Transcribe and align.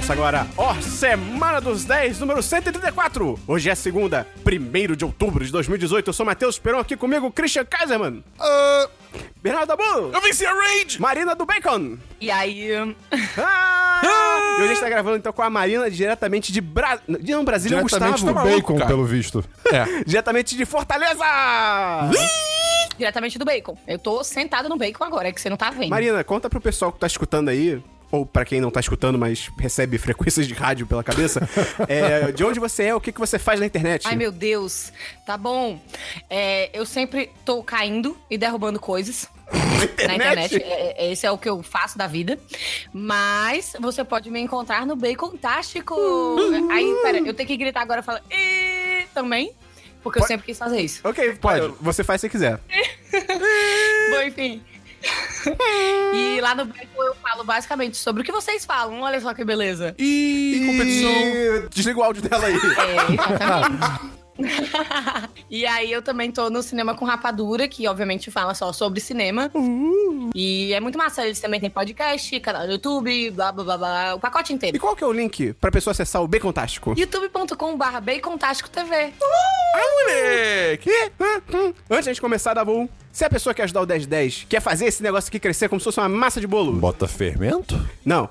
Começa 0.00 0.14
agora, 0.14 0.46
ó, 0.56 0.74
Semana 0.80 1.60
dos 1.60 1.84
10, 1.84 2.20
número 2.20 2.42
134. 2.42 3.38
Hoje 3.46 3.68
é 3.68 3.74
segunda, 3.74 4.26
1 4.46 4.96
de 4.96 5.04
outubro 5.04 5.44
de 5.44 5.52
2018. 5.52 6.08
Eu 6.08 6.12
sou 6.14 6.24
Matheus 6.24 6.58
Peron, 6.58 6.78
aqui 6.78 6.96
comigo, 6.96 7.30
Christian 7.30 7.66
Kaiserman. 7.66 8.24
Bernardo 9.42 9.68
Dabu. 9.68 10.10
Eu 10.10 10.20
venci 10.22 10.46
a 10.46 10.54
Rage! 10.54 10.98
Marina 10.98 11.34
do 11.34 11.44
Bacon. 11.44 11.98
E 12.18 12.30
aí, 12.30 12.70
Ah! 13.36 14.00
E 14.58 14.62
hoje 14.62 14.64
a 14.64 14.68
gente 14.68 14.80
tá 14.80 14.88
gravando 14.88 15.18
então 15.18 15.34
com 15.34 15.42
a 15.42 15.50
Marina 15.50 15.90
diretamente 15.90 16.50
de 16.50 16.62
Bra... 16.62 16.98
de 17.06 17.32
não, 17.32 17.44
Brasília, 17.44 17.76
Diretamente 17.76 18.12
Gustavo. 18.12 18.32
do 18.32 18.34
maluco, 18.34 18.56
bacon, 18.56 18.76
cara. 18.76 18.86
pelo 18.86 19.04
visto. 19.04 19.44
É. 19.70 20.02
Diretamente 20.06 20.56
de 20.56 20.64
Fortaleza. 20.64 21.24
diretamente 22.96 23.38
do 23.38 23.44
bacon. 23.44 23.76
Eu 23.86 23.98
tô 23.98 24.24
sentado 24.24 24.66
no 24.66 24.78
bacon 24.78 25.04
agora, 25.04 25.28
é 25.28 25.32
que 25.32 25.40
você 25.42 25.50
não 25.50 25.58
tá 25.58 25.68
vendo. 25.70 25.90
Marina, 25.90 26.24
conta 26.24 26.48
pro 26.48 26.58
pessoal 26.60 26.90
que 26.90 26.98
tá 26.98 27.06
escutando 27.06 27.50
aí, 27.50 27.82
ou 28.10 28.26
pra 28.26 28.44
quem 28.44 28.60
não 28.60 28.70
tá 28.70 28.80
escutando, 28.80 29.18
mas 29.18 29.50
recebe 29.58 29.96
frequências 29.98 30.46
de 30.48 30.54
rádio 30.54 30.86
pela 30.86 31.02
cabeça, 31.04 31.48
é, 31.88 32.32
de 32.32 32.42
onde 32.44 32.58
você 32.60 32.84
é, 32.84 32.94
o 32.94 33.00
que, 33.00 33.12
que 33.12 33.20
você 33.20 33.38
faz 33.38 33.60
na 33.60 33.66
internet. 33.66 34.06
Ai, 34.06 34.16
meu 34.16 34.32
Deus. 34.32 34.92
Tá 35.26 35.36
bom. 35.36 35.80
É, 36.28 36.70
eu 36.72 36.84
sempre 36.84 37.30
tô 37.44 37.62
caindo 37.62 38.16
e 38.28 38.36
derrubando 38.36 38.78
coisas. 38.80 39.28
Na 40.06 40.14
internet, 40.14 40.62
É, 40.62 41.06
é, 41.06 41.12
esse 41.12 41.26
é 41.26 41.30
o 41.30 41.36
que 41.38 41.48
eu 41.48 41.60
faço 41.62 41.98
da 41.98 42.06
vida. 42.06 42.38
Mas 42.92 43.72
você 43.80 44.04
pode 44.04 44.30
me 44.30 44.38
encontrar 44.40 44.86
no 44.86 44.94
Bacon 44.94 45.30
Tástico. 45.36 45.96
Aí, 46.70 46.96
pera, 47.02 47.18
eu 47.18 47.34
tenho 47.34 47.46
que 47.48 47.56
gritar 47.56 47.80
agora 47.82 48.00
e 48.00 48.02
falar. 48.04 48.22
"Ih", 48.30 49.06
também. 49.14 49.52
Porque 50.02 50.18
eu 50.18 50.22
Pode- 50.22 50.28
sempre 50.28 50.46
quis 50.46 50.56
fazer 50.58 50.80
isso. 50.80 51.00
Ok, 51.06 51.34
pode. 51.40 51.74
Você 51.80 52.02
faz 52.04 52.20
se 52.20 52.28
quiser. 52.28 52.58
Bom, 54.10 54.22
enfim. 54.26 54.62
e 56.14 56.40
lá 56.40 56.54
no 56.54 56.66
Bacon 56.66 57.02
eu 57.02 57.14
falo 57.16 57.44
basicamente 57.44 57.96
sobre 57.96 58.22
o 58.22 58.24
que 58.24 58.32
vocês 58.32 58.64
falam. 58.64 59.00
Olha 59.00 59.20
só 59.20 59.32
que 59.32 59.44
beleza. 59.44 59.94
E 59.98 60.64
competição. 60.66 61.10
E... 61.10 61.68
Desliga 61.70 62.00
o 62.00 62.02
áudio 62.02 62.22
dela 62.22 62.46
aí. 62.46 62.54
É, 62.54 63.12
exatamente. 63.14 64.10
e 65.50 65.66
aí 65.66 65.90
eu 65.90 66.02
também 66.02 66.30
tô 66.30 66.48
no 66.50 66.62
Cinema 66.62 66.94
com 66.94 67.04
Rapadura, 67.04 67.68
que 67.68 67.86
obviamente 67.88 68.30
fala 68.30 68.54
só 68.54 68.72
sobre 68.72 69.00
cinema. 69.00 69.50
E 70.34 70.72
é 70.72 70.80
muito 70.80 70.96
massa. 70.98 71.24
Eles 71.24 71.40
também 71.40 71.60
têm 71.60 71.70
podcast, 71.70 72.38
canal 72.40 72.66
no 72.66 72.72
YouTube, 72.72 73.30
blá 73.30 73.52
blá 73.52 73.64
blá 73.64 73.78
blá. 73.78 74.14
O 74.14 74.20
pacote 74.20 74.52
E 74.52 74.56
inteiro. 74.56 74.78
qual 74.78 74.94
que 74.96 75.04
é 75.04 75.06
o 75.06 75.12
link 75.12 75.52
pra 75.54 75.70
pessoa 75.70 75.92
acessar 75.92 76.22
o 76.22 76.28
Bacontástico? 76.28 76.94
youtube.com.br 76.96 78.00
Bacontástico 78.02 78.70
TV. 78.70 79.12
Ah, 79.22 79.80
moleque! 80.04 80.90
E, 80.90 81.10
hum, 81.20 81.40
hum, 81.54 81.74
antes 81.90 82.14
de 82.14 82.20
começar, 82.20 82.54
Dabu, 82.54 82.88
se 83.12 83.24
a 83.24 83.30
pessoa 83.30 83.54
quer 83.54 83.64
ajudar 83.64 83.82
o 83.82 83.86
1010, 83.86 84.46
quer 84.48 84.60
fazer 84.60 84.86
esse 84.86 85.02
negócio 85.02 85.28
aqui 85.28 85.38
crescer 85.38 85.68
como 85.68 85.80
se 85.80 85.84
fosse 85.84 85.98
uma 86.00 86.08
massa 86.08 86.40
de 86.40 86.46
bolo. 86.46 86.72
Bota 86.72 87.06
fermento? 87.06 87.80
Não. 88.04 88.28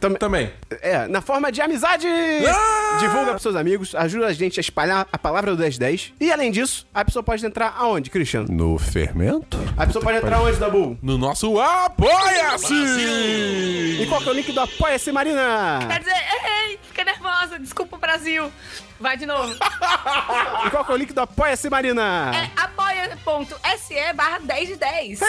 Tam- 0.00 0.14
Também. 0.14 0.50
É, 0.82 1.06
na 1.08 1.20
forma 1.20 1.50
de 1.50 1.60
amizade. 1.60 2.06
Ah! 2.06 2.96
Divulga 3.00 3.30
pros 3.32 3.42
seus 3.42 3.56
amigos, 3.56 3.94
ajuda 3.94 4.26
a 4.26 4.32
gente 4.32 4.58
a 4.58 4.62
espalhar 4.62 5.06
a 5.12 5.18
palavra 5.18 5.50
do 5.54 5.58
1010. 5.58 6.12
E 6.20 6.30
além 6.32 6.50
disso, 6.50 6.86
a 6.94 7.04
pessoa 7.04 7.22
pode 7.22 7.44
entrar 7.44 7.74
aonde, 7.78 8.10
Christian? 8.10 8.44
No 8.48 8.78
fermento? 8.78 9.58
A 9.76 9.86
pessoa 9.86 10.02
pode 10.04 10.18
entrar 10.18 10.40
onde, 10.40 10.56
Dabu? 10.58 10.98
No 11.02 11.18
nosso 11.18 11.58
Apoia-se! 11.60 12.74
E 14.02 14.06
qual 14.08 14.20
que 14.20 14.28
é 14.28 14.32
o 14.32 14.34
link 14.34 14.52
do 14.52 14.60
Apoia-se, 14.60 15.10
Marina? 15.12 15.78
Quer 15.88 15.98
dizer, 16.00 16.14
ei, 16.68 16.78
fica 16.82 17.04
nervosa. 17.04 17.58
Desculpa, 17.58 17.96
Brasil. 17.96 18.50
Vai 19.00 19.16
de 19.16 19.26
novo. 19.26 19.54
E 20.66 20.70
qual 20.70 20.84
que 20.84 20.90
é 20.90 20.94
o 20.94 20.98
link 20.98 21.12
do 21.12 21.20
Apoia-se, 21.20 21.68
Marina? 21.70 22.32
É 22.34 22.50
apoia.se 22.60 24.12
barra 24.14 24.38
10 24.40 24.68
de 24.68 24.76
10. 24.76 25.20
E 25.20 25.24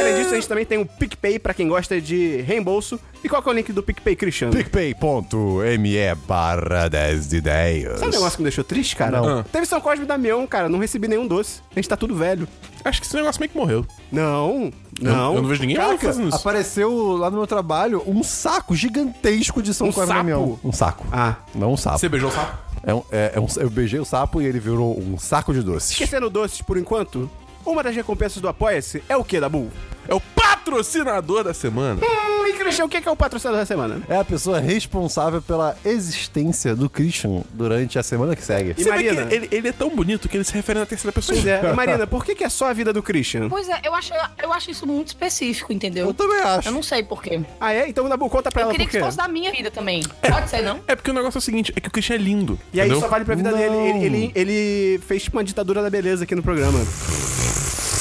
além 0.00 0.14
disso, 0.16 0.30
a 0.32 0.34
gente 0.34 0.48
também 0.48 0.64
tem 0.64 0.78
o 0.78 0.86
PicPay 0.86 1.38
pra 1.38 1.52
quem 1.52 1.68
gosta 1.68 2.00
de 2.00 2.40
reembolso. 2.42 2.98
E 3.22 3.28
qual 3.28 3.42
que 3.42 3.48
é 3.48 3.52
o 3.52 3.54
link 3.54 3.72
do 3.72 3.82
PicPay, 3.82 4.16
Christian? 4.16 4.50
PicPay.me 4.50 6.14
barra 6.26 6.88
10 6.88 7.28
de 7.28 7.40
10. 7.40 7.84
Sabe 7.98 8.06
um 8.06 8.10
negócio 8.10 8.36
que 8.36 8.42
me 8.42 8.48
deixou 8.48 8.64
triste, 8.64 8.96
cara? 8.96 9.20
Não. 9.20 9.38
Ah. 9.40 9.44
Teve 9.50 9.66
São 9.66 9.80
Cosme 9.80 10.04
e 10.04 10.08
Damião, 10.08 10.46
cara. 10.46 10.68
Não 10.68 10.78
recebi 10.78 11.08
nenhum 11.08 11.26
doce. 11.26 11.60
A 11.72 11.74
gente 11.74 11.88
tá 11.88 11.96
tudo 11.96 12.14
velho. 12.14 12.48
Acho 12.84 13.00
que 13.00 13.06
esse 13.06 13.16
negócio 13.16 13.40
meio 13.40 13.50
que 13.50 13.56
morreu. 13.58 13.86
Não, 14.14 14.72
não. 15.00 15.30
Eu, 15.30 15.34
eu 15.36 15.42
não 15.42 15.48
vejo 15.48 15.60
ninguém 15.62 15.76
Caraca, 15.76 16.06
fazendo 16.06 16.28
isso. 16.28 16.36
apareceu 16.36 17.16
lá 17.16 17.30
no 17.30 17.36
meu 17.38 17.46
trabalho 17.46 18.02
um 18.06 18.22
saco 18.22 18.74
gigantesco 18.74 19.62
de 19.62 19.74
São 19.74 19.88
Um. 19.88 20.58
Um 20.64 20.72
saco. 20.72 21.06
Ah. 21.12 21.34
Não 21.54 21.72
um 21.72 21.76
sapo. 21.76 21.98
Você 21.98 22.08
beijou 22.08 22.30
o 22.30 22.32
sapo? 22.32 22.56
É 22.86 22.94
um, 22.94 23.02
é, 23.10 23.32
é 23.34 23.40
um- 23.40 23.46
eu 23.56 23.70
beijei 23.70 23.98
o 23.98 24.04
sapo 24.04 24.40
e 24.42 24.46
ele 24.46 24.60
virou 24.60 24.98
um 24.98 25.18
saco 25.18 25.52
de 25.52 25.62
doces. 25.62 25.90
Esquecendo 25.90 26.28
doces 26.30 26.60
por 26.62 26.76
enquanto, 26.76 27.30
uma 27.64 27.82
das 27.82 27.94
recompensas 27.96 28.40
do 28.42 28.48
Apoia-se 28.48 29.02
é 29.08 29.16
o 29.16 29.24
que, 29.24 29.40
Dabu? 29.40 29.70
É 30.06 30.14
o 30.14 30.20
patrocinador 30.20 31.44
da 31.44 31.54
semana. 31.54 32.00
E 32.46 32.52
Christian, 32.54 32.84
o 32.84 32.88
que 32.88 33.00
que 33.00 33.08
é 33.08 33.10
o 33.10 33.16
patrocinador 33.16 33.60
da 33.60 33.66
semana? 33.66 34.02
É 34.08 34.16
a 34.16 34.24
pessoa 34.24 34.60
responsável 34.60 35.40
pela 35.42 35.76
existência 35.84 36.74
do 36.76 36.88
Christian 36.90 37.42
durante 37.52 37.98
a 37.98 38.02
semana 38.02 38.36
que 38.36 38.42
segue. 38.42 38.74
E 38.76 38.82
Você 38.84 38.88
Marina? 38.90 39.26
que 39.26 39.34
ele, 39.34 39.48
ele 39.50 39.68
é 39.68 39.72
tão 39.72 39.88
bonito 39.90 40.28
que 40.28 40.36
ele 40.36 40.44
se 40.44 40.52
refere 40.52 40.78
na 40.78 40.86
terceira 40.86 41.12
pessoa. 41.12 41.36
Pois 41.36 41.46
é. 41.46 41.60
E 41.70 41.72
Marina, 41.74 42.06
por 42.06 42.24
que 42.24 42.34
que 42.34 42.44
é 42.44 42.48
só 42.48 42.68
a 42.68 42.72
vida 42.72 42.92
do 42.92 43.02
Christian? 43.02 43.48
Pois 43.48 43.68
é, 43.68 43.80
eu 43.84 43.94
acho, 43.94 44.12
eu 44.42 44.52
acho 44.52 44.70
isso 44.70 44.86
muito 44.86 45.08
específico, 45.08 45.72
entendeu? 45.72 46.06
Eu 46.08 46.14
também 46.14 46.40
acho. 46.40 46.68
Eu 46.68 46.72
não 46.72 46.82
sei 46.82 47.02
por 47.02 47.22
quê. 47.22 47.40
Ah, 47.60 47.72
é? 47.72 47.88
Então, 47.88 48.08
Dabu, 48.08 48.28
conta 48.28 48.50
pra 48.50 48.62
Eu 48.62 48.64
ela 48.64 48.72
queria 48.72 48.86
por 48.86 48.92
que 48.92 49.00
fosse 49.00 49.16
da 49.16 49.28
minha 49.28 49.50
vida 49.52 49.70
também. 49.70 50.02
Pode 50.22 50.50
ser, 50.50 50.62
não? 50.62 50.80
É 50.86 50.94
porque 50.94 51.10
o 51.10 51.14
negócio 51.14 51.38
é 51.38 51.40
o 51.40 51.42
seguinte, 51.42 51.72
é 51.76 51.80
que 51.80 51.88
o 51.88 51.90
Christian 51.90 52.16
é 52.16 52.18
lindo. 52.18 52.58
E 52.72 52.80
aí 52.80 52.86
entendeu? 52.86 53.00
só 53.02 53.08
vale 53.08 53.24
pra 53.24 53.34
vida 53.34 53.50
Não. 53.50 53.58
dele. 53.58 53.74
Ele, 53.76 54.04
ele, 54.06 54.32
ele 54.34 54.98
fez 55.06 55.22
tipo 55.24 55.36
uma 55.36 55.44
ditadura 55.44 55.82
da 55.82 55.90
beleza 55.90 56.24
aqui 56.24 56.34
no 56.34 56.42
programa. 56.42 56.78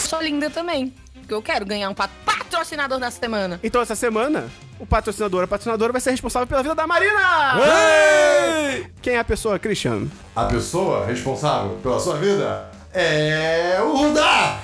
Sou 0.08 0.22
linda 0.22 0.50
também. 0.50 0.94
Porque 1.20 1.34
eu 1.34 1.42
quero 1.42 1.66
ganhar 1.66 1.90
um 1.90 1.94
pat- 1.94 2.12
patrocinador 2.53 3.00
da 3.00 3.09
semana. 3.09 3.59
Então, 3.64 3.81
essa 3.81 3.96
semana, 3.96 4.46
o 4.80 4.86
patrocinador, 4.86 5.44
a 5.44 5.47
patrocinadora 5.47 5.91
vai 5.91 6.00
ser 6.00 6.12
responsável 6.12 6.47
pela 6.47 6.62
vida 6.62 6.75
da 6.75 6.86
Marina! 6.86 7.56
Ei! 7.58 8.86
Quem 9.02 9.16
é 9.16 9.19
a 9.19 9.24
pessoa, 9.24 9.58
Christian? 9.58 10.08
A 10.36 10.46
pessoa 10.46 11.06
responsável 11.06 11.78
pela 11.81 12.00
sua 12.00 12.16
vida 12.18 12.69
é 12.94 13.80
o 13.81 13.97
Rudá! 13.97 14.59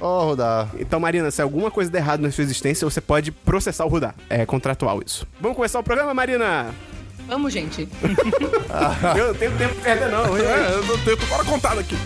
Ó, 0.00 0.24
Rudá. 0.24 0.68
Então, 0.78 0.98
Marina, 0.98 1.30
se 1.30 1.40
alguma 1.40 1.70
coisa 1.70 1.90
der 1.90 1.98
errado 1.98 2.20
na 2.20 2.30
sua 2.32 2.42
existência, 2.42 2.84
você 2.88 3.00
pode 3.00 3.30
processar 3.30 3.84
o 3.84 3.88
Rudá. 3.88 4.12
É 4.28 4.44
contratual 4.44 5.00
isso. 5.06 5.26
Vamos 5.40 5.56
começar 5.56 5.78
o 5.78 5.84
programa, 5.84 6.12
Marina? 6.12 6.74
Vamos, 7.28 7.52
gente. 7.52 7.88
Eu 9.16 9.28
não 9.28 9.34
tenho 9.34 9.56
tempo 9.56 9.74
pra 9.76 9.84
perder, 9.84 10.10
não. 10.10 10.36
É, 10.36 10.74
eu 10.74 10.98
tô, 10.98 11.10
eu 11.10 11.16
tô 11.16 11.26
fora 11.26 11.44
contado 11.44 11.78
aqui. 11.78 11.96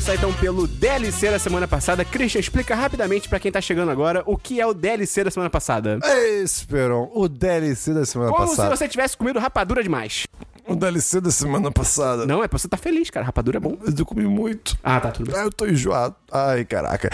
Começar 0.00 0.14
então 0.14 0.32
pelo 0.32 0.66
DLC 0.66 1.30
da 1.30 1.38
semana 1.38 1.68
passada. 1.68 2.06
Christian, 2.06 2.40
explica 2.40 2.74
rapidamente 2.74 3.28
pra 3.28 3.38
quem 3.38 3.52
tá 3.52 3.60
chegando 3.60 3.90
agora 3.90 4.22
o 4.24 4.34
que 4.34 4.58
é 4.58 4.66
o 4.66 4.72
DLC 4.72 5.22
da 5.24 5.30
semana 5.30 5.50
passada. 5.50 5.98
Esperon, 6.42 7.10
o 7.14 7.28
DLC 7.28 7.92
da 7.92 8.06
semana 8.06 8.30
Como 8.30 8.48
passada. 8.48 8.70
se 8.70 8.78
você 8.78 8.88
tivesse 8.88 9.14
comido 9.14 9.38
rapadura 9.38 9.82
demais. 9.82 10.26
O 10.70 10.76
DLC 10.76 11.20
da 11.20 11.32
semana 11.32 11.72
passada. 11.72 12.24
Não, 12.24 12.44
é 12.44 12.48
pra 12.48 12.56
você 12.56 12.68
tá 12.68 12.76
feliz, 12.76 13.10
cara. 13.10 13.26
Rapadura 13.26 13.56
é 13.56 13.60
bom. 13.60 13.76
Mas 13.84 13.98
eu 13.98 14.06
comi 14.06 14.22
muito. 14.22 14.78
Ah, 14.84 15.00
tá, 15.00 15.10
tudo 15.10 15.28
bem. 15.28 15.40
Ah, 15.40 15.42
eu 15.42 15.50
tô 15.50 15.66
enjoado. 15.66 16.14
Ai, 16.30 16.64
caraca. 16.64 17.10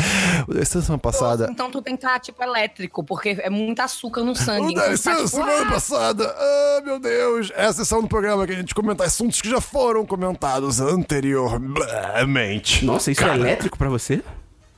O 0.47 0.53
DLC 0.53 0.77
da 0.77 0.85
semana 0.85 0.99
passada. 0.99 1.49
Então 1.51 1.71
tu 1.71 1.81
tem 1.81 1.97
que 1.97 2.05
estar, 2.05 2.21
tipo, 2.21 2.43
elétrico, 2.43 3.03
porque 3.03 3.39
é 3.41 3.49
muito 3.49 3.81
açúcar 3.81 4.25
no 4.25 4.33
O 4.33 4.37
sangue. 4.37 4.73
Então, 4.73 4.85
DLC 4.85 5.05
tá, 5.05 5.11
da 5.13 5.25
tipo, 5.25 5.29
semana 5.31 5.63
ah! 5.63 5.71
passada. 5.71 6.37
Ah, 6.39 6.83
meu 6.85 7.01
Deus. 7.01 7.51
É 7.57 7.65
a 7.65 7.73
sessão 7.73 8.03
do 8.03 8.09
programa 8.09 8.47
que 8.47 8.53
a 8.53 8.57
gente 8.57 8.75
comenta 8.75 9.05
assuntos 9.05 9.41
que 9.41 9.49
já 9.49 9.61
foram 9.61 10.05
comentados 10.05 10.79
anteriormente. 10.79 12.85
Nossa, 12.85 13.11
isso 13.11 13.25
é 13.25 13.35
elétrico 13.35 13.79
pra 13.79 13.89
você? 13.89 14.23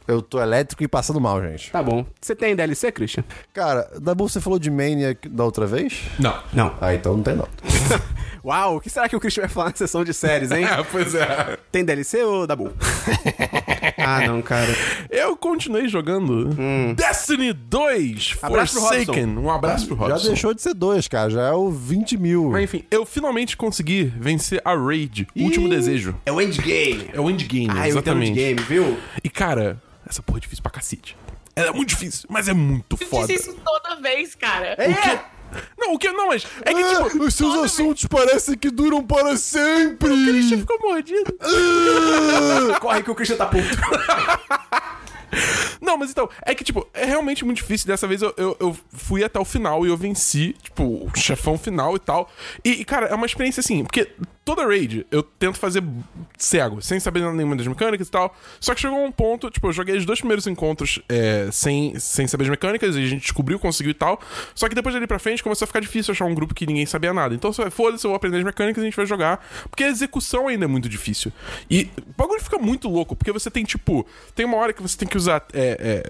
Eu 0.06 0.22
tô 0.22 0.40
elétrico 0.40 0.84
e 0.84 0.88
passando 0.88 1.20
mal, 1.20 1.42
gente. 1.42 1.72
Tá 1.72 1.82
bom. 1.82 2.06
Você 2.20 2.34
tem 2.34 2.54
DLC, 2.54 2.92
Christian? 2.92 3.24
Cara, 3.52 3.90
Dabu, 4.00 4.28
você 4.28 4.40
falou 4.40 4.58
de 4.58 4.70
Maniac 4.70 5.28
da 5.28 5.44
outra 5.44 5.66
vez? 5.66 6.00
Não. 6.18 6.38
Não. 6.52 6.74
Ah, 6.80 6.94
então 6.94 7.16
não 7.16 7.24
tem 7.24 7.34
não. 7.34 7.48
Uau, 8.48 8.76
o 8.76 8.80
que 8.80 8.88
será 8.88 9.06
que 9.10 9.14
o 9.14 9.20
Christian 9.20 9.42
vai 9.42 9.50
falar 9.50 9.68
na 9.70 9.76
sessão 9.76 10.02
de 10.02 10.14
séries, 10.14 10.50
hein? 10.50 10.64
É, 10.68 10.82
pois 10.82 11.14
é. 11.14 11.58
Tem 11.70 11.84
DLC 11.84 12.22
ou 12.24 12.46
Dabu? 12.46 12.72
ah, 13.98 14.26
não, 14.26 14.40
cara. 14.40 14.74
Eu 15.10 15.36
continuei 15.36 15.86
jogando 15.86 16.48
Destiny 16.96 17.52
2 17.52 18.36
Hum. 18.42 18.46
Abraço 18.46 18.72
pro 18.72 18.82
Forsaken. 18.88 19.26
Um 19.38 19.50
abraço 19.50 19.86
pro 19.86 19.96
Já 19.96 20.02
Robson. 20.14 20.28
deixou 20.28 20.54
de 20.54 20.62
ser 20.62 20.72
dois, 20.72 21.06
cara. 21.06 21.28
Já 21.28 21.42
é 21.48 21.52
o 21.52 21.70
20 21.70 22.16
mil. 22.16 22.48
Mas 22.50 22.64
enfim, 22.64 22.84
eu 22.90 23.04
finalmente 23.04 23.54
consegui 23.54 24.04
vencer 24.18 24.62
a 24.64 24.74
Raid, 24.74 25.28
Último 25.36 25.68
Desejo. 25.68 26.16
É 26.24 26.32
o 26.32 26.40
endgame. 26.40 27.10
É 27.12 27.20
o 27.20 27.30
endgame, 27.30 27.68
Ah, 27.70 27.86
eu 27.86 27.98
entendo 27.98 28.22
exatamente. 28.22 28.30
endgame, 28.30 28.60
viu? 28.62 28.98
E 29.22 29.28
cara, 29.28 29.78
essa 30.08 30.22
porra 30.22 30.38
é 30.38 30.40
difícil 30.40 30.62
pra 30.62 30.72
cacete. 30.72 31.14
Ela 31.54 31.68
é 31.68 31.72
muito 31.72 31.88
difícil, 31.90 32.26
mas 32.30 32.48
é 32.48 32.54
muito 32.54 32.96
Eu 32.98 33.06
foda. 33.08 33.26
disse 33.26 33.50
isso 33.50 33.58
toda 33.64 33.96
vez, 34.00 34.34
cara. 34.34 34.74
É. 34.78 34.88
O 34.90 34.94
quê? 35.02 35.18
Não, 35.78 35.94
o 35.94 35.98
que? 35.98 36.10
Não, 36.10 36.28
mas 36.28 36.46
é 36.62 36.74
que 36.74 36.82
Ah, 36.82 37.04
tipo. 37.04 37.24
os 37.24 37.34
seus 37.34 37.54
assuntos 37.64 38.04
parecem 38.06 38.56
que 38.56 38.70
duram 38.70 39.02
para 39.04 39.36
sempre. 39.36 40.10
O 40.12 40.24
Christian 40.26 40.58
ficou 40.58 40.78
mordido. 40.80 41.34
Corre 42.80 43.02
que 43.02 43.10
o 43.10 43.14
Christian 43.14 43.36
tá 43.36 43.46
puto. 43.46 43.68
Não, 45.88 45.96
mas 45.96 46.10
então, 46.10 46.28
é 46.44 46.54
que, 46.54 46.62
tipo, 46.62 46.86
é 46.92 47.06
realmente 47.06 47.46
muito 47.46 47.56
difícil. 47.56 47.86
Dessa 47.86 48.06
vez 48.06 48.20
eu, 48.20 48.34
eu, 48.36 48.54
eu 48.60 48.76
fui 48.92 49.24
até 49.24 49.40
o 49.40 49.44
final 49.44 49.86
e 49.86 49.88
eu 49.88 49.96
venci, 49.96 50.54
tipo, 50.62 50.82
o 50.84 51.10
chefão 51.16 51.56
final 51.56 51.96
e 51.96 51.98
tal. 51.98 52.30
E, 52.62 52.84
cara, 52.84 53.06
é 53.06 53.14
uma 53.14 53.24
experiência 53.24 53.60
assim, 53.60 53.82
porque 53.82 54.06
toda 54.48 54.66
raid 54.66 55.06
eu 55.10 55.22
tento 55.22 55.58
fazer 55.58 55.82
cego, 56.38 56.80
sem 56.80 56.98
saber 56.98 57.20
nenhuma 57.32 57.54
das 57.54 57.66
mecânicas 57.66 58.08
e 58.08 58.10
tal. 58.10 58.34
Só 58.58 58.74
que 58.74 58.80
chegou 58.80 59.04
um 59.04 59.12
ponto, 59.12 59.50
tipo, 59.50 59.66
eu 59.66 59.72
joguei 59.72 59.96
os 59.96 60.06
dois 60.06 60.20
primeiros 60.20 60.46
encontros 60.46 61.00
é, 61.06 61.50
sem, 61.52 61.98
sem 61.98 62.26
saber 62.26 62.44
as 62.44 62.50
mecânicas 62.50 62.96
e 62.96 63.02
a 63.02 63.06
gente 63.06 63.20
descobriu, 63.20 63.58
conseguiu 63.58 63.90
e 63.90 63.94
tal. 63.94 64.18
Só 64.54 64.66
que 64.68 64.74
depois 64.74 64.94
dali 64.94 65.06
pra 65.06 65.18
frente 65.18 65.42
começou 65.42 65.64
a 65.64 65.66
ficar 65.66 65.80
difícil 65.80 66.12
achar 66.12 66.24
um 66.24 66.34
grupo 66.34 66.54
que 66.54 66.66
ninguém 66.66 66.86
sabia 66.86 67.12
nada. 67.12 67.34
Então, 67.34 67.52
foda-se, 67.70 68.06
eu 68.06 68.10
vou 68.10 68.16
aprender 68.16 68.38
as 68.38 68.44
mecânicas 68.44 68.82
e 68.82 68.86
a 68.86 68.88
gente 68.88 68.96
vai 68.96 69.04
jogar. 69.04 69.46
Porque 69.70 69.84
a 69.84 69.88
execução 69.88 70.48
ainda 70.48 70.64
é 70.64 70.68
muito 70.68 70.88
difícil. 70.88 71.30
E 71.70 71.90
o 71.98 72.14
bagulho 72.16 72.40
fica 72.40 72.58
muito 72.58 72.88
louco, 72.88 73.14
porque 73.14 73.32
você 73.32 73.50
tem, 73.50 73.64
tipo, 73.64 74.06
tem 74.34 74.46
uma 74.46 74.56
hora 74.56 74.72
que 74.72 74.80
você 74.80 74.96
tem 74.96 75.06
que 75.06 75.16
usar, 75.16 75.44
é, 75.52 75.77
é, 75.78 76.02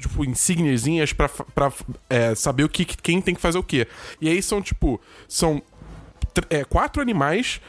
tipo, 0.00 0.24
insígniazinhas 0.24 1.12
pra, 1.12 1.28
pra 1.28 1.72
é, 2.08 2.34
saber 2.34 2.64
o 2.64 2.68
que, 2.68 2.84
quem 2.84 3.22
tem 3.22 3.34
que 3.34 3.40
fazer 3.40 3.58
o 3.58 3.62
quê. 3.62 3.86
E 4.20 4.28
aí 4.28 4.42
são, 4.42 4.60
tipo, 4.60 5.00
são 5.28 5.62
é, 6.48 6.64
quatro 6.64 7.00
animais. 7.02 7.60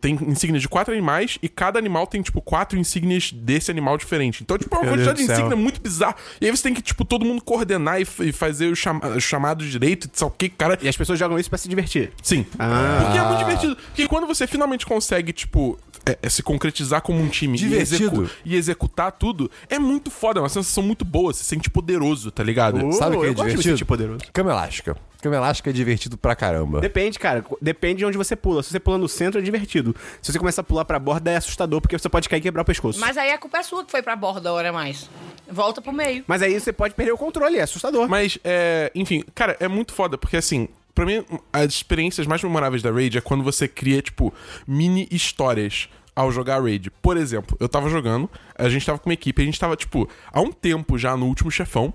Tem 0.00 0.14
insígnias 0.28 0.62
de 0.62 0.68
quatro 0.68 0.92
animais 0.92 1.38
e 1.42 1.48
cada 1.48 1.78
animal 1.78 2.06
tem, 2.06 2.22
tipo, 2.22 2.40
quatro 2.40 2.78
insígnias 2.78 3.32
desse 3.32 3.70
animal 3.70 3.96
diferente. 3.96 4.42
Então, 4.42 4.56
tipo, 4.56 4.72
é 4.76 4.78
uma 4.78 4.88
quantidade 4.88 5.18
de 5.18 5.24
insígnia 5.24 5.56
muito 5.56 5.80
bizarra. 5.80 6.14
E 6.40 6.46
aí 6.46 6.50
você 6.50 6.62
tem 6.62 6.74
que, 6.74 6.82
tipo, 6.82 7.04
todo 7.04 7.24
mundo 7.24 7.42
coordenar 7.42 8.00
e, 8.00 8.06
e 8.20 8.32
fazer 8.32 8.68
o 8.68 8.76
chama 8.76 9.18
chamado 9.18 9.66
direito, 9.66 10.08
sei 10.12 10.26
o 10.26 10.30
que, 10.30 10.48
cara. 10.48 10.78
E 10.80 10.88
as 10.88 10.96
pessoas 10.96 11.18
jogam 11.18 11.38
isso 11.38 11.48
pra 11.48 11.58
se 11.58 11.68
divertir. 11.68 12.12
Sim. 12.22 12.46
Ah. 12.58 13.00
Porque 13.02 13.18
é 13.18 13.22
muito 13.22 13.38
divertido. 13.38 13.76
Porque 13.76 14.06
quando 14.06 14.26
você 14.26 14.46
finalmente 14.46 14.86
consegue, 14.86 15.32
tipo, 15.32 15.78
é, 16.06 16.18
é 16.22 16.28
se 16.28 16.42
concretizar 16.42 17.00
como 17.00 17.20
um 17.20 17.28
time 17.28 17.58
e, 17.58 17.74
execu 17.74 18.28
e, 18.44 18.54
executar 18.54 19.12
tudo, 19.12 19.50
é 19.68 19.78
muito 19.78 20.10
foda. 20.10 20.38
É 20.38 20.42
uma 20.42 20.48
sensação 20.48 20.82
muito 20.82 21.04
boa. 21.04 21.32
Você 21.32 21.42
se 21.42 21.46
sente 21.46 21.70
poderoso, 21.70 22.30
tá 22.30 22.42
ligado? 22.42 22.86
Uh, 22.86 22.92
Sabe 22.92 23.16
o 23.16 23.20
que 23.20 23.26
é 23.26 23.34
divertido? 23.34 23.76
De 23.76 23.84
poderoso. 23.84 24.20
Cama 24.32 24.50
elástica. 24.50 24.96
Cama 25.24 25.36
elástica 25.36 25.70
é 25.70 25.72
divertido 25.72 26.18
pra 26.18 26.36
caramba. 26.36 26.82
Depende, 26.82 27.18
cara. 27.18 27.42
Depende 27.58 28.00
de 28.00 28.04
onde 28.04 28.18
você 28.18 28.36
pula. 28.36 28.62
Se 28.62 28.68
você 28.68 28.78
pula 28.78 28.98
no 28.98 29.08
centro, 29.08 29.40
é 29.40 29.42
divertido. 29.42 29.96
Se 30.20 30.30
você 30.30 30.38
começar 30.38 30.60
a 30.60 30.64
pular 30.64 30.84
pra 30.84 30.98
borda, 30.98 31.30
é 31.30 31.36
assustador, 31.36 31.80
porque 31.80 31.98
você 31.98 32.10
pode 32.10 32.28
cair 32.28 32.40
e 32.40 32.42
quebrar 32.42 32.60
o 32.60 32.64
pescoço. 32.64 33.00
Mas 33.00 33.16
aí 33.16 33.30
a 33.30 33.38
culpa 33.38 33.56
é 33.56 33.62
sua 33.62 33.82
que 33.86 33.90
foi 33.90 34.02
pra 34.02 34.14
borda 34.14 34.50
a 34.50 34.52
hora 34.52 34.70
mais. 34.70 35.08
Volta 35.50 35.80
pro 35.80 35.94
meio. 35.94 36.24
Mas 36.26 36.42
aí 36.42 36.60
você 36.60 36.74
pode 36.74 36.92
perder 36.92 37.12
o 37.12 37.16
controle, 37.16 37.56
é 37.56 37.62
assustador. 37.62 38.06
Mas, 38.06 38.38
é, 38.44 38.92
enfim, 38.94 39.24
cara, 39.34 39.56
é 39.60 39.66
muito 39.66 39.94
foda, 39.94 40.18
porque 40.18 40.36
assim, 40.36 40.68
Pra 40.94 41.04
mim, 41.04 41.24
as 41.52 41.72
experiências 41.72 42.24
mais 42.24 42.40
memoráveis 42.40 42.80
da 42.80 42.92
Raid 42.92 43.18
é 43.18 43.20
quando 43.20 43.42
você 43.42 43.66
cria, 43.66 44.00
tipo, 44.00 44.32
mini 44.64 45.08
histórias 45.10 45.88
ao 46.14 46.30
jogar 46.30 46.62
Raid. 46.62 46.90
Por 46.90 47.16
exemplo, 47.16 47.56
eu 47.58 47.68
tava 47.68 47.88
jogando, 47.88 48.30
a 48.56 48.68
gente 48.68 48.86
tava 48.86 48.98
com 48.98 49.08
uma 49.08 49.14
equipe, 49.14 49.42
a 49.42 49.44
gente 49.44 49.58
tava, 49.58 49.76
tipo, 49.76 50.08
há 50.32 50.40
um 50.40 50.52
tempo 50.52 50.96
já 50.96 51.16
no 51.16 51.26
último 51.26 51.50
chefão, 51.50 51.92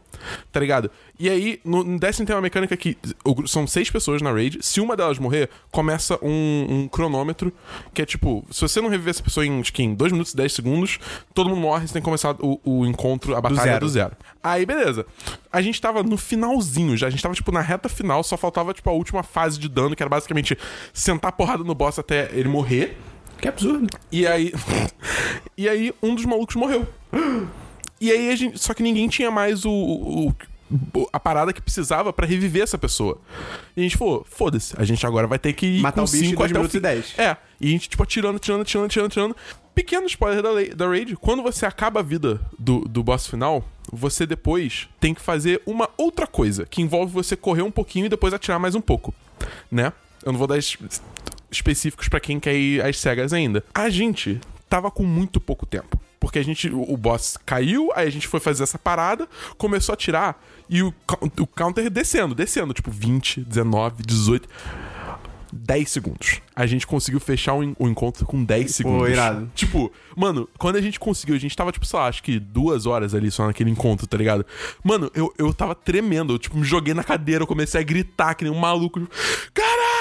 tá 0.51 0.59
ligado? 0.59 0.91
E 1.17 1.29
aí, 1.29 1.59
no, 1.63 1.83
no 1.83 1.99
Destiny 1.99 2.25
tem 2.25 2.35
uma 2.35 2.41
mecânica 2.41 2.75
que 2.75 2.97
são 3.45 3.65
seis 3.65 3.89
pessoas 3.89 4.21
na 4.21 4.31
Raid, 4.31 4.59
se 4.61 4.81
uma 4.81 4.95
delas 4.95 5.19
morrer, 5.19 5.49
começa 5.71 6.17
um, 6.21 6.67
um 6.69 6.87
cronômetro, 6.87 7.53
que 7.93 8.01
é 8.01 8.05
tipo, 8.05 8.45
se 8.51 8.61
você 8.61 8.81
não 8.81 8.89
reviver 8.89 9.11
essa 9.11 9.23
pessoa 9.23 9.45
em, 9.45 9.59
acho 9.59 9.71
em 9.81 9.93
2 9.93 10.11
minutos 10.11 10.33
e 10.33 10.37
10 10.37 10.53
segundos, 10.53 10.99
todo 11.33 11.49
mundo 11.49 11.61
morre, 11.61 11.87
você 11.87 11.93
tem 11.93 12.01
que 12.01 12.05
começar 12.05 12.35
o, 12.39 12.59
o 12.63 12.85
encontro, 12.85 13.35
a 13.35 13.41
batalha 13.41 13.57
do 13.57 13.65
zero. 13.65 13.79
do 13.79 13.89
zero. 13.89 14.17
Aí, 14.43 14.65
beleza. 14.65 15.05
A 15.51 15.61
gente 15.61 15.79
tava 15.79 16.03
no 16.03 16.17
finalzinho 16.17 16.95
já, 16.95 17.07
a 17.07 17.09
gente 17.09 17.21
tava, 17.21 17.35
tipo, 17.35 17.51
na 17.51 17.61
reta 17.61 17.89
final, 17.89 18.23
só 18.23 18.37
faltava, 18.37 18.73
tipo, 18.73 18.89
a 18.89 18.93
última 18.93 19.23
fase 19.23 19.59
de 19.59 19.69
dano, 19.69 19.95
que 19.95 20.03
era 20.03 20.09
basicamente 20.09 20.57
sentar 20.93 21.31
porrada 21.31 21.63
no 21.63 21.75
boss 21.75 21.99
até 21.99 22.29
ele 22.33 22.49
morrer. 22.49 22.97
Que 23.41 23.47
absurdo. 23.47 23.87
E 24.11 24.27
aí. 24.27 24.53
e 25.57 25.67
aí, 25.69 25.93
um 26.01 26.15
dos 26.15 26.25
malucos 26.25 26.55
morreu. 26.55 26.87
E 28.01 28.11
aí, 28.11 28.29
a 28.29 28.35
gente, 28.35 28.57
só 28.59 28.73
que 28.73 28.83
ninguém 28.83 29.07
tinha 29.07 29.31
mais 29.31 29.65
o, 29.65 29.71
o 29.71 30.35
a 31.11 31.19
parada 31.19 31.51
que 31.51 31.61
precisava 31.61 32.13
para 32.13 32.27
reviver 32.27 32.61
essa 32.61 32.77
pessoa. 32.77 33.19
E 33.75 33.81
a 33.81 33.83
gente 33.83 33.97
falou, 33.97 34.25
foda-se, 34.29 34.73
a 34.77 34.83
gente 34.83 35.05
agora 35.05 35.25
vai 35.25 35.39
ter 35.39 35.53
que 35.53 35.65
ir 35.65 35.81
Matar 35.81 36.01
com 36.03 36.07
o 36.07 36.11
bicho 36.11 36.29
5 36.29 36.43
até 36.43 36.59
o 36.59 36.69
fim. 36.69 36.79
10. 36.79 37.15
É, 37.17 37.37
e 37.59 37.67
a 37.67 37.71
gente, 37.71 37.89
tipo, 37.89 38.03
atirando, 38.03 38.37
atirando, 38.37 38.61
atirando, 38.61 38.85
atirando, 38.85 39.07
atirando. 39.07 39.35
Pequeno 39.73 40.05
spoiler 40.07 40.43
da, 40.43 40.75
da 40.75 40.87
Raid, 40.87 41.15
quando 41.15 41.41
você 41.41 41.65
acaba 41.65 42.01
a 42.01 42.03
vida 42.03 42.39
do, 42.57 42.81
do 42.81 43.01
boss 43.01 43.27
final, 43.27 43.63
você 43.91 44.25
depois 44.25 44.87
tem 44.99 45.13
que 45.13 45.21
fazer 45.21 45.61
uma 45.65 45.89
outra 45.97 46.27
coisa, 46.27 46.65
que 46.65 46.81
envolve 46.81 47.11
você 47.11 47.35
correr 47.35 47.61
um 47.61 47.71
pouquinho 47.71 48.05
e 48.05 48.09
depois 48.09 48.33
atirar 48.33 48.59
mais 48.59 48.75
um 48.75 48.81
pouco, 48.81 49.13
né? 49.71 49.91
Eu 50.23 50.33
não 50.33 50.39
vou 50.39 50.47
dar 50.47 50.57
específicos 51.51 52.07
para 52.07 52.19
quem 52.19 52.39
quer 52.39 52.55
ir 52.55 52.81
às 52.81 52.97
cegas 52.97 53.33
ainda. 53.33 53.63
A 53.73 53.89
gente 53.89 54.39
tava 54.69 54.91
com 54.91 55.03
muito 55.03 55.39
pouco 55.39 55.65
tempo. 55.65 55.99
Porque 56.19 56.37
a 56.37 56.43
gente, 56.43 56.69
o 56.69 56.97
boss 56.97 57.37
caiu, 57.45 57.91
aí 57.95 58.05
a 58.05 58.11
gente 58.11 58.27
foi 58.27 58.41
fazer 58.41 58.63
essa 58.63 58.77
parada, 58.77 59.27
começou 59.57 59.93
a 59.93 59.95
tirar 59.95 60.43
e 60.69 60.83
o, 60.83 60.93
o 61.39 61.47
counter 61.47 61.89
descendo, 61.89 62.35
descendo, 62.35 62.73
tipo 62.73 62.91
20, 62.91 63.41
19, 63.41 64.03
18. 64.03 64.49
10 65.51 65.89
segundos. 65.89 66.41
A 66.55 66.65
gente 66.67 66.85
conseguiu 66.85 67.19
fechar 67.19 67.55
o, 67.55 67.75
o 67.79 67.87
encontro 67.87 68.25
com 68.25 68.43
10 68.43 68.75
segundos. 68.75 68.99
Pô, 68.99 69.07
irado. 69.07 69.49
Tipo, 69.55 69.91
mano, 70.15 70.47
quando 70.59 70.75
a 70.75 70.81
gente 70.81 70.99
conseguiu, 70.99 71.35
a 71.35 71.39
gente 71.39 71.55
tava, 71.55 71.71
tipo, 71.71 71.85
sei 71.85 71.99
lá, 71.99 72.07
acho 72.07 72.21
que 72.21 72.39
duas 72.39 72.85
horas 72.85 73.15
ali 73.15 73.31
só 73.31 73.47
naquele 73.47 73.71
encontro, 73.71 74.05
tá 74.05 74.17
ligado? 74.17 74.45
Mano, 74.83 75.09
eu, 75.15 75.33
eu 75.37 75.53
tava 75.53 75.73
tremendo. 75.73 76.33
Eu, 76.33 76.37
tipo, 76.37 76.57
me 76.57 76.65
joguei 76.65 76.93
na 76.93 77.03
cadeira, 77.03 77.43
eu 77.43 77.47
comecei 77.47 77.79
a 77.79 77.83
gritar 77.83 78.35
que 78.35 78.43
nem 78.43 78.53
um 78.53 78.59
maluco. 78.59 79.07
Caralho! 79.53 79.98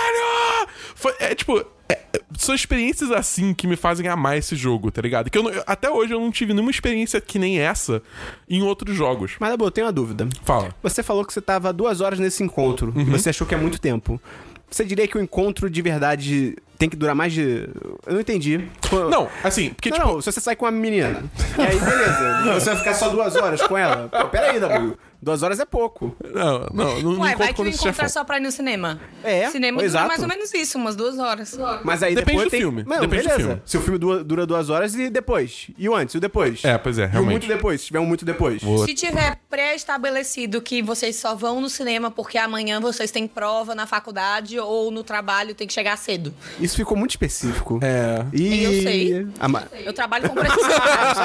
Foi, 0.99 1.15
é 1.21 1.33
tipo, 1.33 1.65
é, 1.89 2.01
são 2.37 2.53
experiências 2.53 3.13
assim 3.13 3.55
que 3.55 3.69
me 3.69 3.77
fazem 3.77 4.09
amar 4.09 4.37
esse 4.37 4.57
jogo, 4.57 4.91
tá 4.91 5.01
ligado? 5.01 5.31
Que 5.31 5.39
eu, 5.39 5.45
até 5.65 5.89
hoje 5.89 6.13
eu 6.13 6.19
não 6.19 6.33
tive 6.33 6.53
nenhuma 6.53 6.73
experiência 6.73 7.21
que 7.21 7.39
nem 7.39 7.61
essa 7.61 8.03
em 8.51 8.63
outros 8.63 8.97
jogos. 8.97 9.37
Mas, 9.39 9.57
eu 9.57 9.71
tenho 9.71 9.87
uma 9.87 9.93
dúvida. 9.93 10.29
Fala. 10.43 10.75
Você 10.83 11.01
falou 11.05 11.25
que 11.25 11.33
você 11.33 11.41
tava 11.41 11.73
duas 11.73 12.01
horas 12.01 12.19
nesse 12.19 12.43
encontro. 12.43 12.93
Uhum. 12.97 13.05
Você 13.05 13.31
achou 13.31 13.47
que 13.47 13.55
é 13.55 13.59
muito 13.59 13.81
tempo. 13.81 14.21
Você 14.69 14.85
diria 14.85 15.07
que 15.07 15.17
o 15.17 15.23
encontro 15.23 15.71
de 15.71 15.81
verdade 15.81 16.57
tem 16.77 16.89
que 16.91 16.97
durar 16.97 17.15
mais 17.15 17.33
de. 17.33 17.69
Eu 18.05 18.15
não 18.15 18.21
entendi. 18.21 18.69
Não, 19.09 19.29
assim, 19.45 19.71
porque 19.71 19.91
não, 19.91 19.99
tipo. 19.99 20.13
Não, 20.15 20.21
se 20.21 20.33
você 20.33 20.41
sai 20.41 20.57
com 20.57 20.65
uma 20.65 20.73
menina. 20.73 21.23
e 21.57 21.63
aí, 21.63 21.79
beleza. 21.79 22.55
você 22.55 22.71
vai 22.71 22.77
ficar 22.77 22.95
só 22.95 23.09
duas 23.09 23.37
horas 23.37 23.63
com 23.63 23.79
ela. 23.79 24.09
Pô, 24.09 24.29
pera 24.29 24.51
aí, 24.51 24.59
W. 24.59 24.99
Duas 25.21 25.43
horas 25.43 25.59
é 25.59 25.65
pouco. 25.65 26.15
Não, 26.33 26.69
não, 26.73 27.01
não 27.03 27.21
Ué, 27.21 27.35
vai 27.35 27.53
que 27.53 27.61
o 27.61 27.67
encontro 27.67 28.05
é 28.05 28.09
só 28.09 28.23
pra 28.23 28.37
ir 28.37 28.41
no 28.41 28.53
cinema. 28.53 29.01
É, 29.25 29.51
Cinema 29.51 29.83
dura 29.83 30.07
mais 30.07 30.23
ou 30.23 30.29
menos 30.29 30.55
isso, 30.55 30.79
umas 30.79 30.95
duas 30.95 31.19
horas. 31.19 31.59
Mas 31.85 32.03
aí 32.05 32.15
Depende 32.15 32.31
depois 32.39 32.47
do 32.47 32.51
tem... 32.51 32.61
filme. 32.61 32.85
Não, 32.87 33.01
Depende 33.01 33.23
beleza. 33.25 33.37
do 33.39 33.41
filme. 33.47 33.63
Se 33.65 33.77
o 33.77 33.81
filme 33.81 33.99
dura, 33.99 34.23
dura 34.23 34.47
duas 34.47 34.71
horas 34.71 34.95
e 34.95 35.11
depois. 35.11 35.69
E 35.77 35.89
o 35.89 35.95
antes, 35.97 36.15
e 36.15 36.19
o 36.19 36.21
depois. 36.21 36.65
É, 36.65 36.79
pois 36.79 36.99
é, 36.99 37.03
E 37.03 37.07
o 37.07 37.11
realmente. 37.11 37.31
muito 37.33 37.49
depois, 37.49 37.81
se 37.81 37.87
tiver 37.89 37.99
um 38.01 38.07
muito 38.07 38.25
depois. 38.25 38.63
Vou- 38.63 38.85
Se 38.87 38.95
tiver 38.95 39.39
pré-estabelecido 39.51 40.61
que 40.63 40.83
vocês 40.83 41.17
só 41.17 41.35
vão 41.35 41.61
no 41.61 41.69
cinema 41.69 42.11
porque 42.11 42.39
amanhã 42.39 42.81
vocês 42.81 43.11
têm 43.11 43.27
prova 43.27 43.75
na 43.75 43.87
faculdade 43.87 44.59
ou 44.59 44.91
no 44.91 45.03
trabalho 45.03 45.55
tem 45.55 45.67
que 45.67 45.73
chegar 45.73 45.97
cedo. 45.99 46.33
Isso 46.61 46.77
ficou 46.77 46.97
muito 46.97 47.11
específico. 47.11 47.81
É. 47.83 48.25
E... 48.33 48.63
Eu 48.63 48.83
sei. 48.83 49.27
Ma- 49.49 49.65
Eu 49.85 49.93
trabalho 49.93 50.29
com 50.29 50.35
precisidade, 50.37 51.19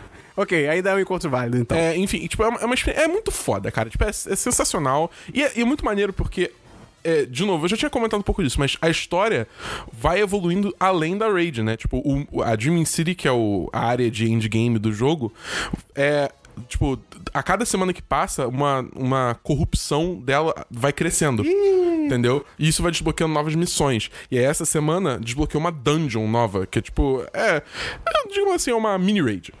Ok, 0.36 0.68
aí 0.68 0.80
dá 0.82 0.94
um 0.94 1.00
encontro 1.00 1.28
válido, 1.28 1.58
então. 1.58 1.76
É, 1.76 1.96
enfim, 1.96 2.26
tipo, 2.26 2.42
é, 2.42 2.48
uma, 2.48 2.60
é, 2.60 2.64
uma 2.64 2.74
é 2.94 3.06
muito 3.08 3.30
foda, 3.30 3.70
cara. 3.70 3.90
Tipo, 3.90 4.04
é, 4.04 4.08
é 4.08 4.12
sensacional. 4.12 5.10
E 5.34 5.42
é, 5.42 5.52
e 5.56 5.62
é 5.62 5.64
muito 5.64 5.84
maneiro 5.84 6.12
porque. 6.12 6.50
é, 7.02 7.24
de 7.24 7.44
novo, 7.44 7.64
eu 7.64 7.68
já 7.68 7.76
tinha 7.76 7.88
comentado 7.90 8.20
um 8.20 8.22
pouco 8.22 8.42
disso, 8.42 8.58
mas 8.60 8.76
a 8.80 8.88
história 8.90 9.48
vai 9.92 10.20
evoluindo 10.20 10.74
além 10.78 11.16
da 11.16 11.28
Raid, 11.30 11.62
né? 11.62 11.76
Tipo, 11.76 11.98
o- 11.98 12.42
a 12.42 12.54
Dreaming 12.54 12.84
City, 12.84 13.14
que 13.14 13.26
é 13.26 13.32
o- 13.32 13.68
a 13.72 13.80
área 13.86 14.10
de 14.10 14.30
endgame 14.30 14.78
do 14.78 14.92
jogo, 14.92 15.32
é. 15.94 16.30
Tipo, 16.68 16.98
a 17.32 17.42
cada 17.42 17.64
semana 17.64 17.92
que 17.92 18.02
passa, 18.02 18.46
uma, 18.46 18.86
uma 18.94 19.38
corrupção 19.42 20.16
dela 20.20 20.54
vai 20.70 20.92
crescendo. 20.92 21.44
Entendeu? 21.44 22.44
E 22.58 22.68
isso 22.68 22.82
vai 22.82 22.90
desbloqueando 22.90 23.32
novas 23.32 23.54
missões. 23.54 24.10
E 24.30 24.38
aí, 24.38 24.44
essa 24.44 24.64
semana 24.64 25.18
desbloqueou 25.18 25.60
uma 25.60 25.70
dungeon 25.70 26.26
nova, 26.26 26.66
que 26.66 26.78
é 26.78 26.82
tipo. 26.82 27.24
É. 27.32 27.56
é 27.56 28.28
digamos 28.28 28.54
assim, 28.54 28.70
é 28.70 28.74
uma 28.74 28.98
mini 28.98 29.22
raid. 29.22 29.52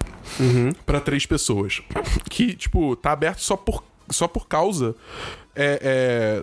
Pra 0.84 1.00
três 1.00 1.26
pessoas. 1.26 1.82
Que, 2.28 2.54
tipo, 2.54 2.96
tá 2.96 3.12
aberto 3.12 3.40
só 3.40 3.56
por, 3.56 3.84
só 4.10 4.26
por 4.28 4.46
causa. 4.46 4.94
é, 5.56 6.40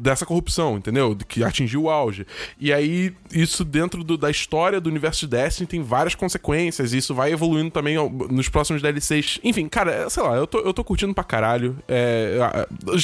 dessa 0.00 0.24
corrupção, 0.24 0.78
entendeu? 0.78 1.14
Que 1.28 1.44
atingiu 1.44 1.82
o 1.82 1.90
auge. 1.90 2.26
E 2.58 2.72
aí, 2.72 3.12
isso 3.30 3.62
dentro 3.62 4.02
do- 4.02 4.16
da 4.16 4.30
história 4.30 4.80
do 4.80 4.88
universo 4.88 5.20
de 5.20 5.26
Destiny 5.28 5.66
tem 5.66 5.82
várias 5.82 6.14
consequências, 6.14 6.92
e 6.94 6.96
isso 6.96 7.14
vai 7.14 7.30
evoluindo 7.30 7.70
também 7.70 7.96
nos 8.30 8.48
próximos 8.48 8.80
DLCs. 8.80 9.38
Enfim, 9.44 9.68
cara, 9.68 9.92
é, 9.92 10.08
sei 10.08 10.22
lá, 10.22 10.34
eu 10.34 10.46
tô, 10.46 10.58
eu 10.60 10.72
tô 10.72 10.82
curtindo 10.82 11.12
pra 11.14 11.22
caralho. 11.24 11.76
É, 11.86 12.38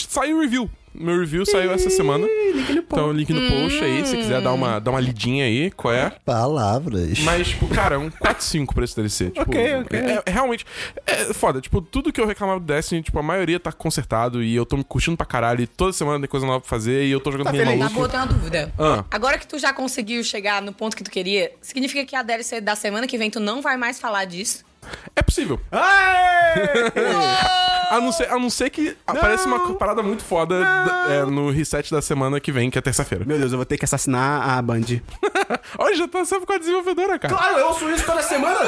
saiu 0.09 0.39
o 0.39 0.41
review. 0.41 0.69
Meu 0.95 1.19
review 1.19 1.45
saiu 1.45 1.73
essa 1.73 1.91
semana. 1.91 2.27
Então, 2.71 3.13
link 3.13 3.33
no 3.33 3.41
post 3.51 3.83
aí, 3.83 4.07
se 4.07 4.17
quiser 4.17 4.41
dar 4.41 4.53
uma, 4.53 4.79
dar 4.79 4.93
uma 4.93 5.01
lidinha 5.01 5.45
aí, 5.45 5.71
qual 5.73 5.93
é? 5.93 6.11
Palavras. 6.25 7.19
Mas, 7.21 7.49
tipo, 7.49 7.67
cara, 7.69 7.97
é 7.97 7.99
um 7.99 8.09
4-5 8.11 8.73
pra 8.73 8.85
esse 8.85 8.95
DLC. 8.95 9.27
Tipo, 9.31 9.41
Ok, 9.43 9.75
ok. 9.77 9.99
É, 9.99 10.23
é 10.25 10.31
realmente. 10.31 10.65
É 11.07 11.33
foda. 11.35 11.61
Tipo, 11.61 11.83
tudo 11.83 12.13
que 12.13 12.21
eu 12.21 12.27
reclamava 12.27 12.61
do 12.61 12.67
Destiny, 12.67 13.03
tipo, 13.03 13.19
a 13.19 13.23
maioria 13.23 13.59
tá 13.59 13.73
consertado 13.73 14.43
e 14.43 14.55
eu 14.55 14.65
tô 14.65 14.77
me 14.77 14.85
curtindo 14.85 15.17
pra 15.17 15.27
caralho. 15.27 15.63
E 15.63 15.67
toda 15.67 15.93
semana 15.93 16.21
tem 16.21 16.29
coisa 16.29 16.47
nova 16.47 16.61
pra 16.61 16.69
fazer 16.69 17.05
e 17.05 17.11
eu 17.11 17.19
tô 17.21 17.33
jogando 17.33 17.47
Tá 17.47 17.53
feliz? 17.53 17.67
Na 17.71 17.77
maluco. 17.77 17.95
boa, 17.95 18.05
eu 18.07 18.11
tenho 18.11 18.23
uma 18.23 18.29
dúvida. 18.33 18.73
Ah. 18.79 19.05
Agora 19.11 19.37
que 19.39 19.47
tu 19.49 19.59
já 19.59 19.73
conseguiu 19.73 20.23
chegar 20.23 20.63
no 20.63 20.73
ponto 20.73 20.97
que 20.97 21.03
tu 21.03 21.11
queria, 21.11 21.51
significa 21.61 22.05
que 22.05 22.15
a 22.15 22.23
DLC 22.23 22.61
da 22.61 22.77
semana 22.77 23.07
que 23.07 23.19
vem 23.19 23.31
tu 23.31 23.41
não 23.41 23.61
vai 23.61 23.77
mais 23.77 23.99
falar 23.99 24.25
disso? 24.27 24.65
É 25.17 25.23
possível. 25.23 25.59
Aê! 25.73 26.91
A 27.95 28.01
não 28.01 28.11
ser, 28.13 28.29
a 28.31 28.39
não 28.39 28.51
ser 28.51 28.71
que 28.71 28.97
apareça 29.07 29.47
uma 29.47 29.75
parada 29.77 30.03
muito 30.03 30.25
foda 30.25 30.57
é, 31.09 31.25
no 31.25 31.51
reset 31.51 31.91
da 31.91 32.03
semana 32.03 32.41
que 32.41 32.51
vem, 32.51 32.71
que 32.71 32.79
é 32.79 32.81
terça-feira. 32.83 33.25
Meu 33.25 33.39
Deus, 33.39 33.53
eu 33.53 33.59
vou 33.59 33.65
ter 33.65 33.79
que 33.79 33.85
assassinar 33.85 34.49
a 34.49 34.61
Band. 34.61 34.81
Olha, 35.79 35.95
já 35.95 36.09
tá 36.09 36.25
sempre 36.25 36.47
com 36.47 36.53
a 36.53 36.59
desenvolvedora, 36.59 37.19
cara. 37.19 37.35
Claro, 37.35 37.59
eu 37.59 37.67
ouço 37.69 37.89
isso 37.91 38.05
toda 38.05 38.23
semana. 38.23 38.59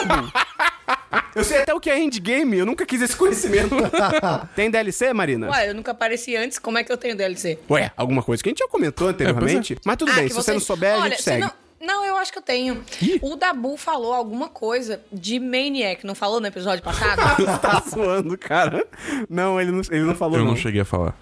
eu 1.35 1.43
sei 1.45 1.63
até 1.63 1.75
o 1.75 1.81
que 1.81 1.91
é 1.91 1.99
endgame, 1.99 2.59
eu 2.59 2.67
nunca 2.67 2.87
quis 2.87 3.03
esse 3.03 3.17
conhecimento. 3.17 3.75
Tem 4.55 4.71
DLC, 4.71 5.13
Marina? 5.13 5.51
Ué, 5.51 5.71
eu 5.71 5.75
nunca 5.75 5.91
apareci 5.91 6.37
antes, 6.37 6.59
como 6.59 6.79
é 6.79 6.85
que 6.85 6.93
eu 6.93 6.97
tenho 6.97 7.17
DLC? 7.17 7.59
Ué, 7.69 7.91
alguma 7.97 8.23
coisa 8.23 8.43
que 8.43 8.49
a 8.49 8.51
gente 8.51 8.59
já 8.61 8.69
comentou 8.69 9.09
anteriormente. 9.09 9.77
Mas 9.85 9.97
tudo 9.97 10.13
Ah, 10.13 10.15
bem, 10.15 10.29
se 10.29 10.35
você 10.35 10.53
não 10.53 10.61
souber, 10.61 10.95
a 10.95 10.99
Olha, 10.99 11.11
gente 11.11 11.19
se 11.19 11.25
segue. 11.25 11.41
Não... 11.41 11.66
não, 11.87 12.05
eu 12.05 12.17
acho 12.17 12.33
que 12.33 12.39
eu 12.39 12.43
tenho. 12.43 12.85
O 13.23 13.37
Dabu 13.37 13.77
falou 13.77 14.13
alguma 14.13 14.49
coisa 14.49 15.01
de 15.13 15.39
Maniac, 15.41 16.05
não 16.05 16.15
falou 16.15 16.41
no 16.41 16.47
episódio 16.47 16.83
passado? 16.83 17.21
tá 17.63 17.83
zoando, 17.89 18.37
cara. 18.37 18.87
Não, 19.31 19.61
ele 19.61 19.71
não, 19.71 19.81
ele 19.91 20.05
não 20.05 20.15
falou, 20.15 20.37
Eu 20.39 20.45
não. 20.45 20.51
não 20.53 20.57
cheguei 20.57 20.81
a 20.83 20.85
falar. 20.85 21.15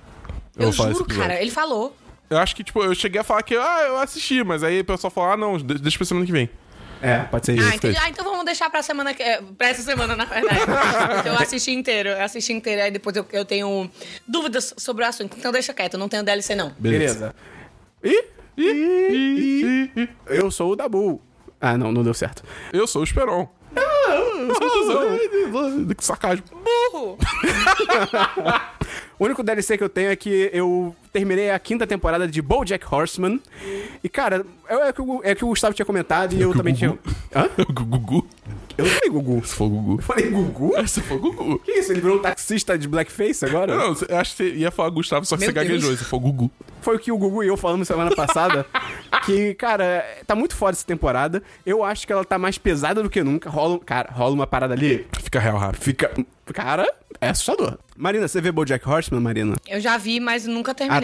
eu 0.57 0.69
esse 0.71 0.79
juro, 0.79 1.05
cara, 1.05 1.41
ele 1.41 1.51
falou. 1.51 1.97
Eu 2.31 2.39
acho 2.39 2.57
que, 2.57 2.65
tipo, 2.65 2.83
eu 2.83 2.95
cheguei 2.95 3.21
a 3.21 3.25
falar 3.25 3.43
que, 3.43 3.55
ah, 3.57 3.85
eu 3.87 3.97
assisti, 3.99 4.43
mas 4.43 4.65
aí 4.65 4.81
o 4.81 4.85
pessoal 4.85 5.11
falou, 5.11 5.31
ah, 5.33 5.37
não, 5.37 5.57
de- 5.59 5.79
deixa 5.79 5.97
pra 5.99 6.07
semana 6.07 6.25
que 6.27 6.33
vem. 6.33 6.49
É, 7.03 7.19
pode 7.25 7.45
ser 7.45 7.59
isso. 7.59 7.69
Ah, 7.71 7.75
entendi. 7.77 7.99
Ah, 8.01 8.09
então 8.09 8.25
vamos 8.25 8.47
deixar 8.47 8.71
pra 8.71 8.83
semana 8.83 9.13
que. 9.13 9.23
é, 9.23 9.43
Pra 9.59 9.69
essa 9.69 9.83
semana, 9.83 10.17
na 10.17 10.25
verdade. 10.25 10.61
Porque 11.15 11.29
eu 11.29 11.35
assisti 11.37 11.71
inteiro. 11.73 12.09
Eu 12.09 12.23
assisti 12.25 12.53
inteiro, 12.55 12.81
aí 12.83 12.91
depois 12.91 13.15
eu, 13.15 13.27
eu 13.31 13.45
tenho 13.45 13.91
dúvidas 14.27 14.73
sobre 14.79 15.05
o 15.05 15.07
assunto. 15.07 15.37
Então 15.39 15.53
deixa 15.53 15.75
quieto, 15.75 15.95
eu 15.95 15.99
não 16.01 16.09
tenho 16.09 16.23
DLC, 16.23 16.55
não. 16.55 16.71
Beleza. 16.79 17.35
Ih, 18.03 18.25
Eu 20.27 20.51
sou 20.51 20.73
o 20.73 20.77
Dabu. 20.77 21.21
Ah, 21.61 21.77
não, 21.79 21.93
não 21.93 22.03
deu 22.03 22.15
certo. 22.15 22.43
Eu 22.73 22.87
sou 22.87 23.01
o 23.01 23.05
Esperon. 23.05 23.49
Que 25.97 26.05
sarcasmo. 26.05 26.45
Burro! 26.93 27.19
O 29.19 29.25
único 29.25 29.43
DLC 29.45 29.79
que 29.79 29.85
eu 29.85 29.89
tenho 29.89 30.11
é 30.11 30.17
que 30.17 30.51
eu 30.53 30.95
terminei 31.15 31.49
a 31.53 31.59
quinta 31.61 31.87
temporada 31.87 32.27
de 32.27 32.43
BoJack 32.43 32.85
Horseman. 32.93 33.41
E, 34.03 34.09
cara, 34.09 34.45
é, 34.69 34.89
é, 34.89 34.93
que 34.93 35.01
o, 35.01 35.21
é 35.23 35.33
que 35.35 35.45
o 35.45 35.49
Gustavo 35.49 35.73
tinha 35.73 35.87
comentado 35.87 36.35
e 36.35 36.43
eu 36.43 36.51
que 36.51 36.57
o 36.57 36.59
também 36.59 36.75
tinha... 36.75 36.91
Gugu- 36.91 37.01
Hã? 37.35 37.49
Gugu. 37.73 38.29
Eu 38.77 38.85
não 38.85 38.91
falei 38.91 39.11
Gugu. 39.11 39.47
Se 39.47 39.55
for 39.55 39.69
Gugu. 39.69 39.95
Eu 39.95 40.03
falei 40.03 40.31
Gugu? 40.31 40.89
Se 40.89 41.01
for 41.01 41.19
Gugu. 41.21 41.59
Que 41.61 41.71
isso? 41.71 41.93
Ele 41.93 42.01
virou 42.01 42.17
um 42.19 42.23
taxista 42.23 42.77
de 42.77 42.89
blackface 42.89 43.45
agora? 43.45 43.77
Não, 43.77 43.95
eu 44.09 44.17
acho 44.19 44.33
que 44.37 44.43
você 44.51 44.55
ia 44.55 44.73
falar 44.73 44.91
Gustavo, 44.91 45.25
só 45.25 45.37
que 45.37 45.43
Meu 45.43 45.51
você 45.51 45.53
gaguejou. 45.55 45.97
Se 45.97 46.05
for 46.05 46.19
Gugu. 46.19 46.51
Foi 46.83 46.97
o 46.97 46.99
que 46.99 47.13
o 47.13 47.17
Gugu 47.17 47.45
e 47.45 47.47
eu 47.47 47.57
falamos 47.57 47.87
semana 47.87 48.13
passada. 48.17 48.67
que, 49.25 49.55
cara, 49.55 50.05
tá 50.27 50.35
muito 50.35 50.57
foda 50.57 50.73
essa 50.73 50.85
temporada. 50.85 51.41
Eu 51.65 51.85
acho 51.85 52.05
que 52.05 52.13
ela 52.13 52.25
tá 52.25 52.37
mais 52.37 52.59
pesada 52.59 53.01
do 53.01 53.09
que 53.09 53.23
nunca. 53.23 53.49
Rola, 53.49 53.79
cara, 53.79 54.11
rola 54.11 54.35
uma 54.35 54.47
parada 54.47 54.75
ali. 54.75 55.07
Fica 55.23 55.39
real 55.39 55.57
rápido. 55.57 55.81
Fica. 55.81 56.11
Cara, 56.53 56.93
é 57.21 57.29
assustador. 57.29 57.79
Marina, 57.97 58.27
você 58.27 58.41
vê 58.41 58.51
Bojack 58.51 58.87
Horseman, 58.87 59.21
Marina? 59.21 59.55
Eu 59.69 59.81
já 59.81 59.97
vi, 59.97 60.19
mas 60.19 60.47
nunca 60.47 60.75
terminei. 60.75 61.04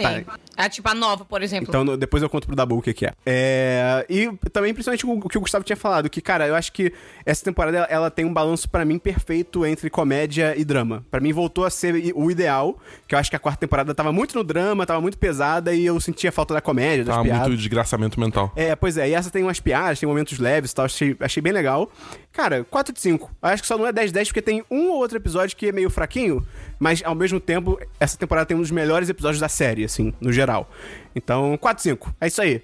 É 0.57 0.69
tipo 0.69 0.87
a 0.89 0.93
nova, 0.93 1.23
por 1.25 1.41
exemplo. 1.41 1.67
Então 1.69 1.83
no- 1.83 1.97
depois 1.97 2.21
eu 2.21 2.29
conto 2.29 2.45
pro 2.47 2.55
Dabu 2.55 2.77
o 2.77 2.81
que, 2.81 2.93
que 2.93 3.05
é. 3.05 3.13
é. 3.25 4.05
E 4.09 4.29
também, 4.51 4.73
principalmente, 4.73 5.05
o, 5.05 5.11
o 5.13 5.27
que 5.29 5.37
o 5.37 5.41
Gustavo 5.41 5.63
tinha 5.63 5.75
falado, 5.77 6.09
que, 6.09 6.21
cara, 6.21 6.47
eu 6.47 6.55
acho 6.55 6.71
que 6.71 6.93
essa 7.25 7.43
temporada 7.43 7.77
ela, 7.77 7.87
ela 7.89 8.11
tem 8.11 8.25
um 8.25 8.33
balanço 8.33 8.69
pra 8.69 8.83
mim 8.85 8.99
perfeito 8.99 9.65
entre 9.65 9.89
comédia 9.89 10.53
e 10.57 10.63
drama. 10.65 11.03
Pra 11.09 11.19
mim 11.19 11.31
voltou 11.33 11.65
a 11.65 11.69
ser 11.69 12.11
o 12.15 12.29
ideal, 12.29 12.77
que 13.07 13.15
eu 13.15 13.19
acho 13.19 13.29
que 13.29 13.35
a 13.35 13.39
quarta 13.39 13.59
temporada 13.59 13.93
tava 13.95 14.11
muito 14.11 14.35
no 14.35 14.43
drama, 14.43 14.85
tava 14.85 15.01
muito 15.01 15.17
pesada 15.17 15.73
e 15.73 15.85
eu 15.85 15.99
sentia 15.99 16.31
falta 16.31 16.53
da 16.53 16.61
comédia, 16.61 17.05
das 17.05 17.15
Tá 17.15 17.21
piadas. 17.23 17.47
muito 17.47 17.57
desgraçamento 17.59 18.19
mental. 18.19 18.51
É, 18.55 18.75
pois 18.75 18.97
é, 18.97 19.09
e 19.09 19.13
essa 19.13 19.29
tem 19.31 19.43
umas 19.43 19.59
piadas, 19.59 19.99
tem 19.99 20.07
momentos 20.07 20.37
leves 20.39 20.71
e 20.71 20.75
tal, 20.75 20.85
achei, 20.85 21.15
achei 21.19 21.41
bem 21.41 21.53
legal. 21.53 21.91
Cara, 22.33 22.63
4 22.69 22.93
de 22.93 23.01
5. 23.01 23.29
Acho 23.41 23.61
que 23.61 23.67
só 23.67 23.77
não 23.77 23.85
é 23.87 23.91
10 23.91 24.09
de 24.09 24.13
10 24.13 24.27
porque 24.29 24.41
tem 24.41 24.63
um 24.69 24.89
ou 24.89 24.97
outro 24.97 25.17
episódio 25.17 25.55
que 25.57 25.67
é 25.67 25.71
meio 25.71 25.89
fraquinho, 25.89 26.45
mas 26.81 27.03
ao 27.05 27.13
mesmo 27.13 27.39
tempo, 27.39 27.79
essa 27.99 28.17
temporada 28.17 28.47
tem 28.47 28.57
um 28.57 28.59
dos 28.59 28.71
melhores 28.71 29.07
episódios 29.07 29.39
da 29.39 29.47
série, 29.47 29.85
assim, 29.85 30.11
no 30.19 30.33
geral. 30.33 30.67
Então, 31.15 31.55
4 31.55 31.77
de 31.77 31.83
5. 31.83 32.15
É 32.19 32.25
isso 32.25 32.41
aí. 32.41 32.63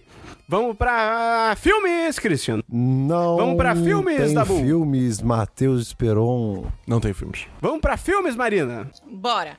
Vamos 0.50 0.78
pra 0.78 1.56
filmes, 1.60 2.18
Christian. 2.20 2.62
Não. 2.70 3.36
Vamos 3.36 3.58
pra 3.58 3.76
filmes, 3.76 4.18
tem 4.18 4.34
Dabu? 4.34 4.58
filmes, 4.62 5.22
Matheus 5.22 5.88
Esperon. 5.88 6.64
Não 6.88 7.02
tem 7.02 7.12
filmes. 7.14 7.46
Vamos 7.62 7.82
pra 7.82 7.98
filmes, 7.98 8.34
Marina. 8.34 8.90
Bora. 9.06 9.58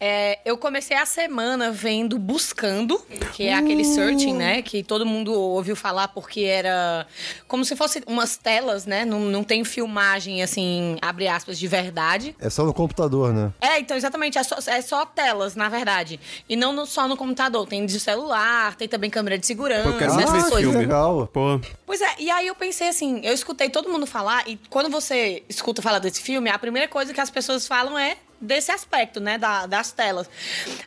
É, 0.00 0.38
eu 0.44 0.56
comecei 0.56 0.96
a 0.96 1.04
semana 1.04 1.70
vendo 1.70 2.18
Buscando, 2.18 2.98
que 3.34 3.42
é 3.44 3.54
aquele 3.54 3.84
searching, 3.84 4.32
né? 4.32 4.62
Que 4.62 4.82
todo 4.82 5.04
mundo 5.04 5.34
ouviu 5.34 5.76
falar 5.76 6.08
porque 6.08 6.40
era 6.40 7.06
como 7.46 7.62
se 7.62 7.76
fosse 7.76 8.02
umas 8.06 8.36
telas, 8.38 8.86
né? 8.86 9.04
Não, 9.04 9.20
não 9.20 9.44
tem 9.44 9.62
filmagem, 9.64 10.42
assim, 10.42 10.96
abre 11.02 11.28
aspas, 11.28 11.58
de 11.58 11.66
verdade. 11.68 12.34
É 12.40 12.48
só 12.48 12.64
no 12.64 12.72
computador, 12.72 13.34
né? 13.34 13.52
É, 13.60 13.78
então, 13.78 13.96
exatamente. 13.98 14.38
É 14.38 14.42
só, 14.42 14.56
é 14.66 14.80
só 14.80 15.04
telas, 15.04 15.54
na 15.54 15.68
verdade. 15.68 16.18
E 16.48 16.56
não 16.56 16.72
no- 16.72 16.86
só 16.86 17.06
no 17.06 17.18
computador. 17.18 17.66
Tem 17.66 17.84
de 17.84 18.00
celular, 18.00 18.74
tem 18.76 18.88
também 18.88 19.10
câmera 19.10 19.36
de 19.36 19.46
segurança, 19.46 19.82
Pô, 19.82 19.90
eu 19.90 19.98
quero 19.98 20.21
ver 20.30 20.38
esse 20.38 20.48
que 20.56 20.64
legal. 20.78 21.26
Pô, 21.32 21.60
Pois 21.86 22.00
é, 22.00 22.14
e 22.18 22.30
aí 22.30 22.46
eu 22.46 22.54
pensei 22.54 22.88
assim, 22.88 23.20
eu 23.24 23.32
escutei 23.34 23.68
todo 23.70 23.88
mundo 23.88 24.06
falar, 24.06 24.48
e 24.48 24.58
quando 24.70 24.88
você 24.90 25.42
escuta 25.48 25.82
falar 25.82 25.98
desse 25.98 26.20
filme, 26.22 26.48
a 26.50 26.58
primeira 26.58 26.88
coisa 26.88 27.12
que 27.12 27.20
as 27.20 27.30
pessoas 27.30 27.66
falam 27.66 27.98
é 27.98 28.16
desse 28.40 28.72
aspecto, 28.72 29.20
né, 29.20 29.38
da- 29.38 29.66
das 29.66 29.92
telas. 29.92 30.28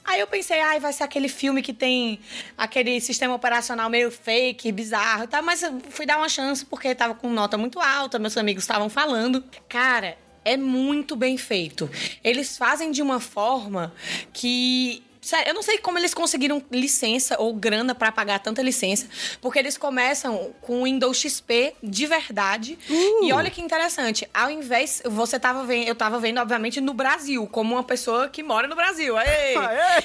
Aí 0.04 0.20
eu 0.20 0.28
pensei, 0.28 0.60
ai, 0.60 0.80
vai 0.80 0.92
ser 0.92 1.04
aquele 1.04 1.30
filme 1.30 1.62
que 1.62 1.72
tem 1.74 2.20
aquele 2.58 3.00
sistema 3.00 3.34
operacional 3.34 3.90
meio 3.90 4.12
fake, 4.12 4.72
bizarro 4.74 5.24
e 5.24 5.28
tal, 5.28 5.42
mas 5.42 5.64
eu 5.64 5.80
fui 5.90 6.06
dar 6.06 6.18
uma 6.18 6.28
chance 6.28 6.66
porque 6.66 6.94
tava 6.94 7.16
com 7.16 7.30
nota 7.30 7.58
muito 7.58 7.80
alta, 7.80 8.20
meus 8.20 8.36
amigos 8.36 8.64
estavam 8.64 8.90
falando. 8.90 9.42
Cara, 9.70 10.18
é 10.44 10.58
muito 10.58 11.16
bem 11.16 11.38
feito. 11.38 11.90
Eles 12.24 12.58
fazem 12.58 12.92
de 12.92 13.02
uma 13.02 13.22
forma 13.22 13.94
que 14.34 15.02
Sério, 15.26 15.50
eu 15.50 15.54
não 15.56 15.64
sei 15.64 15.80
como 15.80 15.98
eles 15.98 16.14
conseguiram 16.14 16.62
licença 16.72 17.36
ou 17.40 17.52
grana 17.54 17.96
pra 17.96 18.12
pagar 18.12 18.38
tanta 18.40 18.62
licença, 18.62 19.08
porque 19.42 19.58
eles 19.58 19.76
começam 19.76 20.54
com 20.62 20.82
o 20.82 20.84
Windows 20.84 21.18
XP 21.18 21.74
de 21.82 22.06
verdade. 22.06 22.78
E 23.24 23.34
olha 23.34 23.50
que 23.50 23.60
interessante, 23.60 24.30
ao 24.32 24.52
invés 24.52 25.02
você 25.04 25.40
tava 25.40 25.64
vendo, 25.66 25.88
eu 25.88 25.96
tava 25.96 26.20
vendo 26.20 26.40
obviamente 26.40 26.80
no 26.80 26.94
Brasil, 26.94 27.48
como 27.52 27.74
uma 27.74 27.84
pessoa 27.84 28.30
que 28.30 28.44
mora 28.44 28.68
no 28.68 28.76
Brasil. 28.76 29.18
Aê! 29.18 29.56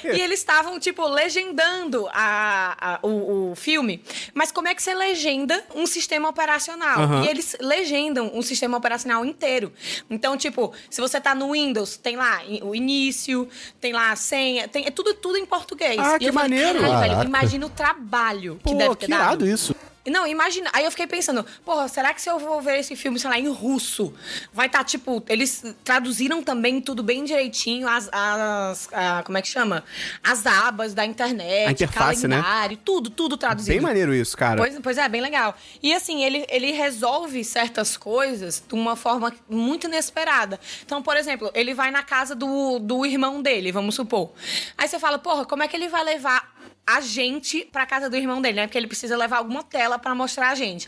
E 0.05 0.19
eles 0.21 0.39
estavam 0.39 0.79
tipo 0.79 1.05
legendando 1.07 2.07
a, 2.11 2.95
a- 2.95 2.99
o, 3.05 3.51
o 3.51 3.55
filme. 3.55 4.03
Mas 4.33 4.51
como 4.51 4.67
é 4.69 4.73
que 4.75 4.81
você 4.81 4.93
legenda 4.95 5.63
um 5.75 5.85
sistema 5.85 6.29
operacional? 6.29 6.99
Aham. 6.99 7.25
E 7.25 7.27
eles 7.29 7.55
legendam 7.59 8.31
um 8.33 8.41
sistema 8.41 8.75
operacional 8.77 9.23
inteiro. 9.23 9.71
Então, 10.09 10.35
tipo, 10.35 10.73
se 10.89 10.99
você 10.99 11.21
tá 11.21 11.35
no 11.35 11.51
Windows, 11.51 11.95
tem 11.97 12.15
lá 12.15 12.41
o 12.63 12.73
início, 12.73 13.47
tem 13.79 13.93
lá 13.93 14.11
a 14.11 14.15
senha, 14.15 14.67
tem 14.67 14.85
é 14.87 14.89
tudo, 14.91 15.10
tudo 15.13 15.37
em 15.37 15.45
português. 15.45 15.97
Ah, 15.99 16.15
E 16.15 16.19
que 16.19 16.25
eu 16.25 16.33
falei, 16.33 16.49
maneiro. 16.63 16.79
Caraca. 16.81 17.23
imagina 17.25 17.65
o 17.65 17.69
trabalho 17.69 18.55
que 18.57 18.63
pô, 18.71 18.75
deve 18.75 18.95
ter 18.95 19.05
que 19.05 19.11
dado. 19.11 19.47
isso. 19.47 19.75
Não, 20.09 20.25
imagina. 20.25 20.69
Aí 20.73 20.83
eu 20.85 20.91
fiquei 20.91 21.05
pensando, 21.07 21.45
porra, 21.63 21.87
será 21.87 22.13
que 22.13 22.21
se 22.21 22.29
eu 22.29 22.39
vou 22.39 22.61
ver 22.61 22.79
esse 22.79 22.95
filme, 22.95 23.19
sei 23.19 23.29
lá, 23.29 23.37
em 23.37 23.47
russo, 23.49 24.13
vai 24.51 24.65
estar, 24.67 24.83
tipo, 24.83 25.23
eles 25.29 25.63
traduziram 25.83 26.41
também 26.41 26.81
tudo 26.81 27.03
bem 27.03 27.23
direitinho, 27.23 27.87
as. 27.87 28.09
as 28.11 28.89
a- 28.91 29.21
como 29.25 29.37
é 29.37 29.41
que 29.41 29.47
chama? 29.47 29.83
As 30.23 30.45
abas 30.45 30.93
da 30.93 31.05
internet, 31.05 31.67
A 31.67 31.71
interface, 31.71 32.27
né? 32.27 32.41
calendário, 32.41 32.77
tudo, 32.77 33.09
tudo 33.09 33.37
traduzido. 33.37 33.73
Bem 33.73 33.81
maneiro 33.81 34.13
isso, 34.13 34.35
cara. 34.35 34.57
Pois, 34.57 34.77
pois 34.81 34.97
é, 34.97 35.07
bem 35.07 35.21
legal. 35.21 35.55
E 35.83 35.93
assim, 35.93 36.23
ele, 36.23 36.45
ele 36.49 36.71
resolve 36.71 37.43
certas 37.43 37.95
coisas 37.97 38.63
de 38.67 38.73
uma 38.73 38.95
forma 38.95 39.31
muito 39.49 39.87
inesperada. 39.87 40.59
Então, 40.85 41.01
por 41.01 41.15
exemplo, 41.17 41.51
ele 41.53 41.73
vai 41.73 41.91
na 41.91 42.03
casa 42.03 42.33
do, 42.35 42.79
do 42.79 43.05
irmão 43.05 43.41
dele, 43.41 43.71
vamos 43.71 43.95
supor. 43.95 44.31
Aí 44.77 44.87
você 44.87 44.97
fala, 44.99 45.19
porra, 45.19 45.45
como 45.45 45.63
é 45.63 45.67
que 45.67 45.75
ele 45.75 45.87
vai 45.87 46.03
levar 46.03 46.60
a 46.85 47.01
gente 47.01 47.65
pra 47.71 47.85
casa 47.85 48.09
do 48.09 48.15
irmão 48.15 48.41
dele, 48.41 48.57
né? 48.57 48.67
Porque 48.67 48.77
ele 48.77 48.87
precisa 48.87 49.15
levar 49.15 49.37
alguma 49.37 49.63
tela 49.63 49.97
pra 49.97 50.13
mostrar 50.13 50.49
a 50.49 50.55
gente. 50.55 50.87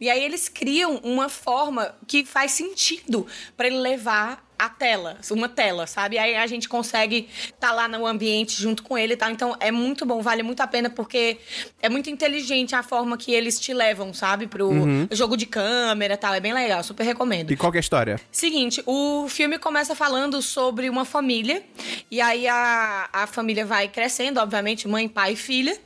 E 0.00 0.08
aí 0.08 0.22
eles 0.22 0.48
criam 0.48 0.96
uma 1.02 1.28
forma 1.28 1.94
que 2.06 2.24
faz 2.24 2.52
sentido 2.52 3.26
pra 3.56 3.66
ele 3.66 3.76
levar 3.76 4.44
a 4.62 4.68
tela, 4.68 5.18
uma 5.32 5.48
tela, 5.48 5.88
sabe? 5.88 6.18
Aí 6.18 6.36
a 6.36 6.46
gente 6.46 6.68
consegue 6.68 7.28
estar 7.42 7.72
lá 7.72 7.88
no 7.88 8.06
ambiente 8.06 8.62
junto 8.62 8.84
com 8.84 8.96
ele 8.96 9.14
e 9.14 9.16
tal. 9.16 9.28
Então 9.28 9.56
é 9.58 9.72
muito 9.72 10.06
bom, 10.06 10.22
vale 10.22 10.44
muito 10.44 10.60
a 10.60 10.68
pena 10.68 10.88
porque 10.88 11.38
é 11.82 11.88
muito 11.88 12.08
inteligente 12.08 12.72
a 12.76 12.80
forma 12.80 13.18
que 13.18 13.32
eles 13.32 13.58
te 13.58 13.74
levam, 13.74 14.14
sabe? 14.14 14.46
Pro 14.46 14.70
jogo 15.10 15.36
de 15.36 15.46
câmera 15.46 16.14
e 16.14 16.16
tal. 16.16 16.32
É 16.32 16.38
bem 16.38 16.52
legal, 16.52 16.80
super 16.84 17.02
recomendo. 17.02 17.50
E 17.50 17.56
qual 17.56 17.74
é 17.74 17.78
a 17.78 17.80
história? 17.80 18.20
Seguinte, 18.30 18.80
o 18.86 19.26
filme 19.28 19.58
começa 19.58 19.96
falando 19.96 20.40
sobre 20.40 20.88
uma 20.88 21.04
família, 21.04 21.64
e 22.08 22.20
aí 22.20 22.46
a, 22.46 23.08
a 23.12 23.26
família 23.26 23.66
vai 23.66 23.88
crescendo, 23.88 24.38
obviamente, 24.38 24.86
mãe, 24.86 25.08
pai 25.08 25.32
e 25.32 25.36
filha, 25.36 25.76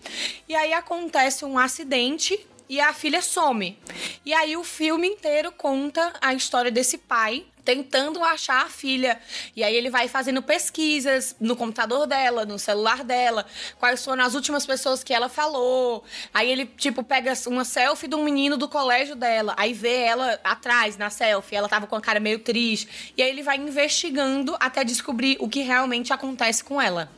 e 0.46 0.54
aí 0.54 0.74
acontece 0.74 1.46
um 1.46 1.58
acidente 1.58 2.38
e 2.68 2.78
a 2.78 2.92
filha 2.92 3.22
some. 3.22 3.78
E 4.24 4.34
aí 4.34 4.54
o 4.54 4.62
filme 4.64 5.08
inteiro 5.08 5.50
conta 5.50 6.12
a 6.20 6.34
história 6.34 6.70
desse 6.70 6.98
pai 6.98 7.46
tentando 7.66 8.22
achar 8.22 8.64
a 8.64 8.68
filha. 8.68 9.18
E 9.56 9.64
aí 9.64 9.74
ele 9.74 9.90
vai 9.90 10.06
fazendo 10.06 10.40
pesquisas 10.40 11.34
no 11.40 11.56
computador 11.56 12.06
dela, 12.06 12.46
no 12.46 12.60
celular 12.60 13.02
dela, 13.02 13.44
quais 13.80 14.04
foram 14.04 14.24
as 14.24 14.34
últimas 14.34 14.64
pessoas 14.64 15.02
que 15.02 15.12
ela 15.12 15.28
falou. 15.28 16.04
Aí 16.32 16.50
ele, 16.50 16.64
tipo, 16.64 17.02
pega 17.02 17.32
uma 17.48 17.64
selfie 17.64 18.06
de 18.06 18.14
um 18.14 18.22
menino 18.22 18.56
do 18.56 18.68
colégio 18.68 19.16
dela, 19.16 19.52
aí 19.58 19.72
vê 19.72 20.02
ela 20.02 20.38
atrás 20.44 20.96
na 20.96 21.10
selfie, 21.10 21.56
ela 21.56 21.68
tava 21.68 21.88
com 21.88 21.96
a 21.96 22.00
cara 22.00 22.20
meio 22.20 22.38
triste. 22.38 23.12
E 23.16 23.22
aí 23.22 23.28
ele 23.28 23.42
vai 23.42 23.56
investigando 23.56 24.56
até 24.60 24.84
descobrir 24.84 25.36
o 25.40 25.48
que 25.48 25.62
realmente 25.62 26.12
acontece 26.12 26.62
com 26.62 26.80
ela. 26.80 27.10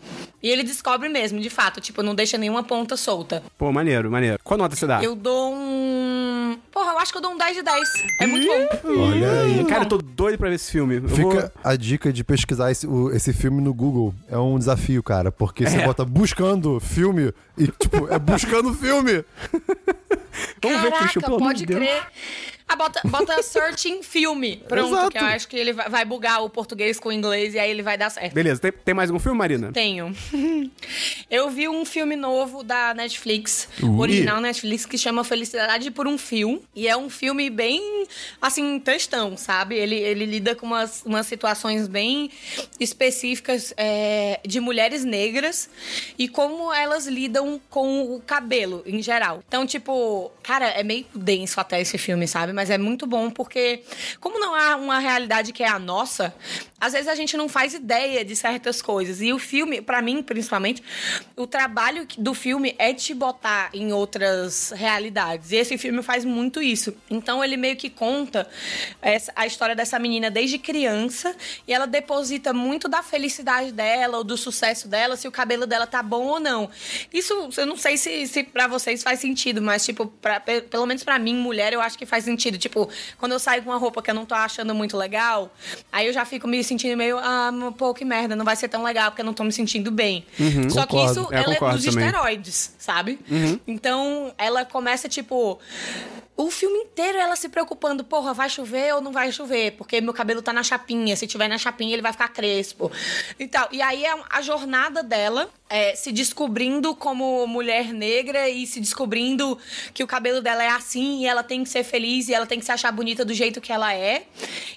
E 0.43 0.49
ele 0.49 0.63
descobre 0.63 1.09
mesmo, 1.09 1.41
de 1.41 1.51
fato, 1.51 1.81
tipo, 1.81 2.01
não 2.03 2.15
deixa 2.15 2.39
nenhuma 2.39 2.63
ponta 2.63 2.97
solta. 2.97 3.43
Pô, 3.59 3.73
maneiro, 3.73 4.09
maneiro. 4.09 4.39
Qual 4.45 4.57
nota 4.57 4.77
você 4.77 4.87
dá? 4.87 5.03
Eu 5.03 5.17
dou 5.17 5.53
um. 5.53 6.57
Porra, 6.71 6.93
eu 6.93 6.99
acho 6.99 7.11
que 7.11 7.19
eu 7.19 7.23
dou 7.23 7.33
um 7.33 7.37
10 7.37 7.57
de 7.57 7.63
10. 7.63 7.89
É 8.21 8.27
muito 8.27 8.47
bom. 8.47 9.03
Olha 9.03 9.33
aí. 9.43 9.65
Cara, 9.65 9.83
eu 9.83 9.89
tô 9.89 9.99
doido 10.19 10.37
pra 10.37 10.49
ver 10.49 10.57
esse 10.57 10.71
filme. 10.73 10.97
Eu 10.97 11.03
vou- 11.09 11.31
Fica 11.33 11.53
a 11.63 11.77
dica 11.77 12.13
de 12.13 12.25
pesquisar 12.25 12.71
esse, 12.73 12.87
o- 12.87 13.11
esse 13.13 13.33
filme 13.33 13.63
no 13.63 13.73
Google. 13.73 14.13
É 14.29 14.37
um 14.37 14.59
desafio, 14.59 15.01
cara. 15.03 15.31
Porque 15.31 15.65
você 15.65 15.77
É. 15.79 15.87
bota 15.87 16.05
buscando 16.05 16.81
filme 16.81 17.33
e, 17.57 17.69
tipo, 17.69 18.09
é 18.13 18.19
buscando 18.19 18.75
filme. 18.75 19.25
Vamos 20.63 20.81
ver, 20.83 20.91
Caraca, 20.91 20.99
Christian, 20.99 21.21
pelo 21.23 21.37
amor 21.37 21.47
pode 21.49 21.59
de 21.61 21.67
Deus. 21.67 21.79
crer. 21.81 22.03
Ah, 22.69 22.77
bota, 22.77 23.01
bota 23.05 23.41
searching 23.43 24.03
filme. 24.03 24.63
Pronto, 24.69 24.95
Exato. 24.95 25.11
que 25.11 25.19
eu 25.19 25.25
acho 25.25 25.49
que 25.49 25.57
ele 25.57 25.73
vai, 25.73 26.05
bugar 26.05 26.45
o 26.45 26.51
português 26.51 27.01
com 27.01 27.09
o 27.09 27.13
inglês 27.13 27.55
e 27.55 27.59
aí 27.59 27.71
ele 27.71 27.83
vai 27.83 27.97
dar 27.97 28.11
certo. 28.11 28.35
Beleza, 28.35 28.61
tem, 28.61 28.73
tem 28.73 28.95
mais 28.95 29.09
algum 29.09 29.19
filme, 29.21 29.39
Marina? 29.39 29.73
Tenho. 29.73 30.15
Eu 31.31 31.51
vi 31.51 31.69
um 31.69 31.85
filme 31.85 32.17
novo 32.17 32.63
da 32.63 32.93
Netflix, 32.95 33.69
Uh. 33.83 33.99
original 33.99 34.41
Netflix, 34.41 34.85
que 34.85 34.99
chama 34.99 35.25
Felicidade 35.25 35.91
por 35.91 36.07
um 36.07 36.19
Fio. 36.19 36.63
E 36.75 36.87
é 36.89 36.97
um 36.97 37.09
filme 37.09 37.49
bem, 37.49 38.07
assim, 38.41 38.79
textão, 38.81 39.37
sabe? 39.37 39.77
Ele, 39.77 39.97
ele 39.97 40.27
lida 40.27 40.55
com 40.55 40.67
umas, 40.67 41.03
umas 41.05 41.27
situações 41.27 41.89
bem 41.89 42.31
específicas 42.79 43.73
é, 43.77 44.41
de 44.47 44.61
mulheres 44.61 45.05
negras 45.05 45.69
e 46.19 46.29
como 46.29 46.73
elas 46.73 47.07
lidam 47.07 47.61
com 47.71 48.15
o 48.15 48.21
cabelo, 48.21 48.83
em 48.87 49.03
geral. 49.03 49.43
Então, 49.47 49.67
tipo, 49.67 50.31
cara, 50.43 50.67
é 50.69 50.83
meio 50.83 51.07
denso 51.15 51.61
até 51.61 51.81
esse 51.81 51.97
filme, 51.99 52.27
sabe? 52.27 52.53
Mas 52.59 52.71
é 52.71 52.77
muito 52.77 53.07
bom 53.07 53.31
porque, 53.31 53.85
como 54.19 54.41
não 54.41 54.53
há 54.53 54.75
uma 54.75 54.99
realidade 54.99 55.53
que 55.53 55.63
é 55.63 55.69
a 55.69 55.79
nossa, 55.79 56.35
às 56.81 56.93
vezes 56.93 57.09
a 57.09 57.15
gente 57.15 57.37
não 57.37 57.49
faz 57.49 57.75
ideia 57.75 58.25
de 58.25 58.35
certas 58.37 58.81
coisas. 58.81 59.21
E 59.21 59.33
o 59.33 59.39
filme, 59.39 59.81
pra 59.81 60.01
mim, 60.01 60.23
principalmente, 60.23 60.83
o 61.37 61.47
trabalho 61.47 62.07
do 62.17 62.35
filme 62.35 62.75
é 62.79 62.93
te 62.95 63.13
botar 63.15 63.71
em 63.75 63.93
outras 63.93 64.71
realidades. 64.71 65.51
E 65.53 65.57
esse 65.57 65.77
filme 65.77 66.03
faz 66.03 66.25
muito 66.25 66.63
isso. 66.63 66.95
Então 67.11 67.43
ele 67.43 67.57
meio 67.57 67.77
que 67.77 67.91
conta 67.91 68.49
essa- 69.03 69.33
a 69.35 69.47
história 69.47 69.75
dessa 69.75 69.99
menina 69.99 70.31
desde 70.31 70.59
criança 70.59 71.35
e 71.67 71.73
ela 71.73 71.87
deposita 71.87 72.53
muito 72.53 72.89
da 72.89 73.03
felicidade 73.03 73.73
dela 73.73 74.19
ou 74.19 74.25
do 74.25 74.37
sucesso 74.37 74.87
dela, 74.89 75.17
se 75.17 75.27
o 75.27 75.33
cabelo 75.33 75.67
dela 75.67 75.87
tá 75.87 76.03
bom 76.03 76.27
ou 76.27 76.41
não. 76.41 76.71
Isso 77.13 77.49
eu 77.57 77.67
não 77.67 77.77
sei 77.77 77.97
se, 77.97 78.27
se 78.27 78.45
para 78.45 78.67
vocês 78.67 79.03
faz 79.03 79.21
sentido, 79.21 79.61
mas 79.61 79.85
tipo, 79.85 80.07
pra, 80.07 80.39
pe- 80.41 80.61
pelo 80.63 80.87
menos 80.87 81.03
pra 81.03 81.19
mim, 81.19 81.35
mulher, 81.35 81.73
eu 81.73 81.81
acho 81.81 81.99
que 81.99 82.07
faz 82.07 82.25
sentido. 82.25 82.57
Tipo, 82.59 82.89
quando 83.19 83.33
eu 83.33 83.39
saio 83.39 83.63
com 83.63 83.71
uma 83.71 83.79
roupa 83.79 84.03
que 84.03 84.11
eu 84.11 84.15
não 84.15 84.25
tô 84.27 84.35
achando 84.35 84.75
muito 84.75 84.97
legal, 84.97 85.53
aí 85.91 86.07
eu 86.07 86.13
já 86.13 86.25
fico 86.25 86.47
me 86.47 86.59
sentindo 86.69 86.97
meio, 86.97 87.19
ah, 87.19 87.51
pô, 87.77 87.93
que 87.95 88.05
merda, 88.05 88.37
não 88.37 88.45
vai 88.45 88.55
ser 88.57 88.69
tão 88.69 88.83
legal 88.85 89.11
porque 89.11 89.23
eu 89.23 89.27
não 89.27 89.35
tô 89.35 89.43
me 89.45 89.53
sentindo 89.53 89.91
bem. 89.91 90.25
Só 90.71 90.83
que 90.87 90.93
Concordo. 90.95 91.21
isso 91.21 91.29
É, 91.35 91.43
ela 91.43 91.55
é 91.55 91.59
dos 91.75 91.85
também. 91.85 92.07
esteroides, 92.07 92.75
sabe? 92.79 93.19
Então 93.67 94.33
ela 94.39 94.65
começa, 94.65 95.09
tipo. 95.09 95.59
O 96.41 96.53
filme 96.53 96.79
inteiro 96.79 97.19
ela 97.19 97.35
se 97.35 97.49
preocupando, 97.49 98.05
porra, 98.05 98.33
vai 98.33 98.49
chover 98.49 98.95
ou 98.95 99.01
não 99.01 99.11
vai 99.11 99.33
chover? 99.33 99.73
Porque 99.73 100.01
meu 100.01 100.15
cabelo 100.15 100.41
tá 100.41 100.53
na 100.53 100.63
chapinha. 100.63 101.17
Se 101.17 101.27
tiver 101.27 101.49
na 101.49 101.59
chapinha, 101.59 101.93
ele 101.93 102.01
vai 102.01 102.13
ficar 102.13 102.29
crespo. 102.29 102.93
E 103.41 103.49
tal. 103.49 103.69
E 103.73 103.83
aí 103.83 104.05
é 104.05 104.15
a 104.31 104.41
jornada 104.41 105.03
dela 105.03 105.51
é, 105.69 105.97
se 105.97 106.13
descobrindo 106.13 106.95
como 106.95 107.45
mulher 107.47 107.93
negra 107.93 108.49
e 108.49 108.69
se 108.69 108.81
descobrindo 108.81 109.59
que 109.93 110.05
o 110.05 110.07
cabelo 110.07 110.41
dela 110.41 110.63
é 110.63 110.69
assim 110.69 111.23
e 111.23 111.27
ela 111.27 111.43
tem 111.43 111.65
que 111.65 111.71
ser 111.71 111.83
feliz 111.83 112.29
e 112.29 112.35
ela 112.35 112.47
tem 112.47 112.61
que 112.61 112.65
se 112.65 112.71
achar 112.73 112.93
bonita 112.93 113.25
do 113.25 113.35
jeito 113.35 113.61
que 113.61 113.73
ela 113.73 113.93
é. 113.93 114.23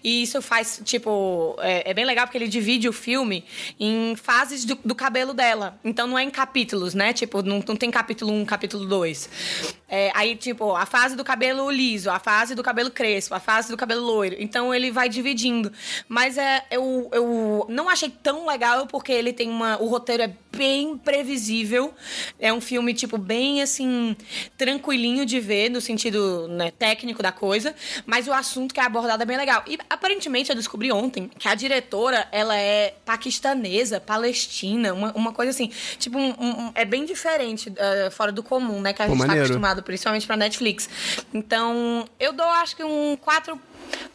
E 0.03 0.24
isso 0.24 0.41
faz, 0.41 0.82
tipo, 0.84 1.56
é, 1.60 1.91
é 1.91 1.93
bem 1.93 2.06
legal 2.06 2.26
porque 2.26 2.39
ele 2.39 2.47
divide 2.47 2.89
o 2.89 2.93
filme 2.93 3.45
em 3.80 4.15
fases 4.15 4.65
do, 4.65 4.80
do 4.84 4.95
cabelo 4.95 5.32
dela. 5.32 5.80
Então 5.86 6.08
não 6.08 6.17
é 6.17 6.24
em 6.24 6.32
capítulos, 6.32 6.95
né? 6.95 7.13
Tipo, 7.13 7.43
não, 7.43 7.63
não 7.65 7.76
tem 7.76 7.91
capítulo 7.91 8.34
1, 8.34 8.45
capítulo 8.45 8.88
2. 8.88 9.30
É, 9.93 10.10
aí, 10.15 10.38
tipo, 10.38 10.73
a 10.73 10.86
fase 10.86 11.17
do 11.17 11.23
cabelo 11.23 11.69
liso, 11.69 12.10
a 12.10 12.17
fase 12.17 12.56
do 12.56 12.63
cabelo 12.63 12.89
crespo, 12.89 13.36
a 13.36 13.41
fase 13.41 13.69
do 13.69 13.75
cabelo 13.75 14.01
loiro. 14.01 14.38
Então 14.39 14.73
ele 14.73 14.89
vai 14.89 15.10
dividindo. 15.10 15.69
Mas 16.08 16.38
é, 16.38 16.63
eu, 16.71 17.10
eu 17.12 17.65
não 17.67 17.89
achei 17.89 18.10
tão 18.10 18.47
legal 18.47 18.88
porque 18.88 19.12
ele 19.12 19.34
tem 19.34 19.49
uma. 19.49 19.77
O 19.82 19.88
roteiro 19.88 20.23
é 20.23 20.34
bem 20.56 20.98
previsível. 20.98 21.94
É 22.40 22.52
um 22.52 22.60
filme, 22.62 22.94
tipo, 22.94 23.18
bem 23.18 23.62
assim, 23.62 24.16
tranquilinho 24.58 25.26
de 25.26 25.40
ver, 25.40 25.70
no 25.70 25.80
sentido 25.82 26.48
né, 26.50 26.72
técnico 26.72 27.24
da 27.24 27.32
coisa. 27.32 27.74
Mas 28.06 28.28
o 28.28 28.34
assunto 28.34 28.74
que 28.74 28.80
é 28.80 28.84
abordado 28.84 29.24
é 29.24 29.26
bem 29.26 29.38
legal. 29.38 29.64
E 29.68 29.78
aparentemente 29.90 30.50
eu 30.50 30.56
descobri 30.56 30.92
ontem 30.92 31.30
que 31.40 31.48
a 31.48 31.56
diretora, 31.56 32.28
ela 32.32 32.56
é 32.58 32.94
paquistanesa, 33.06 34.00
palestina, 34.00 34.94
uma, 34.94 35.12
uma 35.14 35.32
coisa 35.34 35.52
assim. 35.52 35.72
Tipo, 35.98 36.18
um- 36.18 36.30
um- 36.40 36.72
é 36.76 36.84
bem 36.86 37.06
diferente, 37.06 37.72
eh, 37.78 38.10
fora 38.12 38.32
do 38.32 38.44
comum, 38.44 38.82
né? 38.82 38.94
Que 38.94 39.02
a 39.02 39.06
Pô, 39.06 39.12
gente 39.14 39.22
tá 39.22 39.28
maneiro. 39.28 39.46
acostumado, 39.46 39.84
principalmente 39.84 40.28
pra 40.28 40.36
Netflix. 40.38 40.90
Então, 41.34 42.06
eu 42.20 42.34
dou 42.34 42.46
acho 42.46 42.76
que 42.76 42.84
um 42.84 43.16
4. 43.20 43.60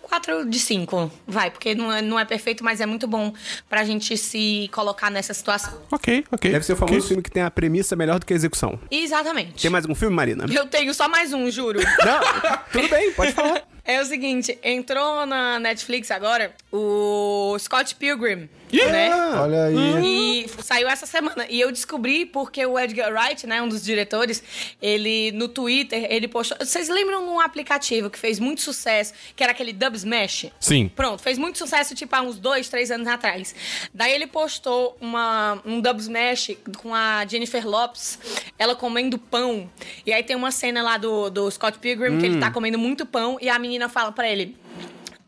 4 0.03 0.49
de 0.49 0.59
5, 0.59 1.11
vai, 1.27 1.51
porque 1.51 1.75
não 1.75 1.93
é, 1.93 2.01
não 2.01 2.19
é 2.19 2.25
perfeito, 2.25 2.63
mas 2.65 2.81
é 2.81 2.87
muito 2.87 3.07
bom 3.09 3.33
pra 3.69 3.85
gente 3.85 4.17
se 4.17 4.71
colocar 4.73 5.11
nessa 5.11 5.35
situação. 5.35 5.83
Ok, 5.91 6.25
ok. 6.31 6.51
Deve 6.53 6.65
ser 6.65 6.75
o 6.75 6.77
famoso 6.77 6.99
ok. 6.99 7.09
filme 7.09 7.23
que 7.23 7.31
tem 7.31 7.43
a 7.43 7.51
premissa 7.51 7.97
melhor 7.97 8.19
do 8.19 8.25
que 8.25 8.33
a 8.33 8.37
execução. 8.37 8.79
Exatamente. 8.91 9.63
Tem 9.63 9.71
mais 9.71 9.85
algum 9.85 9.95
filme, 9.95 10.15
Marina? 10.15 10.47
Eu 10.49 10.67
tenho 10.67 10.95
só 10.95 11.09
mais 11.09 11.33
um, 11.33 11.51
juro. 11.51 11.81
Não, 12.05 12.21
tudo 12.73 12.89
bem, 12.89 13.13
pode 13.13 13.33
falar. 13.33 13.63
É 13.85 14.01
o 14.01 14.05
seguinte, 14.05 14.59
entrou 14.65 15.27
na 15.27 15.61
Netflix 15.61 16.11
agora 16.11 16.53
o 16.73 17.57
Scott 17.59 17.95
Pilgrim, 17.95 18.49
né? 18.73 19.11
Olha 19.41 19.65
aí. 19.65 20.45
E 20.45 20.63
saiu 20.63 20.89
essa 20.89 21.07
semana. 21.07 21.47
E 21.49 21.61
eu 21.61 21.71
descobri 21.71 22.27
porque 22.27 22.65
o 22.65 22.79
Edgar 22.79 23.13
Wright, 23.13 23.47
né, 23.47 23.61
um 23.63 23.69
dos 23.69 23.83
diretores, 23.83 24.43
ele 24.81 25.33
no 25.33 25.49
Twitter, 25.49 26.07
ele 26.11 26.29
postou. 26.29 26.59
Vocês 26.59 26.89
lembram 26.89 27.25
de 27.25 27.31
um 27.31 27.41
aplicativo 27.41 28.11
que 28.11 28.19
fez 28.19 28.39
muito 28.39 28.61
sucesso, 28.61 29.13
que 29.35 29.43
era 29.43 29.53
aquele 29.53 29.73
Dub 29.73 29.95
Smash? 29.95 30.47
Sim. 30.61 30.91
Pronto, 30.95 31.23
fez 31.23 31.39
muito 31.39 31.59
sucesso, 31.59 31.95
tipo, 31.95 32.15
há 32.15 32.23
uns 32.23 32.39
dois, 32.39 32.69
três 32.69 32.91
anos 32.91 33.07
atrás. 33.07 33.55
Daí 33.93 34.13
ele 34.13 34.27
postou 34.27 34.97
uma, 35.01 35.61
um 35.65 35.81
Dub 35.81 35.99
Smash 36.01 36.53
com 36.79 36.95
a 36.95 37.25
Jennifer 37.27 37.67
Lopes, 37.67 38.19
ela 38.59 38.75
comendo 38.75 39.19
pão. 39.19 39.71
E 40.05 40.13
aí 40.13 40.23
tem 40.23 40.37
uma 40.37 40.51
cena 40.51 40.83
lá 40.83 40.97
do, 40.97 41.31
do 41.31 41.51
Scott 41.51 41.79
Pilgrim, 41.79 42.19
que 42.19 42.27
ele 42.27 42.39
tá 42.39 42.51
comendo 42.51 42.79
muito 42.79 43.07
pão, 43.07 43.39
e 43.41 43.49
a 43.49 43.59
menina 43.59 43.89
fala 43.89 44.13
pra 44.13 44.29
ele. 44.29 44.57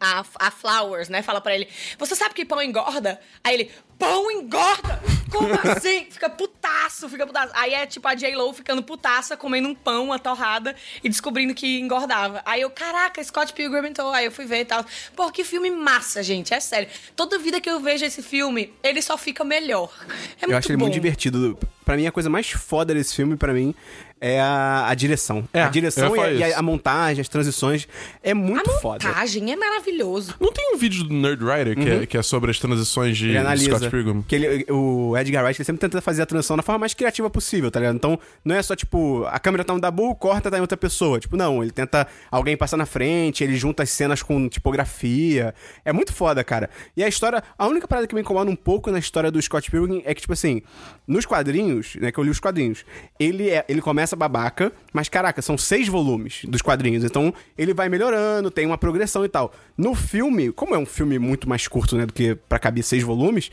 A, 0.00 0.24
a 0.38 0.50
Flowers, 0.50 1.08
né? 1.08 1.22
Fala 1.22 1.40
pra 1.40 1.54
ele: 1.54 1.68
Você 1.98 2.14
sabe 2.14 2.34
que 2.34 2.44
pão 2.44 2.62
engorda? 2.62 3.20
Aí 3.42 3.54
ele: 3.54 3.70
Pão 3.98 4.30
engorda? 4.30 5.00
Como 5.30 5.52
assim? 5.70 6.06
Fica 6.10 6.30
putaço, 6.30 7.08
fica 7.08 7.26
putaço. 7.26 7.52
Aí 7.56 7.74
é 7.74 7.84
tipo 7.84 8.06
a 8.06 8.14
J-Lo 8.14 8.52
ficando 8.52 8.82
putaça, 8.82 9.36
comendo 9.36 9.68
um 9.68 9.74
pão, 9.74 10.04
uma 10.06 10.18
torrada 10.18 10.74
e 11.02 11.08
descobrindo 11.08 11.52
que 11.52 11.80
engordava. 11.80 12.40
Aí 12.46 12.60
eu, 12.60 12.70
caraca, 12.70 13.22
Scott 13.22 13.52
Pilgrim 13.52 13.88
então. 13.88 14.12
Aí 14.12 14.24
eu 14.26 14.30
fui 14.32 14.44
ver 14.46 14.60
e 14.60 14.64
tal. 14.64 14.84
Pô, 15.16 15.30
que 15.32 15.42
filme 15.42 15.70
massa, 15.70 16.22
gente. 16.22 16.54
É 16.54 16.60
sério. 16.60 16.88
Toda 17.16 17.38
vida 17.38 17.60
que 17.60 17.68
eu 17.68 17.80
vejo 17.80 18.04
esse 18.04 18.22
filme, 18.22 18.72
ele 18.82 19.02
só 19.02 19.18
fica 19.18 19.42
melhor. 19.44 19.92
É 20.06 20.42
muito 20.42 20.50
Eu 20.52 20.56
acho 20.58 20.68
ele 20.68 20.76
bom. 20.76 20.84
muito 20.84 20.94
divertido. 20.94 21.58
Pra 21.84 21.96
mim, 21.96 22.06
a 22.06 22.12
coisa 22.12 22.28
mais 22.30 22.50
foda 22.50 22.94
desse 22.94 23.16
filme, 23.16 23.36
pra 23.36 23.52
mim, 23.52 23.74
é 24.20 24.40
a, 24.40 24.86
a 24.88 24.94
direção. 24.94 25.48
É, 25.52 25.62
a 25.62 25.68
direção 25.68 26.16
e, 26.16 26.20
a, 26.20 26.30
e 26.32 26.42
a- 26.52 26.58
a 26.58 26.62
montagem, 26.62 27.20
as 27.20 27.28
transições. 27.28 27.86
É 28.22 28.34
muito 28.34 28.70
A 28.70 28.78
foda. 28.80 29.06
montagem 29.06 29.52
é 29.52 29.56
maravilhoso. 29.56 30.34
Não 30.40 30.52
tem 30.52 30.74
um 30.74 30.78
vídeo 30.78 31.04
do 31.04 31.14
Nerd 31.14 31.42
Writer 31.44 31.76
que, 31.76 31.88
é, 31.88 32.06
que 32.06 32.16
é 32.18 32.22
sobre 32.22 32.50
as 32.50 32.58
transições 32.58 33.16
de 33.16 33.24
Uhum. 33.26 33.30
Ele 33.30 33.38
analisa. 33.38 33.70
Scott 33.76 33.90
Pilgrim? 33.90 34.22
Que 34.22 34.34
ele, 34.34 34.66
o 34.72 35.16
Edgar 35.16 35.44
Wright 35.44 35.60
ele 35.60 35.64
sempre 35.66 35.80
tenta 35.80 36.00
fazer 36.00 36.22
a 36.22 36.26
transição 36.26 36.56
da 36.56 36.62
forma 36.62 36.78
mais 36.80 36.94
criativa 36.94 37.28
possível, 37.30 37.70
tá 37.70 37.78
ligado? 37.80 37.96
Então, 37.96 38.18
não 38.44 38.54
é 38.56 38.62
só 38.62 38.74
tipo, 38.74 39.24
a 39.26 39.38
câmera 39.38 39.64
tá 39.64 39.72
no 39.72 39.80
Dabu, 39.80 40.14
corta, 40.16 40.50
tá 40.50 40.58
em 40.58 40.60
outra 40.60 40.76
pessoa. 40.76 41.18
Tipo, 41.20 41.36
não, 41.36 41.62
ele 41.62 41.70
tenta 41.72 42.06
alguém 42.30 42.56
passar 42.56 42.76
na 42.76 42.86
frente, 42.86 43.44
ele 43.44 43.56
junta 43.56 43.82
as 43.82 43.90
cenas 43.90 44.22
com 44.22 44.48
tipografia. 44.48 45.54
É 45.84 45.92
muito 45.92 46.12
foda, 46.12 46.42
cara. 46.42 46.70
E 46.96 47.02
a 47.04 47.08
história, 47.08 47.42
a 47.56 47.66
única 47.66 47.86
parada 47.86 48.06
que 48.06 48.14
me 48.14 48.20
incomoda 48.20 48.50
um 48.50 48.56
pouco 48.56 48.90
na 48.90 48.98
história 48.98 49.30
do 49.30 49.40
Scott 49.40 49.70
Pilgrim 49.70 50.02
é 50.04 50.14
que, 50.14 50.20
tipo 50.20 50.32
assim, 50.32 50.62
nos 51.08 51.24
quadrinhos, 51.24 51.96
né, 51.96 52.12
que 52.12 52.18
eu 52.18 52.22
li 52.24 52.28
os 52.30 52.38
quadrinhos, 52.38 52.84
ele, 53.18 53.48
é, 53.48 53.64
ele 53.68 53.80
começa 53.80 54.14
babaca, 54.14 54.70
mas 54.92 55.08
caraca, 55.08 55.40
são 55.42 55.56
seis 55.56 55.88
volumes 55.88 56.42
dos 56.44 56.60
quadrinhos. 56.62 57.02
Então, 57.02 57.32
ele 57.56 57.72
vai 57.72 57.88
melhorando, 57.88 58.50
tem 58.50 58.66
uma 58.66 58.76
progressão 58.76 59.24
e 59.24 59.28
tal. 59.28 59.52
No 59.76 59.94
filme, 59.94 60.52
como 60.52 60.74
é 60.74 60.78
um 60.78 60.86
filme 60.86 61.18
muito 61.18 61.48
mais 61.48 61.66
curto, 61.66 61.96
né, 61.96 62.04
do 62.04 62.12
que 62.12 62.34
pra 62.48 62.58
caber 62.58 62.84
seis 62.84 63.02
volumes, 63.02 63.50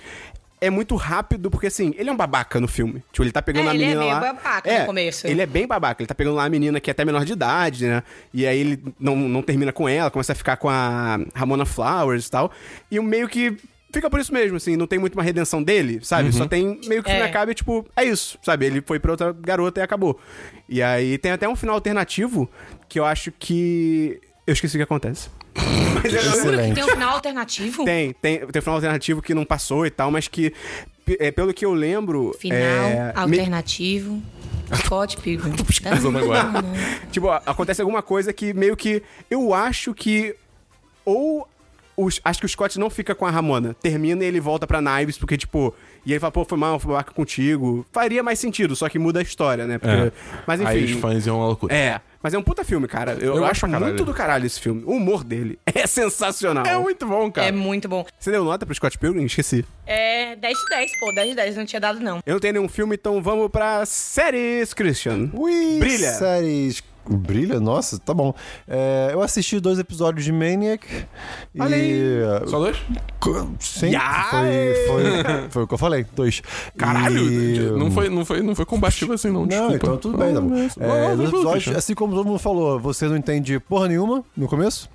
é 0.61 0.69
muito 0.69 0.95
rápido, 0.95 1.51
porque 1.51 1.67
assim, 1.67 1.93
ele 1.97 2.09
é 2.09 2.13
um 2.13 2.17
babaca 2.17 2.59
no 2.59 2.67
filme. 2.67 3.03
Tipo, 3.11 3.23
ele 3.23 3.31
tá 3.31 3.41
pegando 3.41 3.67
É, 3.67 3.71
a 3.71 3.73
ele 3.75 3.83
é 3.83 3.87
menina 3.87 4.01
meio 4.03 4.13
lá. 4.13 4.19
babaca 4.33 4.79
no 4.79 4.85
começo. 4.85 5.27
Ele 5.27 5.41
é 5.41 5.45
bem 5.45 5.67
babaca. 5.67 6.01
Ele 6.01 6.07
tá 6.07 6.15
pegando 6.15 6.35
lá 6.35 6.45
a 6.45 6.49
menina 6.49 6.79
que 6.79 6.89
é 6.89 6.91
até 6.91 7.05
menor 7.05 7.23
de 7.25 7.33
idade, 7.33 7.85
né? 7.85 8.01
E 8.33 8.47
aí 8.47 8.59
ele 8.59 8.83
não, 8.99 9.15
não 9.15 9.41
termina 9.41 9.71
com 9.71 9.87
ela, 9.87 10.09
começa 10.09 10.31
a 10.31 10.35
ficar 10.35 10.57
com 10.57 10.69
a 10.69 11.19
Ramona 11.35 11.65
Flowers 11.65 12.25
e 12.27 12.31
tal. 12.31 12.51
E 12.89 12.97
o 12.99 13.03
meio 13.03 13.27
que. 13.27 13.57
Fica 13.95 14.09
por 14.09 14.19
isso 14.19 14.33
mesmo, 14.33 14.57
assim, 14.57 14.75
não 14.75 14.85
tem 14.85 14.99
muito 14.99 15.13
uma 15.15 15.23
redenção 15.23 15.63
dele, 15.63 15.99
sabe? 16.03 16.31
Só 16.33 16.45
tem 16.45 16.79
meio 16.85 17.01
que 17.01 17.09
o 17.09 17.11
filme 17.11 17.21
É. 17.21 17.29
acaba 17.29 17.51
e, 17.51 17.55
tipo, 17.55 17.85
é 17.95 18.03
isso, 18.03 18.37
sabe? 18.43 18.65
Ele 18.65 18.81
foi 18.85 18.99
pra 18.99 19.11
outra 19.11 19.31
garota 19.33 19.79
e 19.79 19.83
acabou. 19.83 20.19
E 20.67 20.83
aí 20.83 21.17
tem 21.17 21.31
até 21.31 21.47
um 21.47 21.55
final 21.55 21.75
alternativo 21.75 22.49
que 22.89 22.99
eu 22.99 23.05
acho 23.05 23.31
que. 23.31 24.19
Eu 24.45 24.53
esqueci 24.53 24.75
o 24.75 24.79
que 24.79 24.83
acontece. 24.83 25.29
Mas 26.03 26.13
é- 26.13 26.17
Excelente. 26.17 26.75
Tem 26.75 26.83
um 26.83 26.87
final 26.89 27.13
alternativo? 27.13 27.85
tem, 27.85 28.13
tem, 28.13 28.39
tem 28.39 28.59
um 28.59 28.61
final 28.61 28.75
alternativo 28.75 29.21
que 29.21 29.33
não 29.33 29.45
passou 29.45 29.85
e 29.85 29.89
tal, 29.89 30.11
mas 30.11 30.27
que, 30.27 30.53
é, 31.17 31.31
pelo 31.31 31.53
que 31.53 31.65
eu 31.65 31.73
lembro. 31.73 32.35
Final 32.39 32.57
é, 32.59 33.13
me- 33.13 33.19
alternativo. 33.21 34.21
Scott 34.83 35.17
Pilgrim. 35.17 35.53
tipo, 37.11 37.29
acontece 37.29 37.81
alguma 37.81 38.01
coisa 38.01 38.33
que 38.33 38.53
meio 38.53 38.75
que. 38.75 39.01
Eu 39.29 39.53
acho 39.53 39.93
que. 39.93 40.35
Ou. 41.05 41.47
Os, 41.97 42.19
acho 42.23 42.39
que 42.39 42.45
o 42.45 42.49
Scott 42.49 42.77
não 42.79 42.89
fica 42.89 43.15
com 43.15 43.25
a 43.25 43.29
Ramona. 43.31 43.73
Termina 43.81 44.23
e 44.23 44.27
ele 44.27 44.39
volta 44.39 44.67
pra 44.67 44.81
Knives, 44.81 45.17
porque, 45.17 45.37
tipo. 45.37 45.73
E 46.05 46.11
ele 46.11 46.19
fala, 46.19 46.31
pô, 46.31 46.45
foi 46.45 46.57
mal, 46.57 46.77
foi 46.79 46.91
babaca 46.91 47.11
contigo. 47.13 47.85
Faria 47.91 48.21
mais 48.21 48.37
sentido, 48.37 48.75
só 48.75 48.87
que 48.89 48.99
muda 48.99 49.19
a 49.19 49.23
história, 49.23 49.65
né? 49.65 49.77
Porque- 49.77 49.95
É. 49.95 50.11
Mas 50.45 50.59
enfim. 50.61 50.69
Aí 50.71 50.83
os 50.85 50.91
fãs 50.99 51.25
iam 51.25 51.37
uma 51.37 51.47
loucura. 51.47 51.73
É. 51.73 51.99
Mas 52.21 52.33
é 52.33 52.37
um 52.37 52.43
puta 52.43 52.63
filme, 52.63 52.87
cara. 52.87 53.13
Eu, 53.13 53.35
Eu 53.37 53.45
acho 53.45 53.61
caralho. 53.61 53.85
muito 53.85 54.03
do 54.03 54.13
caralho 54.13 54.45
esse 54.45 54.59
filme. 54.59 54.83
O 54.85 54.93
humor 54.93 55.23
dele 55.23 55.57
é 55.65 55.85
sensacional. 55.87 56.65
É 56.65 56.77
muito 56.77 57.05
bom, 57.07 57.31
cara. 57.31 57.47
É 57.47 57.51
muito 57.51 57.87
bom. 57.87 58.05
Você 58.19 58.31
deu 58.31 58.43
nota 58.43 58.65
pro 58.65 58.73
Scott 58.75 58.97
Pilgrim? 58.97 59.25
Esqueci. 59.25 59.63
É 59.85 60.35
10 60.35 60.57
de 60.57 60.65
10, 60.69 60.99
pô. 60.99 61.11
10 61.13 61.29
de 61.29 61.35
10. 61.35 61.55
Não 61.55 61.65
tinha 61.65 61.79
dado, 61.79 61.99
não. 61.99 62.19
Eu 62.25 62.33
não 62.33 62.39
tenho 62.39 62.53
nenhum 62.53 62.67
filme, 62.69 62.95
então 62.95 63.21
vamos 63.21 63.49
pra 63.51 63.85
séries, 63.85 64.73
Christian. 64.73 65.29
Ui, 65.33 65.77
Brilha. 65.79 66.13
séries. 66.13 66.83
Brilha? 67.09 67.59
Nossa, 67.59 67.99
tá 67.99 68.13
bom. 68.13 68.33
É, 68.67 69.09
eu 69.13 69.21
assisti 69.21 69.59
dois 69.59 69.77
episódios 69.79 70.25
de 70.25 70.31
Maniac. 70.31 70.85
Olha 71.59 71.75
aí. 71.75 71.91
e. 71.91 72.49
Só 72.49 72.59
dois? 72.59 72.77
Sim, 73.59 73.91
foi, 74.29 74.75
foi, 74.87 75.49
foi 75.49 75.63
o 75.63 75.67
que 75.67 75.73
eu 75.73 75.77
falei, 75.77 76.05
dois. 76.15 76.41
Caralho! 76.77 77.19
E- 77.19 77.59
Não, 77.77 77.89
foi, 77.91 78.09
não, 78.09 78.25
foi, 78.25 78.41
não 78.41 78.55
foi 78.55 78.65
combativo 78.65 79.13
assim, 79.13 79.29
não. 79.29 79.41
Não, 79.41 79.47
Desculpa. 79.47 79.75
então 79.75 79.97
tudo 79.97 80.17
bem, 80.17 80.33
tá 80.33 80.41
bom. 80.41 80.49
mas- 80.49 80.77
É, 80.79 81.15
dois 81.15 81.29
episódios, 81.29 81.75
assim 81.75 81.93
como 81.95 82.13
todo 82.15 82.25
mundo 82.27 82.39
falou, 82.39 82.79
você 82.79 83.07
não 83.07 83.17
entende 83.17 83.59
porra 83.59 83.87
nenhuma 83.87 84.23
no 84.35 84.47
começo. 84.47 84.89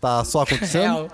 Tá 0.00 0.24
só 0.24 0.42
acontecendo. 0.42 1.08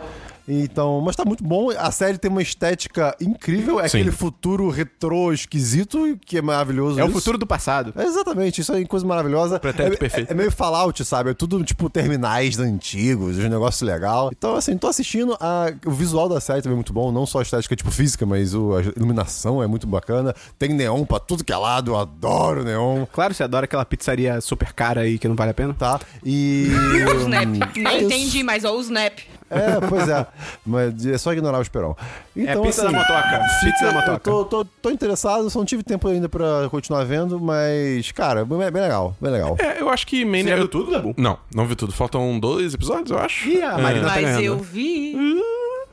Então, 0.47 1.01
mas 1.01 1.17
tá 1.17 1.25
muito 1.25 1.45
bom. 1.45 1.71
A 1.71 1.91
série 1.91 2.19
tem 2.19 2.31
uma 2.31 2.43
estética 2.43 3.17
incrível. 3.21 3.81
É 3.81 3.89
Sim. 3.89 3.99
aquele 3.99 4.13
futuro 4.13 4.69
retrô 4.69 5.33
esquisito 5.33 6.19
que 6.25 6.39
é 6.39 6.43
maravilhoso. 6.43 6.99
É 6.99 7.05
o 7.05 7.07
isso. 7.07 7.19
futuro 7.19 7.39
do 7.39 7.47
passado. 7.47 7.93
É 7.97 8.05
exatamente, 8.05 8.61
isso 8.61 8.73
é 8.73 8.85
coisa 8.85 9.07
maravilhosa. 9.07 9.59
Pretérito 9.59 9.97
é, 9.97 9.99
perfeito. 9.99 10.31
É, 10.31 10.33
é 10.33 10.37
meio 10.37 10.51
Fallout, 10.51 11.05
sabe? 11.05 11.31
É 11.31 11.35
tudo, 11.35 11.63
tipo, 11.65 11.89
terminais 11.89 12.59
antigos, 12.59 13.39
os 13.39 13.45
negócios 13.45 13.83
legal. 13.83 14.31
Então, 14.33 14.55
assim, 14.55 14.77
tô 14.77 14.89
assistindo. 14.89 15.37
A, 15.41 15.73
o 15.87 15.91
visual 15.91 16.29
da 16.29 16.41
série 16.41 16.63
também 16.63 16.75
é 16.75 16.77
muito 16.77 16.93
bom. 16.93 17.13
Não 17.13 17.27
só 17.27 17.39
a 17.39 17.43
estética, 17.43 17.77
tipo, 17.77 17.91
física, 17.91 18.27
mas 18.27 18.55
o, 18.55 18.75
a 18.77 18.83
iluminação 18.83 19.63
é 19.63 19.67
muito 19.67 19.87
bacana. 19.87 20.35
Tem 20.59 20.71
neon 20.71 21.05
pra 21.05 21.19
tudo 21.19 21.45
que 21.45 21.53
é 21.53 21.57
lado. 21.57 21.93
Eu 21.93 21.99
adoro 21.99 22.65
neon. 22.65 23.07
Claro, 23.13 23.35
você 23.35 23.43
adora 23.43 23.65
aquela 23.65 23.85
pizzaria 23.85 24.41
super 24.41 24.73
cara 24.73 25.03
aí 25.03 25.19
que 25.19 25.29
não 25.29 25.37
vale 25.37 25.51
a 25.51 25.55
pena. 25.55 25.75
Tá? 25.75 26.01
E. 26.25 26.69
O 27.13 27.21
Snap. 27.23 27.49
Nem 27.77 27.97
Isso. 27.97 28.07
entendi, 28.07 28.43
mas 28.43 28.65
ó, 28.65 28.77
o 28.77 28.81
Snap. 28.81 29.19
É, 29.53 29.87
pois 29.89 30.09
é. 30.09 30.27
Mas 30.65 31.07
é 31.07 31.19
só 31.19 31.33
ignorar 31.33 31.59
o 31.59 31.63
Esperão. 31.63 31.97
Então, 32.37 32.63
É 32.63 32.67
pizza 32.67 32.83
da 32.85 32.91
motoca. 32.93 33.41
Pizza 33.63 33.85
da 33.87 33.93
motoca. 33.93 34.13
Eu 34.13 34.19
tô, 34.19 34.45
tô, 34.45 34.65
tô 34.83 34.91
interessado, 34.91 35.49
só 35.51 35.59
não 35.59 35.67
tive 35.67 35.83
tempo 35.83 36.09
ainda 36.09 36.29
pra 36.29 36.69
continuar 36.71 37.05
vendo, 37.05 37.39
mas, 37.41 38.11
cara, 38.13 38.45
bem, 38.45 38.59
bem 38.59 38.83
legal, 38.83 39.15
bem 39.21 39.31
legal. 39.33 39.57
É, 39.59 39.81
eu 39.81 39.89
acho 39.91 40.07
que 40.07 40.25
Mania. 40.25 40.45
Você 40.45 40.55
viu 40.57 40.69
tudo, 40.69 40.91
Dabu? 40.91 41.15
Não, 41.17 41.39
não 41.55 41.67
vi 41.67 41.75
tudo. 41.77 41.93
Faltam 41.93 42.39
dois 42.41 42.75
episódios, 42.75 43.11
eu 43.11 43.19
acho. 43.19 43.49
Ih, 43.49 43.63
a 43.63 43.79
Marina 43.79 44.07
tá 44.09 44.15
Mas 44.15 44.25
ganhando. 44.25 44.43
eu 44.45 44.59
vi. 44.59 45.15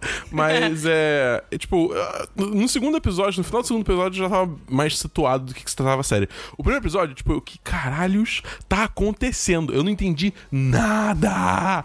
Mas 0.31 0.85
é, 0.85 1.43
é, 1.51 1.57
Tipo, 1.57 1.91
ah, 1.93 2.27
no 2.35 2.67
segundo 2.67 2.97
episódio, 2.97 3.39
no 3.39 3.43
final 3.43 3.61
do 3.61 3.67
segundo 3.67 3.83
episódio, 3.83 4.23
eu 4.23 4.29
já 4.29 4.35
tava 4.35 4.55
mais 4.69 4.97
situado 4.97 5.45
do 5.45 5.53
que, 5.53 5.63
que 5.63 5.69
se 5.69 5.75
tratava 5.75 6.01
a 6.01 6.03
série. 6.03 6.27
O 6.53 6.63
primeiro 6.63 6.83
episódio, 6.83 7.15
tipo, 7.15 7.33
o 7.33 7.41
que 7.41 7.59
caralhos 7.59 8.41
tá 8.67 8.83
acontecendo? 8.83 9.73
Eu 9.73 9.83
não 9.83 9.91
entendi 9.91 10.33
nada. 10.51 11.83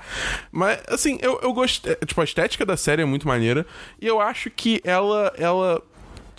Mas, 0.53 0.81
assim, 0.89 1.19
eu, 1.21 1.41
eu 1.43 1.53
gostei. 1.53 1.97
Tipo, 2.07 2.21
a 2.21 2.25
estética 2.25 2.65
da 2.65 2.77
série 2.77 3.03
é 3.03 3.05
muito 3.05 3.27
maneira. 3.27 3.67
E 4.01 4.07
eu 4.07 4.21
acho 4.21 4.51
que 4.51 4.81
ela. 4.85 5.33
ela 5.37 5.83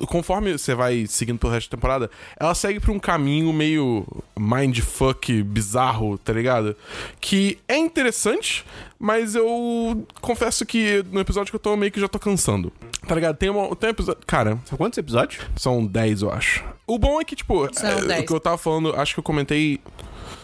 conforme 0.07 0.53
você 0.53 0.75
vai 0.75 1.05
seguindo 1.07 1.39
pelo 1.39 1.53
resto 1.53 1.69
da 1.69 1.77
temporada, 1.77 2.11
ela 2.37 2.53
segue 2.53 2.79
pra 2.79 2.91
um 2.91 2.99
caminho 2.99 3.51
meio 3.53 4.05
mindfuck, 4.37 5.41
bizarro, 5.43 6.17
tá 6.17 6.33
ligado? 6.33 6.75
Que 7.19 7.57
é 7.67 7.77
interessante, 7.77 8.65
mas 8.99 9.35
eu 9.35 10.05
confesso 10.21 10.65
que 10.65 11.03
no 11.11 11.19
episódio 11.19 11.51
que 11.51 11.55
eu 11.55 11.59
tô 11.59 11.75
meio 11.75 11.91
que 11.91 11.99
já 11.99 12.07
tô 12.07 12.19
cansando. 12.19 12.71
Tá 13.07 13.13
ligado? 13.13 13.37
Tem, 13.37 13.49
uma, 13.49 13.75
tem 13.75 13.89
um 13.89 13.91
episódio. 13.91 14.21
Cara, 14.25 14.57
São 14.65 14.77
quantos 14.77 14.97
episódios? 14.97 15.43
são 15.55 15.85
10, 15.85 16.23
eu 16.23 16.31
acho. 16.31 16.63
O 16.87 16.97
bom 16.97 17.21
é 17.21 17.23
que, 17.23 17.35
tipo, 17.35 17.67
São 17.73 17.89
é, 17.89 18.01
10. 18.01 18.21
o 18.21 18.25
que 18.25 18.33
eu 18.33 18.39
tava 18.39 18.57
falando, 18.57 18.95
acho 18.95 19.13
que 19.13 19.19
eu 19.19 19.23
comentei 19.23 19.79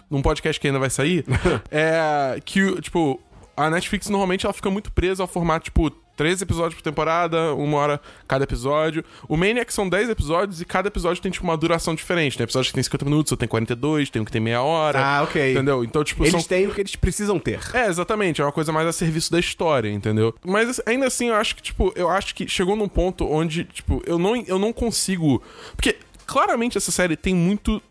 num 0.10 0.22
podcast 0.22 0.60
que 0.60 0.68
ainda 0.68 0.80
vai 0.80 0.90
sair, 0.90 1.26
é 1.72 2.40
que, 2.44 2.82
tipo, 2.82 3.20
a 3.56 3.70
Netflix 3.70 4.10
normalmente 4.10 4.46
ela 4.46 4.54
fica 4.54 4.70
muito 4.70 4.92
presa 4.92 5.24
ao 5.24 5.28
formato, 5.28 5.66
tipo, 5.66 5.90
três 6.16 6.42
episódios 6.42 6.76
por 6.76 6.84
temporada, 6.84 7.54
uma 7.56 7.78
hora 7.78 8.02
cada 8.28 8.44
episódio. 8.44 9.04
O 9.28 9.36
Maniac 9.36 9.74
são 9.74 9.90
10 9.90 10.10
episódios 10.10 10.62
e 10.62 10.66
cada 10.66 10.88
episódio 10.88 11.22
tem, 11.22 11.32
tipo, 11.32 11.44
uma 11.46 11.58
duração 11.58 11.96
diferente. 11.96 12.38
Tem 12.38 12.44
episódio 12.44 12.70
que 12.70 12.76
tem 12.76 12.84
50 12.84 13.06
minutos, 13.06 13.32
outro 13.32 13.40
tem 13.42 13.50
42, 13.50 14.10
tem 14.10 14.22
um 14.22 14.26
que 14.26 14.32
tem 14.32 14.42
meia 14.42 14.62
hora. 14.62 15.00
Ah, 15.04 15.24
ok. 15.24 15.54
Entendeu? 15.54 15.84
Então, 15.84 16.04
tipo, 16.04 16.24
Eles 16.24 16.32
são 16.32 16.44
têm 16.44 16.68
o 16.68 16.74
que 16.74 16.82
eles 16.82 16.96
precisam 16.96 17.40
ter. 17.40 17.60
é, 17.74 17.88
exatamente. 17.88 18.42
É 18.42 18.46
uma 18.46 18.52
coisa 18.52 18.72
mais 18.72 18.88
a 18.88 18.94
serviço 18.94 19.32
da 19.32 19.40
história, 19.40 19.90
entendeu? 19.92 20.36
Mas 20.46 20.80
ainda 20.86 21.08
assim, 21.08 21.30
eu 21.30 21.36
acho 21.36 21.56
que, 21.56 21.62
tipo, 21.62 21.92
eu 21.96 22.10
acho 22.10 22.36
que 22.36 22.48
chegou 22.48 22.76
num 22.76 22.88
ponto 22.88 23.28
onde, 23.28 23.64
tipo, 23.64 24.02
eu 24.06 24.20
não, 24.20 24.36
eu 24.36 24.60
não 24.60 24.72
consigo. 24.72 25.42
Porque 25.76 25.98
claramente 26.26 26.78
essa 26.78 26.92
série 26.92 27.16
tem 27.16 27.34
muito 27.34 27.82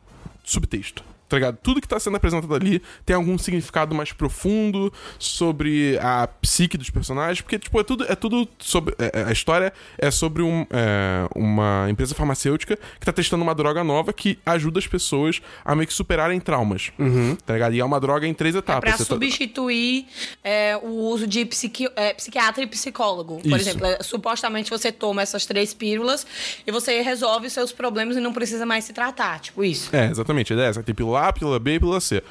subtexto. 0.45 1.10
Tá 1.31 1.37
ligado? 1.37 1.57
Tudo 1.63 1.81
que 1.81 1.87
tá 1.87 1.99
sendo 2.01 2.17
apresentado 2.17 2.53
ali 2.53 2.83
tem 3.07 3.15
algum 3.15 3.39
significado 3.39 3.95
mais 3.95 4.13
profundo 4.13 4.93
sobre 5.17 5.97
a 6.03 6.27
psique 6.27 6.77
dos 6.77 6.91
personagens, 6.91 7.41
porque, 7.41 7.57
tipo, 7.57 7.81
é 7.81 7.85
tudo, 7.85 8.05
é 8.05 8.17
tudo 8.17 8.49
sobre. 8.59 8.95
é- 8.99 9.21
é- 9.21 9.25
a 9.27 9.33
história 9.33 9.73
é 9.97 10.11
sobre 10.11 10.43
um, 10.43 10.67
é, 10.71 11.29
uma 11.37 11.87
empresa 11.89 12.17
farmacêutica 12.17 12.77
que 12.99 13.07
tá 13.07 13.13
testando 13.13 13.45
uma 13.45 13.55
droga 13.55 13.85
nova 13.85 14.13
que 14.13 14.41
ajuda 14.45 14.81
as 14.81 14.89
pessoas 14.89 15.41
a 15.65 15.75
meio 15.77 15.87
que 15.87 15.95
superarem 15.95 16.41
traumas. 16.41 16.91
Tá 17.47 17.53
ligado? 17.55 17.75
E 17.75 17.81
é 17.81 17.85
uma 17.85 18.01
droga 18.01 18.27
em 18.27 18.35
três 18.35 18.57
etapas. 18.57 18.81
Pra 18.81 18.93
Você 18.99 19.05
tá- 19.05 19.15
substituir 19.15 20.07
é, 20.43 20.77
o 20.83 20.89
uso 20.89 21.29
de 21.29 21.45
psiqui 21.45 21.89
é, 21.95 22.13
psiquiatra 22.13 22.65
e 22.65 22.67
psicólogo. 22.67 23.37
Por 23.41 23.47
Isso. 23.47 23.57
exemplo, 23.57 23.87
é, 23.87 24.03
supostamente 24.03 24.69
você 24.69 24.91
toma 24.91 25.23
essas 25.23 25.47
três 25.47 25.73
pílulas 25.73 26.27
e 26.67 26.73
você 26.73 27.01
resolve 27.03 27.47
os 27.47 27.53
seus 27.53 27.71
problemas 27.71 28.17
e 28.17 28.21
não 28.21 28.33
precisa 28.33 28.67
mais 28.67 28.83
se 28.85 28.93
tratar. 28.93 29.39
Tipo 29.39 29.63
isso. 29.63 29.95
É, 29.95 30.11
exatamente. 30.11 30.53
A 30.53 30.57
ideia 30.57 30.67
é 30.67 30.71
essa. 30.71 30.83
Tem 30.83 30.93
pílula 30.95 31.20
A, 31.29 31.33
pílula 31.33 31.59
B 31.59 31.75
e 31.75 31.79
pílula 31.81 32.01
C. 32.01 32.23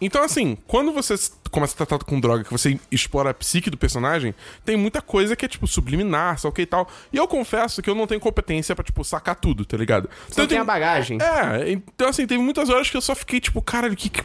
Então, 0.00 0.22
assim, 0.22 0.56
quando 0.66 0.92
você 0.92 1.14
começa 1.50 1.74
a 1.74 1.84
tratar 1.86 2.04
com 2.04 2.20
droga, 2.20 2.44
que 2.44 2.50
você 2.50 2.78
explora 2.90 3.30
a 3.30 3.34
psique 3.34 3.70
do 3.70 3.76
personagem, 3.76 4.34
tem 4.64 4.76
muita 4.76 5.02
coisa 5.02 5.34
que 5.34 5.44
é, 5.44 5.48
tipo, 5.48 5.66
subliminar, 5.66 6.38
só 6.38 6.50
que 6.50 6.62
e 6.62 6.66
tal. 6.66 6.88
E 7.12 7.16
eu 7.16 7.26
confesso 7.26 7.82
que 7.82 7.90
eu 7.90 7.94
não 7.94 8.06
tenho 8.06 8.20
competência 8.20 8.74
pra, 8.74 8.84
tipo, 8.84 9.04
sacar 9.04 9.34
tudo, 9.34 9.64
tá 9.64 9.76
ligado? 9.76 10.08
Você 10.28 10.40
não 10.40 10.48
tem 10.48 10.58
a 10.58 10.64
bagagem. 10.64 11.18
É, 11.20 11.72
então, 11.72 12.08
assim, 12.08 12.26
teve 12.26 12.40
muitas 12.42 12.68
horas 12.68 12.88
que 12.88 12.96
eu 12.96 13.00
só 13.02 13.14
fiquei, 13.14 13.40
tipo, 13.40 13.60
caralho, 13.60 13.96
que, 13.96 14.08
que 14.08 14.22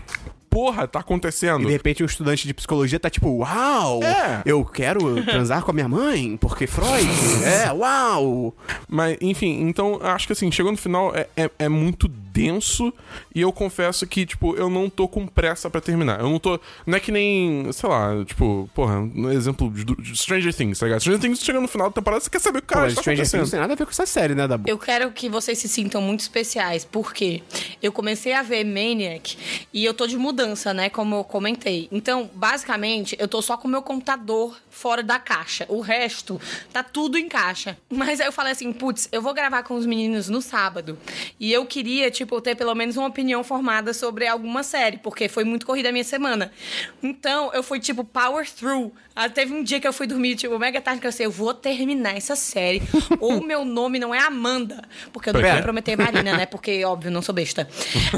porra 0.56 0.88
tá 0.88 1.00
acontecendo? 1.00 1.64
E 1.64 1.66
de 1.66 1.72
repente 1.74 2.02
um 2.02 2.06
estudante 2.06 2.48
de 2.48 2.54
psicologia 2.54 2.98
tá 2.98 3.10
tipo, 3.10 3.28
uau, 3.40 4.02
É. 4.02 4.42
eu 4.46 4.64
quero 4.64 5.22
transar 5.26 5.62
com 5.64 5.72
a 5.72 5.74
minha 5.74 5.90
mãe, 5.90 6.38
porque 6.38 6.66
Freud, 6.66 7.10
é, 7.44 7.70
uau. 7.74 8.56
Mas, 8.88 9.18
enfim, 9.20 9.64
então 9.68 10.00
acho 10.02 10.26
que 10.28 10.32
assim, 10.32 10.50
chegou 10.50 10.72
no 10.72 10.78
final, 10.78 11.14
é, 11.14 11.28
é, 11.36 11.52
é 11.60 11.68
muito 11.68 12.10
denso 12.36 12.94
e 13.34 13.40
eu 13.40 13.52
confesso 13.54 14.06
que, 14.06 14.26
tipo, 14.26 14.56
eu 14.58 14.70
não 14.70 14.90
tô 14.90 15.08
com 15.08 15.26
pressa 15.26 15.70
pra 15.70 15.80
terminar. 15.80 16.20
Eu 16.20 16.30
não 16.30 16.38
tô. 16.38 16.60
Não 16.86 16.98
é 16.98 17.00
que 17.00 17.10
nem, 17.10 17.72
sei 17.72 17.88
lá, 17.88 18.26
tipo, 18.26 18.70
porra, 18.76 19.00
um 19.00 19.32
exemplo 19.32 19.72
de, 19.72 19.86
de 19.86 20.18
Stranger 20.18 20.54
Things, 20.54 20.78
tá 20.78 20.86
ligado? 20.86 21.00
Stranger 21.00 21.22
Things 21.22 21.40
chega 21.40 21.62
no 21.62 21.68
final 21.68 21.88
da 21.90 21.94
temporada, 21.94 22.22
você 22.22 22.30
quer 22.30 22.40
saber 22.40 22.60
o 22.60 22.62
que 22.62 22.68
Pô, 22.68 22.74
cara 22.74 22.88
mas 22.88 22.96
tá 22.96 23.02
Stranger 23.02 23.30
Things 23.30 23.44
não 23.44 23.50
tem 23.50 23.60
nada 23.62 23.74
a 23.74 23.76
ver 23.78 23.86
com 23.86 23.92
essa 23.92 24.06
série, 24.06 24.36
né, 24.36 24.46
Dabu? 24.48 24.70
Eu 24.70 24.78
quero 24.78 25.12
que 25.12 25.30
vocês 25.30 25.58
se 25.58 25.70
sintam 25.70 26.02
muito 26.02 26.20
especiais, 26.20 26.84
porque 26.84 27.42
eu 27.82 27.92
comecei 27.94 28.34
a 28.34 28.42
ver 28.42 28.66
Maniac 28.66 29.38
e 29.74 29.86
eu 29.86 29.94
tô 29.94 30.06
de 30.06 30.18
mudança, 30.18 30.74
né? 30.74 30.90
Como 30.90 31.16
eu 31.16 31.24
comentei. 31.24 31.88
Então, 31.92 32.30
basicamente, 32.34 33.16
eu 33.18 33.28
tô 33.30 33.42
só 33.42 33.56
com 33.56 33.68
o 33.68 33.72
meu 33.72 33.82
computador 33.82 34.58
fora 34.70 35.02
da 35.02 35.18
caixa. 35.18 35.66
O 35.70 35.80
resto 35.80 36.40
tá 36.74 36.84
tudo 36.84 37.18
em 37.18 37.30
caixa. 37.30 37.78
Mas 37.90 38.20
aí 38.20 38.28
eu 38.28 38.32
falei 38.34 38.52
assim, 38.52 38.74
putz, 38.74 39.08
eu 39.12 39.22
vou 39.22 39.34
gravar 39.34 39.64
com 39.64 39.76
os 39.76 39.86
meninos 39.86 40.28
no 40.28 40.42
sábado. 40.42 40.98
E 41.40 41.54
eu 41.54 41.66
queria, 41.66 42.12
tipo, 42.12 42.25
tipo, 42.26 42.42
ter 42.42 42.56
pelo 42.56 42.74
menos 42.74 42.98
uma 42.98 43.08
opinião 43.08 43.44
formada 43.44 43.94
sobre 43.94 44.28
alguma 44.28 44.64
série, 44.64 44.98
porque 44.98 45.30
foi 45.30 45.44
muito 45.44 45.66
corrida 45.66 45.90
a 45.90 45.92
minha 45.92 46.04
semana. 46.04 46.52
Então, 47.02 47.54
eu 47.54 47.62
fui, 47.62 47.80
tipo, 47.80 48.04
power 48.04 48.50
through. 48.50 48.92
Ah, 49.16 49.30
teve 49.30 49.54
um 49.54 49.64
dia 49.64 49.80
que 49.80 49.88
eu 49.88 49.94
fui 49.94 50.08
dormir, 50.08 50.36
tipo, 50.36 50.58
mega 50.60 50.82
tarde, 50.82 51.00
que 51.00 51.08
eu 51.08 51.12
sei, 51.12 51.26
eu 51.26 51.32
vou 51.32 51.54
terminar 51.54 52.18
essa 52.18 52.36
série. 52.36 52.82
ou 53.22 53.42
meu 53.42 53.64
nome 53.64 54.00
não 54.00 54.14
é 54.14 54.20
Amanda, 54.20 54.84
porque 55.14 55.30
eu 55.30 55.34
não 55.34 55.42
quero 55.42 55.64
prometer 55.64 55.96
Marina, 55.96 56.36
né? 56.36 56.46
Porque, 56.46 56.84
óbvio, 56.84 57.12
não 57.12 57.22
sou 57.22 57.34
besta. 57.34 57.68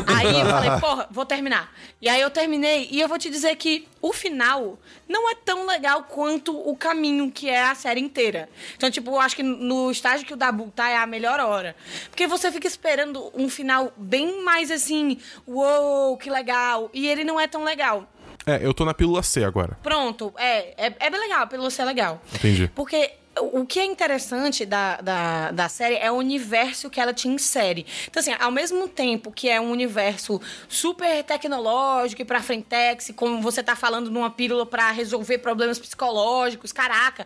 Aí 0.08 0.40
eu 0.40 0.46
falei, 0.46 0.72
porra, 0.82 1.08
vou 1.12 1.26
terminar. 1.26 1.72
E 2.02 2.10
aí 2.10 2.22
eu 2.22 2.32
terminei, 2.32 2.88
e 2.90 3.02
eu 3.02 3.08
vou 3.08 3.20
te 3.20 3.30
dizer 3.30 3.56
que 3.58 3.88
o 4.02 4.14
final 4.14 4.80
não 5.08 5.30
é 5.30 5.36
tão 5.36 5.66
legal 5.66 6.04
quanto 6.04 6.58
o 6.58 6.76
caminho 6.76 7.32
que 7.32 7.50
é 7.50 7.64
a 7.64 7.76
série 7.76 8.00
inteira. 8.00 8.50
Então, 8.76 8.90
tipo, 8.90 9.12
eu 9.12 9.20
acho 9.20 9.36
que 9.36 9.44
no 9.44 9.92
estágio 9.92 10.26
que 10.26 10.34
o 10.34 10.38
Dabu 10.38 10.72
tá 10.76 10.90
é 10.90 10.98
a 10.98 11.06
melhor 11.06 11.40
hora. 11.40 11.76
Porque 12.10 12.28
você 12.28 12.52
fica 12.52 12.68
esperando 12.68 13.32
um 13.34 13.50
final 13.50 13.92
bem 13.98 14.44
mais 14.44 14.72
assim, 14.72 15.18
uou, 15.48 16.18
que 16.18 16.30
legal. 16.30 16.90
E 16.94 17.08
ele 17.08 17.24
não 17.24 17.40
é 17.40 17.48
tão 17.48 17.64
legal. 17.64 18.08
É, 18.46 18.66
eu 18.66 18.74
tô 18.74 18.86
na 18.86 18.94
pílula 18.94 19.22
C 19.22 19.44
agora. 19.44 19.78
Pronto, 19.84 20.34
é, 20.38 20.88
é, 20.88 20.96
é 21.00 21.10
bem 21.10 21.20
legal, 21.20 21.48
pelo 21.48 21.70
ser 21.70 21.84
legal. 21.84 22.22
Entendi. 22.34 22.72
Porque 22.74 23.12
o 23.40 23.66
que 23.66 23.80
é 23.80 23.86
interessante 23.86 24.66
da, 24.66 24.98
da, 24.98 25.52
da 25.52 25.70
série 25.70 25.96
é 25.96 26.12
o 26.12 26.16
universo 26.16 26.90
que 26.90 27.00
ela 27.00 27.14
te 27.14 27.28
insere. 27.28 27.86
Então, 28.08 28.20
assim, 28.20 28.34
ao 28.40 28.52
mesmo 28.52 28.88
tempo 28.88 29.32
que 29.32 29.50
é 29.50 29.60
um 29.60 29.72
universo 29.72 30.42
super 30.68 31.24
tecnológico 31.24 32.22
e 32.22 32.26
pra 32.26 32.42
frentex, 32.42 33.12
como 33.16 33.42
você 33.42 33.64
tá 33.64 33.76
falando 33.76 34.10
numa 34.10 34.30
pílula 34.30 34.66
pra 34.66 34.92
resolver 34.92 35.40
problemas 35.40 35.80
psicológicos, 35.80 36.72
caraca, 36.72 37.26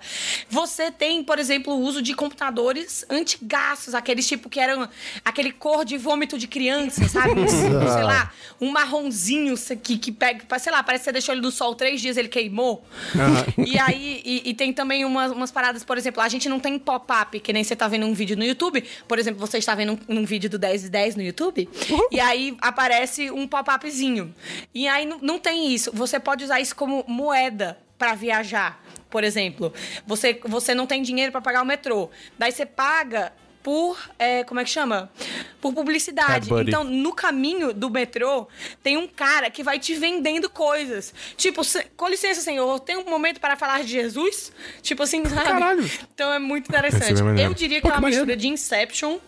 você 0.49 0.91
tem, 0.91 1.23
por 1.23 1.39
exemplo, 1.39 1.73
o 1.73 1.79
uso 1.79 2.01
de 2.01 2.13
computadores 2.13 3.05
antigaços, 3.09 3.93
aqueles 3.95 4.27
tipo 4.27 4.49
que 4.49 4.59
eram 4.59 4.87
aquele 5.23 5.51
cor 5.51 5.85
de 5.85 5.97
vômito 5.97 6.37
de 6.37 6.47
criança, 6.47 7.07
sabe? 7.07 7.31
Um, 7.71 7.93
sei 7.93 8.03
lá, 8.03 8.31
um 8.59 8.71
marronzinho 8.71 9.55
que, 9.81 9.97
que 9.97 10.11
pega, 10.11 10.43
sei 10.59 10.71
lá, 10.71 10.83
parece 10.83 11.03
que 11.03 11.05
você 11.05 11.11
deixou 11.11 11.33
ele 11.33 11.41
no 11.41 11.51
sol 11.51 11.73
três 11.75 12.01
dias, 12.01 12.17
ele 12.17 12.27
queimou. 12.27 12.83
E 13.57 13.77
aí, 13.79 14.21
e, 14.25 14.49
e 14.49 14.53
tem 14.53 14.73
também 14.73 15.05
umas, 15.05 15.31
umas 15.31 15.51
paradas, 15.51 15.83
por 15.83 15.97
exemplo, 15.97 16.00
a 16.17 16.29
gente 16.29 16.49
não 16.49 16.59
tem 16.59 16.77
pop-up, 16.79 17.39
que 17.39 17.53
nem 17.53 17.63
você 17.63 17.75
tá 17.75 17.87
vendo 17.87 18.05
um 18.05 18.13
vídeo 18.13 18.37
no 18.37 18.43
YouTube. 18.43 18.83
Por 19.07 19.19
exemplo, 19.19 19.39
você 19.39 19.57
está 19.57 19.75
vendo 19.75 19.99
um, 20.07 20.19
um 20.19 20.25
vídeo 20.25 20.49
do 20.49 20.57
10 20.57 20.85
e 20.85 20.89
10 20.89 21.15
no 21.15 21.21
YouTube, 21.21 21.69
e 22.11 22.19
aí 22.19 22.57
aparece 22.61 23.31
um 23.31 23.47
pop-upzinho. 23.47 24.33
E 24.73 24.87
aí 24.87 25.05
não, 25.05 25.19
não 25.19 25.39
tem 25.39 25.73
isso. 25.73 25.91
Você 25.93 26.19
pode 26.19 26.43
usar 26.43 26.59
isso 26.59 26.75
como 26.75 27.03
moeda 27.07 27.77
para 27.97 28.15
viajar, 28.15 28.83
por 29.09 29.23
exemplo. 29.23 29.73
Você, 30.07 30.39
você 30.45 30.73
não 30.73 30.87
tem 30.87 31.03
dinheiro 31.03 31.31
para 31.31 31.41
pagar 31.41 31.61
o 31.61 31.65
metrô. 31.65 32.09
Daí 32.37 32.51
você 32.51 32.65
paga 32.65 33.31
por, 33.63 33.97
é, 34.19 34.43
como 34.43 34.59
é 34.59 34.63
que 34.63 34.69
chama? 34.69 35.11
Por 35.59 35.73
publicidade. 35.73 36.49
Então, 36.67 36.83
no 36.83 37.13
caminho 37.13 37.73
do 37.73 37.89
metrô, 37.89 38.47
tem 38.81 38.97
um 38.97 39.07
cara 39.07 39.49
que 39.49 39.61
vai 39.63 39.77
te 39.79 39.93
vendendo 39.95 40.49
coisas. 40.49 41.13
Tipo, 41.37 41.63
"Se- 41.63 41.85
com 41.95 42.07
licença, 42.07 42.41
senhor, 42.41 42.79
tem 42.79 42.97
um 42.97 43.05
momento 43.09 43.39
para 43.39 43.55
falar 43.55 43.81
de 43.83 43.89
Jesus? 43.89 44.51
Tipo 44.81 45.03
assim, 45.03 45.23
sabe? 45.25 45.43
Caralho. 45.43 45.89
Então 46.13 46.33
é 46.33 46.39
muito 46.39 46.69
Esse 46.71 46.77
interessante. 46.87 47.19
é 47.19 47.23
maneiro. 47.23 47.51
Eu 47.51 47.53
diria 47.55 47.77
que 47.77 47.83
Pô, 47.83 47.89
é 47.89 47.91
uma 47.93 48.01
maneiro. 48.01 48.25
mistura 48.25 48.37
de 48.37 48.47
Inception 48.47 49.19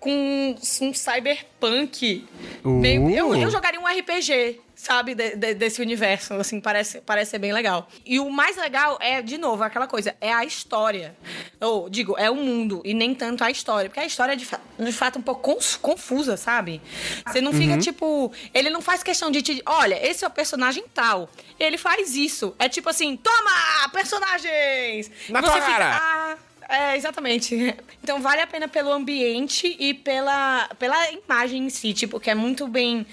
com 0.00 0.56
um 0.80 0.94
cyberpunk. 0.94 2.26
Uh. 2.64 2.70
Meio- 2.80 3.10
eu, 3.10 3.34
eu 3.36 3.50
jogaria 3.50 3.80
um 3.80 3.86
RPG, 3.86 4.60
sabe, 4.84 5.14
de- 5.14 5.36
de- 5.36 5.54
desse 5.54 5.80
universo. 5.80 6.34
Assim, 6.34 6.60
parece, 6.60 7.00
parece 7.00 7.32
ser 7.32 7.38
bem 7.38 7.52
legal. 7.52 7.88
E 8.04 8.20
o 8.20 8.28
mais 8.30 8.56
legal 8.56 8.98
é, 9.00 9.22
de 9.22 9.38
novo, 9.38 9.62
aquela 9.64 9.86
coisa, 9.86 10.14
é 10.20 10.32
a 10.32 10.44
história. 10.44 11.16
Ou, 11.60 11.88
digo, 11.88 12.14
é 12.18 12.30
o 12.30 12.34
mundo, 12.34 12.82
e 12.84 12.92
nem 12.94 13.14
tanto 13.14 13.42
a 13.42 13.50
história. 13.50 13.88
Porque 13.88 14.00
a 14.00 14.06
história 14.06 14.32
é 14.32 14.36
de, 14.36 14.44
fa- 14.44 14.60
de 14.78 14.92
fato 14.92 15.18
um 15.18 15.22
pouco 15.22 15.56
confusa, 15.80 16.36
sabe? 16.36 16.82
Você 17.26 17.40
não 17.40 17.52
Uhum. 17.52 17.58
fica, 17.58 17.78
tipo. 17.78 18.32
Ele 18.52 18.70
não 18.70 18.82
faz 18.82 19.02
questão 19.02 19.30
de 19.30 19.40
te. 19.42 19.62
Olha, 19.66 19.98
esse 20.06 20.24
é 20.24 20.28
o 20.28 20.30
personagem 20.30 20.84
tal. 20.92 21.28
Ele 21.58 21.78
faz 21.78 22.14
isso. 22.14 22.54
É 22.58 22.68
tipo 22.68 22.88
assim: 22.88 23.16
toma! 23.16 23.88
Personagens! 23.92 25.10
Na 25.28 25.40
E 25.40 25.42
você 25.42 25.60
fica! 25.62 26.00
"Ah, 26.00 26.36
é, 26.68 26.96
exatamente. 26.96 27.54
Então 28.04 28.20
vale 28.20 28.42
a 28.42 28.46
pena 28.46 28.68
pelo 28.68 28.92
ambiente 28.92 29.76
e 29.80 29.94
pela, 29.94 30.68
pela 30.78 31.10
imagem 31.10 31.64
em 31.64 31.70
si, 31.70 31.94
tipo, 31.94 32.20
que 32.20 32.28
é 32.28 32.34
muito 32.34 32.68
bem, 32.68 33.06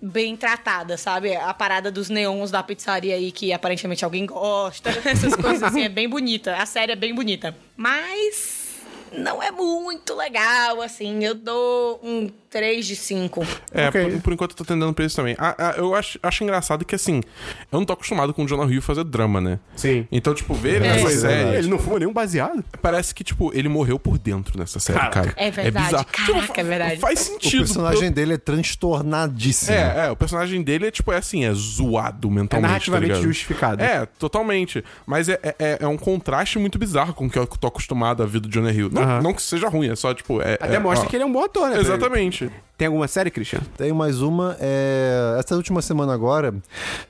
bem 0.00 0.34
tratada, 0.38 0.96
sabe? 0.96 1.36
A 1.36 1.52
parada 1.52 1.92
dos 1.92 2.08
neons 2.08 2.50
da 2.50 2.62
pizzaria 2.62 3.14
aí, 3.14 3.30
que 3.30 3.52
aparentemente 3.52 4.06
alguém 4.06 4.24
gosta, 4.24 4.88
essas 5.04 5.36
coisas 5.36 5.62
assim, 5.62 5.82
é 5.82 5.88
bem 5.90 6.08
bonita. 6.08 6.56
A 6.56 6.64
série 6.64 6.92
é 6.92 6.96
bem 6.96 7.14
bonita. 7.14 7.54
Mas 7.76 8.68
não 9.12 9.42
é 9.42 9.50
muito 9.50 10.14
legal, 10.14 10.80
assim. 10.80 11.24
Eu 11.24 11.34
dou 11.34 12.00
um 12.02 12.28
3 12.50 12.86
de 12.86 12.96
5. 12.96 13.46
É, 13.72 13.88
Ok. 13.88 14.10
por, 14.12 14.20
por 14.22 14.32
enquanto 14.32 14.50
eu 14.52 14.56
tô 14.56 14.64
tendendo 14.64 14.92
pra 14.94 15.04
isso 15.04 15.16
também. 15.16 15.36
Ah, 15.38 15.54
ah, 15.58 15.74
eu 15.76 15.94
acho, 15.94 16.18
acho 16.22 16.42
engraçado 16.44 16.84
que, 16.84 16.94
assim, 16.94 17.20
eu 17.70 17.78
não 17.78 17.84
tô 17.84 17.92
acostumado 17.92 18.32
com 18.32 18.44
o 18.44 18.46
Jonah 18.48 18.70
Hill 18.72 18.80
fazer 18.82 19.04
drama, 19.04 19.40
né? 19.40 19.58
Sim. 19.76 20.06
Então, 20.10 20.34
tipo, 20.34 20.54
ver 20.54 20.76
ele 20.76 20.86
É. 20.86 20.92
nessa 20.94 21.08
é, 21.08 21.16
série. 21.16 21.56
Ele 21.58 21.68
não 21.68 21.78
fuma 21.78 21.98
nenhum 21.98 22.12
baseado? 22.12 22.64
Parece 22.80 23.14
que, 23.14 23.22
tipo, 23.22 23.50
ele 23.54 23.68
morreu 23.68 23.98
por 23.98 24.18
dentro 24.18 24.58
nessa 24.58 24.80
série, 24.80 24.98
Caraca. 24.98 25.20
cara. 25.22 25.34
É 25.36 25.50
verdade. 25.50 25.86
bizarro. 25.86 26.06
Caraca, 26.10 26.46
Tipo, 26.46 26.60
é 26.60 26.64
verdade. 26.64 26.96
Faz 27.00 27.20
O 27.20 27.24
sentido. 27.24 27.58
personagem 27.60 28.10
dele 28.12 28.34
é 28.34 28.38
transtornadíssimo. 28.38 29.76
É, 29.76 30.06
é, 30.06 30.10
o 30.10 30.16
personagem 30.16 30.62
dele 30.62 30.86
é 30.86 30.90
tipo, 30.90 31.12
é 31.12 31.16
assim, 31.18 31.44
é 31.44 31.52
zoado 31.52 32.28
É 32.28 32.30
mentalmente. 32.30 32.66
narrativamente 32.68 33.14
tá 33.14 33.20
justificado. 33.20 33.82
É, 33.82 34.06
totalmente. 34.18 34.82
Mas 35.06 35.28
é, 35.28 35.38
é, 35.58 35.78
é 35.80 35.86
um 35.86 35.96
contraste 35.96 36.58
muito 36.58 36.78
bizarro 36.78 37.12
com 37.14 37.26
o 37.26 37.30
que 37.30 37.38
eu 37.38 37.46
tô 37.46 37.66
acostumado 37.66 38.22
a 38.22 38.26
ver 38.26 38.40
do 38.40 38.48
Jonah 38.48 38.72
Hill. 38.72 38.88
Não, 38.90 39.02
Aham. 39.02 39.22
não 39.22 39.34
que 39.34 39.42
seja 39.42 39.68
ruim, 39.68 39.90
é 39.90 39.96
só, 39.96 40.14
tipo. 40.14 40.40
É, 40.40 40.54
Até 40.54 40.76
é- 40.76 40.78
mostra 40.78 41.06
ó, 41.06 41.10
que 41.10 41.16
ele 41.16 41.22
é 41.22 41.26
um 41.26 41.32
bom 41.32 41.44
ator, 41.44 41.68
né? 41.70 41.78
Exatamente. 41.78 42.37
Tem 42.76 42.86
alguma 42.86 43.08
série, 43.08 43.30
Christian? 43.30 43.60
Tenho 43.76 43.94
mais 43.94 44.20
uma. 44.22 44.56
É... 44.60 45.36
Essa 45.38 45.56
última 45.56 45.82
semana 45.82 46.14
agora 46.14 46.54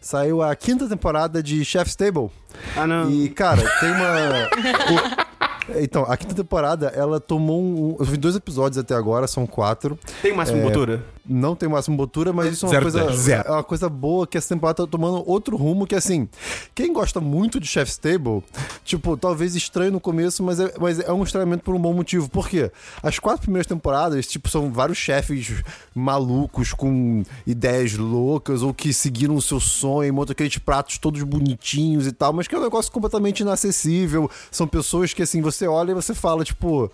saiu 0.00 0.42
a 0.42 0.54
quinta 0.56 0.88
temporada 0.88 1.42
de 1.42 1.64
Chef's 1.64 1.94
Table. 1.94 2.30
Ah, 2.74 2.86
não. 2.86 3.10
E, 3.10 3.28
cara, 3.28 3.62
tem 3.78 3.90
uma. 3.90 5.26
Então, 5.76 6.04
a 6.08 6.16
quinta 6.16 6.34
temporada, 6.34 6.88
ela 6.88 7.20
tomou 7.20 7.60
um. 7.60 7.96
Eu 7.98 8.04
vi 8.04 8.16
dois 8.16 8.36
episódios 8.36 8.78
até 8.78 8.94
agora, 8.94 9.26
são 9.26 9.46
quatro. 9.46 9.98
Tem 10.22 10.34
máximo 10.34 10.62
botura? 10.62 11.04
Não 11.28 11.54
tem 11.54 11.68
máximo 11.68 11.94
botura, 11.96 12.32
mas 12.32 12.54
isso 12.54 12.64
é 12.64 12.68
uma 12.68 12.72
Zero 12.72 12.82
coisa. 12.90 13.12
Zero. 13.12 13.48
É 13.48 13.50
uma 13.52 13.62
coisa 13.62 13.88
boa 13.88 14.26
que 14.26 14.38
essa 14.38 14.48
temporada 14.48 14.86
tá 14.86 14.90
tomando 14.90 15.22
outro 15.28 15.56
rumo 15.56 15.86
que 15.86 15.94
assim. 15.94 16.26
Quem 16.74 16.90
gosta 16.92 17.20
muito 17.20 17.60
de 17.60 17.66
Chef's 17.66 17.98
Table, 17.98 18.42
tipo, 18.82 19.14
talvez 19.14 19.54
estranho 19.54 19.92
no 19.92 20.00
começo, 20.00 20.42
mas 20.42 20.58
é, 20.58 20.72
mas 20.80 21.00
é 21.00 21.12
um 21.12 21.22
estranhamento 21.22 21.62
por 21.64 21.74
um 21.74 21.78
bom 21.78 21.92
motivo. 21.92 22.30
Por 22.30 22.48
quê? 22.48 22.72
As 23.02 23.18
quatro 23.18 23.42
primeiras 23.42 23.66
temporadas, 23.66 24.26
tipo, 24.26 24.48
são 24.48 24.72
vários 24.72 24.96
chefes 24.96 25.62
malucos 25.94 26.72
com 26.72 27.22
ideias 27.46 27.94
loucas 27.94 28.62
ou 28.62 28.72
que 28.72 28.94
seguiram 28.94 29.34
o 29.34 29.42
seu 29.42 29.60
sonho, 29.60 30.14
montam 30.14 30.32
aqueles 30.32 30.56
pratos 30.56 30.96
todos 30.96 31.22
bonitinhos 31.22 32.06
e 32.06 32.12
tal, 32.12 32.32
mas 32.32 32.48
que 32.48 32.54
é 32.54 32.58
um 32.58 32.62
negócio 32.62 32.90
completamente 32.90 33.40
inacessível. 33.40 34.30
São 34.50 34.66
pessoas 34.66 35.12
que, 35.12 35.22
assim, 35.22 35.42
você 35.42 35.57
olha 35.66 35.92
e 35.92 35.94
você 35.94 36.14
fala, 36.14 36.44
tipo, 36.44 36.90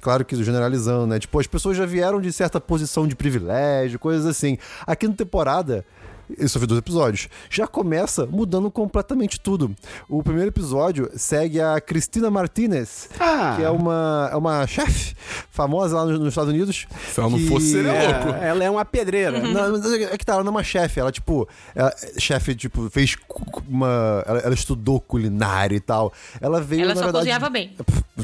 claro 0.00 0.24
que 0.24 0.42
generalizando, 0.42 1.06
né? 1.06 1.18
Tipo, 1.18 1.38
as 1.38 1.46
pessoas 1.46 1.76
já 1.76 1.86
vieram 1.86 2.20
de 2.20 2.32
certa 2.32 2.60
posição 2.60 3.06
de 3.06 3.14
privilégio, 3.14 3.98
coisas 3.98 4.26
assim. 4.26 4.58
Aqui 4.86 5.06
na 5.06 5.14
temporada. 5.14 5.84
Eu 6.36 6.48
só 6.48 6.58
vi 6.58 6.66
dois 6.66 6.78
episódios. 6.78 7.28
Já 7.48 7.66
começa 7.66 8.26
mudando 8.26 8.70
completamente 8.70 9.40
tudo. 9.40 9.74
O 10.08 10.22
primeiro 10.22 10.48
episódio 10.50 11.10
segue 11.16 11.60
a 11.60 11.80
Cristina 11.80 12.30
Martinez, 12.30 13.08
Ah. 13.18 13.54
que 13.56 13.62
é 13.62 13.70
uma, 13.70 14.28
é 14.32 14.36
uma 14.36 14.66
chefe 14.66 15.14
famosa 15.50 15.96
lá 15.96 16.04
nos, 16.04 16.18
nos 16.18 16.28
Estados 16.28 16.52
Unidos. 16.52 16.86
Se 17.12 17.20
ela 17.20 17.30
não 17.30 17.38
que- 17.38 17.46
fosse, 17.48 17.72
seria 17.72 17.92
É, 17.92 18.08
louco. 18.24 18.28
ela 18.44 18.64
é 18.64 18.70
uma 18.70 18.84
pedreira. 18.84 19.40
não, 19.40 19.72
mas 19.78 19.92
é 19.92 20.16
que 20.18 20.24
tá, 20.24 20.34
ela 20.34 20.44
não 20.44 20.50
é 20.50 20.56
uma 20.56 20.62
chefe, 20.64 21.00
ela, 21.00 21.10
tipo, 21.12 21.48
ela, 21.74 21.94
chefe, 22.18 22.54
tipo, 22.54 22.88
fez 22.90 23.16
uma. 23.68 24.22
Ela, 24.26 24.38
ela 24.40 24.54
estudou 24.54 25.00
culinária 25.00 25.76
e 25.76 25.80
tal. 25.80 26.12
Ela 26.40 26.60
veio. 26.60 26.82
Ela 26.82 26.90
na 26.90 26.94
só 26.96 27.04
verdade, 27.04 27.18
cozinhava 27.24 27.50
bem. 27.50 27.74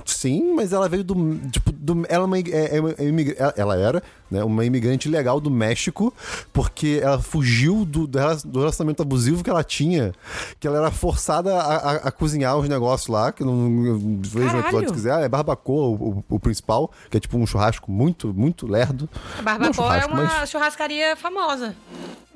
Sim, 0.05 0.55
mas 0.55 0.73
ela 0.73 0.89
veio 0.89 1.05
do. 1.05 1.37
Tipo, 1.51 1.73
do, 1.73 2.05
ela, 2.09 2.25
é 2.25 2.27
uma, 2.27 2.39
é, 2.39 2.43
é 2.79 3.53
ela 3.57 3.77
era 3.77 4.03
né, 4.31 4.43
uma 4.43 4.65
imigrante 4.65 5.09
legal 5.09 5.41
do 5.41 5.51
México, 5.51 6.13
porque 6.53 7.01
ela 7.03 7.21
fugiu 7.21 7.85
do, 7.85 8.07
do 8.07 8.19
rela- 8.19 8.39
do 8.45 8.59
relacionamento 8.61 9.03
abusivo 9.03 9.45
que 9.45 9.51
ela 9.51 9.63
tinha, 9.65 10.13
que 10.59 10.67
ela 10.67 10.79
era 10.79 10.91
forçada 10.91 11.55
a, 11.55 11.77
a- 11.77 11.97
a 11.97 12.11
cozinhar 12.11 12.57
os 12.57 12.69
negócios 12.69 13.09
lá, 13.09 13.31
que 13.33 13.45
não 13.45 14.21
Caralho. 14.33 14.59
episódio 14.61 14.89
se 14.89 14.95
quiser. 14.95 15.23
É 15.23 15.29
barbacoa, 15.29 15.87
o, 15.89 15.95
o- 15.95 16.25
o 16.37 16.41
principal, 16.41 16.91
que 17.11 17.17
é 17.17 17.21
tipo 17.21 17.37
um 17.39 17.47
churrasco 17.47 17.91
muito, 17.91 18.33
muito 18.35 18.67
lerdo. 18.67 19.09
A 19.39 19.43
Barbacoa 19.43 19.97
é 19.97 20.07
uma 20.07 20.25
mas- 20.25 20.51
churrascaria 20.51 21.17
famosa. 21.17 21.75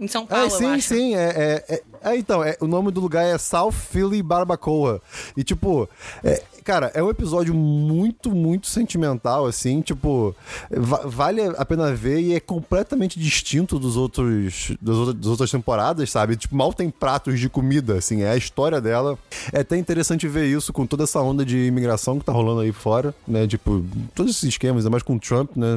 Em 0.01 0.07
São 0.07 0.25
Paulo, 0.25 0.47
É, 0.47 0.51
sim, 0.51 0.81
sim. 0.81 1.17
É, 1.17 1.65
é, 1.69 1.75
é- 1.75 1.83
é, 2.13 2.17
então, 2.17 2.45
é, 2.45 2.57
o 2.61 2.69
nome 2.69 2.93
do 2.93 3.01
lugar 3.01 3.25
é 3.25 3.37
South 3.37 3.73
Philly 3.73 4.23
Barbacoa. 4.23 5.03
E, 5.37 5.43
tipo, 5.43 5.89
é, 6.23 6.41
cara, 6.69 6.91
é 6.93 7.03
um 7.03 7.09
episódio 7.09 7.55
muito, 7.55 8.31
muito 8.31 8.67
sentimental, 8.67 9.47
assim. 9.47 9.81
Tipo, 9.81 10.37
va- 10.71 11.01
vale 11.07 11.41
a 11.41 11.65
pena 11.65 11.95
ver 11.95 12.21
e 12.21 12.35
é 12.35 12.41
completamente 12.41 13.19
distinto 13.19 13.79
dos 13.79 13.97
outros, 13.97 14.73
das, 14.79 14.95
outras, 14.97 15.17
das 15.17 15.27
outras 15.29 15.51
temporadas, 15.51 16.11
sabe? 16.11 16.37
Tipo, 16.37 16.55
mal 16.55 16.75
tem 16.75 16.91
pratos 16.91 17.41
de 17.41 17.49
comida, 17.49 17.95
assim. 17.97 18.21
É 18.21 18.33
a 18.33 18.37
história 18.37 18.83
dela. 18.83 19.19
É 19.51 19.61
até 19.61 19.79
interessante 19.79 20.29
ver 20.29 20.45
isso 20.47 20.71
com 20.71 20.87
toda 20.87 21.05
essa 21.05 21.23
onda 21.23 21.43
de 21.43 21.57
imigração 21.57 22.19
que 22.19 22.25
tá 22.27 22.33
rolando 22.33 22.61
aí 22.61 22.71
fora, 22.73 23.15
né? 23.27 23.47
Tipo, 23.47 23.83
todos 24.15 24.33
esses 24.33 24.51
esquemas, 24.51 24.85
é 24.85 24.91
mais 24.91 25.03
com 25.03 25.17
o 25.17 25.19
Trump, 25.19 25.57
né? 25.57 25.69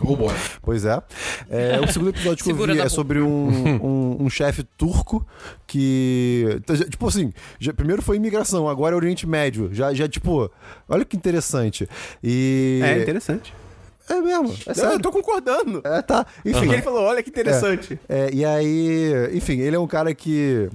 Oh 0.00 0.16
boy. 0.16 0.34
Pois 0.62 0.84
é. 0.84 1.00
É, 1.50 1.80
o 1.80 1.92
segundo 1.92 2.10
episódio 2.10 2.42
que 2.44 2.50
eu 2.50 2.56
vi 2.56 2.62
é 2.72 2.74
boca. 2.76 2.88
sobre 2.88 3.20
um, 3.20 3.48
um, 3.84 4.24
um 4.24 4.30
chefe 4.30 4.62
turco 4.76 5.26
que. 5.66 6.60
Tipo 6.90 7.08
assim, 7.08 7.32
já- 7.58 7.72
primeiro 7.74 8.00
foi 8.02 8.16
imigração, 8.16 8.68
agora 8.68 8.94
é 8.94 8.96
Oriente 8.96 9.26
Médio. 9.26 9.68
Já, 9.72 9.92
já 9.92 10.08
tipo, 10.08 10.50
olha 10.88 11.04
que 11.04 11.16
interessante. 11.16 11.88
E. 12.22 12.80
É 12.82 13.02
interessante. 13.02 13.52
É 14.08 14.20
mesmo, 14.20 14.52
é 14.66 14.70
Eu 14.70 14.74
sério. 14.74 14.98
tô 15.00 15.12
concordando. 15.12 15.80
É, 15.84 16.02
tá. 16.02 16.26
Enfim. 16.44 16.58
Porque 16.58 16.74
ele 16.74 16.82
falou, 16.82 17.04
olha 17.04 17.22
que 17.22 17.30
interessante. 17.30 17.98
É, 18.08 18.30
e 18.32 18.44
aí, 18.44 19.30
enfim, 19.32 19.60
ele 19.60 19.76
é 19.76 19.78
um 19.78 19.86
cara 19.86 20.12
que. 20.12 20.68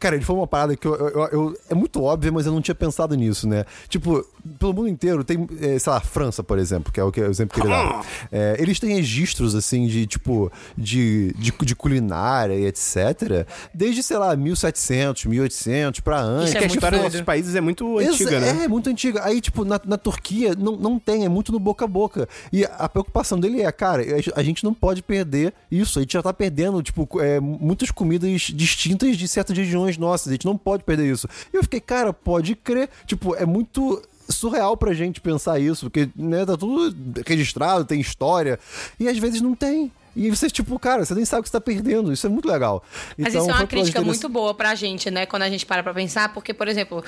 Cara, 0.00 0.16
ele 0.16 0.24
foi 0.24 0.34
uma 0.34 0.46
parada 0.46 0.74
que 0.74 0.86
eu, 0.86 0.94
eu- 0.94 1.28
eu- 1.30 1.56
é 1.70 1.74
muito 1.74 2.02
óbvia, 2.02 2.32
mas 2.32 2.46
eu 2.46 2.52
não 2.52 2.62
tinha 2.62 2.74
pensado 2.74 3.14
nisso, 3.14 3.46
né? 3.46 3.64
Tipo, 3.88 4.26
pelo 4.58 4.72
mundo 4.74 4.88
inteiro 4.88 5.24
tem, 5.24 5.48
é, 5.60 5.78
sei 5.78 5.92
lá, 5.92 6.00
França, 6.00 6.42
por 6.42 6.58
exemplo, 6.58 6.92
que 6.92 7.00
é 7.00 7.04
o, 7.04 7.10
que, 7.10 7.20
o 7.20 7.30
exemplo 7.30 7.54
que 7.54 7.66
ele 7.66 7.70
dá. 7.74 8.04
É, 8.30 8.56
eles 8.58 8.78
têm 8.78 8.94
registros, 8.94 9.54
assim, 9.54 9.86
de 9.86 10.06
tipo, 10.06 10.50
de, 10.76 11.32
de, 11.38 11.52
de 11.52 11.74
culinária 11.76 12.54
e 12.54 12.66
etc. 12.66 13.46
Desde, 13.72 14.02
sei 14.02 14.16
lá, 14.18 14.34
1700, 14.36 15.24
1800 15.26 16.00
pra 16.00 16.20
antes. 16.20 16.48
Isso 16.50 16.56
é 16.58 16.60
Porque 16.60 16.72
a 16.72 16.76
história 16.76 16.98
dos 16.98 17.04
nossos 17.06 17.20
países 17.22 17.54
é 17.54 17.60
muito 17.60 18.00
Exa- 18.00 18.12
antiga, 18.12 18.40
né? 18.40 18.64
É, 18.64 18.68
muito 18.68 18.90
antiga. 18.90 19.24
Aí, 19.24 19.40
tipo, 19.40 19.64
na, 19.64 19.80
na 19.84 19.96
Turquia 19.96 20.54
não, 20.54 20.76
não 20.76 20.98
tem, 20.98 21.24
é 21.24 21.28
muito 21.28 21.52
no 21.52 21.58
boca 21.58 21.84
a 21.84 21.88
boca. 21.88 22.28
E 22.52 22.64
a 22.64 22.88
preocupação 22.88 23.38
dele 23.38 23.62
é, 23.62 23.72
cara, 23.72 24.02
a, 24.02 24.40
a 24.40 24.42
gente 24.42 24.62
não 24.64 24.74
pode 24.74 25.02
perder 25.02 25.52
isso. 25.70 25.98
A 25.98 26.02
gente 26.02 26.12
já 26.12 26.22
tá 26.22 26.32
perdendo, 26.32 26.82
tipo, 26.82 27.08
é, 27.20 27.40
muitas 27.40 27.90
comidas 27.90 28.42
distintas 28.42 29.16
de 29.16 29.26
certas 29.28 29.56
regiões 29.56 29.96
nossas. 29.96 30.28
A 30.28 30.32
gente 30.32 30.46
não 30.46 30.56
pode 30.56 30.84
perder 30.84 31.10
isso. 31.10 31.28
E 31.52 31.56
eu 31.56 31.62
fiquei, 31.62 31.80
cara, 31.80 32.12
pode 32.12 32.54
crer. 32.54 32.88
Tipo, 33.06 33.34
é 33.34 33.46
muito 33.46 34.02
surreal 34.28 34.76
pra 34.76 34.94
gente 34.94 35.20
pensar 35.20 35.58
isso, 35.58 35.86
porque, 35.86 36.08
né, 36.16 36.44
tá 36.44 36.56
tudo 36.56 36.94
registrado, 37.26 37.84
tem 37.84 38.00
história. 38.00 38.58
E 38.98 39.08
às 39.08 39.18
vezes 39.18 39.40
não 39.40 39.54
tem. 39.54 39.90
E 40.16 40.30
você, 40.30 40.48
tipo, 40.48 40.78
cara, 40.78 41.04
você 41.04 41.14
nem 41.14 41.24
sabe 41.24 41.40
o 41.40 41.42
que 41.42 41.48
você 41.48 41.52
tá 41.52 41.60
perdendo. 41.60 42.12
Isso 42.12 42.26
é 42.26 42.30
muito 42.30 42.46
legal. 42.48 42.82
Mas 43.18 43.28
Então, 43.34 43.42
isso 43.42 43.50
é 43.50 43.52
foi 43.52 43.52
uma 43.52 43.64
um 43.64 43.66
crítica 43.66 44.00
muito 44.02 44.28
boa 44.28 44.54
pra 44.54 44.74
gente, 44.74 45.10
né? 45.10 45.26
Quando 45.26 45.42
a 45.42 45.48
gente 45.48 45.66
para 45.66 45.82
pra 45.82 45.92
pensar, 45.94 46.32
porque, 46.32 46.54
por 46.54 46.68
exemplo, 46.68 47.02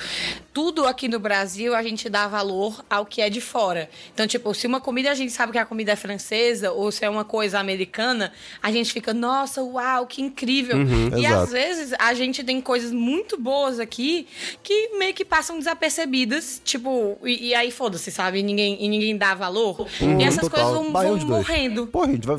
tudo 0.53 0.85
aqui 0.85 1.07
no 1.07 1.19
Brasil 1.19 1.73
a 1.75 1.81
gente 1.83 2.09
dá 2.09 2.27
valor 2.27 2.83
ao 2.89 3.05
que 3.05 3.21
é 3.21 3.29
de 3.29 3.39
fora. 3.41 3.89
Então, 4.13 4.27
tipo, 4.27 4.53
se 4.53 4.67
uma 4.67 4.79
comida 4.81 5.11
a 5.11 5.15
gente 5.15 5.31
sabe 5.31 5.51
que 5.51 5.57
a 5.57 5.65
comida 5.65 5.91
é 5.91 5.95
francesa 5.95 6.71
ou 6.71 6.91
se 6.91 7.05
é 7.05 7.09
uma 7.09 7.23
coisa 7.23 7.59
americana, 7.59 8.31
a 8.61 8.71
gente 8.71 8.91
fica, 8.91 9.13
nossa, 9.13 9.61
uau, 9.63 10.05
que 10.05 10.21
incrível. 10.21 10.77
e 11.17 11.25
Exato. 11.25 11.43
às 11.43 11.51
vezes 11.51 11.93
a 11.97 12.13
gente 12.13 12.43
tem 12.43 12.59
coisas 12.61 12.91
muito 12.91 13.39
boas 13.39 13.79
aqui 13.79 14.27
que 14.63 14.89
meio 14.97 15.13
que 15.13 15.23
passam 15.25 15.57
desapercebidas, 15.57 16.61
tipo, 16.63 17.17
e, 17.23 17.47
e 17.49 17.55
aí 17.55 17.71
foda-se, 17.71 18.11
sabe? 18.11 18.39
E 18.39 18.43
ninguém, 18.43 18.77
e 18.83 18.87
ninguém 18.89 19.17
dá 19.17 19.33
valor. 19.33 19.87
e 20.01 20.23
essas 20.23 20.41
Total. 20.41 20.49
coisas 20.49 20.73
vão, 20.73 20.91
vão 20.91 21.17
dois. 21.17 21.23
morrendo. 21.23 21.87
Porra, 21.87 22.11
gente, 22.11 22.27
vai 22.27 22.37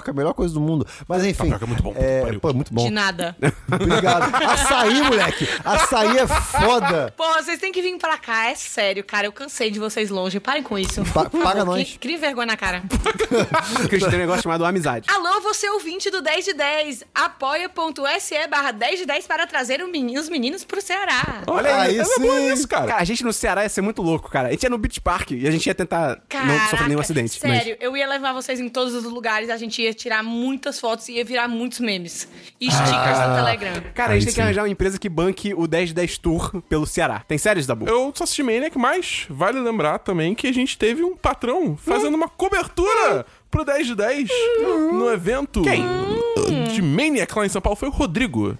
tapioca, 0.00 0.10
a 0.10 0.14
melhor 0.14 0.34
coisa 0.34 0.54
do 0.54 0.60
mundo. 0.60 0.86
Mas 1.06 1.24
enfim. 1.24 1.50
Tapioca 1.50 1.64
é 1.64 1.68
muito 1.68 1.82
bom, 1.82 1.92
que 1.92 1.98
É, 2.00 2.38
pô, 2.40 2.50
é 2.50 2.52
muito 2.52 2.72
bom. 2.72 2.84
De 2.84 2.90
nada. 2.90 3.36
Obrigado. 3.72 4.34
Açaí, 4.34 5.02
moleque. 5.02 5.48
Açaí 5.64 6.18
é 6.18 6.26
foda. 6.26 7.12
Pô, 7.16 7.24
vocês 7.34 7.58
têm 7.58 7.72
que 7.72 7.82
vir 7.82 7.96
pra 7.98 8.16
cá, 8.18 8.50
é 8.50 8.54
sério, 8.54 9.04
cara. 9.04 9.26
Eu 9.26 9.32
cansei 9.32 9.70
de 9.70 9.78
vocês 9.78 10.10
longe. 10.10 10.40
Parem 10.40 10.62
com 10.62 10.78
isso. 10.78 11.02
Pa- 11.12 11.28
paga 11.30 11.64
nós. 11.64 11.96
Crie 12.00 12.16
vergonha 12.16 12.46
na 12.46 12.56
cara. 12.56 12.82
Porque 13.80 13.98
tem 13.98 14.08
um 14.08 14.18
negócio 14.18 14.42
chamado 14.42 14.64
amizade. 14.64 15.06
Alô, 15.10 15.40
você 15.40 15.68
ouvinte 15.70 16.10
do 16.10 16.22
10 16.22 16.44
de 16.44 16.52
10. 16.54 17.04
Apoia.se 17.14 18.46
barra 18.48 18.70
10 18.72 19.00
de 19.00 19.06
10 19.06 19.26
para 19.26 19.46
trazer 19.46 19.82
os 19.82 20.28
meninos 20.28 20.64
pro 20.64 20.80
Ceará. 20.80 21.42
Olha 21.46 21.74
aí, 21.82 21.90
Aí 21.90 21.98
é 22.00 22.18
bom 22.18 22.38
isso, 22.52 22.66
cara. 22.68 22.86
Cara, 22.86 23.00
a 23.00 23.04
gente 23.04 23.24
no 23.24 23.32
Ceará 23.32 23.62
ia 23.62 23.68
ser 23.68 23.80
muito 23.80 24.02
louco, 24.02 24.30
cara. 24.30 24.48
A 24.48 24.50
gente 24.52 24.62
ia 24.62 24.70
no 24.70 24.78
Beach 24.78 25.00
Park 25.00 25.32
e 25.32 25.46
a 25.46 25.50
gente 25.50 25.66
ia 25.66 25.74
tentar 25.74 26.08
não 26.08 26.16
Caraca, 26.28 26.70
sofrer 26.70 26.88
nenhum 26.88 27.00
acidente. 27.00 27.38
mas- 27.42 27.58
Sério, 27.62 27.76
eu 27.80 27.96
ia 27.96 28.06
levar 28.08 28.32
vocês 28.32 28.60
em 28.60 28.68
todos 28.68 28.94
os 28.94 29.04
lugares, 29.04 29.50
a 29.50 29.56
gente 29.56 29.82
ia 29.82 29.89
tirar 29.94 30.22
muitas 30.22 30.78
fotos 30.80 31.08
e 31.08 31.12
ia 31.12 31.24
virar 31.24 31.48
muitos 31.48 31.80
memes. 31.80 32.28
E 32.60 32.70
stickers 32.70 33.18
no 33.18 33.34
Telegram. 33.36 33.82
Cara, 33.94 34.12
a 34.12 34.16
gente 34.16 34.26
tem 34.26 34.34
que 34.34 34.40
arranjar 34.40 34.62
uma 34.62 34.68
empresa 34.68 34.98
que 34.98 35.08
banque 35.08 35.54
o 35.54 35.66
10 35.66 35.90
de 35.90 35.94
10 35.94 36.18
Tour 36.18 36.62
pelo 36.68 36.86
Ceará. 36.86 37.22
Tem 37.26 37.38
séries, 37.38 37.66
Dabu? 37.66 37.88
Eu 37.88 38.12
só 38.14 38.24
assisti 38.24 38.42
Maniac, 38.42 38.76
mas 38.78 39.26
vale 39.28 39.60
lembrar 39.60 39.98
também 39.98 40.34
que 40.34 40.46
a 40.46 40.52
gente 40.52 40.76
teve 40.78 41.02
um 41.02 41.16
patrão 41.16 41.76
fazendo 41.76 42.14
uma 42.14 42.28
cobertura 42.28 43.26
pro 43.50 43.64
10 43.64 43.86
de 43.88 43.94
10 43.96 44.28
no 44.92 45.10
evento 45.10 45.62
Quem? 45.62 45.84
de 46.72 46.80
Maniac 46.82 47.36
lá 47.36 47.44
em 47.44 47.48
São 47.48 47.60
Paulo. 47.60 47.76
Foi 47.76 47.88
o 47.88 47.92
Rodrigo. 47.92 48.56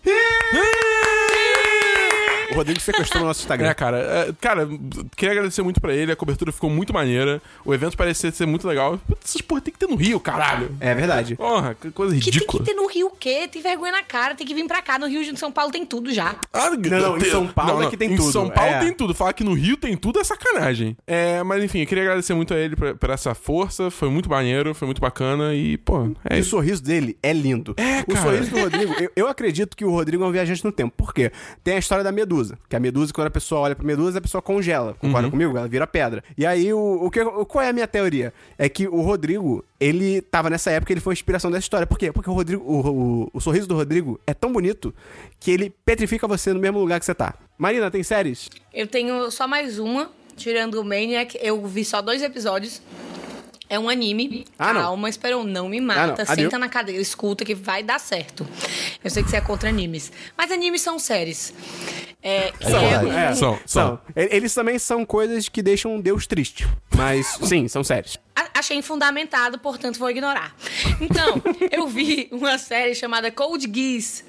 O 2.51 2.55
Rodrigo 2.55 2.81
sequestrou 2.81 3.23
o 3.23 3.27
nosso 3.27 3.41
Instagram. 3.41 3.69
É, 3.69 3.75
cara, 3.75 3.99
é, 3.99 4.33
cara, 4.41 4.69
queria 5.17 5.33
agradecer 5.33 5.63
muito 5.63 5.81
pra 5.81 5.95
ele, 5.95 6.13
a 6.13 6.17
cobertura 6.17 6.53
ficou 6.53 6.69
muito 6.69 6.93
maneira, 6.93 7.41
o 7.65 7.73
evento 7.73 7.97
parecia 7.97 8.31
ser 8.31 8.47
muito 8.47 8.67
legal. 8.67 8.99
Putz, 9.07 9.31
Essas 9.31 9.41
porra 9.41 9.61
tem 9.61 9.73
que 9.73 9.79
ter 9.79 9.87
no 9.87 9.97
Rio, 9.97 10.19
caralho. 10.19 10.75
É 10.81 10.95
verdade. 10.95 11.37
Porra, 11.37 11.75
que 11.75 11.91
coisa 11.91 12.15
Que 12.19 12.31
tem 12.31 12.47
que 12.47 12.63
ter 12.63 12.75
no 12.75 12.87
Rio 12.87 13.09
o 13.09 13.11
quê? 13.11 13.49
Tem 13.51 13.63
vergonha 13.63 13.93
na 13.93 14.03
cara, 14.03 14.35
tem 14.35 14.47
que 14.47 14.55
vir 14.55 14.67
pra 14.67 14.83
cá. 14.83 14.99
No 14.99 15.07
Rio 15.07 15.23
de 15.23 15.39
São 15.39 15.53
Paulo 15.53 15.71
tem 15.71 15.85
tudo 15.85 16.13
já. 16.13 16.35
Ah, 16.53 16.71
não, 16.71 17.17
em 17.17 17.25
São 17.25 17.47
Paulo 17.47 17.83
é 17.83 17.91
que 17.91 17.97
tem 17.97 18.13
em 18.13 18.17
tudo, 18.17 18.33
São 18.33 18.49
Paulo 18.49 18.73
é. 18.73 18.79
tem 18.81 18.93
tudo. 18.93 19.15
Falar 19.15 19.33
que 19.33 19.45
no 19.45 19.55
Rio 19.55 19.77
tem 19.77 19.97
tudo 19.97 20.19
é 20.19 20.25
sacanagem. 20.25 20.97
É, 21.07 21.43
mas 21.43 21.63
enfim, 21.63 21.81
eu 21.81 21.87
queria 21.87 22.05
agradecer 22.05 22.35
muito 22.35 22.55
a 22.55 22.59
ele 22.59 22.77
por, 22.77 22.97
por 22.97 23.11
essa 23.11 23.35
força. 23.35 23.91
Foi 23.91 24.09
muito 24.09 24.29
maneiro, 24.29 24.75
foi 24.75 24.87
muito 24.87 25.01
bacana 25.01 25.55
e, 25.55 25.77
pô, 25.79 26.11
é 26.25 26.39
E 26.39 26.41
o 26.41 26.45
sorriso 26.45 26.83
dele 26.83 27.17
é 27.23 27.33
lindo. 27.33 27.75
É, 27.77 28.01
o 28.01 28.15
cara. 28.15 28.21
sorriso 28.21 28.51
do 28.51 28.61
Rodrigo, 28.61 28.95
eu, 29.01 29.13
eu 29.17 29.29
acredito 29.29 29.77
que 29.77 29.85
o 29.85 29.91
Rodrigo 29.91 30.25
é 30.25 30.27
um 30.27 30.33
viajante 30.33 30.65
no 30.65 30.73
tempo. 30.73 30.95
Por 30.97 31.15
quê? 31.15 31.31
Tem 31.63 31.75
a 31.75 31.79
história 31.79 32.03
da 32.03 32.13
medusa. 32.13 32.40
Que 32.69 32.77
a 32.77 32.81
medusa, 32.81 33.13
quando 33.13 33.27
a 33.29 33.31
pessoa 33.31 33.61
olha 33.63 33.75
pra 33.77 33.85
medusa, 33.87 34.19
a 34.19 34.21
pessoa 34.21 34.41
congela. 34.43 34.95
Concorda 34.95 35.27
Uhum. 35.27 35.31
comigo? 35.31 35.57
Ela 35.57 35.69
vira 35.69 35.87
pedra. 35.87 36.23
E 36.37 36.45
aí, 36.47 36.73
o, 36.73 37.05
o 37.05 37.11
que, 37.11 37.21
o- 37.21 37.45
qual 37.47 37.65
é 37.65 37.69
a 37.69 37.73
minha 37.73 37.87
teoria? 37.89 38.33
É 38.59 38.69
que 38.69 38.87
o 38.89 39.01
Rodrigo, 39.01 39.65
ele 39.79 40.21
tava 40.23 40.49
nessa 40.51 40.71
época, 40.71 40.93
ele 40.93 41.01
foi 41.01 41.13
a 41.13 41.15
inspiração 41.15 41.51
dessa 41.51 41.63
história. 41.65 41.87
Por 41.87 41.99
quê? 41.99 42.13
Porque 42.13 42.29
o 42.31 42.33
Rodrigo, 42.33 42.63
o, 42.65 42.81
o, 43.25 43.31
o 43.35 43.41
sorriso 43.41 43.67
do 43.67 43.75
Rodrigo 43.75 44.19
é 44.27 44.33
tão 44.35 44.53
bonito 44.53 44.95
que 45.39 45.51
ele 45.51 45.71
petrifica 45.85 46.27
você 46.29 46.53
no 46.53 46.61
mesmo 46.61 46.79
lugar 46.79 46.99
que 46.99 47.07
você 47.07 47.15
tá. 47.15 47.35
Marina, 47.59 47.91
tem 47.91 48.03
séries? 48.03 48.49
Eu 48.73 48.87
tenho 48.87 49.31
só 49.31 49.47
mais 49.47 49.79
uma, 49.79 50.11
tirando 50.37 50.75
o 50.81 50.85
Maniac. 50.85 51.39
Eu 51.43 51.67
vi 51.67 51.85
só 51.85 52.01
dois 52.01 52.23
episódios. 52.23 52.81
É 53.71 53.79
um 53.79 53.89
anime. 53.89 54.45
Ah, 54.59 54.75
não. 54.75 54.81
Calma, 54.83 55.09
Esperon, 55.09 55.45
não 55.45 55.69
me 55.69 55.79
Ah, 55.79 55.83
mata. 55.83 56.25
não. 56.27 56.35
Senta 56.35 56.59
na 56.59 56.69
cadeira, 56.69 57.01
escuta 57.01 57.45
que 57.45 57.55
vai 57.55 57.83
dar 57.85 58.01
certo. 58.01 58.45
Eu 59.03 59.09
sei 59.09 59.23
que 59.23 59.31
você 59.31 59.37
é 59.37 59.41
contra 59.41 59.69
animes. 59.69 60.11
Mas 60.37 60.51
animes 60.51 60.81
são 60.81 60.99
séries. 60.99 61.55
É, 62.23 62.51
que 62.53 62.65
São, 62.69 62.81
é 62.81 62.93
é, 62.93 62.99
um- 62.99 63.13
é. 63.13 63.35
São, 63.35 63.59
são. 63.65 64.01
Eles 64.15 64.53
também 64.53 64.79
são 64.79 65.07
coisas 65.07 65.49
que 65.49 65.63
deixam 65.63 65.95
um 65.95 66.01
Deus 66.01 66.27
triste. 66.27 66.69
Mas, 66.97 67.39
sim, 67.45 67.69
são 67.69 67.83
séries. 67.85 68.19
Achei 68.53 68.77
infundamentado, 68.77 69.59
portanto 69.59 69.99
vou 69.99 70.11
ignorar. 70.11 70.55
Então, 71.01 71.41
eu 71.71 71.87
vi 71.87 72.29
uma 72.33 72.59
série 72.59 72.95
chamada 72.95 73.31
Code 73.31 73.71
Geass, 73.73 74.23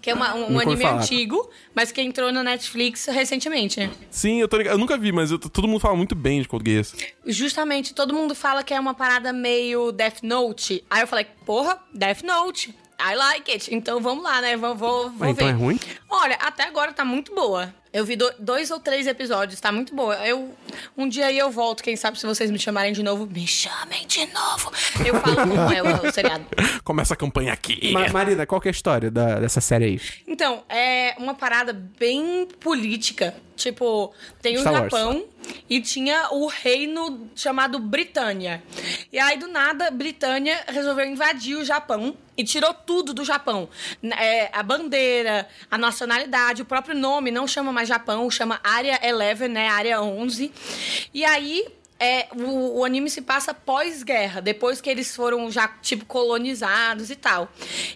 que 0.00 0.10
é 0.10 0.14
uma- 0.14 0.34
um, 0.34 0.54
um 0.54 0.58
anime 0.60 0.82
falar. 0.82 1.02
antigo, 1.02 1.48
mas 1.74 1.90
que 1.92 2.00
entrou 2.00 2.30
na 2.32 2.42
Netflix 2.42 3.06
recentemente. 3.06 3.80
né? 3.80 3.90
Sim, 4.10 4.40
eu 4.40 4.48
tô 4.48 4.56
ligado. 4.56 4.74
Eu 4.74 4.78
nunca 4.78 4.96
vi, 4.98 5.12
mas 5.12 5.30
eu- 5.30 5.38
todo 5.38 5.66
mundo 5.68 5.80
fala 5.80 5.96
muito 5.96 6.14
bem 6.14 6.40
de 6.42 6.48
Code 6.48 6.70
Geass. 6.70 6.94
Justamente, 7.26 7.94
todo 7.94 8.12
mundo 8.14 8.34
fala 8.34 8.62
que 8.62 8.74
é 8.74 8.80
uma 8.80 8.94
parada 8.94 9.32
meio 9.32 9.92
Death 9.92 10.22
Note. 10.22 10.84
Aí 10.90 11.00
eu 11.02 11.06
falei, 11.06 11.26
porra, 11.46 11.78
Death 11.94 12.22
Note. 12.22 12.74
I 13.02 13.14
like 13.14 13.50
it. 13.50 13.74
Então 13.74 13.98
vamos 14.00 14.22
lá, 14.22 14.40
né? 14.42 14.56
Vou, 14.56 14.74
vou, 14.74 15.02
vou 15.04 15.12
Mas 15.20 15.30
então 15.30 15.46
ver. 15.46 15.52
é 15.54 15.56
ruim? 15.56 15.80
Olha, 16.08 16.34
até 16.36 16.64
agora 16.64 16.92
tá 16.92 17.04
muito 17.04 17.34
boa. 17.34 17.74
Eu 17.92 18.04
vi 18.04 18.14
do- 18.14 18.32
dois 18.38 18.70
ou 18.70 18.78
três 18.78 19.06
episódios, 19.06 19.60
tá 19.60 19.72
muito 19.72 19.94
boa. 19.94 20.14
Eu, 20.26 20.54
um 20.96 21.08
dia 21.08 21.26
aí 21.26 21.36
eu 21.38 21.50
volto, 21.50 21.82
quem 21.82 21.96
sabe 21.96 22.18
se 22.20 22.26
vocês 22.26 22.50
me 22.50 22.58
chamarem 22.58 22.92
de 22.92 23.02
novo, 23.02 23.26
me 23.26 23.46
chamem 23.46 24.06
de 24.06 24.26
novo. 24.26 24.70
Eu 25.04 25.14
falo 25.20 25.36
como 25.36 25.72
é 25.72 25.82
o, 25.82 26.06
o 26.08 26.12
seriado. 26.12 26.44
Começa 26.84 27.14
a 27.14 27.16
campanha 27.16 27.52
aqui. 27.52 27.90
Ma- 27.92 28.08
Marina, 28.08 28.46
qual 28.46 28.60
que 28.60 28.68
é 28.68 28.70
a 28.70 28.72
história 28.72 29.10
da- 29.10 29.40
dessa 29.40 29.60
série 29.60 29.84
aí? 29.86 30.00
Então, 30.26 30.62
é 30.68 31.14
uma 31.18 31.34
parada 31.34 31.72
bem 31.72 32.46
política. 32.60 33.34
Tipo, 33.56 34.14
tem 34.40 34.56
o 34.56 34.60
Star 34.60 34.72
Wars. 34.72 34.84
Japão 34.84 35.24
e 35.68 35.82
tinha 35.82 36.28
o 36.30 36.46
reino 36.46 37.28
chamado 37.36 37.78
Britânia. 37.78 38.62
E 39.12 39.18
aí, 39.18 39.36
do 39.38 39.48
nada, 39.48 39.90
Britânia 39.90 40.58
resolveu 40.68 41.04
invadir 41.04 41.56
o 41.56 41.64
Japão 41.64 42.16
e 42.36 42.42
tirou 42.44 42.72
tudo 42.72 43.12
do 43.12 43.22
Japão. 43.22 43.68
É, 44.18 44.48
a 44.50 44.62
bandeira, 44.62 45.46
a 45.70 45.76
nacionalidade, 45.76 46.62
o 46.62 46.64
próprio 46.64 46.94
nome 46.96 47.30
não 47.30 47.46
chama 47.46 47.70
mais 47.70 47.79
Japão, 47.84 48.30
chama 48.30 48.60
Área 48.62 48.98
11, 49.02 49.48
né? 49.48 49.68
Área 49.68 50.00
11. 50.02 50.52
E 51.12 51.24
aí, 51.24 51.66
é, 51.98 52.28
o, 52.34 52.78
o 52.78 52.84
anime 52.84 53.10
se 53.10 53.20
passa 53.20 53.52
pós-guerra, 53.52 54.40
depois 54.40 54.80
que 54.80 54.88
eles 54.88 55.14
foram 55.14 55.50
já, 55.50 55.68
tipo, 55.68 56.06
colonizados 56.06 57.10
e 57.10 57.16
tal. 57.16 57.48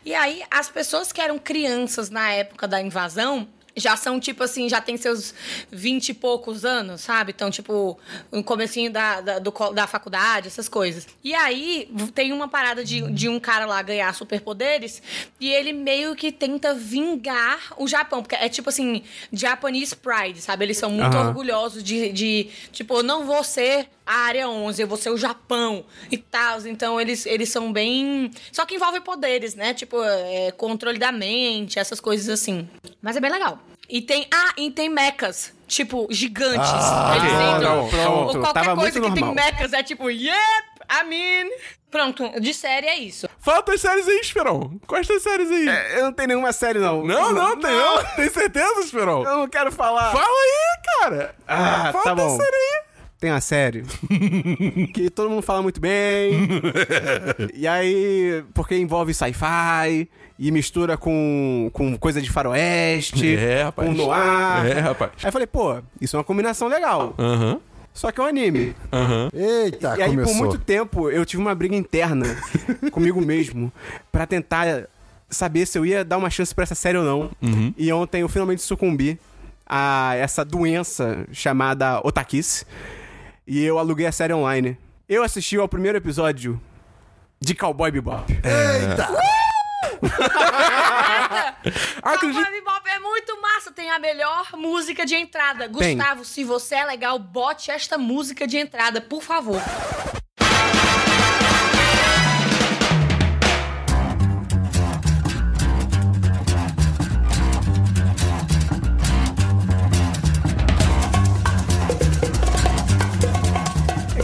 E 0.04 0.14
aí, 0.14 0.42
as 0.50 0.68
pessoas 0.68 1.10
que 1.10 1.20
eram 1.20 1.38
crianças 1.38 2.10
na 2.10 2.30
época 2.30 2.68
da 2.68 2.80
invasão 2.82 3.48
já 3.76 3.96
são, 3.96 4.20
tipo 4.20 4.42
assim, 4.42 4.68
já 4.68 4.80
tem 4.80 4.96
seus 4.96 5.34
20 5.70 6.10
e 6.10 6.14
poucos 6.14 6.64
anos, 6.64 7.00
sabe? 7.00 7.32
Então, 7.34 7.50
tipo, 7.50 7.98
no 8.30 8.42
comecinho 8.44 8.90
da, 8.90 9.20
da, 9.20 9.38
do 9.38 9.52
da 9.72 9.86
faculdade, 9.86 10.48
essas 10.48 10.68
coisas. 10.68 11.06
E 11.22 11.34
aí, 11.34 11.88
tem 12.14 12.32
uma 12.32 12.48
parada 12.48 12.84
de, 12.84 13.02
de 13.12 13.28
um 13.28 13.40
cara 13.40 13.66
lá 13.66 13.80
ganhar 13.82 14.14
superpoderes 14.14 15.02
e 15.40 15.50
ele 15.50 15.72
meio 15.72 16.14
que 16.14 16.30
tenta 16.30 16.74
vingar 16.74 17.72
o 17.76 17.88
Japão. 17.88 18.22
Porque 18.22 18.34
é 18.34 18.48
tipo 18.48 18.68
assim, 18.68 19.02
Japanese 19.32 19.96
Pride, 19.96 20.40
sabe? 20.40 20.64
Eles 20.64 20.76
são 20.76 20.90
muito 20.90 21.16
Aham. 21.16 21.28
orgulhosos 21.28 21.82
de, 21.82 22.12
de, 22.12 22.48
tipo, 22.72 23.02
não 23.02 23.26
vou 23.26 23.42
ser 23.42 23.88
a 24.06 24.14
área 24.26 24.48
11, 24.48 24.82
eu 24.82 24.86
vou 24.86 24.98
ser 24.98 25.10
o 25.10 25.16
Japão 25.16 25.84
e 26.10 26.18
tal. 26.18 26.60
Então, 26.66 27.00
eles, 27.00 27.24
eles 27.26 27.48
são 27.48 27.72
bem... 27.72 28.30
Só 28.52 28.66
que 28.66 28.74
envolve 28.74 29.00
poderes, 29.00 29.54
né? 29.54 29.72
Tipo, 29.72 30.02
é, 30.02 30.52
controle 30.52 30.98
da 30.98 31.10
mente, 31.10 31.78
essas 31.78 32.00
coisas 32.00 32.28
assim. 32.28 32.68
Mas 33.00 33.16
é 33.16 33.20
bem 33.20 33.30
legal. 33.30 33.58
E 33.88 34.00
tem... 34.02 34.26
Ah, 34.32 34.52
e 34.56 34.70
tem 34.70 34.88
mechas. 34.88 35.52
Tipo, 35.66 36.06
gigantes. 36.10 36.70
Ah, 36.70 37.14
Eles 37.16 37.32
ok, 37.32 37.56
entram... 37.56 37.88
pronto, 37.88 38.36
ou 38.36 38.42
qualquer 38.42 38.64
Tava 38.64 38.80
coisa 38.80 39.00
que 39.00 39.08
normal. 39.08 39.34
tem 39.34 39.34
mechas 39.34 39.72
é 39.72 39.82
tipo, 39.82 40.10
yep, 40.10 40.36
I 40.90 41.04
mean... 41.08 41.48
Pronto, 41.90 42.40
de 42.40 42.52
série 42.52 42.88
é 42.88 42.98
isso. 42.98 43.28
Fala 43.38 43.62
tuas 43.62 43.80
séries 43.80 44.08
aí, 44.08 44.18
Esperão. 44.18 44.80
Quais 44.84 45.06
tuas 45.06 45.22
séries 45.22 45.48
aí? 45.48 45.68
É, 45.68 46.00
Eu 46.00 46.04
não 46.06 46.12
tenho 46.12 46.26
nenhuma 46.26 46.52
série, 46.52 46.80
não. 46.80 47.04
Não, 47.04 47.32
não, 47.32 47.56
tem 47.56 47.70
não. 47.70 48.04
Tem 48.16 48.28
certeza, 48.30 48.80
Esperão? 48.80 49.22
Eu 49.22 49.36
não 49.36 49.48
quero 49.48 49.70
falar. 49.70 50.10
Fala 50.10 50.26
aí, 50.26 51.00
cara. 51.00 51.34
Ah, 51.46 51.92
tá 51.92 52.02
tua 52.02 52.14
bom. 52.16 52.36
série 52.36 52.56
aí. 52.56 52.82
Tem 53.20 53.30
uma 53.30 53.40
série 53.40 53.84
que 54.92 55.08
todo 55.08 55.30
mundo 55.30 55.40
fala 55.42 55.62
muito 55.62 55.80
bem. 55.80 56.48
e 57.54 57.66
aí, 57.66 58.44
porque 58.52 58.76
envolve 58.76 59.14
sci-fi 59.14 60.10
e 60.38 60.50
mistura 60.50 60.96
com, 60.96 61.70
com 61.72 61.96
coisa 61.96 62.20
de 62.20 62.30
faroeste, 62.30 63.34
É, 63.36 63.62
rapaz. 63.64 63.88
com 63.88 63.94
noir. 63.94 64.66
É, 64.76 64.80
rapaz. 64.80 65.12
Aí 65.22 65.28
eu 65.28 65.32
falei, 65.32 65.46
pô, 65.46 65.76
isso 66.00 66.16
é 66.16 66.18
uma 66.18 66.24
combinação 66.24 66.66
legal. 66.68 67.14
Aham, 67.18 67.60
Só 67.92 68.10
que 68.10 68.20
é 68.20 68.24
um 68.24 68.26
anime. 68.26 68.74
aham. 68.92 69.30
Eita, 69.32 69.94
E 69.98 70.02
aí, 70.02 70.10
começou. 70.10 70.32
por 70.34 70.38
muito 70.40 70.58
tempo, 70.58 71.10
eu 71.10 71.24
tive 71.24 71.40
uma 71.42 71.54
briga 71.54 71.76
interna 71.76 72.26
comigo 72.90 73.20
mesmo 73.20 73.72
pra 74.10 74.26
tentar 74.26 74.88
saber 75.30 75.66
se 75.66 75.78
eu 75.78 75.86
ia 75.86 76.04
dar 76.04 76.16
uma 76.18 76.30
chance 76.30 76.54
pra 76.54 76.62
essa 76.64 76.74
série 76.74 76.98
ou 76.98 77.04
não. 77.04 77.30
E 77.76 77.92
ontem 77.92 78.22
eu 78.22 78.28
finalmente 78.28 78.62
sucumbi 78.62 79.18
a 79.66 80.14
essa 80.16 80.44
doença 80.44 81.24
chamada 81.32 82.00
Otakice. 82.06 82.64
E 83.46 83.62
eu 83.64 83.78
aluguei 83.78 84.06
a 84.06 84.12
série 84.12 84.32
online. 84.32 84.76
Eu 85.08 85.22
assisti 85.22 85.56
ao 85.56 85.68
primeiro 85.68 85.98
episódio 85.98 86.60
de 87.40 87.54
Cowboy 87.54 87.90
Bebop. 87.90 88.32
Eita! 88.32 89.08
Acredito. 92.02 92.42
Cowboy 92.42 92.52
Bebop 92.52 92.88
é 92.88 92.98
muito 92.98 93.40
massa, 93.40 93.70
tem 93.72 93.90
a 93.90 93.98
melhor 93.98 94.50
música 94.54 95.06
de 95.06 95.14
entrada. 95.14 95.68
Tem. 95.68 95.96
Gustavo, 95.96 96.24
se 96.24 96.44
você 96.44 96.76
é 96.76 96.84
legal, 96.84 97.18
bote 97.18 97.70
esta 97.70 97.98
música 97.98 98.46
de 98.46 98.58
entrada, 98.58 99.00
por 99.00 99.22
favor. 99.22 99.60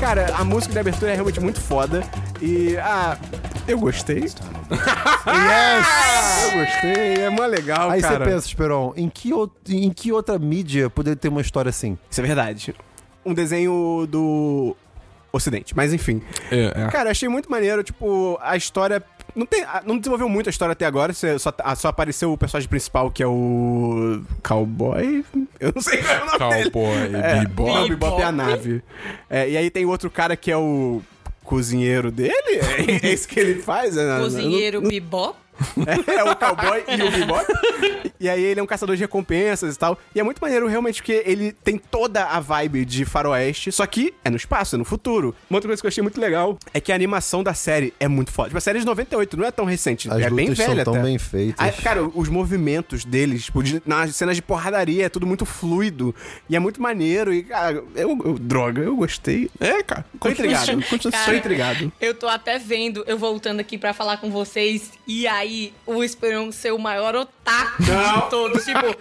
Cara, 0.00 0.34
a 0.34 0.42
música 0.42 0.72
de 0.72 0.78
abertura 0.78 1.12
é 1.12 1.14
realmente 1.14 1.40
muito 1.40 1.60
foda. 1.60 2.02
E, 2.40 2.74
ah, 2.78 3.18
eu 3.72 3.78
gostei. 3.78 4.20
Yes! 5.26 6.44
Eu 6.52 6.58
gostei, 6.58 7.24
é 7.24 7.30
mó 7.30 7.44
legal, 7.46 7.90
Aí 7.90 8.00
você 8.00 8.08
cara. 8.08 8.24
pensa, 8.24 8.46
Esperon, 8.46 8.92
em 8.96 9.08
que, 9.08 9.30
em 9.68 9.90
que 9.90 10.12
outra 10.12 10.38
mídia 10.38 10.88
poderia 10.90 11.16
ter 11.16 11.28
uma 11.28 11.40
história 11.40 11.68
assim? 11.68 11.98
Isso 12.10 12.20
é 12.20 12.24
verdade. 12.24 12.74
Um 13.24 13.34
desenho 13.34 14.06
do 14.08 14.74
Ocidente, 15.32 15.76
mas 15.76 15.92
enfim. 15.92 16.22
É, 16.50 16.72
é. 16.74 16.86
Cara, 16.88 17.08
eu 17.08 17.10
achei 17.12 17.28
muito 17.28 17.50
maneiro, 17.50 17.82
tipo, 17.84 18.38
a 18.42 18.56
história. 18.56 19.02
Não, 19.36 19.46
tem, 19.46 19.64
não 19.86 19.96
desenvolveu 19.96 20.28
muito 20.28 20.48
a 20.48 20.50
história 20.50 20.72
até 20.72 20.84
agora, 20.84 21.12
você- 21.12 21.38
só, 21.38 21.52
só 21.76 21.88
apareceu 21.88 22.32
o 22.32 22.38
personagem 22.38 22.68
principal, 22.68 23.10
que 23.12 23.22
é 23.22 23.26
o. 23.26 24.22
Cowboy? 24.42 25.24
Eu 25.60 25.72
não 25.72 25.80
sei 25.82 25.98
qual 26.02 26.16
é 26.16 26.22
o 26.22 26.26
nome 26.26 26.54
dele. 26.54 26.70
Cowboy, 26.70 27.14
É, 27.22 27.40
Bebop. 27.44 27.70
não, 27.72 27.88
Bebop 27.88 28.20
é 28.20 28.24
a 28.24 28.32
nave. 28.32 28.82
É, 29.28 29.48
e 29.50 29.56
aí 29.56 29.70
tem 29.70 29.84
outro 29.84 30.10
cara 30.10 30.34
que 30.36 30.50
é 30.50 30.56
o 30.56 31.00
cozinheiro 31.50 32.12
dele? 32.12 32.32
É, 33.02 33.12
isso 33.12 33.26
que 33.26 33.40
ele 33.40 33.60
faz? 33.60 33.96
É, 33.96 34.18
Cozinheiro 34.20 34.80
Bebop. 34.80 35.36
é, 36.06 36.24
o 36.24 36.36
cowboy 36.36 36.84
e 36.88 37.02
o 37.02 37.10
bebop. 37.10 37.44
E 38.18 38.28
aí 38.28 38.42
ele 38.42 38.60
é 38.60 38.62
um 38.62 38.66
caçador 38.66 38.96
de 38.96 39.02
recompensas 39.02 39.74
e 39.74 39.78
tal. 39.78 39.98
E 40.14 40.20
é 40.20 40.22
muito 40.22 40.38
maneiro 40.40 40.66
realmente 40.66 40.96
porque 41.02 41.22
ele 41.24 41.52
tem 41.52 41.78
toda 41.78 42.24
a 42.24 42.40
vibe 42.40 42.84
de 42.84 43.04
faroeste, 43.04 43.72
só 43.72 43.86
que 43.86 44.12
é 44.24 44.30
no 44.30 44.36
espaço, 44.36 44.74
é 44.76 44.78
no 44.78 44.84
futuro. 44.84 45.34
Uma 45.48 45.56
outra 45.56 45.68
coisa 45.68 45.80
que 45.82 45.86
eu 45.86 45.88
achei 45.88 46.02
muito 46.02 46.20
legal 46.20 46.58
é 46.74 46.80
que 46.80 46.92
a 46.92 46.94
animação 46.94 47.42
da 47.42 47.54
série 47.54 47.94
é 47.98 48.08
muito 48.08 48.30
foda. 48.32 48.48
Tipo, 48.48 48.58
a 48.58 48.60
série 48.60 48.78
é 48.78 48.80
de 48.80 48.86
98, 48.86 49.36
não 49.36 49.44
é 49.46 49.50
tão 49.50 49.64
recente, 49.64 50.10
As 50.10 50.20
é 50.20 50.30
bem 50.30 50.52
velha 50.52 50.74
são 50.76 50.84
tão 50.84 50.94
até. 50.94 51.02
bem 51.02 51.18
feitas. 51.18 51.56
Ah, 51.58 51.72
cara, 51.82 52.02
os 52.04 52.28
movimentos 52.28 53.04
deles, 53.04 53.44
tipo, 53.46 53.62
de- 53.62 53.82
nas 53.86 54.14
cenas 54.16 54.36
de 54.36 54.42
porradaria, 54.42 55.06
é 55.06 55.08
tudo 55.08 55.26
muito 55.26 55.46
fluido. 55.46 56.14
E 56.48 56.56
é 56.56 56.58
muito 56.58 56.80
maneiro. 56.82 57.32
E, 57.32 57.42
cara, 57.44 57.82
eu, 57.94 58.18
eu- 58.24 58.38
droga, 58.38 58.82
eu 58.82 58.96
gostei. 58.96 59.50
É, 59.58 59.82
cara. 59.82 60.04
Tô 60.20 60.28
intrigado. 60.28 60.82
Continua- 60.88 61.10
Cara, 61.12 61.24
Tô 61.32 61.36
intrigado. 61.36 61.92
Eu 62.00 62.14
tô 62.14 62.28
até 62.28 62.58
vendo, 62.58 63.02
eu 63.06 63.18
voltando 63.18 63.60
aqui 63.60 63.76
pra 63.78 63.92
falar 63.92 64.18
com 64.18 64.30
vocês, 64.30 64.92
e 65.06 65.26
aí 65.26 65.49
o 65.86 66.02
Esperão 66.04 66.50
ser 66.52 66.72
o 66.72 66.78
maior 66.78 67.14
otaku 67.14 67.82
Não. 67.82 68.20
de 68.20 68.30
todos. 68.30 68.64
Tipo, 68.64 68.94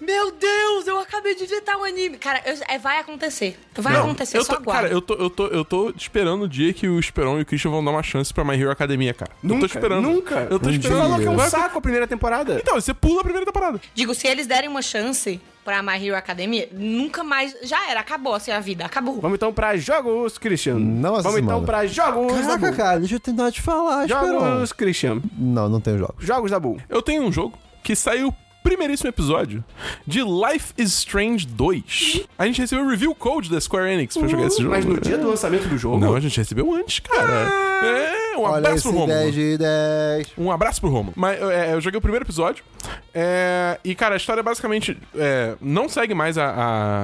meu 0.00 0.30
Deus, 0.32 0.86
eu 0.86 0.98
acabei 0.98 1.34
de 1.34 1.46
digitar 1.46 1.76
um 1.78 1.84
anime. 1.84 2.18
Cara, 2.18 2.42
eu- 2.44 2.56
é, 2.68 2.78
vai 2.78 2.98
acontecer. 2.98 3.58
Vai 3.76 3.96
acontecer, 3.96 4.36
eu 4.38 4.44
só 4.44 4.56
tô, 4.56 4.62
cara, 4.70 4.78
aguarda. 4.88 4.94
eu 4.94 5.00
tô, 5.00 5.14
eu, 5.14 5.30
tô, 5.30 5.46
eu 5.48 5.64
tô 5.64 5.90
esperando 5.96 6.42
o 6.42 6.48
dia 6.48 6.72
que 6.72 6.86
o 6.88 6.98
Esperon 6.98 7.38
e 7.38 7.42
o 7.42 7.46
Christian 7.46 7.70
vão 7.70 7.84
dar 7.84 7.90
uma 7.90 8.02
chance 8.02 8.32
pra 8.32 8.44
My 8.44 8.54
Hero 8.60 8.70
Academia, 8.70 9.14
cara. 9.14 9.30
eu 9.42 9.48
tô 9.48 9.54
Nunca, 9.54 9.66
esperando. 9.66 10.02
nunca. 10.02 10.34
Eu 10.50 10.58
tô 10.60 10.68
Um 10.68 10.72
Você 10.72 10.78
esperando. 10.78 11.00
falou 11.02 11.18
que 11.18 11.26
é 11.26 11.30
um 11.30 11.50
saco 11.50 11.78
a 11.78 11.80
primeira 11.80 12.06
temporada. 12.06 12.58
Então, 12.60 12.74
você 12.80 12.92
pula 12.94 13.20
a 13.20 13.24
primeira 13.24 13.46
temporada. 13.46 13.80
Digo, 13.94 14.14
se 14.14 14.26
eles 14.26 14.46
derem 14.46 14.68
uma 14.68 14.82
chance 14.82 15.40
pra 15.64 15.82
My 15.82 16.04
Hero 16.04 16.16
Academia, 16.16 16.68
nunca 16.72 17.22
mais. 17.22 17.56
Já 17.62 17.90
era, 17.90 18.00
acabou 18.00 18.34
assim 18.34 18.50
a 18.50 18.60
vida, 18.60 18.84
acabou. 18.84 19.20
Vamos 19.20 19.36
então 19.36 19.52
pra 19.52 19.76
jogos, 19.76 20.38
Christian. 20.38 20.78
Não 20.78 21.14
essa 21.14 21.22
Vamos 21.22 21.38
então 21.38 21.60
semana. 21.60 21.66
pra 21.66 21.86
jogos 21.86 22.32
da 22.32 22.42
Caraca, 22.42 22.66
Bull. 22.68 22.76
cara, 22.76 22.98
deixa 23.00 23.14
eu 23.16 23.20
tentar 23.20 23.50
te 23.52 23.60
falar. 23.62 24.06
Jogos, 24.08 24.72
Christian. 24.72 25.20
Não, 25.36 25.68
não 25.68 25.80
tem 25.80 25.96
jogos. 25.98 26.24
Jogos 26.24 26.50
da 26.50 26.58
Bull. 26.60 26.78
Eu 26.88 27.02
tenho 27.02 27.22
um 27.22 27.32
jogo 27.32 27.56
que 27.82 27.94
saiu 27.96 28.34
primeiríssimo 28.62 29.08
episódio 29.08 29.64
de 30.06 30.20
Life 30.22 30.72
is 30.78 30.92
Strange 30.92 31.46
2. 31.46 32.22
A 32.38 32.46
gente 32.46 32.60
recebeu 32.60 32.84
o 32.84 32.88
review 32.88 33.14
code 33.14 33.50
da 33.50 33.60
Square 33.60 33.90
Enix 33.92 34.16
pra 34.16 34.28
jogar 34.28 34.46
esse 34.46 34.58
jogo. 34.58 34.70
Mas 34.70 34.84
no 34.84 35.00
dia 35.00 35.18
do 35.18 35.28
lançamento 35.28 35.68
do 35.68 35.76
jogo. 35.76 35.98
Não, 35.98 36.14
a 36.14 36.20
gente 36.20 36.36
recebeu 36.36 36.72
antes, 36.74 37.00
cara. 37.00 37.48
É, 37.84 38.36
um 38.36 38.42
Olha 38.42 38.58
abraço 38.58 38.82
pro 38.82 38.92
Romulo. 38.92 39.08
10 39.08 39.34
de 39.34 39.58
10. 39.58 40.28
Um 40.38 40.50
abraço 40.50 40.80
pro 40.80 40.90
Romulo. 40.90 41.14
Mas 41.16 41.40
é, 41.40 41.74
eu 41.74 41.80
joguei 41.80 41.98
o 41.98 42.00
primeiro 42.02 42.24
episódio. 42.24 42.64
é, 43.12 43.78
e, 43.84 43.94
cara, 43.94 44.14
a 44.14 44.16
história 44.16 44.42
basicamente 44.42 44.96
é, 45.16 45.54
não 45.60 45.88
segue 45.88 46.14
mais 46.14 46.38
a, 46.38 46.48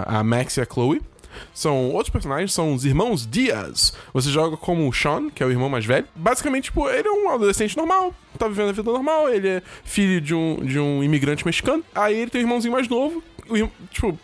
a, 0.06 0.18
a 0.20 0.24
Max 0.24 0.56
e 0.56 0.60
a 0.60 0.64
Chloe. 0.64 1.00
São 1.52 1.90
outros 1.90 2.10
personagens, 2.10 2.52
são 2.52 2.72
os 2.74 2.84
irmãos 2.84 3.26
Diaz. 3.26 3.92
Você 4.12 4.30
joga 4.30 4.56
como 4.56 4.88
o 4.88 4.92
Sean, 4.92 5.30
que 5.30 5.42
é 5.42 5.46
o 5.46 5.50
irmão 5.50 5.68
mais 5.68 5.84
velho. 5.84 6.06
Basicamente, 6.14 6.64
tipo, 6.64 6.88
ele 6.88 7.08
é 7.08 7.10
um 7.10 7.28
adolescente 7.28 7.76
normal, 7.76 8.14
tá 8.38 8.48
vivendo 8.48 8.70
a 8.70 8.72
vida 8.72 8.90
normal, 8.90 9.28
ele 9.28 9.48
é 9.48 9.62
filho 9.84 10.20
de 10.20 10.34
um, 10.34 10.56
de 10.56 10.78
um 10.78 11.02
imigrante 11.02 11.44
mexicano. 11.44 11.84
Aí 11.94 12.16
ele 12.16 12.30
tem 12.30 12.40
um 12.40 12.44
irmãozinho 12.44 12.72
mais 12.72 12.88
novo. 12.88 13.22
O 13.48 13.70
tipo, 13.90 14.18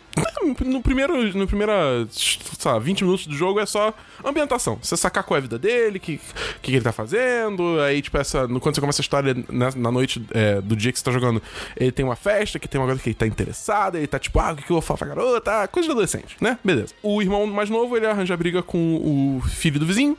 no 0.63 0.81
primeiro, 0.81 1.37
no 1.37 1.47
primeira, 1.47 2.05
sei 2.09 2.71
lá, 2.71 2.79
20 2.79 3.03
minutos 3.03 3.27
do 3.27 3.35
jogo 3.35 3.59
é 3.59 3.65
só 3.65 3.93
ambientação. 4.23 4.77
Você 4.81 4.95
sacar 4.95 5.23
qual 5.23 5.35
é 5.35 5.39
a 5.39 5.41
vida 5.41 5.57
dele, 5.59 5.97
o 5.97 5.99
que, 6.01 6.17
que, 6.17 6.23
que 6.61 6.71
ele 6.75 6.81
tá 6.81 6.91
fazendo. 6.91 7.79
Aí, 7.81 8.01
tipo, 8.01 8.17
essa, 8.17 8.47
no- 8.47 8.59
quando 8.59 8.75
você 8.75 8.81
começa 8.81 9.01
a 9.01 9.03
história 9.03 9.35
na, 9.49 9.71
na 9.75 9.91
noite 9.91 10.23
é, 10.31 10.61
do 10.61 10.75
dia 10.75 10.91
que 10.91 10.99
você 10.99 11.05
tá 11.05 11.11
jogando, 11.11 11.41
ele 11.75 11.91
tem 11.91 12.05
uma 12.05 12.15
festa, 12.15 12.59
que 12.59 12.67
tem 12.67 12.79
uma 12.79 12.87
coisa 12.87 13.01
que 13.01 13.09
ele 13.09 13.15
tá 13.15 13.27
interessado, 13.27 13.97
ele 13.97 14.07
tá 14.07 14.19
tipo, 14.19 14.39
ah, 14.39 14.51
o 14.51 14.55
que, 14.55 14.63
que 14.63 14.71
eu 14.71 14.75
vou 14.75 14.81
falar 14.81 14.97
pra 14.99 15.07
garota? 15.07 15.63
Ah, 15.63 15.67
Coisa 15.67 15.87
de 15.87 15.91
adolescente, 15.91 16.37
né? 16.39 16.57
Beleza. 16.63 16.93
O 17.03 17.21
irmão 17.21 17.45
mais 17.47 17.69
novo, 17.69 17.97
ele 17.97 18.05
arranja 18.05 18.35
briga 18.37 18.61
com 18.63 18.95
o 18.97 19.41
filho 19.47 19.79
do 19.79 19.85
vizinho. 19.85 20.17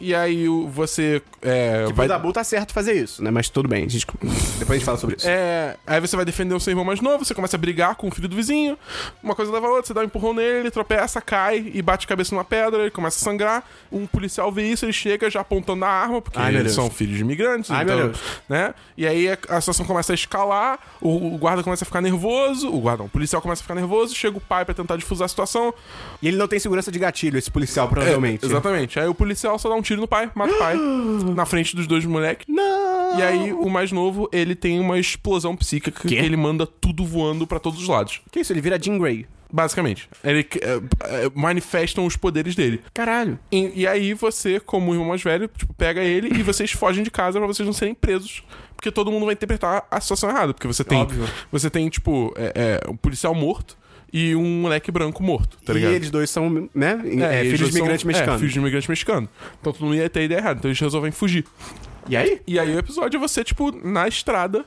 E 0.00 0.14
aí 0.14 0.46
você 0.68 1.20
é, 1.42 1.84
Tipo, 1.86 1.96
vai. 1.96 2.06
o 2.06 2.08
Dabu 2.08 2.32
tá 2.32 2.42
certo 2.44 2.72
fazer 2.72 2.94
isso, 2.94 3.22
né? 3.22 3.30
Mas 3.30 3.48
tudo 3.48 3.68
bem, 3.68 3.84
a 3.84 3.88
gente... 3.88 4.06
depois 4.58 4.70
a 4.70 4.74
gente 4.74 4.84
fala 4.84 4.98
sobre 4.98 5.16
isso. 5.16 5.26
É, 5.28 5.76
aí 5.86 6.00
você 6.00 6.16
vai 6.16 6.24
defender 6.24 6.54
o 6.54 6.60
seu 6.60 6.70
irmão 6.72 6.84
mais 6.84 7.00
novo, 7.00 7.24
você 7.24 7.34
começa 7.34 7.56
a 7.56 7.58
brigar 7.58 7.94
com 7.96 8.08
o 8.08 8.10
filho 8.10 8.28
do 8.28 8.36
vizinho, 8.36 8.78
uma 9.26 9.34
coisa 9.34 9.52
leva 9.52 9.66
a 9.66 9.70
outra, 9.70 9.86
você 9.86 9.94
dá 9.94 10.00
um 10.00 10.04
empurrão 10.04 10.32
nele, 10.32 10.60
ele 10.60 10.70
tropeça, 10.70 11.20
cai 11.20 11.70
e 11.74 11.82
bate 11.82 12.06
a 12.06 12.08
cabeça 12.08 12.34
numa 12.34 12.44
pedra, 12.44 12.80
ele 12.80 12.90
começa 12.90 13.18
a 13.18 13.22
sangrar. 13.22 13.64
Um 13.90 14.06
policial 14.06 14.50
vê 14.50 14.70
isso, 14.70 14.84
ele 14.84 14.92
chega 14.92 15.28
já 15.28 15.40
apontando 15.40 15.84
a 15.84 15.88
arma, 15.88 16.22
porque 16.22 16.38
Ai, 16.38 16.54
eles 16.54 16.72
são 16.72 16.90
filhos 16.90 17.16
de 17.16 17.22
imigrantes, 17.22 17.70
Ai, 17.70 17.84
então, 17.84 18.12
né? 18.48 18.74
E 18.96 19.06
aí 19.06 19.28
a, 19.28 19.60
situação 19.60 19.84
começa 19.84 20.12
a 20.12 20.14
escalar, 20.14 20.78
o, 21.00 21.34
o 21.34 21.38
guarda 21.38 21.62
começa 21.62 21.84
a 21.84 21.86
ficar 21.86 22.00
nervoso, 22.00 22.68
o 22.72 22.80
guarda, 22.80 22.98
não, 22.98 23.06
o 23.06 23.10
policial 23.10 23.42
começa 23.42 23.60
a 23.60 23.64
ficar 23.64 23.74
nervoso, 23.74 24.14
chega 24.14 24.38
o 24.38 24.40
pai 24.40 24.64
pra 24.64 24.74
tentar 24.74 24.96
difusar 24.96 25.26
a 25.26 25.28
situação. 25.28 25.74
E 26.22 26.28
ele 26.28 26.36
não 26.36 26.48
tem 26.48 26.58
segurança 26.58 26.90
de 26.90 26.98
gatilho, 26.98 27.38
esse 27.38 27.50
policial, 27.50 27.88
provavelmente. 27.88 28.44
É, 28.44 28.48
exatamente. 28.48 28.98
Aí 28.98 29.08
o 29.08 29.14
policial 29.14 29.58
só 29.58 29.68
dá 29.68 29.74
um 29.74 29.82
tiro 29.82 30.00
no 30.00 30.08
pai, 30.08 30.30
mata 30.34 30.52
o 30.52 30.58
pai, 30.58 30.76
na 31.34 31.44
frente 31.44 31.74
dos 31.74 31.86
dois 31.86 32.04
moleques. 32.04 32.46
Não! 32.48 33.18
E 33.18 33.22
aí, 33.22 33.52
o 33.52 33.68
mais 33.68 33.92
novo, 33.92 34.28
ele 34.32 34.54
tem 34.54 34.78
uma 34.78 34.98
explosão 34.98 35.56
psíquica 35.56 36.02
que 36.02 36.08
Quê? 36.08 36.14
ele 36.16 36.36
manda 36.36 36.66
tudo 36.66 37.04
voando 37.04 37.46
pra 37.46 37.58
todos 37.58 37.80
os 37.80 37.88
lados. 37.88 38.20
Que 38.30 38.40
isso? 38.40 38.52
Ele 38.52 38.60
vira 38.60 38.78
Jean 38.80 38.98
Grey. 38.98 39.15
Basicamente. 39.52 40.08
Ele 40.24 40.46
é, 40.60 41.24
é, 41.24 41.30
manifestam 41.34 42.04
os 42.04 42.16
poderes 42.16 42.54
dele. 42.54 42.82
Caralho. 42.92 43.38
E, 43.50 43.82
e 43.82 43.86
aí 43.86 44.12
você, 44.14 44.58
como 44.60 44.92
irmão 44.92 45.08
mais 45.08 45.22
velho, 45.22 45.48
tipo, 45.56 45.72
pega 45.74 46.02
ele 46.02 46.38
e 46.38 46.42
vocês 46.42 46.72
fogem 46.72 47.02
de 47.04 47.10
casa 47.10 47.38
pra 47.38 47.46
vocês 47.46 47.66
não 47.66 47.72
serem 47.72 47.94
presos. 47.94 48.42
Porque 48.74 48.90
todo 48.90 49.10
mundo 49.10 49.24
vai 49.24 49.34
interpretar 49.34 49.86
a 49.90 50.00
situação 50.00 50.28
errada. 50.28 50.52
Porque 50.52 50.66
você 50.66 50.84
tem. 50.84 50.98
Óbvio. 50.98 51.26
Você 51.50 51.70
tem, 51.70 51.88
tipo, 51.88 52.34
é, 52.36 52.80
é, 52.84 52.90
um 52.90 52.96
policial 52.96 53.34
morto 53.34 53.76
e 54.12 54.34
um 54.36 54.60
moleque 54.60 54.90
branco 54.90 55.22
morto, 55.22 55.58
tá 55.64 55.72
e 55.72 55.76
ligado? 55.76 55.92
eles 55.94 56.10
dois 56.10 56.30
são, 56.30 56.68
né? 56.74 57.00
É, 57.30 57.40
é, 57.40 57.50
filhos 57.50 57.70
de 57.70 57.78
imigrantes 57.78 58.02
são- 58.02 58.08
mexicanos. 58.08 58.34
É, 58.34 58.38
filhos 58.38 58.52
de 58.52 58.58
imigrantes 58.58 58.88
mexicanos. 58.88 59.30
Então 59.60 59.72
todo 59.72 59.84
mundo 59.84 59.96
ia 59.96 60.08
ter 60.08 60.20
a 60.20 60.22
ideia 60.24 60.38
errada. 60.38 60.58
Então 60.58 60.68
eles 60.70 60.80
resolvem 60.80 61.10
fugir. 61.10 61.44
E 62.08 62.16
aí? 62.16 62.40
E 62.46 62.58
aí 62.58 62.74
o 62.74 62.78
episódio 62.78 63.16
é 63.16 63.20
você, 63.20 63.42
tipo, 63.44 63.70
na 63.86 64.06
estrada, 64.08 64.64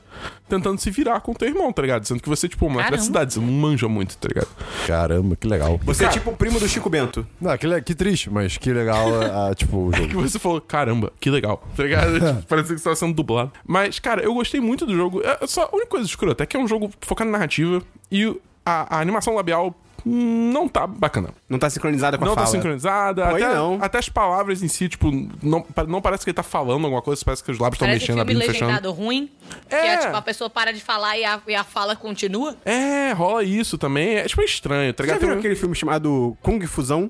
tentando 0.47 0.79
se 0.79 0.89
virar 0.91 1.21
com 1.21 1.31
o 1.31 1.35
teu 1.35 1.47
irmão, 1.47 1.71
tá 1.71 1.81
ligado? 1.81 2.05
Sendo 2.05 2.21
que 2.21 2.29
você, 2.29 2.47
tipo, 2.49 2.65
um 2.65 2.69
moleque 2.69 2.91
da 2.91 2.97
Caramba. 2.97 3.05
cidade, 3.05 3.33
você 3.33 3.39
não 3.39 3.47
manja 3.47 3.87
muito, 3.87 4.17
tá 4.17 4.27
ligado? 4.27 4.47
Caramba, 4.87 5.35
que 5.35 5.47
legal. 5.47 5.79
Você 5.83 6.05
é 6.05 6.09
tipo 6.09 6.31
o 6.31 6.35
primo 6.37 6.59
do 6.59 6.67
Chico 6.67 6.89
Bento. 6.89 7.25
Não, 7.39 7.57
que, 7.57 7.67
le- 7.67 7.81
que 7.81 7.93
triste, 7.95 8.29
mas 8.29 8.57
que 8.57 8.71
legal, 8.73 9.07
ah, 9.49 9.53
tipo, 9.55 9.87
o 9.87 9.91
Que 9.91 10.09
jogo. 10.09 10.21
você 10.21 10.39
falou, 10.39 10.59
caramba, 10.61 11.11
que 11.19 11.29
legal, 11.29 11.63
tá 11.75 11.83
ligado? 11.83 12.13
Tipo, 12.19 12.43
Parece 12.47 12.67
que 12.73 12.77
você 12.79 12.83
tava 12.83 12.95
sendo 12.95 13.13
dublado. 13.13 13.51
Mas, 13.65 13.99
cara, 13.99 14.21
eu 14.23 14.33
gostei 14.33 14.59
muito 14.59 14.85
do 14.85 14.95
jogo. 14.95 15.21
É 15.23 15.45
só 15.47 15.63
a 15.71 15.75
única 15.75 15.87
coisa 15.91 16.05
escrota 16.05 16.43
é 16.43 16.45
que 16.45 16.57
é 16.57 16.59
um 16.59 16.67
jogo 16.67 16.89
focado 17.01 17.29
na 17.29 17.37
narrativa 17.37 17.81
e 18.11 18.25
a, 18.65 18.97
a 18.97 18.99
animação 18.99 19.33
labial 19.35 19.75
não 20.05 20.67
tá 20.67 20.85
bacana. 20.87 21.29
Não 21.47 21.57
tá 21.59 21.69
sincronizada 21.69 22.17
com 22.17 22.23
a 22.23 22.27
não 22.27 22.35
fala. 22.35 22.45
tá 22.45 22.51
sincronizada. 22.51 23.27
Pô, 23.27 23.35
Até, 23.35 23.53
não. 23.53 23.77
até 23.81 23.97
as 23.97 24.09
palavras 24.09 24.61
em 24.63 24.67
si, 24.67 24.87
tipo, 24.89 25.09
não, 25.41 25.65
não 25.87 26.01
parece 26.01 26.23
que 26.23 26.29
ele 26.29 26.35
tá 26.35 26.43
falando 26.43 26.83
alguma 26.85 27.01
coisa, 27.01 27.21
parece 27.25 27.43
que 27.43 27.51
os 27.51 27.59
lábios 27.59 27.75
estão 27.75 27.87
Parece 27.87 28.03
mexendo, 28.03 28.21
abrindo 28.21 28.41
e 28.41 28.45
fechando. 28.45 28.65
legendado 28.71 28.91
ruim. 28.91 29.29
Que 29.67 29.75
É. 29.75 29.87
é 29.93 29.97
tipo, 29.97 30.15
a 30.15 30.21
pessoa 30.21 30.49
para 30.49 30.71
de 30.73 30.81
falar 30.81 31.17
e 31.17 31.25
a, 31.25 31.39
e 31.47 31.55
a 31.55 31.63
fala 31.63 31.95
continua. 31.95 32.55
É, 32.65 33.11
rola 33.13 33.43
isso 33.43 33.77
também. 33.77 34.15
É 34.17 34.23
tipo 34.25 34.41
estranho, 34.41 34.93
tá 34.93 35.03
Você 35.03 35.11
viu 35.17 35.19
Tem 35.29 35.37
aquele 35.37 35.55
filme 35.55 35.75
chamado 35.75 36.37
Kung 36.41 36.59
Fusão? 36.67 37.09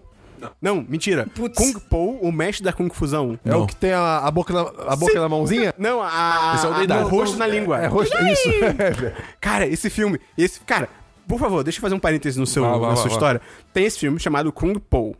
Não, 0.61 0.85
mentira. 0.87 1.27
Putz. 1.35 1.57
Kung 1.57 1.77
Po, 1.89 2.17
o 2.21 2.31
mestre 2.31 2.63
da 2.63 2.71
Kung 2.71 2.89
Fusão. 2.89 3.37
É 3.43 3.53
o 3.55 3.67
que 3.67 3.75
tem 3.75 3.91
a, 3.91 4.19
a 4.19 4.31
boca, 4.31 4.53
na, 4.53 4.61
a 4.93 4.95
boca 4.95 5.19
na 5.19 5.27
mãozinha? 5.27 5.73
Não, 5.77 6.01
a, 6.01 6.53
Esse 6.55 6.65
é 6.65 6.69
o 6.69 7.05
o 7.05 7.09
rosto 7.09 7.37
na 7.37 7.45
língua. 7.45 7.77
É, 7.81 7.87
rosto, 7.87 8.15
isso. 8.23 8.49
Cara, 9.41 9.67
esse 9.67 9.89
filme, 9.89 10.17
esse, 10.37 10.61
cara, 10.61 10.87
por 11.29 11.39
favor, 11.39 11.63
deixa 11.63 11.77
eu 11.77 11.81
fazer 11.81 11.95
um 11.95 11.99
parêntese 11.99 12.39
no 12.39 12.47
seu, 12.47 12.63
Vai, 12.63 12.79
vai, 12.79 12.89
na 12.89 12.95
sua 12.95 13.03
vai. 13.05 13.13
história. 13.13 13.41
Tem 13.71 13.85
esse 13.85 13.99
filme 13.99 14.19
chamado 14.19 14.51
Kung 14.51 14.73
Po. 14.79 15.15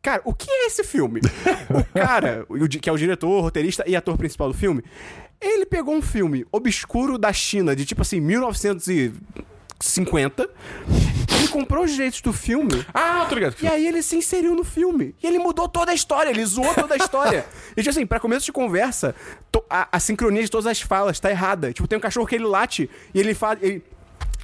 Cara, 0.00 0.22
o 0.24 0.32
que 0.32 0.48
é 0.48 0.66
esse 0.66 0.84
filme? 0.84 1.20
o 1.70 1.84
cara, 1.98 2.46
que 2.80 2.88
é 2.88 2.92
o 2.92 2.96
diretor, 2.96 3.40
roteirista 3.40 3.82
e 3.88 3.96
ator 3.96 4.16
principal 4.16 4.46
do 4.48 4.54
filme, 4.54 4.84
ele 5.40 5.66
pegou 5.66 5.94
um 5.94 6.02
filme 6.02 6.46
obscuro 6.52 7.18
da 7.18 7.32
China, 7.32 7.74
de 7.74 7.84
tipo 7.84 8.02
assim, 8.02 8.20
1950, 8.20 10.48
ele 11.36 11.48
comprou 11.48 11.84
os 11.84 11.90
direitos 11.90 12.20
do 12.20 12.32
filme 12.32 12.86
Ah, 12.94 13.26
tô 13.28 13.34
ligado. 13.34 13.56
e 13.60 13.66
aí 13.66 13.86
ele 13.86 14.02
se 14.02 14.16
inseriu 14.16 14.54
no 14.54 14.64
filme. 14.64 15.14
E 15.22 15.26
ele 15.26 15.38
mudou 15.38 15.68
toda 15.68 15.90
a 15.90 15.94
história, 15.94 16.30
ele 16.30 16.44
zoou 16.44 16.72
toda 16.74 16.94
a 16.94 16.96
história. 16.96 17.44
e 17.76 17.82
tipo 17.82 17.90
assim, 17.90 18.06
pra 18.06 18.20
começo 18.20 18.46
de 18.46 18.52
conversa, 18.52 19.14
a, 19.68 19.88
a 19.90 20.00
sincronia 20.00 20.42
de 20.42 20.50
todas 20.50 20.66
as 20.66 20.80
falas 20.80 21.18
tá 21.18 21.30
errada. 21.30 21.72
Tipo, 21.72 21.88
tem 21.88 21.98
um 21.98 22.00
cachorro 22.00 22.26
que 22.26 22.36
ele 22.36 22.44
late 22.44 22.88
e 23.12 23.20
ele 23.20 23.34
faz. 23.34 23.58
Ele, 23.62 23.82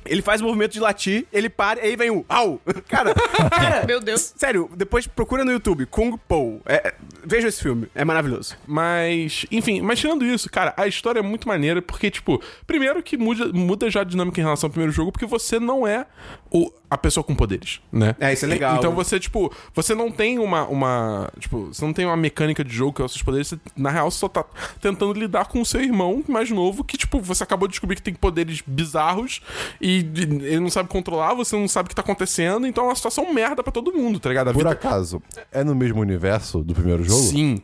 ele 0.04 0.22
faz 0.22 0.40
o 0.40 0.44
movimento 0.44 0.72
de 0.72 0.80
latir, 0.80 1.26
ele 1.32 1.48
para 1.48 1.80
e 1.80 1.90
aí 1.90 1.96
vem 1.96 2.10
o 2.10 2.24
au! 2.28 2.60
Cara, 2.88 3.14
cara, 3.50 3.86
Meu 3.86 4.00
Deus. 4.00 4.32
sério, 4.36 4.68
depois 4.76 5.06
procura 5.06 5.44
no 5.44 5.52
YouTube, 5.52 5.86
Kung 5.86 6.16
Po. 6.16 6.60
É, 6.66 6.88
é, 6.88 6.94
veja 7.24 7.48
esse 7.48 7.62
filme, 7.62 7.88
é 7.94 8.04
maravilhoso. 8.04 8.56
Mas, 8.66 9.46
enfim, 9.50 9.80
mas 9.80 9.98
tirando 9.98 10.24
isso, 10.24 10.50
cara, 10.50 10.74
a 10.76 10.86
história 10.86 11.20
é 11.20 11.22
muito 11.22 11.46
maneira 11.46 11.80
porque, 11.80 12.10
tipo, 12.10 12.42
primeiro 12.66 13.02
que 13.02 13.16
muda, 13.16 13.52
muda 13.52 13.90
já 13.90 14.00
a 14.00 14.04
dinâmica 14.04 14.40
em 14.40 14.44
relação 14.44 14.68
ao 14.68 14.70
primeiro 14.70 14.92
jogo, 14.92 15.12
porque 15.12 15.26
você 15.26 15.58
não 15.60 15.86
é 15.86 16.06
o, 16.50 16.72
a 16.90 16.98
pessoa 16.98 17.22
com 17.22 17.34
poderes, 17.34 17.80
né? 17.92 18.16
É, 18.18 18.32
isso 18.32 18.44
é 18.44 18.48
legal. 18.48 18.76
Então 18.76 18.92
você, 18.92 19.20
tipo, 19.20 19.52
você 19.72 19.94
não 19.94 20.10
tem 20.10 20.38
uma, 20.38 20.66
uma. 20.66 21.30
Tipo, 21.38 21.66
você 21.66 21.84
não 21.84 21.92
tem 21.92 22.04
uma 22.04 22.16
mecânica 22.16 22.64
de 22.64 22.74
jogo 22.74 22.92
que 22.92 23.02
é 23.02 23.04
os 23.04 23.12
seus 23.12 23.22
poderes, 23.22 23.48
você, 23.48 23.58
na 23.76 23.90
real, 23.90 24.10
você 24.10 24.18
só 24.18 24.28
tá 24.28 24.44
tentando 24.80 25.12
lidar 25.12 25.46
com 25.46 25.60
o 25.60 25.66
seu 25.66 25.80
irmão 25.80 26.24
mais 26.28 26.50
novo, 26.50 26.82
que, 26.82 26.98
tipo, 26.98 27.20
você 27.20 27.44
acabou 27.44 27.68
de 27.68 27.72
descobrir 27.72 27.96
que 27.96 28.02
tem 28.02 28.14
poderes 28.14 28.62
bizarros 28.66 29.40
e 29.80 29.99
ele 30.00 30.60
não 30.60 30.70
sabe 30.70 30.88
controlar, 30.88 31.34
você 31.34 31.56
não 31.56 31.68
sabe 31.68 31.86
o 31.86 31.88
que 31.90 31.94
tá 31.94 32.02
acontecendo, 32.02 32.66
então 32.66 32.84
é 32.84 32.88
uma 32.88 32.94
situação 32.94 33.32
merda 33.32 33.62
pra 33.62 33.72
todo 33.72 33.92
mundo, 33.92 34.18
tá 34.18 34.28
ligado? 34.28 34.48
A 34.48 34.52
Por 34.52 34.58
vida- 34.60 34.70
acaso, 34.70 35.22
é 35.52 35.62
no 35.64 35.74
mesmo 35.74 36.00
universo 36.00 36.62
do 36.62 36.74
primeiro 36.74 37.04
jogo? 37.04 37.20
Sim. 37.22 37.60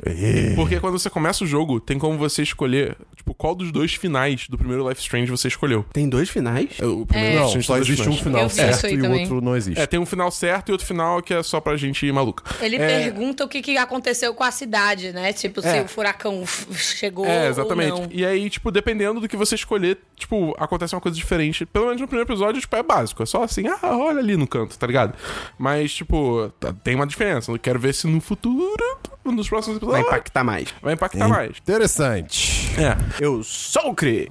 Porque 0.55 0.79
quando 0.81 0.99
você 0.99 1.11
começa 1.11 1.45
o 1.45 1.47
jogo, 1.47 1.81
tem 1.81 1.99
como 1.99 2.17
você 2.19 2.43
escolher, 2.43 2.97
tipo, 3.17 3.35
qual 3.35 3.55
dos 3.55 3.71
dois 3.73 3.95
finais 3.95 4.47
do 4.49 4.57
primeiro 4.59 4.89
Life 4.89 5.01
Strange 5.01 5.31
você 5.31 5.49
escolheu. 5.49 5.85
Tem 5.93 6.09
dois 6.09 6.29
finais? 6.29 6.79
O 6.81 7.07
primeiro 7.07 7.37
É. 7.39 7.41
Life 7.43 7.55
Não, 7.55 7.61
Strange 7.61 7.67
só 7.67 7.73
tem 7.75 7.81
dois 7.83 7.89
existe 7.89 8.09
um 8.09 8.13
finais. 8.13 8.23
final 8.23 8.43
Eu 8.43 8.49
vi 8.49 8.55
certo 8.55 8.87
e 8.95 9.01
o 9.03 9.13
outro 9.21 9.41
não 9.41 9.57
existe. 9.57 9.81
É, 9.81 9.87
tem 9.87 9.99
um 10.01 10.07
final 10.07 10.31
certo 10.31 10.69
e 10.69 10.73
outro 10.73 10.87
final 10.87 11.23
que 11.23 11.35
é 11.35 11.43
só 11.43 11.61
pra 11.61 11.77
gente 11.77 12.11
maluca. 12.13 12.45
Ele 12.65 12.77
É, 12.77 12.87
pergunta 12.87 13.45
o 13.45 13.49
que, 13.49 13.61
que 13.63 13.77
aconteceu 13.77 14.35
com 14.35 14.45
a 14.45 14.51
cidade, 14.51 15.13
né? 15.13 15.33
Tipo, 15.33 15.61
se 15.61 15.69
É. 15.69 15.83
o 15.83 15.89
furacão 15.89 16.45
chegou 16.75 17.27
É, 17.27 17.49
exatamente. 17.49 17.93
ou 17.93 18.01
não. 18.03 18.09
E 18.11 18.25
aí, 18.25 18.49
tipo, 18.51 18.71
dependendo 18.71 19.21
do 19.21 19.29
que 19.29 19.37
você 19.37 19.55
escolher, 19.55 19.99
tipo, 20.17 20.55
acontece 20.59 20.95
uma 20.95 21.01
coisa 21.01 21.17
diferente. 21.17 21.65
Pelo 21.67 21.87
menos 21.87 22.01
no 22.01 22.07
primeiro 22.07 22.16
episódio, 22.21 22.61
tipo, 22.61 22.75
é 22.77 22.83
básico. 22.83 23.23
É 23.23 23.27
só 23.27 23.43
assim, 23.43 23.67
ah, 23.69 23.79
olha 23.97 24.19
ali 24.19 24.37
no 24.37 24.47
canto, 24.47 24.79
tá 24.79 24.87
ligado? 24.87 25.15
Mas, 25.59 25.93
tipo, 25.95 26.51
tá- 26.61 26.73
tem 26.73 26.95
uma 26.95 27.07
diferença. 27.07 27.51
Eu 27.53 27.59
quero 27.59 27.79
ver 27.79 27.95
se 27.95 28.07
no 28.07 28.21
futuro, 28.21 28.96
nos 29.33 29.49
próximos 29.49 29.79
Vai 29.79 29.87
episódios, 29.89 30.07
impactar 30.09 30.45
mais. 30.45 30.75
vai 30.83 30.95
impactar 30.95 31.29
mais. 31.29 31.57
Interessante. 31.59 32.67
É. 32.79 32.97
Eu 33.25 33.43
sou 33.43 33.91
o 33.91 33.95
Cri. 33.95 34.29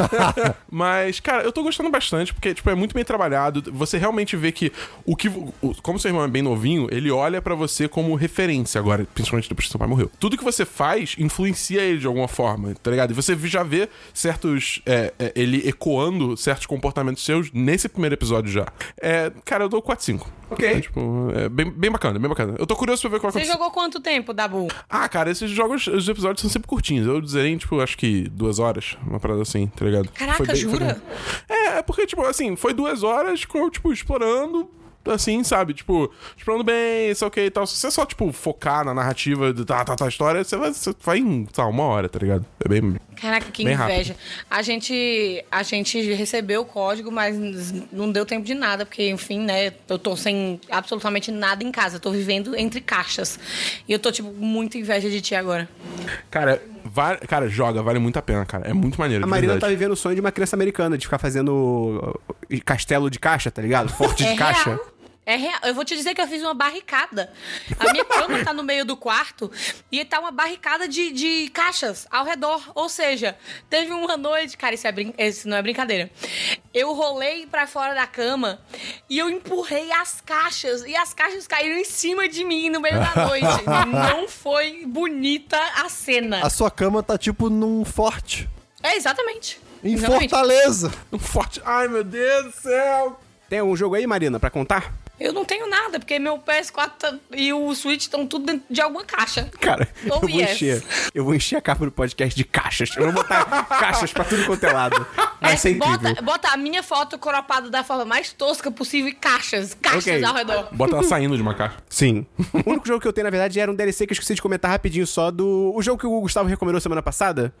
Mas, 0.70 1.20
cara, 1.20 1.42
eu 1.42 1.52
tô 1.52 1.62
gostando 1.62 1.90
bastante, 1.90 2.32
porque, 2.32 2.54
tipo, 2.54 2.68
é 2.70 2.74
muito 2.74 2.94
bem 2.94 3.04
trabalhado. 3.04 3.62
Você 3.72 3.98
realmente 3.98 4.36
vê 4.36 4.52
que 4.52 4.72
o 5.04 5.16
que. 5.16 5.28
o- 5.28 5.74
como 5.82 5.98
seu 5.98 6.08
irmão 6.10 6.24
é 6.24 6.28
bem 6.28 6.42
novinho, 6.42 6.88
ele 6.90 7.10
olha 7.10 7.42
pra 7.42 7.54
você 7.54 7.88
como 7.88 8.14
referência 8.14 8.78
agora, 8.78 9.06
principalmente 9.14 9.48
depois 9.48 9.66
que 9.66 9.70
seu 9.72 9.78
pai 9.78 9.88
morreu. 9.88 10.10
Tudo 10.18 10.36
que 10.36 10.44
você 10.44 10.64
faz 10.64 11.14
influencia 11.18 11.80
ele 11.82 11.98
de 11.98 12.06
alguma 12.06 12.28
forma, 12.28 12.74
tá 12.82 12.90
ligado? 12.90 13.10
E 13.10 13.14
você 13.14 13.36
já 13.48 13.62
vê 13.62 13.88
certos. 14.14 14.80
é, 14.86 15.12
é, 15.18 15.32
ele 15.34 15.68
ecoando 15.68 16.36
certos 16.36 16.66
comportamentos 16.66 17.24
seus 17.24 17.50
nesse 17.52 17.88
primeiro 17.88 18.14
episódio 18.14 18.50
já. 18.50 18.66
É, 19.00 19.32
cara, 19.44 19.64
eu 19.64 19.68
dou 19.68 19.82
4-5. 19.82 20.26
Ok. 20.52 20.68
É, 20.68 20.80
tipo, 20.80 21.28
é 21.34 21.48
bem, 21.48 21.70
bem 21.70 21.90
bacana, 21.90 22.18
bem 22.18 22.28
bacana. 22.28 22.54
Eu 22.58 22.66
tô 22.66 22.76
curioso 22.76 23.00
pra 23.02 23.10
ver 23.10 23.20
vai 23.20 23.30
Você 23.30 23.38
acontecer. 23.38 23.52
jogou 23.52 23.70
quanto 23.70 24.00
tempo, 24.00 24.32
Dabu? 24.32 24.68
Ah, 24.88 25.08
cara, 25.08 25.30
esses 25.30 25.50
jogos, 25.50 25.86
os 25.86 26.08
episódios 26.08 26.40
são 26.42 26.50
sempre 26.50 26.68
curtinhos. 26.68 27.06
Eu 27.06 27.20
dizerei, 27.20 27.56
tipo, 27.56 27.80
acho 27.80 27.96
que 27.96 28.28
duas 28.28 28.58
horas, 28.58 28.96
uma 29.06 29.18
parada 29.20 29.42
assim, 29.42 29.66
tá 29.68 29.84
ligado? 29.84 30.08
Caraca, 30.10 30.36
Foi 30.38 30.46
bem- 30.46 30.56
foi 30.56 30.70
jura? 30.70 30.84
bem- 31.48 31.56
É, 31.56 31.78
é 31.78 31.82
porque, 31.82 32.06
tipo, 32.06 32.22
assim, 32.22 32.54
foi 32.56 32.72
duas 32.72 33.02
horas 33.02 33.44
com 33.44 33.58
eu, 33.58 33.70
tipo, 33.70 33.92
explorando. 33.92 34.68
Assim, 35.06 35.42
sabe? 35.42 35.74
Tipo, 35.74 36.12
explorando 36.36 36.64
bem, 36.64 37.10
isso 37.10 37.26
ok 37.26 37.46
e 37.46 37.50
tal. 37.50 37.66
Se 37.66 37.76
você 37.76 37.90
só, 37.90 38.06
tipo, 38.06 38.30
focar 38.32 38.84
na 38.84 38.94
narrativa 38.94 39.52
da 39.52 39.64
tá, 39.64 39.84
tá, 39.84 39.96
tá, 39.96 40.08
história, 40.08 40.44
você 40.44 40.56
vai, 40.56 40.72
você 40.72 40.94
vai 41.02 41.18
em, 41.18 41.46
lá, 41.56 41.66
uma 41.66 41.84
hora, 41.84 42.08
tá 42.08 42.18
ligado? 42.18 42.44
É 42.64 42.68
bem. 42.68 42.96
Caraca, 43.20 43.50
que 43.50 43.64
Bem 43.64 43.74
inveja. 43.74 44.16
A 44.50 44.62
gente, 44.62 45.44
a 45.50 45.62
gente 45.62 46.12
recebeu 46.12 46.62
o 46.62 46.64
código, 46.64 47.10
mas 47.10 47.36
não 47.92 48.10
deu 48.10 48.26
tempo 48.26 48.44
de 48.44 48.54
nada, 48.54 48.84
porque, 48.84 49.10
enfim, 49.10 49.40
né? 49.40 49.72
Eu 49.88 49.98
tô 49.98 50.16
sem 50.16 50.60
absolutamente 50.70 51.30
nada 51.30 51.62
em 51.62 51.70
casa. 51.70 51.96
Eu 51.96 52.00
tô 52.00 52.10
vivendo 52.10 52.56
entre 52.56 52.80
caixas. 52.80 53.38
E 53.88 53.92
eu 53.92 53.98
tô, 53.98 54.10
tipo, 54.10 54.32
muito 54.32 54.76
inveja 54.76 55.08
de 55.08 55.20
ti 55.20 55.34
agora. 55.34 55.68
Cara, 56.30 56.60
cara, 57.28 57.48
joga, 57.48 57.82
vale 57.82 57.98
muito 57.98 58.18
a 58.18 58.22
pena, 58.22 58.44
cara. 58.44 58.68
É 58.68 58.72
muito 58.72 58.98
maneiro. 58.98 59.24
A 59.24 59.26
de 59.26 59.30
Marina 59.30 59.58
tá 59.58 59.68
vivendo 59.68 59.92
o 59.92 59.96
sonho 59.96 60.14
de 60.14 60.20
uma 60.20 60.32
criança 60.32 60.56
americana, 60.56 60.98
de 60.98 61.06
ficar 61.06 61.18
fazendo 61.18 62.20
uh, 62.50 62.64
castelo 62.64 63.10
de 63.10 63.18
caixa, 63.18 63.50
tá 63.50 63.62
ligado? 63.62 63.88
Forte 63.88 64.24
de 64.24 64.34
caixa. 64.36 64.78
É 65.24 65.36
real. 65.36 65.60
Eu 65.62 65.74
vou 65.74 65.84
te 65.84 65.94
dizer 65.94 66.14
que 66.14 66.20
eu 66.20 66.26
fiz 66.26 66.42
uma 66.42 66.52
barricada. 66.52 67.32
A 67.78 67.92
minha 67.92 68.04
cama 68.04 68.44
tá 68.44 68.52
no 68.52 68.64
meio 68.64 68.84
do 68.84 68.96
quarto 68.96 69.50
e 69.90 70.04
tá 70.04 70.18
uma 70.18 70.32
barricada 70.32 70.88
de, 70.88 71.12
de 71.12 71.48
caixas 71.50 72.08
ao 72.10 72.24
redor. 72.24 72.60
Ou 72.74 72.88
seja, 72.88 73.36
teve 73.70 73.92
uma 73.92 74.16
noite. 74.16 74.56
Cara, 74.56 74.74
isso, 74.74 74.86
é 74.86 74.90
brin... 74.90 75.14
isso 75.16 75.48
não 75.48 75.56
é 75.56 75.62
brincadeira. 75.62 76.10
Eu 76.74 76.92
rolei 76.92 77.46
pra 77.46 77.68
fora 77.68 77.94
da 77.94 78.04
cama 78.04 78.60
e 79.08 79.16
eu 79.16 79.30
empurrei 79.30 79.92
as 79.92 80.20
caixas. 80.20 80.82
E 80.82 80.96
as 80.96 81.14
caixas 81.14 81.46
caíram 81.46 81.76
em 81.76 81.84
cima 81.84 82.28
de 82.28 82.44
mim 82.44 82.68
no 82.68 82.80
meio 82.80 82.98
da 82.98 83.26
noite. 83.26 83.46
Não 84.12 84.26
foi 84.26 84.84
bonita 84.86 85.56
a 85.84 85.88
cena. 85.88 86.44
A 86.44 86.50
sua 86.50 86.70
cama 86.70 87.00
tá 87.00 87.16
tipo 87.16 87.48
num 87.48 87.84
forte. 87.84 88.48
É, 88.82 88.96
exatamente. 88.96 89.60
Em 89.84 89.94
Exatamente. 89.94 90.30
Fortaleza. 90.30 90.92
Um 91.12 91.18
forte. 91.18 91.60
Ai, 91.64 91.88
meu 91.88 92.04
Deus 92.04 92.46
do 92.46 92.52
céu! 92.60 93.20
Tem 93.48 93.58
algum 93.58 93.76
jogo 93.76 93.94
aí, 93.96 94.06
Marina, 94.06 94.38
pra 94.40 94.48
contar? 94.48 95.01
Eu 95.22 95.32
não 95.32 95.44
tenho 95.44 95.68
nada, 95.68 95.98
porque 96.00 96.18
meu 96.18 96.36
PS4 96.38 96.90
tá- 96.98 97.14
e 97.32 97.52
o 97.52 97.74
Switch 97.74 98.02
estão 98.02 98.26
tudo 98.26 98.46
dentro 98.46 98.62
de 98.68 98.80
alguma 98.80 99.04
caixa. 99.04 99.48
Cara, 99.60 99.88
eu 100.04 100.18
vou 100.20 100.28
yes. 100.28 100.50
encher. 100.52 100.82
Eu 101.14 101.24
vou 101.24 101.34
encher 101.34 101.56
a 101.56 101.60
capa 101.60 101.84
do 101.84 101.92
podcast 101.92 102.34
de 102.36 102.44
caixas. 102.44 102.90
Eu 102.96 103.04
vou 103.04 103.12
botar 103.12 103.44
caixas 103.78 104.12
pra 104.12 104.24
tudo 104.24 104.44
quanto 104.46 104.64
é 104.64 104.72
lado. 104.72 105.06
Vai 105.40 105.52
É, 105.52 105.56
ser 105.56 105.70
incrível. 105.70 105.98
bota, 106.00 106.22
bota 106.22 106.48
a 106.48 106.56
minha 106.56 106.82
foto 106.82 107.16
cropada 107.18 107.70
da 107.70 107.84
forma 107.84 108.04
mais 108.04 108.32
tosca 108.32 108.70
possível 108.70 109.08
e 109.10 109.14
caixas. 109.14 109.74
Caixas 109.80 110.06
Ok. 110.06 110.24
ao 110.24 110.34
redor. 110.34 110.68
Bota 110.72 110.94
ela 110.96 111.04
saindo 111.04 111.36
de 111.36 111.42
uma 111.42 111.54
caixa. 111.54 111.76
Sim. 111.88 112.26
o 112.52 112.70
único 112.70 112.86
jogo 112.88 113.00
que 113.00 113.06
eu 113.06 113.12
tenho, 113.12 113.24
na 113.24 113.30
verdade, 113.30 113.60
era 113.60 113.70
um 113.70 113.74
DLC 113.74 114.06
que 114.06 114.12
eu 114.12 114.14
esqueci 114.14 114.34
de 114.34 114.42
comentar 114.42 114.70
rapidinho 114.70 115.06
só 115.06 115.30
do. 115.30 115.72
O 115.74 115.80
jogo 115.82 115.98
que 116.00 116.06
o 116.06 116.20
Gustavo 116.20 116.48
recomendou 116.48 116.80
semana 116.80 117.02
passada. 117.02 117.54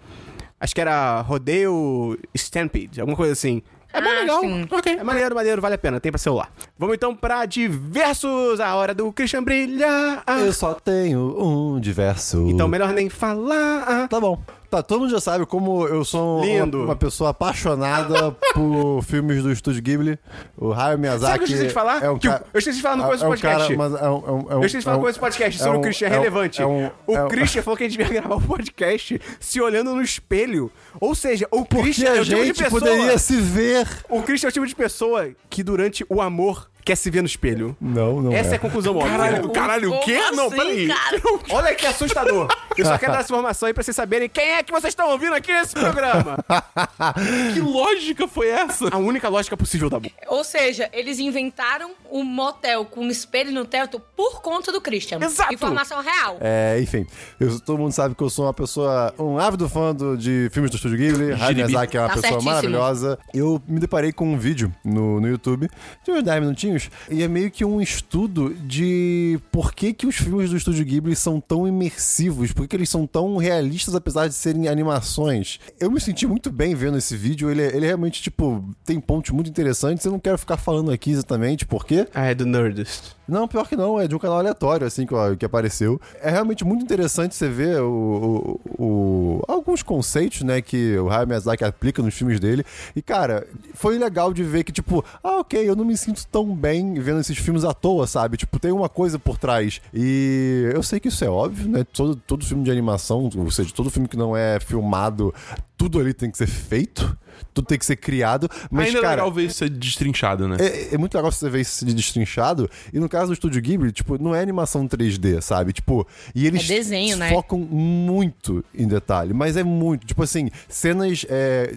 Acho 0.58 0.74
que 0.74 0.80
era 0.80 1.20
Rodeio 1.22 2.18
Stampede, 2.34 3.00
alguma 3.00 3.16
coisa 3.16 3.32
assim. 3.32 3.62
É 3.92 4.00
bem 4.00 4.10
Ah, 4.12 4.20
legal. 4.20 4.40
sim. 4.40 4.66
Ok. 4.70 4.92
É 4.98 5.04
maneiro, 5.04 5.34
maneiro, 5.34 5.60
vale 5.60 5.74
a 5.74 5.78
pena. 5.78 6.00
Tem 6.00 6.10
pra 6.10 6.18
celular. 6.18 6.50
Vamos 6.78 6.94
então 6.94 7.14
pra 7.14 7.44
diversos. 7.44 8.58
A 8.60 8.74
hora 8.74 8.94
do 8.94 9.12
Christian 9.12 9.42
brilhar. 9.42 10.22
Eu 10.40 10.52
só 10.52 10.74
tenho 10.74 11.20
um 11.38 11.78
diverso. 11.80 12.46
Então 12.48 12.66
melhor 12.68 12.92
nem 12.92 13.08
falar. 13.10 14.08
Tá 14.08 14.18
bom. 14.20 14.38
Tá, 14.72 14.82
todo 14.82 15.00
mundo 15.00 15.10
já 15.10 15.20
sabe 15.20 15.44
como 15.44 15.86
eu 15.86 16.02
sou 16.02 16.40
um- 16.40 16.44
Lindo. 16.46 16.82
uma, 16.84 16.96
pessoa 16.96 17.28
apaixonada 17.28 18.32
por 18.54 19.02
filmes 19.02 19.42
do 19.42 19.52
Estúdio 19.52 19.82
Ghibli. 19.82 20.18
O 20.56 20.72
Hayao 20.72 20.96
Miyazaki 20.98 21.20
Sabe 21.30 21.34
o 21.34 21.46
que 21.46 21.52
eu 21.52 21.56
esqueci 21.56 21.66
de 21.68 21.74
falar? 21.74 22.02
é 22.02 22.08
um 22.08 22.18
Que 22.18 22.26
eu- 22.28 22.40
esqueci 22.54 22.76
de 22.78 22.82
falar 22.82 22.96
no 22.96 23.02
começo 23.04 23.18
do 23.18 23.24
é 23.24 23.28
um 23.28 23.30
podcast. 23.32 23.76
cara, 23.76 23.84
é 23.84 23.86
um, 23.86 23.92
é 24.06 24.08
um, 24.08 24.24
é 24.24 24.32
um, 24.32 24.60
Eu 24.62 24.64
esqueci 24.64 24.78
de 24.78 24.84
falar 24.84 24.96
é 24.96 24.98
um- 24.98 25.02
com 25.02 25.08
esse 25.10 25.18
podcast 25.18 25.58
sobre 25.62 25.76
um- 25.76 25.80
o 25.80 25.82
Christian 25.82 26.06
é 26.06 26.10
um- 26.10 26.12
relevante. 26.14 26.62
é 26.62 26.66
um- 26.66 26.90
o 27.06 27.16
é 27.16 27.24
um- 27.24 27.28
Christian 27.28 27.62
falou 27.62 27.76
que 27.76 27.84
a 27.84 27.88
gente 27.88 27.98
devia 27.98 28.20
gravar 28.22 28.36
o 28.36 28.40
podcast 28.40 29.20
se 29.38 29.60
olhando 29.60 29.94
no 29.94 30.00
espelho. 30.00 30.72
Ou 30.98 31.14
seja, 31.14 31.46
o 31.50 31.66
Porque 31.66 31.82
Christian 31.82 32.08
é 32.14 32.20
o 32.22 32.24
tipo 32.24 32.42
de 32.42 32.52
pessoa... 32.54 32.80
poderia 32.80 33.18
se 33.18 33.36
ver. 33.36 33.86
O 34.08 34.22
Christian 34.22 34.48
é 34.48 34.50
o 34.50 34.52
tipo 34.52 34.66
de 34.66 34.74
pessoa 34.74 35.28
que 35.50 35.62
durante 35.62 36.02
o 36.08 36.22
amor 36.22 36.70
quer 36.84 36.96
se 36.96 37.10
ver 37.10 37.20
no 37.22 37.26
espelho. 37.26 37.76
Não, 37.80 38.20
não 38.20 38.32
Essa 38.32 38.50
é 38.50 38.52
é. 38.52 38.56
a 38.56 38.58
conclusão 38.58 38.96
óbvia. 38.96 39.10
Caralho, 39.16 39.48
caralho, 39.50 39.92
o 39.94 40.00
quê? 40.00 40.16
Como 40.24 40.36
Não, 40.36 40.46
assim, 40.48 40.56
peraí. 40.56 40.88
cara? 40.88 41.20
Olha 41.50 41.74
que 41.74 41.86
assustador. 41.86 42.48
Eu 42.76 42.84
só 42.86 42.96
quero 42.98 43.12
dar 43.12 43.18
essa 43.20 43.32
informação 43.32 43.66
aí 43.66 43.74
pra 43.74 43.82
vocês 43.82 43.94
saberem 43.94 44.28
quem 44.28 44.52
é 44.52 44.62
que 44.62 44.72
vocês 44.72 44.92
estão 44.92 45.10
ouvindo 45.10 45.34
aqui 45.34 45.52
nesse 45.52 45.74
programa. 45.74 46.36
Que 47.54 47.60
lógica 47.60 48.26
foi 48.28 48.48
essa? 48.48 48.88
A 48.94 48.98
única 48.98 49.28
lógica 49.28 49.56
possível 49.56 49.88
da 49.90 49.98
boca. 50.00 50.14
Ou 50.28 50.42
seja, 50.44 50.88
eles 50.92 51.18
inventaram 51.18 51.92
um 52.10 52.24
motel 52.24 52.84
com 52.84 53.00
um 53.02 53.08
espelho 53.10 53.52
no 53.52 53.64
teto 53.64 54.00
por 54.16 54.40
conta 54.40 54.72
do 54.72 54.80
Christian. 54.80 55.18
Exato. 55.22 55.52
Informação 55.54 56.00
real. 56.00 56.38
É, 56.40 56.78
enfim, 56.80 57.06
eu- 57.38 57.60
todo 57.60 57.78
mundo 57.78 57.92
sabe 57.92 58.14
que 58.14 58.22
eu 58.22 58.30
sou 58.30 58.46
uma 58.46 58.54
pessoa, 58.54 59.12
um 59.18 59.38
ávido 59.38 59.68
fã 59.68 59.94
do- 59.94 60.16
de 60.16 60.48
filmes 60.52 60.70
do 60.70 60.76
Estúdio 60.76 60.98
Ghibli. 60.98 61.32
Hayao. 61.32 61.54
Miyazaki 61.54 61.96
é 61.96 62.00
uma 62.00 62.08
Tá 62.08 62.14
pessoa 62.14 62.30
certíssimo. 62.30 62.50
maravilhosa. 62.50 63.18
Eu 63.34 63.62
me 63.68 63.78
deparei 63.80 64.12
com 64.12 64.32
um 64.32 64.38
vídeo 64.38 64.72
no, 64.84 65.20
no 65.20 65.28
YouTube 65.28 65.68
de 66.04 66.10
uns 66.10 66.22
10 66.22 66.40
minutinhos 66.40 66.71
e 67.10 67.22
é 67.22 67.28
meio 67.28 67.50
que 67.50 67.64
um 67.64 67.80
estudo 67.80 68.54
de 68.54 69.38
por 69.50 69.72
que, 69.74 69.92
que 69.92 70.06
os 70.06 70.16
filmes 70.16 70.50
do 70.50 70.56
Estúdio 70.56 70.84
Ghibli 70.84 71.14
são 71.16 71.40
tão 71.40 71.66
imersivos, 71.66 72.52
por 72.52 72.62
que, 72.62 72.68
que 72.68 72.76
eles 72.76 72.88
são 72.90 73.06
tão 73.06 73.36
realistas 73.36 73.94
apesar 73.94 74.28
de 74.28 74.34
serem 74.34 74.68
animações. 74.68 75.58
Eu 75.78 75.90
me 75.90 76.00
senti 76.00 76.26
muito 76.26 76.50
bem 76.50 76.74
vendo 76.74 76.98
esse 76.98 77.16
vídeo, 77.16 77.50
ele, 77.50 77.62
é- 77.62 77.76
ele 77.76 77.86
realmente, 77.86 78.22
tipo, 78.22 78.64
tem 78.84 79.00
pontos 79.00 79.30
muito 79.30 79.48
interessantes. 79.50 80.04
Eu 80.04 80.12
não 80.12 80.18
quero 80.18 80.38
ficar 80.38 80.56
falando 80.56 80.90
aqui 80.90 81.10
exatamente 81.10 81.66
por 81.66 81.84
quê. 81.86 82.06
Ah, 82.14 82.26
é 82.26 82.34
do 82.34 82.46
Nerdist. 82.46 83.14
Não, 83.32 83.48
pior 83.48 83.66
que 83.66 83.74
não, 83.74 83.98
é 83.98 84.06
de 84.06 84.14
um 84.14 84.18
canal 84.18 84.38
aleatório, 84.38 84.86
assim, 84.86 85.06
que, 85.06 85.14
que 85.38 85.44
apareceu. 85.46 85.98
É 86.20 86.30
realmente 86.30 86.64
muito 86.64 86.82
interessante 86.84 87.34
você 87.34 87.48
ver 87.48 87.80
o, 87.80 88.60
o- 88.78 88.84
o- 88.84 89.42
alguns 89.48 89.82
conceitos, 89.82 90.42
né, 90.42 90.60
que 90.60 90.96
o 90.98 91.08
Hayao 91.08 91.26
Miyazaki 91.26 91.64
aplica 91.64 92.02
nos 92.02 92.12
filmes 92.14 92.38
dele. 92.38 92.62
E, 92.94 93.00
cara, 93.00 93.46
foi 93.74 93.96
legal 93.98 94.34
de 94.34 94.42
ver 94.44 94.64
que, 94.64 94.72
tipo, 94.72 95.02
ah, 95.24 95.38
ok, 95.40 95.66
eu 95.68 95.74
não 95.74 95.84
me 95.84 95.96
sinto 95.96 96.26
tão 96.30 96.54
bem 96.54 96.94
vendo 96.94 97.20
esses 97.20 97.38
filmes 97.38 97.64
à 97.64 97.72
toa, 97.72 98.06
sabe? 98.06 98.36
Tipo, 98.36 98.58
tem 98.60 98.70
uma 98.70 98.88
coisa 98.88 99.18
por 99.18 99.38
trás. 99.38 99.80
E 99.94 100.70
eu 100.74 100.82
sei 100.82 101.00
que 101.00 101.08
isso 101.08 101.24
é 101.24 101.28
óbvio, 101.30 101.68
né? 101.70 101.84
Todo, 101.92 102.14
todo 102.16 102.44
filme 102.44 102.62
de 102.64 102.70
animação, 102.70 103.30
ou 103.34 103.50
seja, 103.50 103.72
todo 103.74 103.90
filme 103.90 104.08
que 104.08 104.16
não 104.16 104.36
é 104.36 104.60
filmado, 104.60 105.34
tudo 105.76 105.98
ali 105.98 106.12
tem 106.12 106.30
que 106.30 106.36
ser 106.36 106.46
feito, 106.46 107.16
tudo 107.52 107.66
tem 107.66 107.78
que 107.78 107.86
ser 107.86 107.96
criado. 107.96 108.48
Mas, 108.70 108.86
Ainda 108.88 108.98
é 108.98 109.02
cara, 109.02 109.14
legal 109.16 109.32
ver 109.32 109.44
isso 109.46 109.68
destrinchado, 109.68 110.48
né? 110.48 110.56
é, 110.60 110.94
é 110.94 110.98
muito 110.98 111.14
legal 111.14 111.30
você 111.30 111.48
ver 111.48 111.60
isso 111.60 111.84
de 111.84 111.94
destrinchado. 111.94 112.68
E 112.92 112.98
no 112.98 113.08
caso 113.08 113.28
do 113.28 113.32
Estúdio 113.34 113.60
Ghibli, 113.62 113.92
tipo, 113.92 114.22
não 114.22 114.34
é 114.34 114.40
animação 114.40 114.86
3D, 114.86 115.40
sabe? 115.40 115.72
Tipo, 115.72 116.06
e 116.34 116.46
eles 116.46 116.64
É 116.64 116.74
desenho, 116.74 117.16
né? 117.16 117.30
focam 117.30 117.58
muito 117.58 118.64
em 118.74 118.86
detalhe. 118.86 119.32
Mas 119.34 119.56
é 119.56 119.62
muito. 119.64 120.06
Tipo 120.06 120.22
assim, 120.22 120.50
cenas, 120.68 121.24
é, 121.28 121.74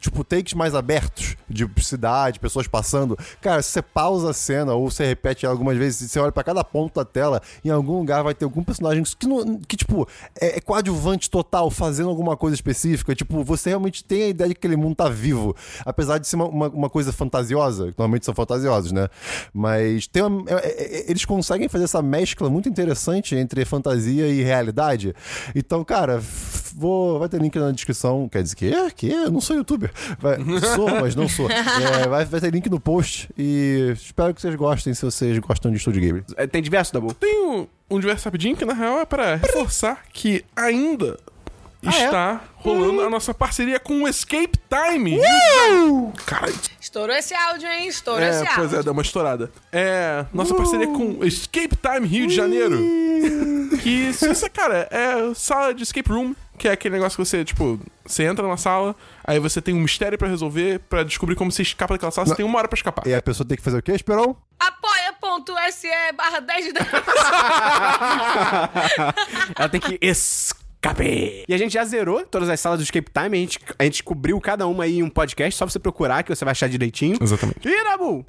tipo, 0.00 0.22
takes 0.24 0.54
mais 0.54 0.74
abertos 0.74 1.36
de 1.48 1.68
cidade, 1.82 2.38
pessoas 2.40 2.66
passando. 2.66 3.16
Cara, 3.40 3.62
se 3.62 3.70
você 3.70 3.82
pausa 3.82 4.30
a 4.30 4.34
cena 4.34 4.74
ou 4.74 4.90
você 4.90 5.04
repete 5.06 5.46
algumas 5.46 5.76
vezes, 5.76 6.10
você 6.10 6.18
olha 6.18 6.32
pra 6.32 6.42
cada 6.44 6.62
ponto 6.64 6.94
da 6.94 7.04
tela, 7.04 7.40
em 7.64 7.70
algum 7.70 7.98
lugar 7.98 8.22
vai 8.22 8.34
ter 8.34 8.44
algum 8.44 8.62
personagem 8.62 9.02
que, 9.18 9.26
não- 9.26 9.58
que 9.66 9.76
tipo, 9.76 10.06
é, 10.40 10.58
é 10.58 10.60
coadjuvante 10.60 11.30
total, 11.30 11.70
fazendo 11.70 12.08
alguma 12.08 12.36
coisa 12.36 12.54
específica. 12.54 13.14
Tipo, 13.14 13.42
você 13.42 13.70
realmente 13.70 14.04
tem 14.04 14.22
a 14.24 14.28
ideia 14.28 14.48
de 14.48 14.54
que 14.54 14.58
aquele 14.58 14.76
mundo 14.76 14.94
tá 14.96 15.07
vivo. 15.10 15.54
Apesar 15.84 16.18
de 16.18 16.26
ser 16.28 16.36
uma, 16.36 16.46
uma, 16.46 16.68
uma 16.68 16.90
coisa 16.90 17.12
fantasiosa, 17.12 17.86
normalmente 17.86 18.24
são 18.24 18.34
fantasiosos, 18.34 18.92
né? 18.92 19.08
Mas 19.52 20.06
tem 20.06 20.22
uma- 20.22 20.48
é- 20.50 20.54
é- 20.54 20.96
é- 21.00 21.10
eles 21.10 21.24
conseguem 21.24 21.68
fazer 21.68 21.84
essa 21.84 22.02
mescla 22.02 22.48
muito 22.50 22.68
interessante 22.68 23.34
entre 23.36 23.64
fantasia 23.64 24.26
e 24.28 24.42
realidade. 24.42 25.14
Então, 25.54 25.84
cara, 25.84 26.20
vou, 26.74 27.18
vai 27.18 27.28
ter 27.28 27.40
link 27.40 27.56
na 27.58 27.70
descrição. 27.70 28.28
Quer 28.28 28.42
dizer 28.42 28.56
que? 28.56 28.90
Que? 28.94 29.10
Eu 29.10 29.30
não 29.30 29.40
sou 29.40 29.56
youtuber. 29.56 29.90
Vai, 30.18 30.36
sou, 30.74 30.88
mas 31.00 31.14
não 31.14 31.28
sou. 31.28 31.48
É, 31.50 32.08
vai, 32.08 32.24
vai 32.24 32.40
ter 32.40 32.50
link 32.52 32.68
no 32.68 32.80
post 32.80 33.28
e 33.38 33.92
espero 33.94 34.34
que 34.34 34.40
vocês 34.40 34.54
gostem 34.54 34.94
se 34.94 35.04
vocês 35.04 35.38
gostam 35.38 35.70
de 35.70 35.76
Estúdio 35.76 36.00
Game. 36.00 36.22
É, 36.36 36.46
Tem 36.46 36.62
diverso, 36.62 36.92
Dabu? 36.92 37.14
Tem 37.14 37.44
um, 37.46 37.66
um 37.90 38.00
diverso 38.00 38.24
rapidinho 38.24 38.56
que, 38.56 38.64
na 38.64 38.74
real, 38.74 38.98
é 39.00 39.04
para 39.06 39.36
reforçar 39.36 40.02
que 40.12 40.44
ainda 40.56 41.18
Ah, 41.86 41.90
está 41.90 42.40
rolando 42.56 43.02
a 43.02 43.10
nossa 43.10 43.32
parceria 43.32 43.78
com 43.78 44.02
o 44.02 44.08
Escape 44.08 44.58
Time. 44.68 45.16
Caralho. 46.26 46.54
Estourou 46.80 47.14
esse 47.14 47.32
áudio, 47.34 47.68
hein? 47.68 47.86
Estourou 47.86 48.20
É, 48.20 48.30
esse 48.30 48.38
áudio. 48.40 48.54
pois 48.56 48.72
é, 48.74 48.82
deu 48.82 48.92
uma 48.92 49.02
estourada. 49.02 49.52
É, 49.70 50.24
nossa 50.34 50.54
parceria 50.54 50.88
com 50.88 51.18
o 51.20 51.24
Escape 51.24 51.76
Time 51.76 52.04
Rio 52.06 52.26
de 52.26 52.34
Janeiro. 52.34 52.76
Que, 53.82 54.12
você, 54.12 54.48
cara, 54.48 54.88
é 54.90 55.32
sala 55.34 55.72
de 55.72 55.84
escape 55.84 56.10
room, 56.10 56.34
que 56.58 56.66
é 56.66 56.72
aquele 56.72 56.96
negócio 56.96 57.16
que 57.16 57.24
você, 57.24 57.44
tipo, 57.44 57.78
você 58.04 58.24
entra 58.24 58.46
na 58.48 58.56
sala, 58.56 58.96
aí 59.24 59.38
você 59.38 59.62
tem 59.62 59.72
um 59.74 59.80
mistério 59.80 60.18
pra 60.18 60.26
resolver, 60.26 60.80
pra 60.88 61.04
descobrir 61.04 61.36
como 61.36 61.52
você 61.52 61.62
escapa 61.62 61.94
daquela 61.94 62.10
sala, 62.10 62.26
você 62.26 62.34
tem 62.34 62.44
uma 62.44 62.58
hora 62.58 62.66
pra 62.66 62.76
escapar. 62.76 63.06
E 63.06 63.14
a 63.14 63.22
pessoa 63.22 63.46
tem 63.46 63.56
que 63.56 63.62
fazer 63.62 63.78
o 63.78 63.82
quê, 63.82 63.92
Esperon? 63.92 64.34
Apoia.se 64.58 65.88
barra 66.16 66.40
10 66.40 66.64
de 66.66 66.72
10. 66.72 66.88
Ela 69.56 69.68
tem 69.68 69.80
que 69.80 69.98
escape. 70.92 71.44
E 71.48 71.54
a 71.54 71.58
gente 71.58 71.72
já 71.72 71.84
zerou 71.84 72.24
todas 72.24 72.48
as 72.48 72.58
salas 72.60 72.78
do 72.78 72.82
Escape 72.82 73.10
Time. 73.10 73.36
A 73.36 73.40
gente, 73.40 73.58
a 73.78 73.84
gente 73.84 74.02
cobriu 74.02 74.40
cada 74.40 74.66
uma 74.66 74.84
aí 74.84 74.98
em 74.98 75.02
um 75.02 75.10
podcast. 75.10 75.56
Só 75.58 75.66
você 75.68 75.78
procurar 75.78 76.22
que 76.22 76.34
você 76.34 76.44
vai 76.44 76.52
achar 76.52 76.68
direitinho. 76.68 77.18
Exatamente. 77.20 77.60
E, 77.66 77.84
Dabu, 77.84 78.24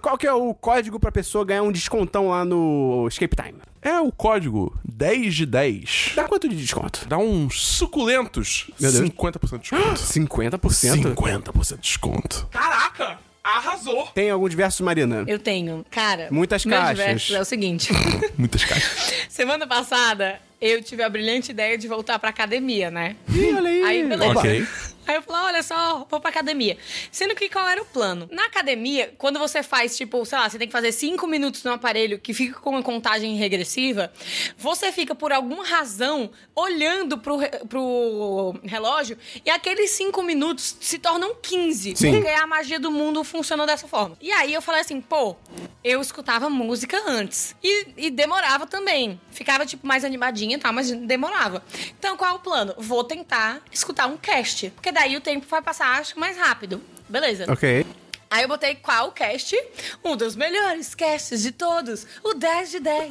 qual 0.00 0.16
que 0.18 0.26
é 0.26 0.32
o 0.32 0.54
código 0.54 0.98
pra 0.98 1.12
pessoa 1.12 1.44
ganhar 1.44 1.62
um 1.62 1.72
descontão 1.72 2.28
lá 2.28 2.44
no 2.44 3.06
Escape 3.08 3.36
Time? 3.36 3.58
É 3.82 3.98
o 3.98 4.12
código 4.12 4.78
10 4.84 5.34
de 5.34 5.46
10. 5.46 6.12
Dá 6.14 6.24
quanto 6.28 6.48
de 6.48 6.56
desconto? 6.56 7.06
Dá 7.08 7.16
uns 7.16 7.62
suculentos 7.62 8.70
Meu 8.78 8.92
Deus. 8.92 9.08
50% 9.10 9.50
de 9.52 9.70
desconto. 9.70 10.00
50%? 10.60 11.14
50% 11.14 11.74
de 11.76 11.80
desconto. 11.80 12.48
Caraca! 12.50 13.18
Arrasou! 13.42 14.06
Tem 14.14 14.30
algum 14.30 14.46
diverso, 14.48 14.84
Marina? 14.84 15.24
Eu 15.26 15.38
tenho. 15.38 15.84
Cara, 15.90 16.28
Muitas 16.30 16.62
caixas. 16.62 16.98
diverso 16.98 17.36
é 17.36 17.40
o 17.40 17.44
seguinte. 17.44 17.90
Muitas 18.36 18.64
caixas. 18.64 19.14
Semana 19.30 19.66
passada, 19.66 20.38
eu 20.60 20.82
tive 20.82 21.02
a 21.02 21.08
brilhante 21.08 21.50
ideia 21.50 21.78
de 21.78 21.88
voltar 21.88 22.18
pra 22.18 22.30
academia, 22.30 22.90
né? 22.90 23.16
Ih, 23.28 23.54
olha 23.54 23.70
aí. 23.70 23.82
Aí, 23.84 24.04
beleza. 24.04 24.38
Ok. 24.38 24.66
Aí 25.10 25.16
eu 25.16 25.22
falei, 25.22 25.42
olha 25.46 25.62
só, 25.62 26.06
vou 26.08 26.20
pra 26.20 26.30
academia. 26.30 26.76
Sendo 27.10 27.34
que 27.34 27.48
qual 27.48 27.66
era 27.68 27.82
o 27.82 27.84
plano? 27.84 28.28
Na 28.30 28.44
academia, 28.44 29.12
quando 29.18 29.40
você 29.40 29.60
faz, 29.60 29.96
tipo, 29.96 30.24
sei 30.24 30.38
lá, 30.38 30.48
você 30.48 30.56
tem 30.56 30.68
que 30.68 30.72
fazer 30.72 30.92
cinco 30.92 31.26
minutos 31.26 31.64
no 31.64 31.72
aparelho 31.72 32.18
que 32.18 32.32
fica 32.32 32.60
com 32.60 32.70
uma 32.70 32.82
contagem 32.82 33.34
regressiva, 33.36 34.12
você 34.56 34.92
fica, 34.92 35.12
por 35.12 35.32
alguma 35.32 35.66
razão, 35.66 36.30
olhando 36.54 37.18
pro, 37.18 37.38
pro 37.68 38.54
relógio 38.62 39.18
e 39.44 39.50
aqueles 39.50 39.90
cinco 39.90 40.22
minutos 40.22 40.76
se 40.80 40.98
tornam 40.98 41.34
15. 41.34 41.96
Sim. 41.96 42.12
Porque 42.12 42.28
a 42.28 42.46
magia 42.46 42.78
do 42.78 42.92
mundo 42.92 43.24
funciona 43.24 43.66
dessa 43.66 43.88
forma. 43.88 44.16
E 44.20 44.30
aí 44.30 44.54
eu 44.54 44.62
falei 44.62 44.82
assim, 44.82 45.00
pô, 45.00 45.34
eu 45.82 46.00
escutava 46.00 46.48
música 46.48 47.02
antes. 47.08 47.56
E, 47.62 47.86
e 47.96 48.10
demorava 48.10 48.64
também. 48.64 49.20
Ficava, 49.32 49.66
tipo, 49.66 49.84
mais 49.84 50.04
animadinha 50.04 50.49
e 50.56 50.58
tal, 50.58 50.72
mas 50.72 50.90
demorava. 50.90 51.62
Então, 51.98 52.16
qual 52.16 52.32
é 52.32 52.34
o 52.34 52.38
plano? 52.38 52.74
Vou 52.78 53.04
tentar 53.04 53.60
escutar 53.72 54.06
um 54.06 54.16
cast. 54.16 54.70
Porque 54.70 54.92
daí 54.92 55.16
o 55.16 55.20
tempo 55.20 55.46
vai 55.48 55.62
passar, 55.62 55.98
acho 55.98 56.18
mais 56.18 56.36
rápido. 56.36 56.82
Beleza. 57.08 57.50
Ok. 57.50 57.86
Aí 58.30 58.44
eu 58.44 58.48
botei 58.48 58.76
qual 58.76 59.10
cast? 59.10 59.60
Um 60.04 60.16
dos 60.16 60.36
melhores 60.36 60.94
casts 60.94 61.42
de 61.42 61.50
todos. 61.50 62.06
O 62.22 62.32
10 62.32 62.70
de 62.70 62.78
10. 62.78 63.10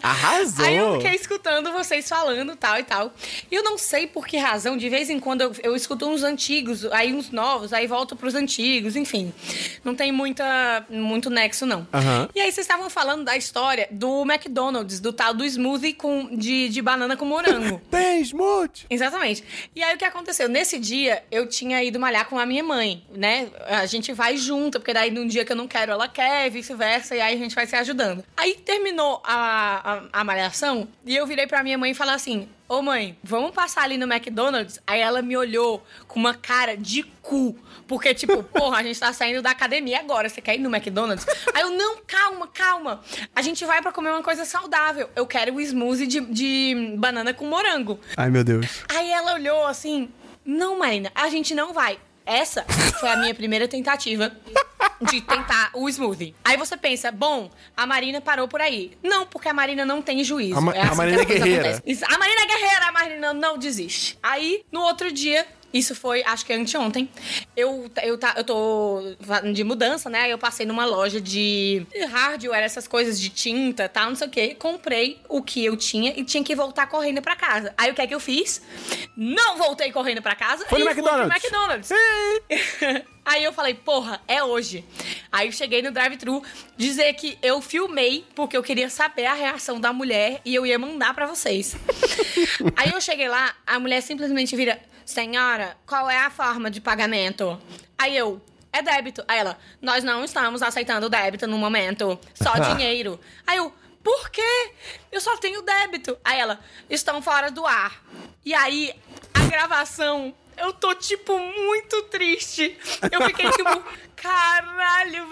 Arrasou. 0.00 0.64
Aí 0.64 0.76
eu 0.76 1.00
fiquei 1.00 1.16
escutando 1.16 1.72
vocês 1.72 2.08
falando 2.08 2.54
tal 2.54 2.78
e 2.78 2.84
tal. 2.84 3.12
E 3.50 3.54
eu 3.56 3.64
não 3.64 3.76
sei 3.76 4.06
por 4.06 4.24
que 4.24 4.36
razão, 4.36 4.76
de 4.76 4.88
vez 4.88 5.10
em 5.10 5.18
quando 5.18 5.40
eu, 5.40 5.52
eu 5.64 5.74
escuto 5.74 6.06
uns 6.06 6.22
antigos, 6.22 6.84
aí 6.92 7.12
uns 7.12 7.30
novos, 7.30 7.72
aí 7.72 7.88
volto 7.88 8.14
pros 8.14 8.36
antigos, 8.36 8.94
enfim. 8.94 9.34
Não 9.82 9.96
tem 9.96 10.12
muita, 10.12 10.86
muito 10.88 11.28
nexo, 11.28 11.66
não. 11.66 11.88
Aham. 11.92 12.28
E 12.36 12.40
aí 12.40 12.52
vocês 12.52 12.64
estavam 12.64 12.88
falando 12.88 13.24
da 13.24 13.36
história 13.36 13.88
do 13.90 14.22
McDonald's, 14.22 15.00
do 15.00 15.12
tal 15.12 15.34
do 15.34 15.44
smoothie 15.44 15.92
com, 15.92 16.36
de, 16.36 16.68
de 16.68 16.80
banana 16.80 17.16
com 17.16 17.24
morango. 17.24 17.80
Tem 17.90 18.20
smooth. 18.20 18.86
Exatamente. 18.88 19.42
E 19.74 19.82
aí 19.82 19.96
o 19.96 19.98
que 19.98 20.04
aconteceu? 20.04 20.48
Nesse 20.48 20.78
dia, 20.78 21.24
eu 21.32 21.48
tinha 21.48 21.82
ido 21.82 21.98
malhar 21.98 22.28
com 22.28 22.38
a 22.38 22.46
minha 22.46 22.62
mãe, 22.62 22.75
né? 23.10 23.48
A 23.66 23.86
gente 23.86 24.12
vai 24.12 24.36
junto, 24.36 24.78
porque 24.78 24.92
daí 24.92 25.10
num 25.10 25.26
dia 25.26 25.44
que 25.44 25.52
eu 25.52 25.56
não 25.56 25.68
quero, 25.68 25.92
ela 25.92 26.08
quer, 26.08 26.50
vice-versa, 26.50 27.14
e 27.14 27.20
aí 27.20 27.34
a 27.34 27.38
gente 27.38 27.54
vai 27.54 27.66
se 27.66 27.76
ajudando. 27.76 28.24
Aí 28.36 28.54
terminou 28.54 29.22
a, 29.24 29.92
a, 30.12 30.20
a 30.20 30.24
malhação 30.24 30.88
e 31.04 31.14
eu 31.14 31.26
virei 31.26 31.46
pra 31.46 31.62
minha 31.62 31.78
mãe 31.78 31.90
e 31.90 31.94
falei 31.94 32.14
assim: 32.14 32.48
ô 32.68 32.82
mãe, 32.82 33.16
vamos 33.22 33.52
passar 33.52 33.84
ali 33.84 33.96
no 33.96 34.12
McDonald's? 34.12 34.80
Aí 34.86 35.00
ela 35.00 35.22
me 35.22 35.36
olhou 35.36 35.84
com 36.06 36.18
uma 36.18 36.34
cara 36.34 36.76
de 36.76 37.02
cu. 37.22 37.56
Porque, 37.86 38.14
tipo, 38.14 38.42
porra, 38.52 38.78
a 38.78 38.82
gente 38.82 38.98
tá 38.98 39.12
saindo 39.12 39.40
da 39.42 39.50
academia 39.50 40.00
agora, 40.00 40.28
você 40.28 40.40
quer 40.40 40.56
ir 40.56 40.58
no 40.58 40.74
McDonald's? 40.74 41.26
Aí 41.54 41.62
eu, 41.62 41.70
não, 41.70 41.98
calma, 42.06 42.48
calma. 42.48 43.00
A 43.34 43.42
gente 43.42 43.64
vai 43.64 43.80
pra 43.80 43.92
comer 43.92 44.10
uma 44.10 44.22
coisa 44.22 44.44
saudável. 44.44 45.08
Eu 45.14 45.26
quero 45.26 45.54
o 45.54 45.60
smoothie 45.60 46.06
de, 46.06 46.20
de 46.20 46.96
banana 46.98 47.32
com 47.32 47.46
morango. 47.46 48.00
Ai, 48.16 48.30
meu 48.30 48.42
Deus. 48.42 48.82
Aí 48.88 49.10
ela 49.10 49.34
olhou 49.34 49.66
assim: 49.66 50.08
Não, 50.44 50.78
Marina, 50.78 51.10
a 51.14 51.28
gente 51.28 51.54
não 51.54 51.72
vai. 51.72 51.98
Essa 52.26 52.64
foi 52.98 53.08
a 53.08 53.16
minha 53.16 53.34
primeira 53.34 53.68
tentativa 53.68 54.32
de 55.00 55.20
tentar 55.20 55.70
o 55.74 55.88
smoothie. 55.88 56.34
Aí 56.44 56.56
você 56.56 56.76
pensa, 56.76 57.12
bom, 57.12 57.50
a 57.76 57.86
Marina 57.86 58.20
parou 58.20 58.48
por 58.48 58.60
aí. 58.60 58.96
Não, 59.02 59.26
porque 59.26 59.48
a 59.48 59.54
Marina 59.54 59.84
não 59.86 60.02
tem 60.02 60.24
juízo. 60.24 60.58
A 60.58 60.60
Ma- 60.60 60.74
é 60.74 60.80
assim 60.82 60.96
Marina 60.96 61.22
a 61.22 61.26
coisa 61.26 61.40
é 61.40 61.44
guerreira. 61.46 61.70
acontece. 61.76 62.04
A 62.04 62.18
Marina 62.18 62.40
é 62.40 62.46
guerreira, 62.46 62.86
a 62.86 62.92
Marina 62.92 63.32
não 63.34 63.56
desiste. 63.58 64.18
Aí, 64.22 64.64
no 64.72 64.80
outro 64.80 65.12
dia, 65.12 65.46
isso 65.76 65.94
foi, 65.94 66.22
acho 66.24 66.44
que 66.44 66.52
anteontem, 66.52 67.08
eu, 67.56 67.90
eu, 68.02 68.18
tá, 68.18 68.34
eu 68.36 68.44
tô 68.44 69.02
de 69.52 69.64
mudança, 69.64 70.08
né? 70.08 70.32
Eu 70.32 70.38
passei 70.38 70.64
numa 70.66 70.84
loja 70.84 71.20
de 71.20 71.86
hardware, 72.10 72.62
essas 72.62 72.86
coisas 72.88 73.20
de 73.20 73.28
tinta, 73.28 73.88
tal, 73.88 74.08
não 74.08 74.16
sei 74.16 74.26
o 74.26 74.30
quê. 74.30 74.56
Comprei 74.58 75.20
o 75.28 75.42
que 75.42 75.64
eu 75.64 75.76
tinha 75.76 76.12
e 76.16 76.24
tinha 76.24 76.42
que 76.42 76.54
voltar 76.54 76.86
correndo 76.86 77.20
pra 77.20 77.36
casa. 77.36 77.74
Aí 77.76 77.90
o 77.90 77.94
que 77.94 78.02
é 78.02 78.06
que 78.06 78.14
eu 78.14 78.20
fiz? 78.20 78.62
Não 79.16 79.56
voltei 79.56 79.90
correndo 79.92 80.22
pra 80.22 80.34
casa 80.34 80.64
Foi 80.66 80.78
no 80.78 80.90
e 80.90 80.94
fui 80.94 81.02
pro 81.02 81.12
McDonald's. 81.12 81.90
McDonald's. 81.90 83.06
Aí 83.26 83.42
eu 83.42 83.52
falei, 83.52 83.74
porra, 83.74 84.20
é 84.28 84.42
hoje. 84.42 84.84
Aí 85.32 85.48
eu 85.48 85.52
cheguei 85.52 85.82
no 85.82 85.90
drive-thru 85.90 86.42
dizer 86.76 87.12
que 87.14 87.36
eu 87.42 87.60
filmei 87.60 88.24
porque 88.36 88.56
eu 88.56 88.62
queria 88.62 88.88
saber 88.88 89.26
a 89.26 89.34
reação 89.34 89.80
da 89.80 89.92
mulher 89.92 90.40
e 90.44 90.54
eu 90.54 90.64
ia 90.64 90.78
mandar 90.78 91.12
pra 91.12 91.26
vocês. 91.26 91.74
Aí 92.76 92.92
eu 92.92 93.00
cheguei 93.00 93.28
lá, 93.28 93.52
a 93.66 93.80
mulher 93.80 94.00
simplesmente 94.00 94.54
vira: 94.54 94.80
Senhora, 95.06 95.76
qual 95.86 96.10
é 96.10 96.18
a 96.18 96.30
forma 96.30 96.68
de 96.68 96.80
pagamento? 96.80 97.58
Aí 97.96 98.16
eu. 98.16 98.42
É 98.72 98.82
débito. 98.82 99.24
Aí 99.26 99.38
ela, 99.38 99.56
nós 99.80 100.04
não 100.04 100.24
estamos 100.24 100.62
aceitando 100.62 101.08
débito 101.08 101.46
no 101.46 101.56
momento. 101.56 102.18
Só 102.34 102.52
dinheiro. 102.74 103.18
Aí 103.46 103.56
eu, 103.56 103.72
por 104.02 104.28
quê? 104.30 104.72
Eu 105.10 105.20
só 105.20 105.36
tenho 105.38 105.62
débito. 105.62 106.18
Aí 106.24 106.38
ela, 106.38 106.60
estão 106.90 107.22
fora 107.22 107.50
do 107.50 107.64
ar. 107.64 108.02
E 108.44 108.52
aí, 108.52 108.92
a 109.32 109.44
gravação, 109.46 110.34
eu 110.56 110.72
tô, 110.72 110.94
tipo, 110.94 111.38
muito 111.38 112.02
triste. 112.04 112.76
Eu 113.10 113.22
fiquei, 113.26 113.48
tipo, 113.52 113.84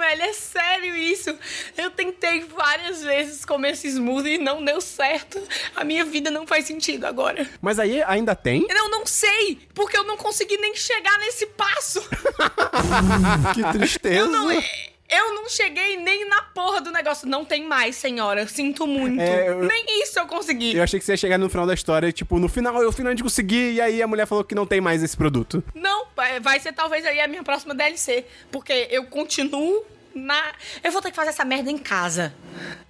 velho, 0.09 0.23
é 0.23 0.33
sério 0.33 0.95
isso? 0.97 1.37
Eu 1.77 1.91
tentei 1.91 2.41
várias 2.45 3.03
vezes 3.03 3.45
comer 3.45 3.73
esse 3.73 3.89
smoothie 3.89 4.35
e 4.35 4.39
não 4.39 4.65
deu 4.65 4.81
certo. 4.81 5.41
A 5.75 5.85
minha 5.85 6.05
vida 6.05 6.31
não 6.31 6.47
faz 6.47 6.67
sentido 6.67 7.05
agora. 7.05 7.49
Mas 7.61 7.79
aí 7.79 8.03
ainda 8.05 8.35
tem? 8.35 8.67
Eu 8.69 8.91
não 8.91 9.07
sei, 9.07 9.59
porque 9.75 9.97
eu 9.97 10.05
não 10.05 10.17
consegui 10.17 10.57
nem 10.57 10.75
chegar 10.75 11.19
nesse 11.19 11.47
passo. 11.47 12.03
Que 13.55 13.63
tristeza. 13.79 14.19
Eu 14.19 14.27
não, 14.29 14.51
eu 14.53 15.35
não 15.35 15.49
cheguei 15.49 15.97
nem 15.97 16.29
na 16.29 16.43
porra 16.43 16.81
do 16.81 16.91
negócio. 16.91 17.29
Não 17.29 17.45
tem 17.45 17.65
mais, 17.67 17.97
senhora. 17.97 18.47
Sinto 18.47 18.87
muito. 18.87 19.21
É, 19.21 19.49
eu- 19.49 19.65
Nem 19.65 20.03
isso 20.03 20.19
eu 20.19 20.27
consegui. 20.27 20.75
Eu 20.77 20.83
achei 20.83 20.99
que 20.99 21.05
você 21.05 21.13
ia 21.13 21.17
chegar 21.17 21.39
no 21.39 21.49
final 21.49 21.67
da 21.67 21.75
história, 21.75 22.11
tipo, 22.13 22.39
no 22.39 22.49
final 22.49 22.81
eu 22.83 22.93
finalmente 22.93 23.23
consegui, 23.23 23.73
e 23.75 23.81
aí 23.81 24.03
a 24.03 24.07
mulher 24.07 24.27
falou 24.27 24.45
que 24.45 24.55
não 24.55 24.67
tem 24.67 24.81
mais 24.81 25.03
esse 25.03 25.17
produto. 25.17 25.63
Não, 25.75 26.07
vai 26.41 26.59
ser 26.61 26.73
talvez 26.73 27.05
aí 27.05 27.21
a 27.21 27.29
minha 27.29 27.43
próxima 27.43 27.75
DLC. 27.75 28.25
Porque 28.51 28.89
eu 28.91 29.05
continuo 29.07 29.85
na. 30.15 30.53
Eu 30.83 30.93
vou 30.93 31.03
ter 31.03 31.11
que 31.11 31.17
fazer 31.17 31.31
essa 31.31 31.45
merda 31.45 31.71
em 31.71 31.79
casa. 31.79 32.35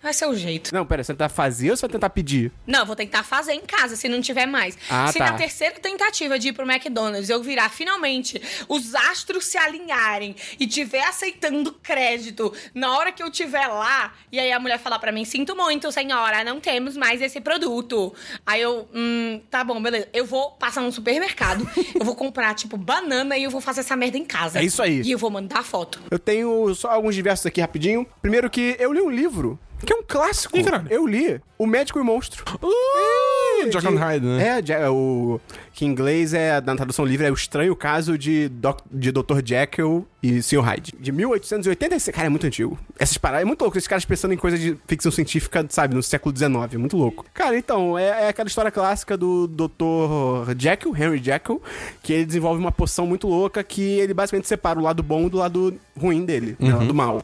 Vai 0.02 0.12
ser 0.12 0.26
o 0.26 0.34
jeito. 0.34 0.74
Não, 0.74 0.84
pera, 0.84 1.02
você 1.02 1.12
vai 1.12 1.16
tentar 1.16 1.28
fazer 1.30 1.70
ou 1.70 1.76
você 1.76 1.82
vai 1.82 1.92
tentar 1.92 2.10
pedir? 2.10 2.52
Não, 2.66 2.80
eu 2.80 2.86
vou 2.86 2.94
tentar 2.94 3.22
fazer 3.22 3.54
em 3.54 3.62
casa, 3.62 3.96
se 3.96 4.08
não 4.08 4.20
tiver 4.20 4.46
mais. 4.46 4.76
Ah, 4.90 5.10
se 5.10 5.18
tá. 5.18 5.30
na 5.30 5.32
terceira 5.32 5.78
tentativa 5.80 6.38
de 6.38 6.48
ir 6.48 6.52
pro 6.52 6.70
McDonald's 6.70 7.30
eu 7.30 7.42
virar 7.42 7.70
finalmente 7.70 8.40
os 8.68 8.94
astros 8.94 9.46
se 9.46 9.56
alinharem 9.56 10.36
e 10.60 10.66
tiver 10.66 11.04
aceitando 11.04 11.72
crédito 11.72 12.52
na 12.74 12.96
hora 12.96 13.12
que 13.12 13.22
eu 13.22 13.30
tiver 13.30 13.66
lá, 13.66 14.12
e 14.30 14.38
aí 14.38 14.52
a 14.52 14.60
mulher 14.60 14.78
falar 14.78 14.98
pra 14.98 15.10
mim: 15.10 15.24
Sinto 15.24 15.56
muito, 15.56 15.90
senhora, 15.90 16.44
não 16.44 16.60
temos 16.60 16.96
mais 16.96 17.22
esse 17.22 17.40
produto. 17.40 18.14
Aí 18.44 18.60
eu, 18.60 18.86
hum, 18.94 19.40
tá 19.50 19.64
bom, 19.64 19.80
beleza. 19.82 20.08
Eu 20.12 20.26
vou 20.26 20.50
passar 20.52 20.82
no 20.82 20.92
supermercado, 20.92 21.66
eu 21.98 22.04
vou 22.04 22.14
comprar, 22.14 22.54
tipo, 22.54 22.76
banana 22.76 23.38
e 23.38 23.44
eu 23.44 23.50
vou 23.50 23.60
fazer 23.60 23.80
essa 23.80 23.96
merda 23.96 24.18
em 24.18 24.24
casa. 24.24 24.58
É 24.58 24.64
isso 24.64 24.82
aí. 24.82 25.00
E 25.02 25.12
eu 25.12 25.18
vou 25.18 25.30
mandar 25.30 25.62
foto. 25.64 26.02
Eu 26.10 26.18
tenho 26.18 26.74
só 26.74 26.90
alguns 26.90 27.13
diversos 27.14 27.46
aqui 27.46 27.60
rapidinho. 27.60 28.06
Primeiro 28.20 28.50
que 28.50 28.76
eu 28.78 28.92
li 28.92 29.00
um 29.00 29.10
livro, 29.10 29.58
que 29.84 29.92
é 29.92 29.96
um 29.96 30.02
clássico. 30.06 30.56
Ih, 30.56 30.64
caralho. 30.64 30.86
Eu 30.90 31.06
li 31.06 31.40
O 31.58 31.66
Médico 31.66 31.98
e 31.98 32.02
o 32.02 32.04
Monstro. 32.04 32.44
Uh, 32.62 33.70
Jack 33.70 33.86
and 33.86 33.90
de- 33.92 33.96
Hyde, 33.96 34.26
né? 34.26 34.58
É, 34.58 34.62
Ja- 34.62 34.90
o 34.90 35.40
que 35.72 35.84
em 35.84 35.88
inglês 35.88 36.34
é, 36.34 36.60
na 36.60 36.76
tradução 36.76 37.04
livre, 37.04 37.26
é 37.26 37.30
o 37.30 37.34
estranho 37.34 37.74
caso 37.74 38.16
de, 38.18 38.48
Doc, 38.48 38.80
de 38.90 39.10
Dr. 39.10 39.40
Jekyll 39.44 40.06
e 40.22 40.42
Sr. 40.42 40.60
Hyde. 40.60 40.94
De 40.98 41.10
1886. 41.12 42.14
Cara, 42.14 42.26
é 42.26 42.28
muito 42.30 42.46
antigo. 42.46 42.78
Essas 42.98 43.16
paradas, 43.18 43.42
é 43.42 43.44
muito 43.44 43.62
louco. 43.62 43.76
Esses 43.78 43.88
caras 43.88 44.04
pensando 44.04 44.34
em 44.34 44.36
coisa 44.36 44.56
de 44.58 44.76
ficção 44.86 45.10
científica, 45.10 45.64
sabe, 45.70 45.94
no 45.94 46.02
século 46.02 46.36
XIX. 46.36 46.74
É 46.74 46.78
muito 46.78 46.96
louco. 46.96 47.24
Cara, 47.34 47.56
então, 47.56 47.98
é, 47.98 48.24
é 48.24 48.28
aquela 48.28 48.48
história 48.48 48.70
clássica 48.70 49.16
do 49.16 49.46
Dr. 49.48 50.52
Jekyll, 50.58 50.94
Henry 50.96 51.22
Jekyll, 51.22 51.62
que 52.02 52.12
ele 52.12 52.24
desenvolve 52.26 52.60
uma 52.60 52.72
poção 52.72 53.06
muito 53.06 53.26
louca 53.28 53.62
que 53.64 53.82
ele 53.98 54.14
basicamente 54.14 54.48
separa 54.48 54.78
o 54.78 54.82
lado 54.82 55.02
bom 55.02 55.28
do 55.28 55.38
lado 55.38 55.74
ruim 55.98 56.24
dele, 56.24 56.56
né, 56.58 56.74
o 56.74 56.78
lado 56.78 56.94
mal. 56.94 57.22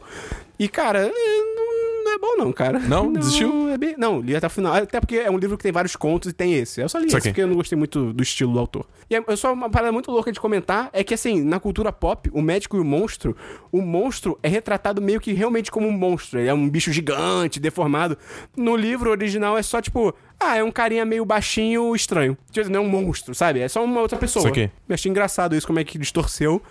E, 0.59 0.67
cara, 0.67 0.99
é, 1.07 1.11
não 1.55 1.70
é 1.70 1.70
bom 2.21 2.37
não, 2.37 2.53
cara. 2.53 2.79
Não? 2.87 3.11
Desistiu? 3.11 3.69
é 3.69 3.77
bem- 3.77 3.95
Não, 3.97 4.19
li 4.21 4.35
até 4.35 4.47
o 4.47 4.49
final. 4.49 4.73
Até 4.75 4.99
porque 4.99 5.17
é 5.17 5.29
um 5.31 5.37
livro 5.37 5.57
que 5.57 5.63
tem 5.63 5.71
vários 5.71 5.95
contos 5.95 6.29
e 6.29 6.33
tem 6.33 6.53
esse. 6.53 6.79
Eu 6.81 6.87
só 6.87 6.97
li 6.99 7.07
Isso 7.07 7.17
esse 7.17 7.27
aqui. 7.27 7.33
porque 7.33 7.41
eu 7.41 7.47
não 7.47 7.55
gostei 7.55 7.77
muito 7.77 8.13
do 8.13 8.21
estilo 8.23 8.53
do 8.53 8.59
autor. 8.59 8.85
E 9.09 9.15
é 9.15 9.23
é 9.27 9.35
só 9.35 9.51
uma 9.51 9.69
parada 9.69 9.91
muito 9.91 10.11
louca 10.11 10.31
de 10.31 10.39
comentar 10.39 10.89
é 10.93 11.03
que, 11.03 11.13
assim, 11.13 11.43
na 11.43 11.59
cultura 11.59 11.91
pop, 11.91 12.29
o 12.33 12.41
médico 12.41 12.77
e 12.77 12.79
o 12.79 12.85
monstro, 12.85 13.35
o 13.71 13.81
monstro 13.81 14.37
é 14.43 14.47
retratado 14.47 15.01
meio 15.01 15.19
que 15.19 15.33
realmente 15.33 15.71
como 15.71 15.87
um 15.87 15.91
monstro. 15.91 16.39
Ele 16.39 16.47
é 16.49 16.53
um 16.53 16.69
bicho 16.69 16.91
gigante, 16.91 17.59
deformado. 17.59 18.17
No 18.55 18.75
livro 18.75 19.09
original 19.09 19.57
é 19.57 19.63
só, 19.63 19.81
tipo... 19.81 20.13
Ah, 20.39 20.57
é 20.57 20.63
um 20.63 20.71
carinha 20.71 21.05
meio 21.05 21.23
baixinho, 21.23 21.95
estranho. 21.95 22.35
Tipo, 22.51 22.67
Não 22.69 22.79
é 22.79 22.83
um 22.83 22.89
monstro, 22.89 23.35
sabe? 23.35 23.59
É 23.59 23.67
só 23.67 23.83
uma 23.83 24.01
outra 24.01 24.17
pessoa. 24.17 24.41
Isso 24.41 24.47
aqui. 24.49 24.71
Eu 24.89 24.93
achei 24.95 25.09
engraçado 25.09 25.55
isso, 25.55 25.67
como 25.67 25.77
é 25.79 25.83
que 25.83 25.97
distorceu. 25.99 26.61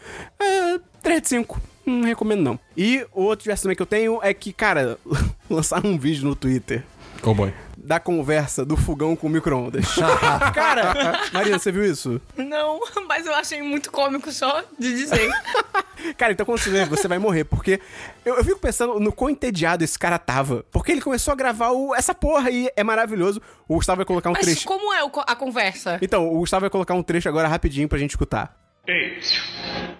É, 0.40 0.80
3 1.02 1.22
de 1.22 1.28
5. 1.28 1.60
Não 1.86 2.02
recomendo, 2.02 2.42
não. 2.42 2.60
E 2.76 3.04
o 3.12 3.22
outro 3.22 3.42
diverso 3.44 3.62
também 3.64 3.76
que 3.76 3.82
eu 3.82 3.86
tenho 3.86 4.20
é 4.22 4.32
que, 4.34 4.52
cara, 4.52 4.98
lançaram 5.48 5.90
um 5.90 5.98
vídeo 5.98 6.24
no 6.28 6.36
Twitter 6.36 6.84
Oh 7.22 7.34
boy. 7.34 7.52
da 7.76 8.00
conversa 8.00 8.64
do 8.64 8.76
fogão 8.76 9.14
com 9.16 9.28
micro-ondas. 9.28 9.84
cara, 10.54 11.20
Marina, 11.32 11.58
você 11.58 11.70
viu 11.72 11.84
isso? 11.84 12.20
Não, 12.36 12.80
mas 13.08 13.26
eu 13.26 13.34
achei 13.34 13.60
muito 13.62 13.90
cômico 13.90 14.30
só 14.32 14.62
de 14.78 14.94
dizer. 14.94 15.30
Cara, 16.16 16.32
então 16.32 16.46
quando 16.46 16.58
você 16.60 16.70
ver, 16.70 16.86
você 16.86 17.06
vai 17.08 17.18
morrer, 17.18 17.44
porque 17.44 17.78
eu, 18.24 18.36
eu 18.36 18.44
fico 18.44 18.58
pensando 18.58 18.98
no 18.98 19.12
quão 19.12 19.28
entediado 19.28 19.84
esse 19.84 19.98
cara 19.98 20.18
tava. 20.18 20.64
Porque 20.70 20.92
ele 20.92 21.00
começou 21.02 21.32
a 21.32 21.34
gravar 21.36 21.70
o- 21.72 21.94
essa 21.94 22.14
porra 22.14 22.50
e 22.50 22.70
é 22.74 22.82
maravilhoso. 22.82 23.40
O 23.68 23.74
Gustavo 23.76 23.96
vai 23.96 24.06
colocar 24.06 24.30
um 24.30 24.34
Mas 24.34 24.46
trecho. 24.46 24.66
como 24.66 24.92
é 24.94 25.04
o 25.04 25.10
a 25.26 25.36
conversa? 25.36 25.98
Então, 26.00 26.26
o 26.32 26.38
Gustavo 26.38 26.62
vai 26.62 26.70
colocar 26.70 26.94
um 26.94 27.02
trecho 27.02 27.28
agora 27.28 27.48
rapidinho 27.48 27.88
pra 27.88 27.98
gente 27.98 28.10
escutar. 28.10 28.56
Ei, 28.86 29.20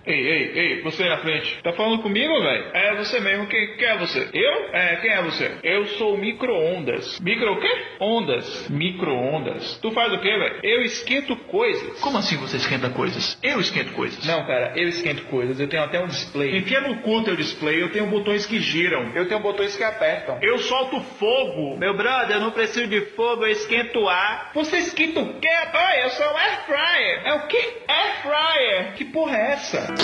ei, 0.07 0.27
ei, 0.27 0.59
ei, 0.59 0.83
você 0.83 1.03
aí 1.03 1.11
na 1.11 1.19
frente. 1.19 1.63
Tá 1.63 1.73
falando 1.75 2.03
comigo, 2.03 2.33
velho? 2.41 2.71
É 2.73 2.97
você 2.97 3.21
mesmo. 3.21 3.47
Quem, 3.47 3.77
quem 3.77 3.87
é 3.87 3.99
você? 3.99 4.29
Eu? 4.33 4.75
É, 4.75 4.97
quem 4.97 5.11
é 5.11 5.23
você? 5.23 5.59
Eu 5.63 5.87
sou 5.87 6.15
o 6.15 6.19
micro-ondas. 6.19 7.21
Micro 7.21 7.53
o 7.53 7.61
quê? 7.61 7.69
Ondas. 8.01 8.69
Micro-ondas. 8.71 9.79
Tu 9.83 9.91
faz 9.93 10.13
o 10.15 10.19
quê, 10.21 10.31
velho? 10.31 10.61
Eu 10.63 10.83
esquento 10.83 11.37
coisas. 11.37 12.01
Como 12.01 12.17
assim 12.17 12.39
você 12.39 12.57
esquenta 12.57 12.89
coisas? 12.89 13.39
Eu 13.43 13.61
esquento 13.61 13.93
coisas. 13.93 14.27
Não, 14.27 14.47
cara, 14.47 14.73
eu 14.75 14.89
esquento 14.89 15.25
coisas. 15.25 15.61
Eu 15.61 15.69
tenho 15.69 15.85
até 15.85 16.01
um 16.03 16.07
display. 16.07 16.57
Enfia 16.57 16.81
no 16.81 17.03
cu 17.03 17.23
teu 17.23 17.37
display. 17.37 17.83
Eu 17.83 17.93
tenho 17.93 18.07
botões 18.07 18.47
que 18.47 18.59
giram. 18.61 19.13
Eu 19.15 19.29
tenho 19.29 19.41
botões 19.41 19.77
que 19.77 19.85
apertam. 19.85 20.39
Eu 20.41 20.59
solto 20.59 21.01
fogo. 21.19 21.77
Meu 21.77 21.95
brother, 21.95 22.37
eu 22.37 22.41
não 22.41 22.51
preciso 22.51 22.89
de 22.89 23.03
fogo. 23.15 23.45
Eu 23.45 23.53
esquento 23.53 24.09
ar. 24.09 24.51
Você 24.55 24.79
esquenta 24.79 25.21
o 25.21 25.39
quê? 25.39 25.49
Oi, 25.49 26.05
eu 26.05 26.11
sou 26.11 26.27
o 26.27 26.37
Air 26.37 26.65
Fryer. 26.65 27.23
É 27.27 27.35
o 27.35 27.47
quê? 27.47 27.83
Air 27.87 28.23
Fryer. 28.23 28.80
Que 28.97 29.05
porra 29.07 29.37
é 29.37 29.53
essa? 29.53 29.95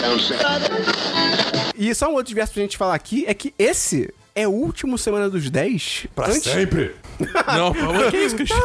E 1.77 1.95
só 1.95 2.09
um 2.09 2.13
outro 2.15 2.29
diverso 2.29 2.53
pra 2.55 2.63
gente 2.63 2.77
falar 2.77 2.95
aqui 2.95 3.25
é 3.27 3.35
que 3.35 3.53
esse 3.59 4.13
é 4.35 4.47
o 4.47 4.51
último 4.51 4.97
Semana 4.99 5.29
dos 5.31 5.49
10. 5.51 6.07
Pra 6.15 6.27
antes- 6.29 6.43
sempre. 6.45 6.95
Não, 7.57 7.73
favor, 7.73 8.11
que 8.11 8.17
isso, 8.19 8.37
Cristian? 8.37 8.57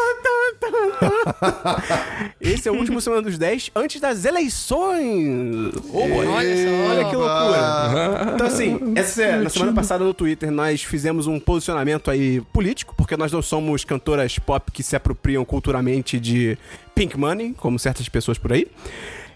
Esse 2.39 2.67
é 2.67 2.71
o 2.71 2.75
último 2.75 2.99
Semana 2.99 3.21
dos 3.21 3.37
10 3.37 3.71
antes 3.75 4.01
das 4.01 4.25
eleições. 4.25 5.71
Olha 5.93 6.55
só. 6.55 6.89
Olha 6.91 7.09
que 7.09 7.15
loucura. 7.15 8.31
Então, 8.35 8.47
assim, 8.47 8.93
essa, 8.95 9.37
na 9.37 9.49
semana 9.49 9.73
passada 9.73 10.03
no 10.03 10.13
Twitter 10.13 10.51
nós 10.51 10.83
fizemos 10.83 11.27
um 11.27 11.39
posicionamento 11.39 12.11
aí 12.11 12.41
político, 12.53 12.93
porque 12.97 13.15
nós 13.15 13.31
não 13.31 13.41
somos 13.41 13.83
cantoras 13.85 14.37
pop 14.39 14.71
que 14.71 14.83
se 14.83 14.95
apropriam 14.95 15.43
culturalmente 15.45 16.19
de 16.19 16.57
pink 16.93 17.17
money, 17.17 17.53
como 17.57 17.79
certas 17.79 18.07
pessoas 18.09 18.37
por 18.37 18.51
aí. 18.51 18.67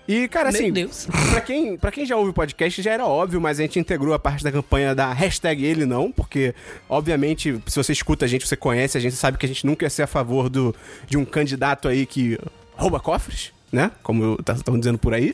E, 0.07 0.27
cara, 0.27 0.51
Meu 0.51 0.61
assim, 0.61 0.71
Deus. 0.71 1.07
Pra 1.31 1.41
quem, 1.41 1.77
pra 1.77 1.91
quem 1.91 2.05
já 2.05 2.15
ouve 2.15 2.29
o 2.29 2.33
podcast, 2.33 2.81
já 2.81 2.91
era 2.91 3.05
óbvio, 3.05 3.41
mas 3.41 3.59
a 3.59 3.63
gente 3.63 3.79
integrou 3.79 4.13
a 4.13 4.19
parte 4.19 4.43
da 4.43 4.51
campanha 4.51 4.93
da 4.93 5.11
hashtag 5.11 5.65
ele 5.65 5.85
não, 5.85 6.11
porque, 6.11 6.53
obviamente, 6.87 7.59
se 7.65 7.75
você 7.75 7.91
escuta 7.91 8.25
a 8.25 8.27
gente, 8.27 8.47
você 8.47 8.55
conhece, 8.55 8.97
a 8.97 9.01
gente 9.01 9.15
sabe 9.15 9.37
que 9.37 9.45
a 9.45 9.49
gente 9.49 9.65
nunca 9.65 9.85
ia 9.85 9.89
ser 9.89 10.03
a 10.03 10.07
favor 10.07 10.47
do, 10.47 10.75
de 11.07 11.17
um 11.17 11.25
candidato 11.25 11.87
aí 11.87 12.05
que 12.05 12.37
rouba 12.75 12.99
cofres, 12.99 13.51
né? 13.71 13.91
Como 14.03 14.37
estão 14.55 14.77
dizendo 14.77 14.99
por 14.99 15.13
aí. 15.13 15.33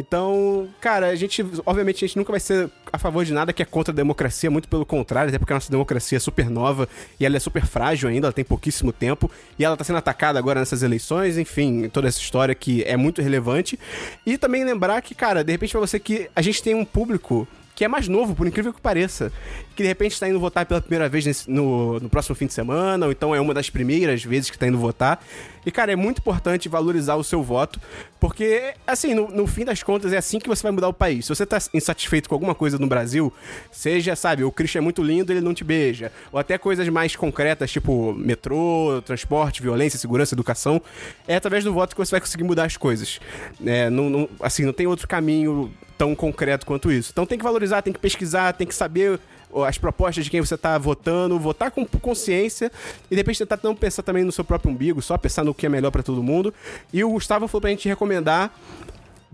Então, 0.00 0.66
cara, 0.80 1.08
a 1.08 1.14
gente, 1.14 1.44
obviamente, 1.66 2.04
a 2.04 2.08
gente 2.08 2.16
nunca 2.16 2.32
vai 2.32 2.40
ser 2.40 2.70
a 2.90 2.98
favor 2.98 3.24
de 3.24 3.32
nada 3.32 3.52
que 3.52 3.62
é 3.62 3.64
contra 3.66 3.92
a 3.92 3.94
democracia, 3.94 4.50
muito 4.50 4.66
pelo 4.66 4.86
contrário, 4.86 5.28
até 5.28 5.38
porque 5.38 5.52
a 5.52 5.56
nossa 5.56 5.70
democracia 5.70 6.16
é 6.16 6.18
super 6.18 6.48
nova 6.48 6.88
e 7.18 7.26
ela 7.26 7.36
é 7.36 7.40
super 7.40 7.64
frágil 7.66 8.08
ainda, 8.08 8.26
ela 8.26 8.32
tem 8.32 8.44
pouquíssimo 8.44 8.92
tempo 8.92 9.30
e 9.58 9.64
ela 9.64 9.76
tá 9.76 9.84
sendo 9.84 9.98
atacada 9.98 10.38
agora 10.38 10.58
nessas 10.58 10.82
eleições, 10.82 11.36
enfim, 11.36 11.88
toda 11.88 12.08
essa 12.08 12.18
história 12.18 12.54
que 12.54 12.82
é 12.84 12.96
muito 12.96 13.20
relevante. 13.20 13.78
E 14.24 14.38
também 14.38 14.64
lembrar 14.64 15.02
que, 15.02 15.14
cara, 15.14 15.44
de 15.44 15.52
repente 15.52 15.72
pra 15.72 15.80
você 15.80 16.00
que 16.00 16.30
a 16.34 16.40
gente 16.40 16.62
tem 16.62 16.74
um 16.74 16.84
público 16.84 17.46
que 17.80 17.84
é 17.86 17.88
mais 17.88 18.06
novo, 18.08 18.34
por 18.34 18.46
incrível 18.46 18.74
que 18.74 18.80
pareça. 18.80 19.32
Que 19.74 19.82
de 19.82 19.88
repente 19.88 20.12
está 20.12 20.28
indo 20.28 20.38
votar 20.38 20.66
pela 20.66 20.82
primeira 20.82 21.08
vez 21.08 21.24
nesse- 21.24 21.50
no, 21.50 21.98
no 21.98 22.10
próximo 22.10 22.36
fim 22.36 22.44
de 22.44 22.52
semana, 22.52 23.06
ou 23.06 23.10
então 23.10 23.34
é 23.34 23.40
uma 23.40 23.54
das 23.54 23.70
primeiras 23.70 24.22
vezes 24.22 24.50
que 24.50 24.56
está 24.56 24.66
indo 24.68 24.76
votar. 24.76 25.24
E, 25.64 25.70
cara, 25.70 25.90
é 25.90 25.96
muito 25.96 26.18
importante 26.18 26.68
valorizar 26.68 27.14
o 27.16 27.24
seu 27.24 27.42
voto, 27.42 27.80
porque, 28.20 28.74
assim, 28.86 29.14
no, 29.14 29.28
no 29.30 29.46
fim 29.46 29.64
das 29.64 29.82
contas, 29.82 30.12
é 30.12 30.18
assim 30.18 30.38
que 30.38 30.46
você 30.46 30.62
vai 30.62 30.72
mudar 30.72 30.88
o 30.88 30.92
país. 30.92 31.24
Se 31.24 31.30
você 31.34 31.46
tá 31.46 31.56
insatisfeito 31.72 32.28
com 32.28 32.34
alguma 32.34 32.54
coisa 32.54 32.78
no 32.78 32.86
Brasil, 32.86 33.32
seja, 33.72 34.14
sabe, 34.14 34.44
o 34.44 34.52
Christian 34.52 34.80
é 34.80 34.82
muito 34.82 35.02
lindo, 35.02 35.32
ele 35.32 35.40
não 35.40 35.54
te 35.54 35.64
beija. 35.64 36.12
Ou 36.30 36.38
até 36.38 36.58
coisas 36.58 36.86
mais 36.90 37.16
concretas, 37.16 37.70
tipo 37.72 38.12
metrô, 38.12 39.02
transporte, 39.06 39.62
violência, 39.62 39.98
segurança, 39.98 40.34
educação. 40.34 40.82
É 41.26 41.36
através 41.36 41.64
do 41.64 41.72
voto 41.72 41.94
que 41.96 41.98
você 42.04 42.10
vai 42.10 42.20
conseguir 42.20 42.44
mudar 42.44 42.64
as 42.64 42.76
coisas. 42.76 43.18
É, 43.64 43.88
não, 43.88 44.10
não- 44.10 44.28
assim, 44.42 44.66
não 44.66 44.72
tem 44.74 44.86
outro 44.86 45.08
caminho 45.08 45.72
tão 46.00 46.14
concreto 46.14 46.64
quanto 46.64 46.90
isso. 46.90 47.10
Então 47.12 47.26
tem 47.26 47.36
que 47.36 47.44
valorizar, 47.44 47.82
tem 47.82 47.92
que 47.92 47.98
pesquisar, 47.98 48.54
tem 48.54 48.66
que 48.66 48.74
saber 48.74 49.20
as 49.66 49.76
propostas 49.76 50.24
de 50.24 50.30
quem 50.30 50.40
você 50.40 50.56
tá 50.56 50.78
votando, 50.78 51.38
votar 51.38 51.70
com 51.70 51.84
consciência 51.84 52.72
e 53.10 53.14
de 53.14 53.16
repente 53.16 53.40
tentar 53.40 53.60
não 53.62 53.76
pensar 53.76 54.02
também 54.02 54.24
no 54.24 54.32
seu 54.32 54.42
próprio 54.42 54.72
umbigo, 54.72 55.02
só 55.02 55.18
pensar 55.18 55.44
no 55.44 55.52
que 55.52 55.66
é 55.66 55.68
melhor 55.68 55.90
pra 55.90 56.02
todo 56.02 56.22
mundo. 56.22 56.54
E 56.90 57.04
o 57.04 57.10
Gustavo 57.10 57.46
falou 57.46 57.60
pra 57.60 57.68
gente 57.68 57.86
recomendar 57.86 58.50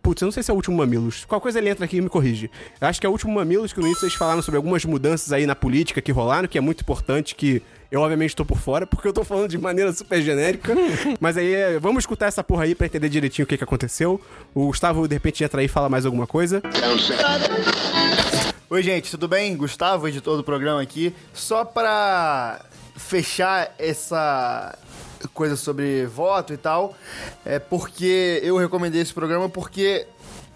Putz, 0.02 0.22
eu 0.22 0.26
não 0.26 0.32
sei 0.32 0.42
se 0.42 0.50
é 0.50 0.54
o 0.54 0.56
último 0.56 0.76
Mamilos. 0.76 1.24
Qual 1.24 1.40
coisa 1.40 1.58
ele 1.58 1.68
entra 1.68 1.84
aqui 1.84 1.98
e 1.98 2.00
me 2.00 2.08
corrige. 2.08 2.50
Eu 2.80 2.88
acho 2.88 3.00
que 3.00 3.06
é 3.06 3.08
o 3.08 3.12
último 3.12 3.32
Mamilos 3.32 3.72
que 3.72 3.78
no 3.78 3.86
início 3.86 4.00
vocês 4.00 4.14
falaram 4.14 4.42
sobre 4.42 4.56
algumas 4.56 4.84
mudanças 4.84 5.32
aí 5.32 5.46
na 5.46 5.54
política 5.54 6.02
que 6.02 6.10
rolaram, 6.10 6.48
que 6.48 6.58
é 6.58 6.60
muito 6.60 6.80
importante, 6.80 7.34
que 7.36 7.62
eu 7.91 8.01
obviamente 8.01 8.34
tô 8.34 8.45
por 8.45 8.59
fora, 8.59 8.87
porque 8.87 9.07
eu 9.07 9.12
tô 9.12 9.24
falando 9.24 9.49
de 9.49 9.59
maneira 9.59 9.93
super 9.93 10.20
genérica. 10.20 10.74
Mas 11.20 11.37
aí, 11.37 11.55
é, 11.55 11.78
vamos 11.78 12.03
escutar 12.03 12.26
essa 12.26 12.43
porra 12.43 12.64
aí 12.64 12.74
pra 12.74 12.87
entender 12.87 13.09
direitinho 13.09 13.45
o 13.45 13.49
que, 13.49 13.57
que 13.57 13.64
aconteceu. 13.64 14.20
O 14.55 14.66
Gustavo, 14.66 15.07
de 15.07 15.14
repente, 15.14 15.45
entra 15.45 15.61
aí 15.61 15.66
e 15.66 15.68
fala 15.68 15.89
mais 15.89 16.05
alguma 16.05 16.26
coisa. 16.26 16.62
Oi, 18.68 18.82
gente, 18.82 19.11
tudo 19.11 19.28
bem? 19.28 19.57
Gustavo, 19.57 20.09
editor 20.09 20.37
do 20.37 20.45
programa 20.45 20.82
aqui. 20.82 21.14
Só 21.32 21.64
pra 21.64 22.61
fechar 22.97 23.74
essa 23.78 24.76
coisa 25.32 25.57
sobre 25.57 26.07
voto 26.07 26.53
e 26.53 26.57
tal, 26.57 26.95
é 27.45 27.59
porque 27.59 28.41
eu 28.43 28.57
recomendei 28.57 29.01
esse 29.01 29.12
programa 29.12 29.49
porque 29.49 30.07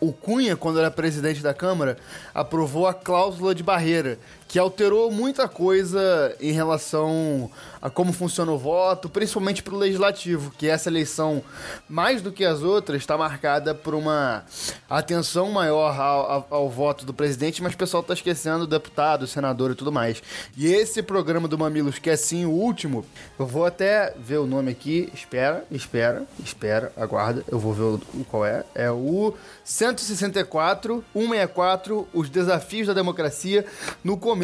o 0.01 0.13
Cunha, 0.13 0.57
quando 0.57 0.79
era 0.79 0.91
presidente 0.91 1.43
da 1.43 1.53
Câmara, 1.53 1.99
aprovou 2.35 2.87
a 2.87 2.95
cláusula 2.95 3.55
de 3.55 3.63
barreira, 3.63 4.19
que 4.51 4.59
alterou 4.59 5.13
muita 5.13 5.47
coisa 5.47 6.35
em 6.41 6.51
relação 6.51 7.49
a 7.81 7.89
como 7.89 8.13
funciona 8.13 8.51
o 8.51 8.59
voto, 8.59 9.09
principalmente 9.09 9.63
para 9.63 9.73
o 9.75 9.79
legislativo, 9.79 10.51
que 10.59 10.69
essa 10.69 10.89
eleição, 10.91 11.41
mais 11.89 12.21
do 12.21 12.33
que 12.33 12.45
as 12.45 12.61
outras, 12.61 13.01
está 13.01 13.17
marcada 13.17 13.75
por 13.77 13.95
uma 13.95 14.45
atenção 14.89 15.51
maior 15.53 15.99
ao, 15.99 16.31
ao- 16.31 16.47
ao 16.51 16.69
voto 16.69 17.07
do 17.07 17.15
presidente, 17.15 17.63
mas 17.63 17.75
o 17.75 17.77
pessoal 17.77 18.01
está 18.01 18.13
esquecendo 18.13 18.65
o 18.65 18.67
deputado, 18.67 19.23
o 19.23 19.27
senador 19.29 19.71
e 19.71 19.75
tudo 19.77 19.93
mais. 19.93 20.21
E 20.57 20.67
esse 20.67 21.01
programa 21.01 21.47
do 21.47 21.57
Mamilos, 21.57 22.01
que 22.01 22.11
é 22.11 22.17
sim 22.17 22.45
o 22.45 22.51
último, 22.51 23.07
eu 23.39 23.47
vou 23.47 23.65
até 23.65 24.13
ver 24.19 24.39
o 24.39 24.47
nome 24.47 24.73
aqui, 24.73 25.09
espera, 25.15 25.65
espera, 25.71 26.25
espera, 26.45 26.93
aguarda, 26.97 27.45
eu 27.49 27.59
vou 27.61 27.73
ver 27.73 27.83
o, 27.85 28.01
qual 28.29 28.45
é. 28.45 28.65
É 28.75 28.91
o 28.91 29.33
164, 29.65 31.05
164, 31.15 32.09
Os 32.13 32.29
Desafios 32.29 32.89
da 32.89 32.93
Democracia. 32.93 33.65
No 34.03 34.17
começo, 34.19 34.40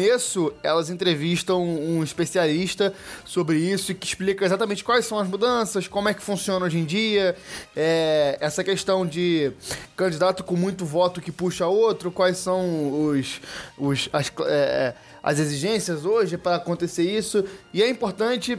elas 0.63 0.89
entrevistam 0.89 1.63
um 1.63 2.03
especialista 2.03 2.93
sobre 3.25 3.57
isso 3.57 3.93
que 3.95 4.05
explica 4.05 4.45
exatamente 4.45 4.83
quais 4.83 5.05
são 5.05 5.17
as 5.19 5.27
mudanças, 5.27 5.87
como 5.87 6.09
é 6.09 6.13
que 6.13 6.21
funciona 6.21 6.65
hoje 6.65 6.77
em 6.77 6.85
dia, 6.85 7.35
é, 7.75 8.37
essa 8.39 8.63
questão 8.63 9.05
de 9.05 9.51
candidato 9.95 10.43
com 10.43 10.55
muito 10.55 10.85
voto 10.85 11.21
que 11.21 11.31
puxa 11.31 11.67
outro, 11.67 12.11
quais 12.11 12.37
são 12.37 13.07
os, 13.09 13.41
os, 13.77 14.09
as, 14.13 14.27
cl- 14.27 14.47
é, 14.49 14.93
as 15.23 15.39
exigências 15.39 16.05
hoje 16.05 16.37
para 16.37 16.55
acontecer 16.57 17.03
isso. 17.03 17.43
E 17.73 17.81
é 17.81 17.89
importante 17.89 18.57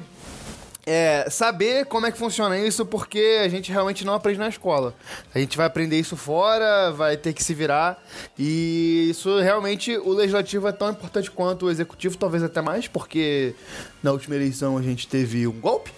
é, 0.89 1.28
saber 1.28 1.84
como 1.84 2.07
é 2.07 2.11
que 2.11 2.16
funciona 2.16 2.59
isso, 2.59 2.86
porque 2.86 3.41
a 3.45 3.49
gente 3.49 3.70
realmente 3.70 4.07
não 4.07 4.14
aprende 4.14 4.39
na 4.39 4.49
escola. 4.49 4.95
A 5.34 5.39
gente 5.39 5.55
vai 5.55 5.66
aprender 5.66 5.99
isso 5.99 6.16
fora, 6.16 6.91
vai 6.93 7.16
ter 7.16 7.34
que 7.34 7.45
se 7.45 7.53
virar. 7.53 8.03
E 8.39 9.09
isso 9.11 9.39
realmente, 9.39 9.97
o 9.99 10.14
legislativo 10.14 10.66
é 10.66 10.72
tão 10.72 10.91
importante 10.91 11.30
quanto 11.30 11.66
o 11.66 11.70
executivo, 11.70 12.16
talvez 12.16 12.43
até 12.43 12.62
mais, 12.62 12.89
porque 12.89 13.55
na 14.03 14.12
última 14.12 14.34
eleição 14.34 14.78
a 14.78 14.82
gente 14.82 15.07
teve 15.07 15.47
um 15.47 15.61
golpe, 15.61 15.93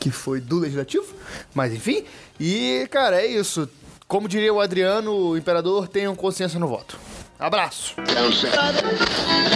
que 0.00 0.10
foi 0.10 0.40
do 0.40 0.58
legislativo. 0.58 1.06
Mas 1.54 1.74
enfim, 1.74 2.04
e 2.40 2.88
cara, 2.90 3.20
é 3.20 3.26
isso. 3.26 3.68
Como 4.08 4.26
diria 4.26 4.52
o 4.52 4.60
Adriano, 4.60 5.12
o 5.12 5.36
imperador, 5.36 5.86
tenham 5.86 6.16
consciência 6.16 6.58
no 6.58 6.66
voto. 6.66 6.98
Abraço! 7.38 7.94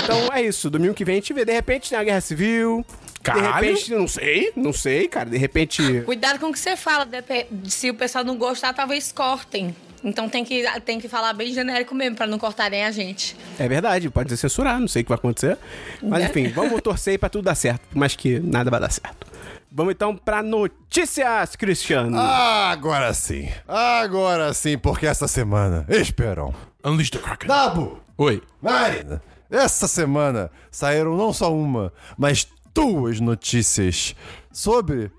Então 0.03 0.33
é 0.33 0.43
isso. 0.43 0.69
Domingo 0.69 0.95
que 0.95 1.05
vem 1.05 1.15
a 1.15 1.17
gente 1.17 1.33
vê. 1.33 1.45
De 1.45 1.53
repente 1.53 1.89
tem 1.89 1.99
a 1.99 2.05
guerra 2.05 2.21
civil. 2.21 2.85
Caralho. 3.29 3.61
De 3.61 3.67
repente, 3.67 3.95
não 3.95 4.09
sei, 4.09 4.53
não 4.57 4.73
sei, 4.73 5.09
cara. 5.09 5.29
De 5.29 5.39
repente. 5.39 6.03
Cuidado 6.03 6.39
com 6.39 6.47
o 6.47 6.53
que 6.53 6.59
você 6.59 6.77
fala. 6.77 7.07
Se 7.65 7.91
o 7.91 7.95
pessoal 7.95 8.25
não 8.25 8.37
gostar, 8.37 8.73
talvez 8.73 9.13
cortem. 9.13 9.75
Então 10.03 10.29
tem 10.29 10.45
que, 10.45 10.65
tem 10.85 11.01
que 11.01 11.09
falar 11.09 11.33
bem 11.33 11.53
genérico 11.53 11.95
mesmo, 11.95 12.17
pra 12.17 12.27
não 12.27 12.39
cortarem 12.39 12.85
a 12.85 12.91
gente. 12.91 13.37
É 13.59 13.69
verdade, 13.69 14.09
pode 14.11 14.31
ser 14.31 14.37
censurar, 14.37 14.79
não 14.79 14.89
sei 14.89 15.03
o 15.03 15.05
que 15.05 15.09
vai 15.09 15.19
acontecer. 15.19 15.59
Mas 16.03 16.25
enfim, 16.25 16.49
vamos 16.55 16.81
torcer 16.81 17.13
aí 17.13 17.19
pra 17.19 17.29
tudo 17.29 17.45
dar 17.45 17.55
certo, 17.55 17.83
mas 17.95 18.15
que 18.15 18.39
nada 18.39 18.71
vai 18.71 18.81
dar 18.81 18.91
certo. 18.91 19.27
Vamos 19.71 19.93
então 19.93 20.17
pra 20.17 20.43
notícias, 20.43 21.55
Cristiano. 21.57 22.19
Agora 22.19 23.13
sim. 23.13 23.49
Agora 23.67 24.55
sim, 24.55 24.79
porque 24.79 25.07
essa 25.07 25.29
semana. 25.29 25.85
Esperam. 25.89 26.55
Unleash 26.85 27.11
the 27.11 27.19
Kraken. 27.19 27.49
Dabo! 27.49 28.01
Oi. 28.17 28.43
Marina! 28.63 29.21
Essa 29.51 29.89
semana 29.89 30.51
saíram 30.71 31.17
não 31.17 31.33
só 31.33 31.53
uma, 31.55 31.93
mas 32.19 32.47
duas 32.79 33.19
notícias 33.19 34.15
sobre 34.53 35.11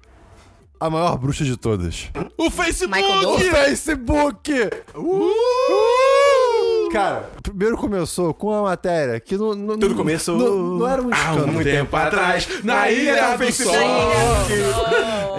a 0.80 0.90
maior 0.90 1.18
bruxa 1.18 1.44
de 1.44 1.58
todas. 1.58 2.10
O 2.38 2.50
Facebook! 2.50 3.04
O. 3.26 3.38
Facebook! 3.38 4.50
Uh! 4.96 6.90
Cara, 6.90 7.30
primeiro 7.50 7.78
começou 7.78 8.34
com 8.34 8.48
uma 8.48 8.64
matéria 8.64 9.20
que 9.20 9.38
não. 9.38 9.54
não 9.54 9.78
Tudo 9.78 9.96
começou 9.96 10.38
Não, 10.38 10.80
não 10.80 10.88
era 10.88 11.02
um 11.02 11.10
Há 11.14 11.18
escândalo. 11.18 11.60
um 11.60 11.64
tempo 11.64 11.96
atrás, 11.96 12.64
na 12.64 12.90
Ilha 12.90 13.38
do 13.38 13.52
Sol. 13.52 13.74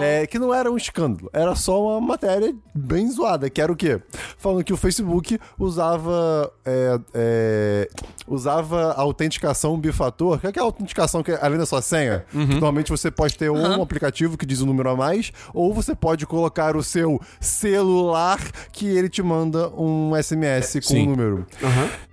É, 0.01 0.25
que 0.25 0.39
não 0.39 0.53
era 0.53 0.71
um 0.71 0.77
escândalo, 0.77 1.29
era 1.31 1.55
só 1.55 1.79
uma 1.81 2.01
matéria 2.01 2.53
bem 2.73 3.09
zoada, 3.11 3.49
que 3.49 3.61
era 3.61 3.71
o 3.71 3.75
quê? 3.75 4.01
Falando 4.37 4.63
que 4.63 4.73
o 4.73 4.77
Facebook 4.77 5.39
usava 5.59 6.51
é, 6.65 6.99
é, 7.13 7.89
usava 8.27 8.93
autenticação 8.93 9.77
bifator, 9.77 10.39
que 10.39 10.47
é 10.47 10.49
aquela 10.49 10.65
autenticação 10.65 11.21
que 11.21 11.31
é 11.31 11.39
além 11.41 11.57
da 11.59 11.65
sua 11.65 11.81
senha, 11.81 12.25
Uhum. 12.33 12.45
que 12.47 12.53
normalmente 12.53 12.89
você 12.89 13.11
pode 13.11 13.37
ter 13.37 13.49
um 13.51 13.81
aplicativo 13.81 14.37
que 14.37 14.45
diz 14.45 14.61
o 14.61 14.65
número 14.65 14.89
a 14.89 14.95
mais, 14.95 15.31
ou 15.53 15.73
você 15.73 15.93
pode 15.93 16.25
colocar 16.25 16.75
o 16.75 16.83
seu 16.83 17.19
celular 17.39 18.39
que 18.71 18.87
ele 18.87 19.09
te 19.09 19.21
manda 19.21 19.69
um 19.69 20.11
SMS 20.21 20.73
com 20.75 20.81
Sim. 20.81 21.07
um 21.07 21.09
número. 21.11 21.45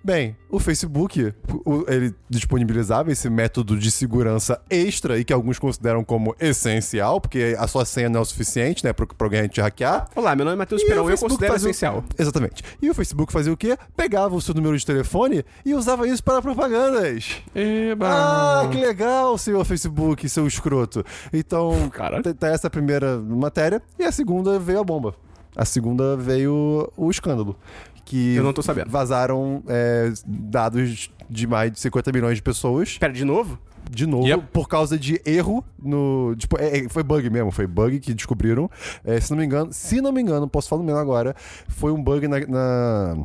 Bem, 0.05 0.37
o 0.51 0.59
Facebook, 0.59 1.35
ele 1.89 2.15
disponibilizava 2.31 3.11
esse 3.13 3.29
método 3.29 3.77
de 3.79 3.91
segurança 3.91 4.61
extra 4.71 5.19
e 5.19 5.25
que 5.25 5.33
alguns 5.33 5.59
consideram 5.59 6.03
como 6.05 6.35
essencial, 6.41 7.21
porque 7.21 7.57
a 7.59 7.67
sua 7.67 7.85
senha 7.85 8.09
não 8.09 8.21
é 8.21 8.23
o 8.23 8.25
suficiente, 8.25 8.85
né, 8.85 8.93
pra, 8.93 9.07
pra 9.07 9.27
alguém 9.27 9.47
te 9.49 9.61
hackear. 9.61 10.09
Olá, 10.15 10.35
meu 10.35 10.45
nome 10.45 10.55
é 10.55 10.59
Matheus 10.59 10.83
E 10.83 10.87
Perão 10.87 11.03
o 11.05 11.07
eu 11.07 11.11
Facebook 11.11 11.31
considero 11.35 11.53
fazia 11.53 11.69
o- 11.69 11.71
essencial. 11.71 12.05
Exatamente. 12.19 12.63
E 12.81 12.89
o 12.91 12.95
Facebook 12.95 13.33
fazia 13.33 13.53
o 13.53 13.57
quê? 13.57 13.77
Pegava 13.97 14.35
o 14.35 14.41
seu 14.41 14.55
número 14.55 14.77
de 14.79 14.87
telefone 14.87 15.45
e 15.65 15.75
usava 15.75 16.07
isso 16.09 16.23
para 16.25 16.41
propagandas. 16.41 17.43
Eba. 17.55 18.07
Ah, 18.09 18.69
que 18.71 18.79
legal, 18.79 19.37
senhor 19.37 19.65
Facebook, 19.65 20.29
seu 20.29 20.47
escroto. 20.47 21.05
Então, 21.33 21.89
Cara. 21.91 22.23
tá 22.35 22.49
essa 22.49 22.71
primeira 22.71 23.19
matéria 23.19 23.83
e 23.99 24.05
a 24.05 24.13
segunda 24.13 24.59
veio 24.59 24.81
a 24.81 24.85
bomba. 24.85 25.15
A 25.57 25.65
segunda 25.65 26.17
veio 26.17 26.89
o 26.97 27.11
escândalo. 27.11 27.57
Que 28.09 28.35
Eu 28.35 28.43
não 28.43 28.53
tô 28.53 28.63
sabendo. 28.63 28.91
Vazaram 28.91 29.63
é, 29.69 30.11
dados 30.27 31.11
de 31.29 31.47
mais 31.47 31.71
de 31.73 31.79
50 31.79 32.11
milhões 32.11 32.37
de 32.37 32.43
pessoas. 32.43 32.89
Espera, 32.89 33.13
de 33.13 33.25
novo? 33.25 33.59
de 33.91 34.07
novo, 34.07 34.27
Yep. 34.27 34.49
por 34.53 34.69
causa 34.69 34.99
de 34.99 35.19
erro 35.25 35.65
no. 35.83 36.35
Tipo, 36.37 36.59
é- 36.61 36.81
é- 36.81 36.89
foi 36.91 37.03
bug 37.03 37.31
mesmo, 37.31 37.51
foi 37.51 37.67
bug 37.67 37.99
que 38.01 38.13
descobriram. 38.13 38.71
É, 39.03 39.19
se 39.19 39.31
não 39.31 39.39
me 39.39 39.45
engano, 39.47 39.73
se 39.73 40.01
não 40.03 40.13
me 40.13 40.21
engano, 40.21 40.47
posso 40.47 40.69
falar 40.69 40.81
no 40.83 40.87
mesmo 40.87 41.01
agora, 41.01 41.35
foi 41.69 41.91
um 41.91 42.03
bug 42.03 42.29
na. 42.29 42.39
na 42.47 43.17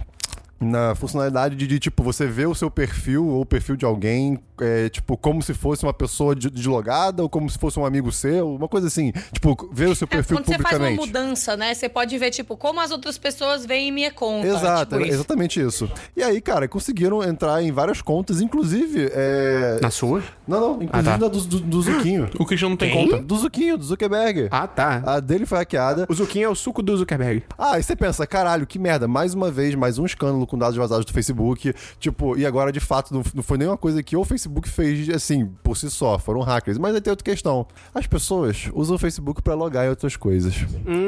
na 0.59 0.95
funcionalidade 0.95 1.55
de, 1.55 1.67
de, 1.67 1.77
tipo, 1.77 2.01
você 2.03 2.25
ver 2.25 2.47
o 2.47 2.55
seu 2.55 2.71
perfil 2.71 3.27
ou 3.27 3.41
o 3.41 3.45
perfil 3.45 3.75
de 3.75 3.83
alguém, 3.83 4.39
é, 4.61 4.87
tipo, 4.87 5.17
como 5.17 5.41
se 5.41 5.53
fosse 5.53 5.83
uma 5.83 5.93
pessoa 5.93 6.33
de- 6.33 6.49
deslogada 6.49 7.21
ou 7.21 7.27
como 7.27 7.49
se 7.49 7.57
fosse 7.59 7.77
um 7.77 7.85
amigo 7.85 8.11
seu, 8.13 8.55
uma 8.55 8.67
coisa 8.69 8.87
assim. 8.87 9.11
Tipo, 9.33 9.69
ver 9.73 9.89
o 9.89 9.95
seu 9.95 10.05
É, 10.05 10.15
perfil 10.15 10.37
quando 10.37 10.45
você 10.45 10.53
faz 10.59 10.77
uma 10.77 10.87
publicamente. 10.87 11.05
mudança, 11.07 11.57
né? 11.57 11.73
Você 11.73 11.89
pode 11.89 12.17
ver, 12.17 12.31
tipo, 12.31 12.55
como 12.55 12.79
as 12.79 12.91
outras 12.91 13.17
pessoas 13.17 13.65
veem 13.65 13.91
minha 13.91 14.09
conta. 14.11 14.47
Exato, 14.47 14.91
tipo 14.91 15.03
é 15.03 15.07
isso. 15.07 15.15
exatamente 15.17 15.59
isso. 15.59 15.91
E 16.15 16.23
aí, 16.23 16.39
cara, 16.39 16.65
conseguiram 16.67 17.21
entrar 17.21 17.61
em 17.61 17.71
várias 17.71 18.01
contas, 18.01 18.39
inclusive. 18.39 19.09
É... 19.11 19.79
Na 19.81 19.91
sua? 19.91 20.23
Não, 20.47 20.61
não, 20.61 20.81
inclusive 20.83 20.91
Ah, 20.93 21.03
tá. 21.03 21.17
na 21.17 21.27
do, 21.27 21.41
do, 21.41 21.59
do 21.59 21.81
Zuquinho. 21.81 22.29
O 22.39 22.45
Christian 22.45 22.69
não 22.69 22.77
tem 22.77 22.89
Quem? 22.91 23.09
conta. 23.09 23.21
Do 23.21 23.35
Zuquinho, 23.37 23.77
do 23.77 23.83
Zuckerberg. 23.83 24.47
Ah, 24.49 24.65
tá. 24.67 25.03
A 25.05 25.19
dele 25.19 25.45
foi 25.45 25.57
hackeada. 25.57 26.05
O 26.09 26.13
Zuquinho 26.13 26.45
é 26.45 26.49
o 26.49 26.55
suco 26.55 26.81
do 26.81 26.95
Zuckerberg. 26.95 27.43
Ah, 27.57 27.77
e 27.77 27.83
você 27.83 27.97
pensa, 27.97 28.25
caralho, 28.25 28.65
que 28.65 28.79
merda, 28.79 29.09
mais 29.09 29.33
uma 29.33 29.51
vez, 29.51 29.75
mais 29.75 29.97
um 29.99 30.05
escândalo 30.05 30.42
com 30.47 30.57
dados 30.57 30.77
vazados 30.77 31.05
do 31.05 31.11
Facebook. 31.13 31.73
Tipo, 31.99 32.37
e 32.37 32.45
agora 32.45 32.71
de 32.71 32.79
fato 32.79 33.13
não, 33.13 33.23
não 33.33 33.43
foi 33.43 33.57
nenhuma 33.57 33.77
coisa 33.77 34.01
que 34.03 34.15
o 34.15 34.23
Facebook 34.23 34.67
fez 34.69 35.09
assim, 35.09 35.45
por 35.63 35.75
si 35.77 35.89
só, 35.89 36.17
foram 36.19 36.41
hackers. 36.41 36.77
Mas 36.77 36.95
aí 36.95 37.01
tem 37.01 37.11
outra 37.11 37.23
questão. 37.23 37.65
As 37.93 38.07
pessoas 38.07 38.69
usam 38.73 38.95
o 38.95 38.99
Facebook 38.99 39.41
pra 39.41 39.53
logar 39.53 39.85
em 39.85 39.89
outras 39.89 40.15
coisas. 40.15 40.55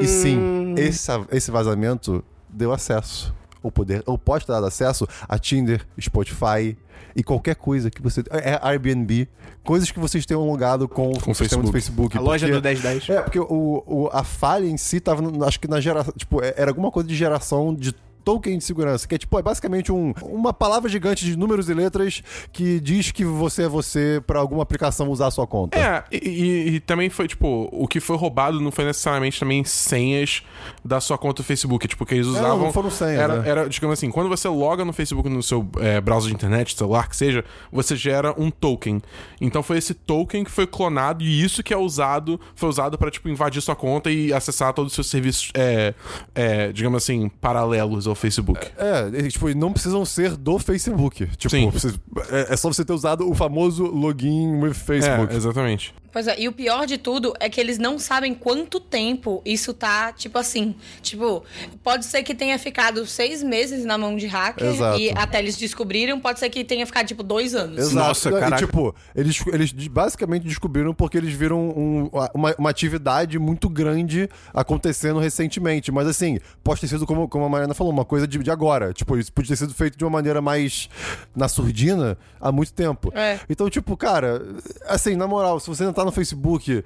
E 0.01 0.07
sim, 0.07 0.73
esse, 0.77 1.11
esse 1.31 1.51
vazamento 1.51 2.23
deu 2.49 2.71
acesso. 2.73 3.33
Ou, 3.63 3.71
poder, 3.71 4.03
ou 4.05 4.15
pode 4.17 4.45
ter 4.45 4.51
dado 4.51 4.67
acesso 4.67 5.07
a 5.27 5.39
Tinder, 5.39 5.83
Spotify 5.99 6.77
e 7.15 7.23
qualquer 7.23 7.55
coisa 7.55 7.89
que 7.89 7.99
você. 8.01 8.23
É 8.29 8.59
Airbnb. 8.61 9.27
Coisas 9.63 9.89
que 9.89 9.99
vocês 9.99 10.23
tenham 10.27 10.45
logado 10.45 10.87
com, 10.87 11.11
Com 11.13 11.31
o 11.31 11.33
sistema 11.35 11.63
do 11.63 11.71
Facebook. 11.71 12.13
Facebook. 12.13 12.17
A 12.17 12.21
loja 12.21 12.45
porque- 12.45 12.61
do 12.61 12.63
1010. 12.63 13.09
é, 13.09 13.21
porque 13.23 13.39
o, 13.39 13.83
o- 13.87 14.09
a 14.13 14.23
falha 14.23 14.67
em 14.67 14.77
si 14.77 14.99
tava, 14.99 15.23
no- 15.23 15.43
acho 15.43 15.59
que 15.59 15.67
na 15.67 15.81
geração. 15.81 16.13
Tipo, 16.15 16.43
é- 16.43 16.53
era 16.55 16.69
alguma 16.69 16.91
coisa 16.91 17.09
de 17.09 17.15
geração 17.15 17.73
de 17.73 17.95
token 18.25 18.57
de 18.57 18.63
segurança, 18.63 19.07
que 19.07 19.15
é 19.15 19.17
tipo, 19.17 19.37
é 19.39 19.41
basicamente 19.41 19.91
um, 19.91 20.11
uma 20.23 20.51
palavra 20.51 20.89
gigante 20.89 21.23
de 21.23 21.37
números 21.37 21.69
e 21.69 21.73
letras 21.73 22.21
que 22.51 22.79
diz 22.79 23.11
que 23.11 23.23
você 23.23 23.63
é 23.63 23.67
você 23.69 24.21
pra 24.25 24.39
alguma 24.39 24.63
aplicação 24.63 25.07
usar 25.09 25.27
a 25.27 25.31
sua 25.31 25.45
conta. 25.47 25.77
É, 25.77 26.03
e, 26.11 26.75
e- 26.75 26.79
também 26.79 27.09
foi, 27.09 27.27
tipo, 27.27 27.69
o 27.71 27.87
que 27.87 27.99
foi 27.99 28.17
roubado 28.17 28.59
não 28.59 28.71
foi 28.71 28.85
necessariamente 28.85 29.39
também 29.39 29.63
senhas 29.63 30.43
da 30.83 30.99
sua 30.99 31.17
conta 31.17 31.43
do 31.43 31.45
Facebook. 31.45 31.87
Tipo, 31.87 32.05
que 32.05 32.15
eles 32.15 32.25
usavam. 32.27 32.57
não 32.59 32.73
foram 32.73 32.89
senhas, 32.89 33.19
Era, 33.19 33.39
né? 33.41 33.47
era, 33.49 33.69
digamos 33.69 33.93
assim, 33.99 34.09
quando 34.09 34.27
você 34.29 34.47
loga 34.47 34.83
no 34.83 34.91
Facebook 34.91 35.29
no 35.29 35.43
seu 35.43 35.67
é, 35.79 36.01
browser 36.01 36.29
de 36.29 36.35
internet, 36.35 36.75
celular, 36.75 37.07
que 37.07 37.15
seja, 37.15 37.45
você 37.71 37.95
gera 37.95 38.33
um 38.41 38.49
token. 38.49 39.01
Então 39.39 39.61
foi 39.61 39.77
esse 39.77 39.93
token 39.93 40.43
que 40.43 40.51
foi 40.51 40.65
clonado 40.65 41.23
e 41.23 41.43
isso 41.43 41.61
que 41.61 41.73
é 41.73 41.77
usado, 41.77 42.39
foi 42.55 42.69
usado 42.69 42.97
pra, 42.97 43.11
tipo, 43.11 43.29
invadir 43.29 43.61
sua 43.61 43.75
conta 43.75 44.09
e 44.09 44.33
acessar 44.33 44.73
todos 44.73 44.91
os 44.91 44.95
seus 44.95 45.07
serviços, 45.07 45.51
é, 45.53 45.93
é, 46.33 46.71
digamos 46.71 47.03
assim, 47.03 47.29
paralelos 47.29 48.07
Facebook. 48.15 48.67
É, 48.77 49.19
e, 49.25 49.27
tipo, 49.29 49.47
não 49.55 49.71
precisam 49.71 50.03
ser 50.05 50.35
do 50.35 50.57
Facebook. 50.59 51.25
Tipo, 51.37 51.49
Sim. 51.49 51.69
você- 51.69 51.93
é, 52.31 52.53
é 52.53 52.57
só 52.57 52.71
você 52.71 52.83
ter 52.85 52.93
usado 52.93 53.29
o 53.29 53.35
famoso 53.35 53.85
login 53.85 54.55
with 54.61 54.73
Facebook. 54.73 55.33
É, 55.33 55.37
exatamente. 55.37 55.93
Pois 56.15 56.27
é, 56.29 56.39
e 56.39 56.47
o 56.47 56.53
pior 56.53 56.85
de 56.87 56.97
tudo 56.97 57.33
é 57.41 57.49
que 57.49 57.59
eles 57.59 57.77
não 57.77 57.99
sabem 57.99 58.33
quanto 58.33 58.79
tempo 58.79 59.41
isso 59.43 59.73
tá, 59.73 60.13
tipo 60.13 60.37
assim. 60.39 60.73
Tipo, 61.01 61.43
pode 61.83 62.05
ser 62.05 62.23
que 62.23 62.33
tenha 62.33 62.57
ficado 62.57 63.05
seis 63.05 63.43
meses 63.43 63.83
na 63.83 63.97
mão 63.97 64.15
de 64.15 64.25
hacker 64.25 64.65
Exato. 64.65 64.97
e 64.97 65.09
até 65.11 65.39
eles 65.39 65.57
descobriram, 65.57 66.17
pode 66.17 66.39
ser 66.39 66.49
que 66.49 66.63
tenha 66.63 66.85
ficado, 66.85 67.05
tipo, 67.05 67.21
dois 67.21 67.53
anos. 67.53 67.77
Exato. 67.79 67.95
Nossa, 67.95 68.29
E, 68.29 68.31
caraca. 68.39 68.65
tipo, 68.65 68.95
eles, 69.13 69.43
eles 69.51 69.73
basicamente 69.89 70.43
descobriram 70.47 70.93
porque 70.93 71.17
eles 71.17 71.33
viram 71.33 71.59
um- 71.71 72.09
uma, 72.33 72.55
uma 72.57 72.69
atividade 72.69 73.37
muito 73.37 73.67
grande 73.67 74.29
acontecendo 74.53 75.19
recentemente. 75.19 75.91
Mas 75.91 76.07
assim, 76.07 76.39
pode 76.63 76.79
ter 76.79 76.87
sido, 76.87 77.05
como, 77.05 77.27
como 77.27 77.43
a 77.43 77.49
Mariana 77.49 77.73
falou, 77.73 77.91
uma 77.91 78.05
coisa 78.05 78.25
de, 78.25 78.37
de 78.39 78.49
agora. 78.49 78.93
Tipo, 78.93 79.17
isso 79.17 79.33
podia 79.33 79.49
ter 79.49 79.57
sido 79.57 79.73
feito 79.73 79.97
de 79.97 80.05
uma 80.05 80.11
maneira 80.11 80.41
mais 80.41 80.87
na 81.35 81.49
surdina 81.49 82.17
há 82.39 82.53
muito 82.53 82.71
tempo. 82.71 83.11
É. 83.13 83.37
Então, 83.49 83.69
tipo, 83.69 83.97
cara, 83.97 84.41
assim, 84.87 85.17
na 85.17 85.27
moral, 85.27 85.59
se 85.59 85.67
você 85.67 85.83
não 85.83 85.91
tá 85.91 86.04
no 86.05 86.11
Facebook. 86.11 86.83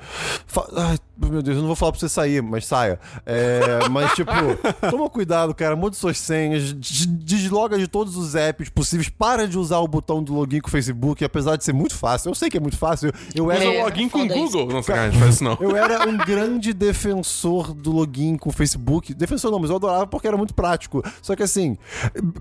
fa- 0.48 0.68
Ai, 0.76 0.98
meu 1.18 1.42
Deus, 1.42 1.56
eu 1.58 1.62
não 1.62 1.68
vou 1.68 1.76
falar 1.76 1.92
pra 1.92 2.00
você 2.00 2.10
sair, 2.10 2.42
mas 2.42 2.66
saia. 2.66 3.00
É, 3.26 3.88
mas, 3.90 4.14
tipo, 4.14 4.32
toma 4.90 5.10
cuidado, 5.10 5.54
cara. 5.54 5.76
Mude 5.76 5.96
suas 5.98 6.18
senhas, 6.18 6.74
des- 6.74 7.06
desloga 7.06 7.78
de 7.78 7.88
todos 7.88 8.16
os 8.16 8.36
apps 8.36 8.70
possíveis. 8.70 9.10
Para 9.10 9.48
de 9.48 9.58
usar 9.58 9.80
o 9.80 9.88
botão 9.88 10.24
do 10.24 10.34
login 10.34 10.60
com 10.62 10.68
o 10.68 10.72
Facebook, 10.72 11.24
apesar 11.24 11.56
de 11.58 11.64
ser 11.64 11.74
muito 11.74 11.96
fácil. 11.96 12.30
Eu 12.30 12.36
sei 12.36 12.50
que 12.50 12.58
é 12.58 12.60
muito 12.60 12.78
fácil. 12.78 13.12
Eu 13.36 13.52
era. 13.52 13.64
É. 13.64 13.84
Login 13.84 14.08
com 14.10 14.20
o 14.20 14.22
foda 14.22 14.38
isso. 14.38 14.52
Google. 14.58 14.74
Não, 14.76 14.84
sacanagem, 14.84 15.20
faz 15.20 15.36
isso 15.36 15.44
não. 15.44 15.58
Eu 15.60 15.76
era 15.76 16.08
um 16.08 16.18
grande 16.18 16.74
defensor 16.74 17.74
do 17.74 17.92
login 17.92 18.38
com 18.38 18.50
o 18.50 18.54
Facebook. 18.54 19.14
Defensor 19.14 19.52
não, 19.52 19.60
mas 19.60 19.70
eu 19.70 19.76
adorava 19.76 20.08
porque 20.08 20.28
era 20.28 20.38
muito 20.38 20.54
prático. 20.54 21.04
Só 21.22 21.36
que 21.36 21.44
assim, 21.44 21.78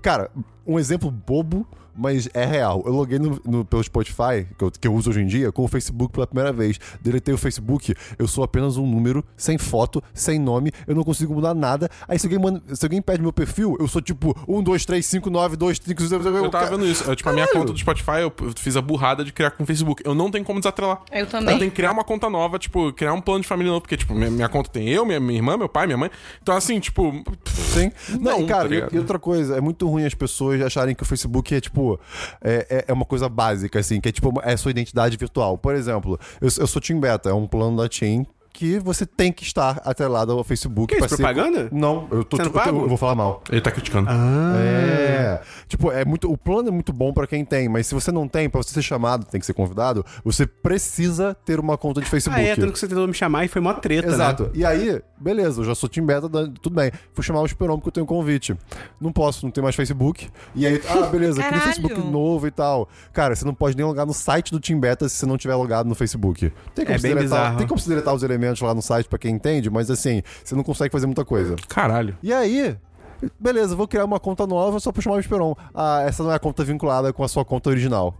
cara, 0.01 0.31
um 0.65 0.79
exemplo 0.79 1.09
bobo, 1.11 1.67
mas 1.99 2.29
é 2.33 2.45
real. 2.45 2.81
Eu 2.85 2.93
loguei 2.93 3.19
no, 3.19 3.39
no- 3.45 3.65
pelo 3.65 3.83
Spotify, 3.83 4.47
que 4.57 4.63
eu, 4.63 4.71
que 4.71 4.87
eu 4.87 4.93
uso 4.93 5.09
hoje 5.09 5.21
em 5.21 5.27
dia, 5.27 5.51
com 5.51 5.63
o 5.63 5.67
Facebook 5.67 6.13
pela 6.13 6.25
primeira 6.25 6.51
vez. 6.53 6.79
Deletei 7.01 7.33
o 7.33 7.37
Facebook, 7.37 7.93
eu 8.17 8.27
sou 8.27 8.43
apenas 8.43 8.77
um 8.77 8.87
número, 8.87 9.23
sem 9.35 9.57
foto, 9.57 10.01
sem 10.13 10.39
nome, 10.39 10.71
eu 10.87 10.95
não 10.95 11.03
consigo 11.03 11.33
mudar 11.33 11.53
nada. 11.53 11.89
Aí 12.07 12.17
se 12.17 12.25
alguém, 12.25 12.39
manda- 12.39 12.61
se 12.73 12.85
alguém 12.85 13.01
pede 13.01 13.21
meu 13.21 13.33
perfil, 13.33 13.75
eu 13.79 13.87
sou 13.87 14.01
tipo 14.01 14.35
1, 14.47 14.63
2, 14.63 14.85
3, 14.85 15.05
5, 15.05 15.29
9, 15.29 15.55
2, 15.57 15.77
5, 15.83 16.01
6, 16.01 16.11
Eu 16.11 16.49
tava 16.49 16.69
vendo 16.69 16.85
isso. 16.85 17.03
Eu, 17.03 17.15
tipo, 17.15 17.29
a 17.29 17.33
minha 17.33 17.47
conta 17.47 17.73
do 17.73 17.77
Spotify, 17.77 18.21
eu 18.21 18.33
fiz 18.55 18.77
a 18.77 18.81
burrada 18.81 19.23
de 19.23 19.31
criar 19.33 19.51
com 19.51 19.63
o 19.63 19.65
Facebook. 19.65 20.01
Eu 20.05 20.15
não 20.15 20.31
tenho 20.31 20.45
como 20.45 20.59
desatrelar. 20.59 21.01
Eu 21.11 21.27
também. 21.27 21.53
Eu 21.53 21.59
tenho 21.59 21.71
que 21.71 21.75
criar 21.75 21.91
uma 21.91 22.03
conta 22.03 22.29
nova, 22.29 22.57
tipo, 22.57 22.93
criar 22.93 23.13
um 23.13 23.21
plano 23.21 23.41
de 23.41 23.47
família 23.47 23.71
novo, 23.71 23.81
porque, 23.81 23.97
tipo, 23.97 24.13
minha, 24.13 24.29
minha 24.31 24.47
conta 24.49 24.69
tem 24.69 24.87
eu, 24.89 25.05
minha, 25.05 25.19
minha 25.19 25.37
irmã, 25.39 25.57
meu 25.57 25.67
pai, 25.69 25.85
minha 25.85 25.97
mãe. 25.97 26.09
Então, 26.41 26.55
assim, 26.55 26.79
tipo. 26.79 27.23
Sim. 27.45 27.91
Não, 28.09 28.19
Não, 28.31 28.41
e, 28.41 28.45
cara, 28.47 28.69
tá 28.69 28.75
e, 28.91 28.95
e 28.95 28.99
outra 28.99 29.19
coisa, 29.19 29.55
é 29.57 29.61
muito 29.61 29.87
ruim 29.87 30.05
as 30.05 30.13
pessoas 30.13 30.61
acharem 30.61 30.95
que 30.95 31.03
o 31.03 31.05
Facebook 31.05 31.53
é 31.53 31.59
tipo. 31.61 31.88
É, 32.41 32.67
é- 32.69 32.85
é 32.89 32.93
uma 32.93 33.05
coisa 33.05 33.29
básica, 33.29 33.79
assim, 33.79 34.01
que 34.01 34.09
é 34.09 34.11
tipo, 34.11 34.33
é 34.43 34.57
sua 34.57 34.71
identidade 34.71 35.15
virtual. 35.17 35.57
Por 35.57 35.73
exemplo, 35.75 36.19
eu, 36.41 36.49
eu 36.57 36.67
sou 36.67 36.81
Team 36.81 36.99
Beta, 36.99 37.29
é 37.29 37.33
um 37.33 37.47
plano 37.47 37.77
da 37.77 37.87
Team 37.87 38.25
que 38.51 38.79
você 38.79 39.05
tem 39.05 39.31
que 39.31 39.43
estar 39.43 39.81
atrelado 39.85 40.31
ao 40.31 40.43
Facebook. 40.43 40.93
Que 40.93 40.99
isso, 40.99 41.09
ser- 41.15 41.23
propaganda? 41.23 41.69
Não, 41.71 42.07
eu 42.11 42.23
tô, 42.23 42.37
não 42.37 42.45
eu 42.45 42.87
vou 42.87 42.97
falar 42.97 43.15
mal. 43.15 43.43
Ele 43.51 43.61
tá 43.61 43.71
criticando. 43.71 44.09
É. 44.09 45.41
Tipo, 45.67 45.91
é 45.91 46.03
muito. 46.05 46.31
O 46.31 46.37
plano 46.37 46.69
é 46.69 46.71
muito 46.71 46.91
bom 46.91 47.13
pra 47.13 47.27
quem 47.27 47.45
tem, 47.45 47.69
mas 47.69 47.87
se 47.87 47.93
você 47.95 48.11
não 48.11 48.27
tem, 48.27 48.49
pra 48.49 48.61
você 48.61 48.73
ser 48.73 48.81
chamado, 48.81 49.25
tem 49.25 49.39
que 49.39 49.45
ser 49.45 49.53
convidado, 49.53 50.05
você 50.23 50.45
precisa 50.45 51.35
ter 51.45 51.59
uma 51.59 51.77
conta 51.77 52.01
de 52.01 52.07
Ah, 52.07 52.09
Facebook. 52.09 52.41
é, 52.41 52.55
tanto 52.55 52.73
que 52.73 52.79
você 52.79 52.87
tentou 52.87 53.07
me 53.07 53.13
chamar 53.13 53.45
e 53.45 53.47
foi 53.47 53.61
mó 53.61 53.73
treta, 53.73 54.07
Exato. 54.09 54.43
né? 54.43 54.49
E 54.55 54.65
aí, 54.65 55.01
beleza, 55.17 55.61
eu 55.61 55.65
já 55.65 55.75
sou 55.75 55.87
Team 55.87 56.05
Beta, 56.05 56.27
tudo 56.29 56.75
bem. 56.75 56.91
Fui 57.13 57.23
chamar 57.23 57.41
o 57.41 57.45
Esperon 57.45 57.75
porque 57.77 57.89
eu 57.89 57.93
tenho 57.93 58.03
um 58.03 58.07
convite. 58.07 58.55
Não 58.99 59.11
posso, 59.11 59.45
não 59.45 59.51
tem 59.51 59.63
mais 59.63 59.75
Facebook. 59.75 60.27
E 60.55 60.65
aí, 60.65 60.81
ah, 60.89 61.07
beleza, 61.07 61.39
aqui 61.41 61.51
no 61.53 61.59
Caralho. 61.59 61.61
Facebook 61.81 62.11
novo 62.11 62.47
e 62.47 62.51
tal. 62.51 62.89
Cara, 63.13 63.35
você 63.35 63.45
não 63.45 63.53
pode 63.53 63.77
nem 63.77 63.85
logar 63.85 64.05
no 64.05 64.13
site 64.13 64.51
do 64.51 64.59
Team 64.59 64.79
Beta 64.79 65.07
se 65.07 65.15
você 65.17 65.25
não 65.25 65.37
tiver 65.37 65.55
logado 65.55 65.87
no 65.87 65.95
Facebook. 65.95 66.51
Tem 66.73 66.85
como, 66.85 66.95
É 66.95 66.97
se 66.97 67.03
bem 67.03 67.15
deletar, 67.15 67.55
tem 67.57 67.67
como 67.67 67.79
se 67.79 67.87
deletar 67.87 68.13
os 68.13 68.23
elementos 68.23 68.38
lá 68.61 68.73
no 68.73 68.81
site 68.81 69.07
pra 69.07 69.19
quem 69.19 69.35
entende, 69.35 69.69
mas 69.69 69.89
assim, 69.91 70.21
você 70.43 70.55
não 70.55 70.63
consegue 70.63 70.91
fazer 70.91 71.05
muita 71.05 71.23
coisa. 71.25 71.55
Caralho. 71.67 72.17
E 72.23 72.33
aí, 72.33 72.75
beleza, 73.39 73.75
vou 73.75 73.87
criar 73.87 74.05
uma 74.05 74.19
conta 74.19 74.45
nova 74.47 74.79
só 74.79 74.91
pra 74.91 75.01
chamar 75.01 75.17
o 75.17 75.19
Esperon. 75.19 75.55
Ah, 75.73 76.03
essa 76.05 76.23
não 76.23 76.31
é 76.31 76.35
a 76.35 76.39
conta 76.39 76.63
vinculada 76.63 77.11
com 77.13 77.23
a 77.23 77.27
sua 77.27 77.43
conta 77.45 77.69
original. 77.69 78.15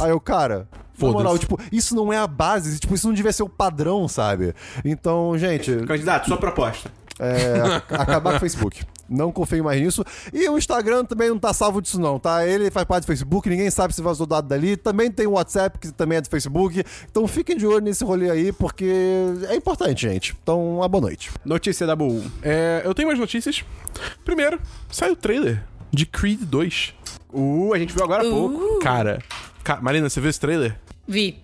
Aí 0.00 0.10
eu, 0.10 0.20
cara, 0.20 0.68
na 1.00 1.10
moral, 1.12 1.38
tipo, 1.38 1.58
isso 1.72 1.94
não 1.94 2.12
é 2.12 2.18
a 2.18 2.26
base, 2.26 2.78
tipo, 2.78 2.94
isso 2.94 3.06
não 3.06 3.14
devia 3.14 3.32
ser 3.32 3.42
o 3.42 3.48
padrão, 3.48 4.06
sabe? 4.08 4.54
Então, 4.84 5.36
gente, 5.38 5.74
Candidato, 5.86 6.26
sua 6.28 6.36
proposta. 6.36 6.90
é, 7.18 7.82
acabar 7.94 8.32
com 8.32 8.36
o 8.36 8.40
Facebook. 8.40 8.84
Não 9.10 9.32
confio 9.32 9.64
mais 9.64 9.80
nisso. 9.80 10.04
E 10.32 10.48
o 10.48 10.56
Instagram 10.56 11.04
também 11.04 11.28
não 11.28 11.38
tá 11.38 11.52
salvo 11.52 11.82
disso, 11.82 12.00
não, 12.00 12.16
tá? 12.18 12.46
Ele 12.46 12.70
faz 12.70 12.86
parte 12.86 13.02
do 13.02 13.06
Facebook, 13.08 13.48
ninguém 13.48 13.68
sabe 13.68 13.92
se 13.92 14.00
vazou 14.00 14.24
dado 14.24 14.46
dali. 14.46 14.76
Também 14.76 15.10
tem 15.10 15.26
o 15.26 15.32
WhatsApp, 15.32 15.78
que 15.80 15.90
também 15.90 16.18
é 16.18 16.20
do 16.20 16.30
Facebook. 16.30 16.84
Então 17.10 17.26
fiquem 17.26 17.56
de 17.56 17.66
olho 17.66 17.80
nesse 17.84 18.04
rolê 18.04 18.30
aí, 18.30 18.52
porque 18.52 18.88
é 19.48 19.56
importante, 19.56 20.02
gente. 20.02 20.36
Então, 20.40 20.76
uma 20.76 20.88
boa 20.88 21.02
noite. 21.02 21.30
Notícia 21.44 21.86
da 21.86 21.96
Bull. 21.96 22.22
É, 22.42 22.82
eu 22.84 22.94
tenho 22.94 23.08
mais 23.08 23.18
notícias. 23.18 23.64
Primeiro, 24.24 24.60
saiu 24.90 25.14
o 25.14 25.16
trailer 25.16 25.64
de 25.92 26.06
Creed 26.06 26.42
2. 26.44 26.94
Uh, 27.32 27.72
a 27.74 27.78
gente 27.78 27.92
viu 27.92 28.04
agora 28.04 28.22
há 28.26 28.30
pouco. 28.30 28.78
Cara, 28.78 29.20
ca- 29.64 29.80
Marina, 29.80 30.08
você 30.08 30.20
viu 30.20 30.30
esse 30.30 30.38
trailer? 30.38 30.78
Vi. 31.08 31.36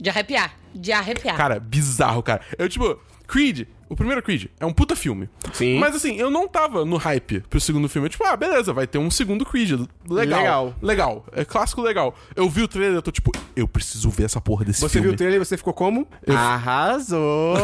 De 0.00 0.08
arrepiar. 0.08 0.54
De 0.74 0.92
arrepiar. 0.92 1.36
Cara, 1.36 1.58
bizarro, 1.58 2.22
cara. 2.22 2.40
Eu, 2.56 2.68
tipo, 2.68 2.96
Creed, 3.32 3.66
o 3.88 3.96
primeiro 3.96 4.22
Creed, 4.22 4.48
é 4.60 4.66
um 4.66 4.74
puta 4.74 4.94
filme. 4.94 5.26
Sim. 5.54 5.78
Mas 5.78 5.96
assim, 5.96 6.16
eu 6.16 6.30
não 6.30 6.46
tava 6.46 6.84
no 6.84 6.98
hype 6.98 7.40
pro 7.48 7.58
segundo 7.58 7.88
filme. 7.88 8.04
Eu, 8.06 8.10
tipo, 8.10 8.24
ah, 8.24 8.36
beleza, 8.36 8.74
vai 8.74 8.86
ter 8.86 8.98
um 8.98 9.10
segundo 9.10 9.46
Creed. 9.46 9.70
Legal. 10.06 10.40
Legal. 10.42 10.74
Legal. 10.82 11.26
É 11.32 11.42
clássico 11.42 11.80
legal. 11.80 12.14
Eu 12.36 12.46
vi 12.50 12.60
o 12.62 12.68
trailer, 12.68 12.96
eu 12.96 13.00
tô 13.00 13.10
tipo, 13.10 13.32
eu 13.56 13.66
preciso 13.66 14.10
ver 14.10 14.24
essa 14.24 14.38
porra 14.38 14.66
desse 14.66 14.82
Você 14.82 14.92
filme. 14.94 15.06
viu 15.06 15.14
o 15.14 15.16
trailer 15.16 15.40
e 15.40 15.44
você 15.44 15.56
ficou 15.56 15.72
como? 15.72 16.06
Arrasou! 16.28 17.56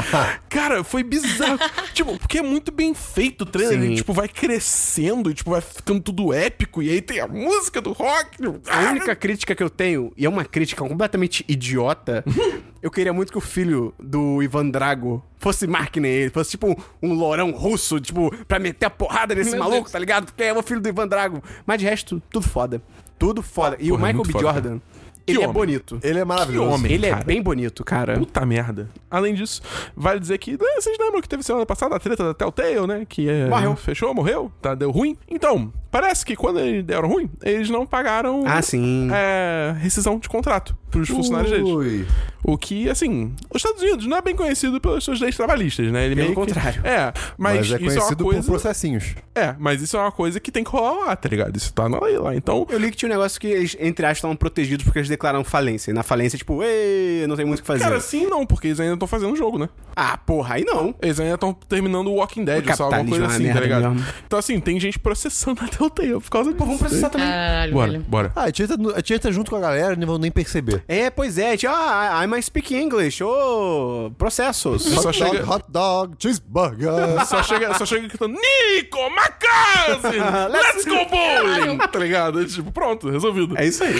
Cara, 0.48 0.82
foi 0.82 1.02
bizarro. 1.02 1.58
tipo, 1.92 2.18
porque 2.18 2.38
é 2.38 2.42
muito 2.42 2.72
bem 2.72 2.94
feito 2.94 3.42
o 3.42 3.46
trailer. 3.46 3.78
Sim. 3.78 3.84
Ele, 3.84 3.96
tipo, 3.96 4.14
vai 4.14 4.28
crescendo 4.28 5.30
e, 5.30 5.34
tipo, 5.34 5.50
vai 5.50 5.60
ficando 5.60 6.00
tudo 6.00 6.32
épico. 6.32 6.82
E 6.82 6.88
aí 6.88 7.02
tem 7.02 7.20
a 7.20 7.28
música 7.28 7.82
do 7.82 7.92
rock. 7.92 8.38
A 8.70 8.90
única 8.92 9.14
crítica 9.14 9.54
que 9.54 9.62
eu 9.62 9.68
tenho, 9.68 10.10
e 10.16 10.24
é 10.24 10.28
uma 10.28 10.44
crítica 10.44 10.82
completamente 10.82 11.44
idiota, 11.46 12.24
eu 12.82 12.90
queria 12.90 13.12
muito 13.12 13.32
que 13.32 13.38
o 13.38 13.40
filho 13.40 13.94
do 13.98 14.42
Ivan 14.42 14.68
Drago 14.70 15.22
fosse 15.38 15.66
Mark 15.66 15.96
nem 15.96 16.10
ele, 16.10 16.30
fosse 16.30 16.52
tipo 16.52 16.68
um, 16.68 16.76
um 17.02 17.12
lourão 17.14 17.50
russo, 17.50 18.00
tipo, 18.00 18.34
pra 18.46 18.58
meter 18.58 18.86
a 18.86 18.90
porrada 18.90 19.34
nesse 19.34 19.50
Meu 19.50 19.60
maluco, 19.60 19.80
Deus. 19.82 19.92
tá 19.92 19.98
ligado? 19.98 20.26
Porque 20.26 20.42
é 20.44 20.52
o 20.52 20.62
filho 20.62 20.80
do 20.80 20.88
Ivan 20.88 21.08
Drago. 21.08 21.42
Mas 21.66 21.78
de 21.78 21.84
resto, 21.84 22.22
tudo 22.30 22.46
foda. 22.46 22.82
Tudo 23.18 23.42
foda. 23.42 23.76
E 23.80 23.90
o 23.90 23.96
Porra, 23.96 24.08
é 24.10 24.12
Michael 24.12 24.26
B. 24.26 24.32
foda, 24.32 24.44
Jordan, 24.44 24.78
ele 25.26 25.38
é 25.38 25.42
homem. 25.42 25.52
bonito. 25.52 25.98
Ele 26.02 26.18
é 26.18 26.24
maravilhoso. 26.24 26.68
Que 26.68 26.74
homem. 26.74 26.92
Ele 26.92 27.08
cara. 27.08 27.20
é 27.20 27.24
bem 27.24 27.42
bonito, 27.42 27.84
cara. 27.84 28.18
Puta 28.18 28.44
merda. 28.46 28.88
Além 29.10 29.34
disso, 29.34 29.60
vale 29.96 30.20
dizer 30.20 30.38
que. 30.38 30.52
né, 30.52 30.58
Vocês 30.78 30.96
lembram 30.98 31.20
que 31.20 31.28
teve 31.28 31.42
semana 31.42 31.66
passada 31.66 31.94
a 31.96 31.98
treta 31.98 32.24
da 32.24 32.34
Telltale, 32.34 32.86
né? 32.86 33.06
Que 33.08 33.28
é, 33.28 33.48
Morreu. 33.48 33.76
Fechou, 33.76 34.14
morreu, 34.14 34.50
tá, 34.62 34.74
deu 34.74 34.90
ruim. 34.90 35.16
Então, 35.28 35.72
parece 35.90 36.24
que 36.24 36.36
quando 36.36 36.60
eles 36.60 36.84
deram 36.84 37.08
ruim, 37.08 37.30
eles 37.42 37.68
não 37.70 37.86
pagaram. 37.86 38.44
Ah, 38.46 38.60
sim. 38.62 39.08
É, 39.12 39.74
rescisão 39.78 40.18
de 40.18 40.28
contrato 40.28 40.76
pros 40.90 41.08
funcionários 41.08 41.50
deles. 41.50 41.68
Ui. 41.68 42.06
O 42.44 42.56
que, 42.56 42.88
assim, 42.88 43.34
os 43.50 43.56
Estados 43.56 43.82
Unidos 43.82 44.06
não 44.06 44.16
é 44.16 44.22
bem 44.22 44.34
conhecido 44.36 44.80
pelas 44.80 45.02
suas 45.02 45.20
leis 45.20 45.36
trabalhistas, 45.36 45.90
né? 45.90 46.06
Ele 46.06 46.14
Pelo 46.14 46.28
meio 46.28 46.28
que- 46.46 46.46
contrário. 46.54 46.80
É, 46.86 47.12
mas, 47.36 47.36
Mas, 47.36 47.56
é 47.56 47.60
isso 47.60 47.72
é 47.74 47.76
uma 47.76 47.88
conhecido 47.90 48.24
coisa. 48.24 48.40
por 48.42 48.48
processinhos. 48.50 49.14
É, 49.34 49.54
mas 49.58 49.82
isso 49.82 49.96
é 49.96 50.00
uma 50.00 50.12
coisa 50.12 50.38
que 50.38 50.52
tem 50.52 50.62
que 50.62 50.70
rolar 50.70 51.06
lá, 51.06 51.16
tá 51.16 51.28
ligado? 51.28 51.56
Isso 51.56 51.72
tá 51.72 51.88
na 51.88 51.98
lei 52.00 52.16
lá. 52.16 52.34
Então, 52.36 52.64
Eu 52.70 52.78
li 52.78 52.90
que 52.92 52.96
tinha 52.96 53.08
um 53.08 53.12
negócio 53.12 53.40
que 53.40 53.48
eles, 53.48 53.76
entre 53.80 54.06
aspas, 54.06 54.18
estavam 54.18 54.36
protegidos 54.36 54.84
porque 54.84 55.00
eles 55.00 55.08
declararam 55.16 55.44
falência. 55.44 55.90
E 55.90 55.94
na 55.94 56.02
falência, 56.02 56.36
tipo, 56.38 56.62
ei, 56.62 57.26
não 57.26 57.36
tem 57.36 57.44
muito 57.44 57.58
o 57.58 57.62
que 57.62 57.66
fazer. 57.66 57.82
cara, 57.84 58.00
sim 58.00 58.26
não, 58.26 58.46
porque 58.46 58.68
eles 58.68 58.80
ainda 58.80 58.94
estão 58.94 59.08
fazendo 59.08 59.32
o 59.32 59.36
jogo, 59.36 59.58
né? 59.58 59.68
Ah, 59.94 60.16
porra, 60.16 60.56
aí 60.56 60.64
não. 60.64 60.94
Eles 61.02 61.18
ainda 61.18 61.34
estão 61.34 61.52
terminando 61.52 62.08
o 62.08 62.14
Walking 62.16 62.44
Dead, 62.44 62.64
O 62.66 62.82
ou 62.82 62.84
alguma 62.94 63.04
coisa 63.10 63.24
é 63.24 63.28
assim, 63.28 63.52
tá 63.52 63.60
ligado? 63.60 63.90
mesmo. 63.90 64.06
Então, 64.26 64.38
assim, 64.38 64.60
tem 64.60 64.78
gente 64.78 64.98
processando 64.98 65.60
a 65.64 65.68
Telltale 65.68 66.12
por 66.20 66.30
causa 66.30 66.52
disso. 66.52 66.64
Vamos 66.64 66.78
processar 66.80 67.08
também. 67.10 67.26
Caralho, 67.28 67.72
Bora, 67.72 67.90
velho. 67.92 68.04
bora. 68.06 68.32
Ah, 68.36 68.44
a 68.44 68.52
tia, 68.52 68.68
tá, 68.68 68.74
a 68.94 69.02
tia 69.02 69.18
tá 69.18 69.30
junto 69.30 69.50
com 69.50 69.56
a 69.56 69.60
galera 69.60 69.96
não 69.96 70.06
vão 70.06 70.18
nem 70.18 70.30
perceber. 70.30 70.84
É, 70.86 71.08
pois 71.10 71.38
é. 71.38 71.56
Tipo, 71.56 71.72
ah, 71.74 72.20
I 72.22 72.26
might 72.26 72.44
speak 72.44 72.74
English. 72.74 73.22
Ô, 73.24 74.10
processos. 74.18 74.82
Só 74.84 75.08
hot 75.08 75.16
chega- 75.18 75.38
dog, 75.38 75.50
hot 75.50 75.64
dog, 75.68 76.14
cheeseburger. 76.18 76.86
Só 77.26 77.42
chega, 77.42 77.74
só 77.74 77.84
chega 77.86 78.06
gritando, 78.08 78.34
Nico, 78.38 78.98
Macase! 79.10 80.18
Let's 80.50 80.84
go 80.84 80.96
bowling! 81.06 81.78
Tá 81.78 81.98
ligado? 81.98 82.44
Tipo, 82.44 82.70
pronto, 82.70 83.08
resolvido. 83.10 83.56
É 83.58 83.66
isso 83.66 83.82
aí. 83.82 83.94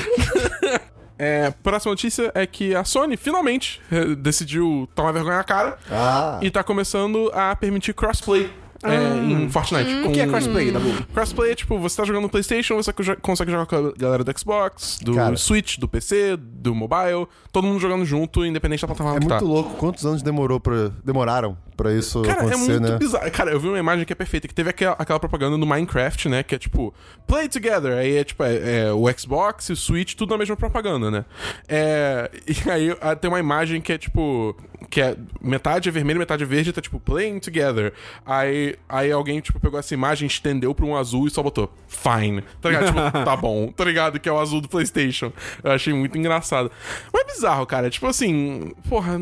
É, 1.19 1.51
próxima 1.63 1.93
notícia 1.93 2.31
é 2.35 2.47
que 2.47 2.75
a 2.75 2.85
Sony 2.85 3.17
finalmente 3.17 3.81
eh, 3.91 4.15
decidiu 4.15 4.89
tomar 4.95 5.13
vergonha 5.13 5.39
na 5.39 5.45
cara 5.45 5.79
ah. 5.91 6.39
e 6.43 6.51
tá 6.51 6.63
começando 6.63 7.31
a 7.33 7.57
permitir 7.57 7.95
crossplay. 7.95 8.51
É, 8.83 9.17
em 9.33 9.49
Fortnite. 9.49 10.07
O 10.07 10.13
que 10.13 10.21
é 10.21 10.27
crossplay, 10.27 10.71
Dabu? 10.71 10.91
Crossplay 11.13 11.53
é 11.53 11.55
tipo, 11.55 11.79
você 11.79 11.97
tá 11.97 12.05
jogando 12.05 12.23
no 12.25 12.29
PlayStation, 12.29 12.77
você 12.77 12.93
co- 12.93 13.03
consegue 13.21 13.51
jogar 13.51 13.67
com 13.67 13.77
a 13.77 13.93
galera 13.93 14.23
do 14.25 14.39
Xbox, 14.39 14.99
do 15.03 15.15
Cara. 15.15 15.37
Switch, 15.37 15.79
do 15.79 15.89
PC, 15.89 16.37
do 16.37 16.75
mobile, 16.75 17.27
todo 17.53 17.67
mundo 17.67 17.79
jogando 17.81 18.05
junto, 18.05 18.45
independente 18.45 18.83
da 18.83 18.89
plataforma 18.89 19.19
É 19.19 19.21
que 19.21 19.27
tá. 19.29 19.35
muito 19.37 19.47
louco. 19.53 19.75
Quantos 19.77 20.05
anos 20.05 20.23
demorou 20.23 20.61
pra, 20.61 20.91
demoraram 21.05 21.57
pra 21.77 21.93
isso 21.93 22.23
Cara, 22.23 22.39
é 22.39 22.41
acontecer, 22.47 22.71
muito 22.81 22.91
né? 22.93 22.99
bizarro. 22.99 23.31
Cara, 23.31 23.51
eu 23.51 23.61
vi 23.61 23.69
uma 23.69 23.79
imagem 23.79 24.05
que 24.07 24.13
é 24.13 24.17
perfeita, 24.17 24.49
que 24.49 24.55
teve 24.55 24.71
aquela, 24.71 24.97
aquela 24.99 25.21
propaganda 25.21 25.57
no 25.59 25.67
Minecraft, 25.67 26.29
né? 26.29 26.43
Que 26.43 26.55
é 26.55 26.59
tipo, 26.59 26.93
play 27.27 27.49
together. 27.49 27.93
Aí 27.99 28.17
é 28.17 28.25
tipo, 28.25 28.43
é, 28.43 28.87
é 28.87 28.93
o 28.93 29.05
Xbox 29.19 29.69
e 29.69 29.73
o 29.73 29.77
Switch, 29.77 30.15
tudo 30.15 30.31
na 30.31 30.39
mesma 30.39 30.57
propaganda, 30.57 31.11
né? 31.11 31.25
É, 31.69 32.31
e 32.67 32.71
aí 32.71 32.97
ah, 33.01 33.15
tem 33.15 33.29
uma 33.29 33.39
imagem 33.41 33.81
que 33.81 33.93
é 33.93 33.99
tipo. 33.99 34.57
Que 34.97 35.03
é 35.03 35.15
metade 35.43 35.91
é 35.91 35.93
vermelho, 35.93 36.19
metade 36.19 36.43
é 36.43 36.47
verde, 36.47 36.73
tá 36.73 36.81
tipo, 36.81 36.99
playing 36.99 37.39
together. 37.39 37.93
Aí, 38.25 38.77
aí 38.89 39.13
alguém, 39.13 39.41
tipo, 39.41 39.61
pegou 39.61 39.79
essa 39.79 39.93
imagem, 39.93 40.27
estendeu 40.27 40.75
pra 40.75 40.87
um 40.87 40.97
azul 40.97 41.27
e 41.27 41.31
só 41.31 41.43
botou 41.43 41.71
fine. 41.87 42.43
Tá 42.63 42.71
ligado? 42.71 42.87
Tipo, 42.87 43.01
tá 43.23 43.37
bom, 43.37 43.71
tá 43.73 43.85
ligado? 43.85 44.19
Que 44.19 44.27
é 44.27 44.33
o 44.33 44.39
azul 44.39 44.63
do 44.63 44.71
PlayStation. 44.71 45.31
Eu 45.63 45.73
achei 45.73 45.93
muito 45.93 46.17
engraçado. 46.17 46.73
Mas 47.13 47.25
é 47.25 47.27
bizarro, 47.27 47.67
cara. 47.67 47.91
Tipo 47.91 48.07
assim, 48.07 48.73
porra, 48.89 49.19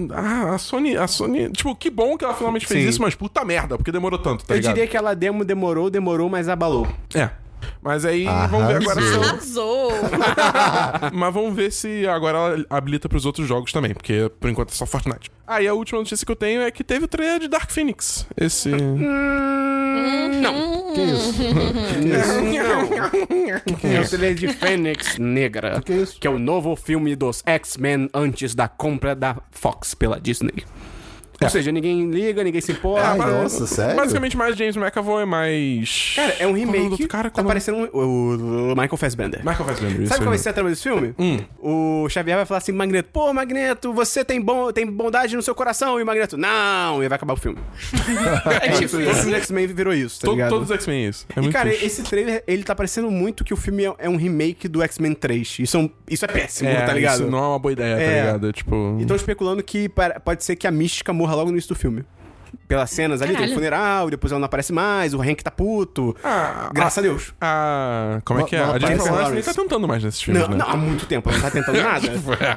a, 0.52 0.58
Sony, 0.58 0.96
a 0.96 1.08
Sony. 1.08 1.50
Tipo, 1.50 1.74
que 1.74 1.90
bom 1.90 2.16
que 2.16 2.24
ela 2.24 2.34
finalmente 2.34 2.68
fez 2.68 2.84
Sim. 2.84 2.88
isso, 2.90 3.02
mas 3.02 3.16
puta 3.16 3.44
merda, 3.44 3.76
porque 3.76 3.90
demorou 3.90 4.20
tanto, 4.20 4.44
tá 4.44 4.54
Eu 4.54 4.58
ligado? 4.58 4.74
diria 4.74 4.86
que 4.86 4.96
ela 4.96 5.12
demo 5.12 5.44
demorou, 5.44 5.90
demorou, 5.90 6.30
mas 6.30 6.48
abalou. 6.48 6.86
É. 7.12 7.30
Mas 7.82 8.04
aí 8.04 8.24
vamos 8.50 8.66
ver 8.68 8.76
agora 8.76 9.00
se. 9.02 9.14
Arrasou! 9.18 9.92
Mas 11.12 11.34
vamos 11.34 11.54
ver 11.54 11.70
se 11.72 12.06
agora 12.06 12.38
ela 12.38 12.64
habilita 12.70 13.08
pros 13.08 13.24
outros 13.26 13.46
jogos 13.46 13.72
também, 13.72 13.92
porque 13.94 14.30
por 14.40 14.48
enquanto 14.50 14.70
é 14.70 14.74
só 14.74 14.86
Fortnite. 14.86 15.30
Ah, 15.46 15.60
e 15.62 15.68
a 15.68 15.74
última 15.74 15.98
notícia 15.98 16.24
que 16.24 16.32
eu 16.32 16.36
tenho 16.36 16.62
é 16.62 16.70
que 16.70 16.82
teve 16.82 17.04
o 17.04 17.08
trailer 17.08 17.38
de 17.40 17.48
Dark 17.48 17.70
Phoenix. 17.70 18.26
Esse. 18.36 18.70
Não. 20.40 20.74
Que 20.94 21.00
isso? 21.02 21.34
É 23.86 24.00
o 24.00 24.08
trailer 24.08 24.34
de 24.34 24.48
Fênix 24.48 25.18
Negra. 25.18 25.82
que 25.84 25.92
é 25.92 25.96
isso? 25.96 26.20
Que 26.20 26.26
é 26.26 26.30
o 26.30 26.38
novo 26.38 26.76
filme 26.76 27.16
dos 27.16 27.42
X-Men 27.44 28.08
antes 28.14 28.54
da 28.54 28.68
compra 28.68 29.14
da 29.14 29.36
Fox 29.50 29.94
pela 29.94 30.20
Disney. 30.20 30.64
Ou 31.42 31.48
seja, 31.50 31.70
ninguém 31.72 32.10
liga, 32.10 32.42
ninguém 32.44 32.60
se 32.60 32.72
importa. 32.72 33.08
Ai, 33.08 33.18
mas- 33.18 33.28
nossa, 33.32 33.66
sério? 33.66 33.96
Basicamente 33.96 34.36
mais 34.36 34.56
James 34.56 34.76
McAvoy, 34.76 35.24
mais. 35.26 36.12
Cara, 36.16 36.36
é 36.38 36.46
um 36.46 36.50
Qual 36.50 36.52
o 36.52 36.56
nome 36.56 36.64
do 36.66 36.72
remake. 36.72 36.90
outro 36.92 37.08
cara? 37.08 37.24
tá 37.24 37.30
Qual 37.30 37.40
o 37.40 37.44
nome? 37.44 37.48
parecendo 37.48 37.78
um- 37.78 37.98
o, 37.98 38.72
o 38.72 38.76
Michael 38.76 38.96
Fassbender. 38.96 39.40
Michael 39.40 39.64
Fassbender. 39.64 40.00
isso 40.00 40.06
Sabe 40.08 40.20
qual 40.20 40.28
vai 40.30 40.34
aí. 40.38 40.42
ser 40.42 40.48
a 40.48 40.52
trama 40.52 40.70
desse 40.70 40.82
filme? 40.82 41.14
Hum. 41.18 41.38
O 41.58 42.08
Xavier 42.08 42.36
vai 42.36 42.46
falar 42.46 42.58
assim, 42.58 42.72
Magneto, 42.72 43.08
pô, 43.12 43.32
Magneto, 43.32 43.92
você 43.92 44.24
tem, 44.24 44.40
bom, 44.40 44.70
tem 44.72 44.86
bondade 44.86 45.34
no 45.36 45.42
seu 45.42 45.54
coração. 45.54 45.98
E 45.98 46.02
o 46.02 46.06
Magneto, 46.06 46.36
não, 46.36 47.02
e 47.02 47.08
vai 47.08 47.16
acabar 47.16 47.34
o 47.34 47.36
filme. 47.36 47.58
é 48.62 48.68
tipo, 48.70 48.96
todos 48.98 49.26
os 49.26 49.32
X-Men 49.32 49.66
virou 49.68 49.92
isso, 49.92 50.20
tá 50.20 50.26
To- 50.28 50.32
ligado? 50.32 50.50
Todos 50.50 50.70
os 50.70 50.74
X-Men 50.76 51.04
é 51.04 51.08
isso. 51.08 51.26
É 51.34 51.38
E, 51.38 51.42
muito 51.42 51.52
cara, 51.52 51.68
triste. 51.68 51.86
esse 51.86 52.02
trailer, 52.02 52.42
ele 52.46 52.62
tá 52.62 52.74
parecendo 52.74 53.10
muito 53.10 53.44
que 53.44 53.52
o 53.52 53.56
filme 53.56 53.84
é, 53.84 53.94
é 53.98 54.08
um 54.08 54.16
remake 54.16 54.68
do 54.68 54.82
X-Men 54.82 55.14
3. 55.14 55.58
Isso 55.60 55.76
é, 55.76 55.80
um- 55.80 55.90
isso 56.08 56.24
é 56.24 56.28
péssimo, 56.28 56.68
é, 56.70 56.82
tá 56.82 56.92
ligado? 56.92 57.20
Isso 57.22 57.30
não 57.30 57.38
é 57.38 57.48
uma 57.48 57.58
boa 57.58 57.72
ideia, 57.72 57.96
tá 57.96 58.02
É. 58.02 58.20
ligado? 58.22 58.52
Tipo. 58.52 58.96
Então 59.00 59.16
especulando 59.16 59.62
que 59.62 59.88
para- 59.88 60.20
pode 60.20 60.44
ser 60.44 60.56
que 60.56 60.66
a 60.66 60.70
mística 60.70 61.12
morra 61.12 61.33
logo 61.34 61.46
no 61.50 61.52
início 61.56 61.74
do 61.74 61.78
filme. 61.78 62.04
Pelas 62.68 62.88
cenas 62.90 63.20
ali, 63.20 63.30
tem 63.32 63.36
Caralho. 63.38 63.52
o 63.52 63.54
funeral, 63.56 64.10
depois 64.10 64.30
ela 64.32 64.38
não 64.38 64.46
aparece 64.46 64.72
mais, 64.72 65.12
o 65.12 65.20
Hank 65.20 65.42
tá 65.42 65.50
puto. 65.50 66.16
Ah, 66.22 66.70
Graças 66.72 66.98
a 66.98 67.02
Deus. 67.02 67.34
a. 67.40 68.20
Como 68.24 68.38
é 68.38 68.42
Não- 68.42 68.48
que 68.48 68.54
é? 68.56 68.58
não 68.60 68.66
a 68.66 68.78
Jennifer 68.78 68.84
aparece 68.84 69.08
Lawrence 69.10 69.22
nem 69.24 69.28
Lawrence. 69.42 69.54
tá 69.56 69.62
tentando 69.62 69.88
mais 69.88 70.04
nesses 70.04 70.22
filmes, 70.22 70.42
Não, 70.42 70.48
né? 70.50 70.56
não, 70.56 70.68
há 70.70 70.76
muito 70.76 71.04
tempo, 71.04 71.28
ela 71.28 71.38
não 71.38 71.44
tá 71.44 71.50
tentando 71.50 71.74
nada. 71.82 72.06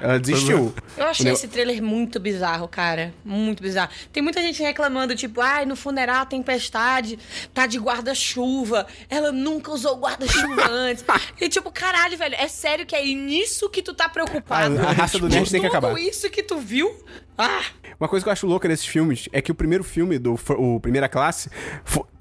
Ela 0.01 0.19
desistiu. 0.19 0.71
Eu 0.95 1.05
achei 1.07 1.31
esse 1.31 1.47
trailer 1.47 1.81
muito 1.81 2.19
bizarro, 2.19 2.67
cara. 2.67 3.11
Muito 3.25 3.61
bizarro. 3.61 3.89
Tem 4.13 4.21
muita 4.21 4.39
gente 4.39 4.61
reclamando, 4.61 5.15
tipo, 5.15 5.41
ai, 5.41 5.65
no 5.65 5.75
funeral 5.75 6.21
a 6.21 6.25
tempestade 6.25 7.17
tá 7.51 7.65
de 7.65 7.79
guarda-chuva. 7.79 8.85
Ela 9.09 9.31
nunca 9.31 9.71
usou 9.71 9.97
guarda-chuva 9.97 10.67
antes. 10.69 11.03
E 11.41 11.49
tipo, 11.49 11.71
caralho, 11.71 12.15
velho, 12.17 12.35
é 12.35 12.47
sério 12.47 12.85
que 12.85 12.95
é 12.95 13.03
nisso 13.03 13.67
que 13.69 13.81
tu 13.81 13.93
tá 13.95 14.07
preocupado? 14.07 14.77
A- 14.79 14.89
a 14.89 14.93
raça 14.93 15.17
do 15.17 15.27
nerd 15.27 15.49
tem 15.49 15.59
que 15.59 15.67
tudo 15.67 15.77
acabar. 15.77 15.99
isso 15.99 16.29
que 16.29 16.43
tu 16.43 16.57
viu? 16.59 16.95
Ah! 17.37 17.61
Uma 17.99 18.07
coisa 18.07 18.23
que 18.23 18.29
eu 18.29 18.33
acho 18.33 18.45
louca 18.45 18.67
desses 18.67 18.85
filmes 18.85 19.27
é 19.31 19.41
que 19.41 19.51
o 19.51 19.55
primeiro 19.55 19.83
filme, 19.83 20.19
do 20.19 20.39
o 20.57 20.79
Primeira 20.79 21.09
Classe, 21.09 21.49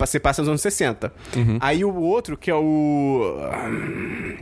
se 0.07 0.21
passa 0.21 0.43
nos 0.43 0.49
anos 0.49 0.63
60. 0.63 1.13
Uhum. 1.37 1.59
Aí 1.61 1.85
o 1.85 1.95
outro, 1.95 2.37
que 2.37 2.51
é 2.51 2.55
o. 2.55 3.37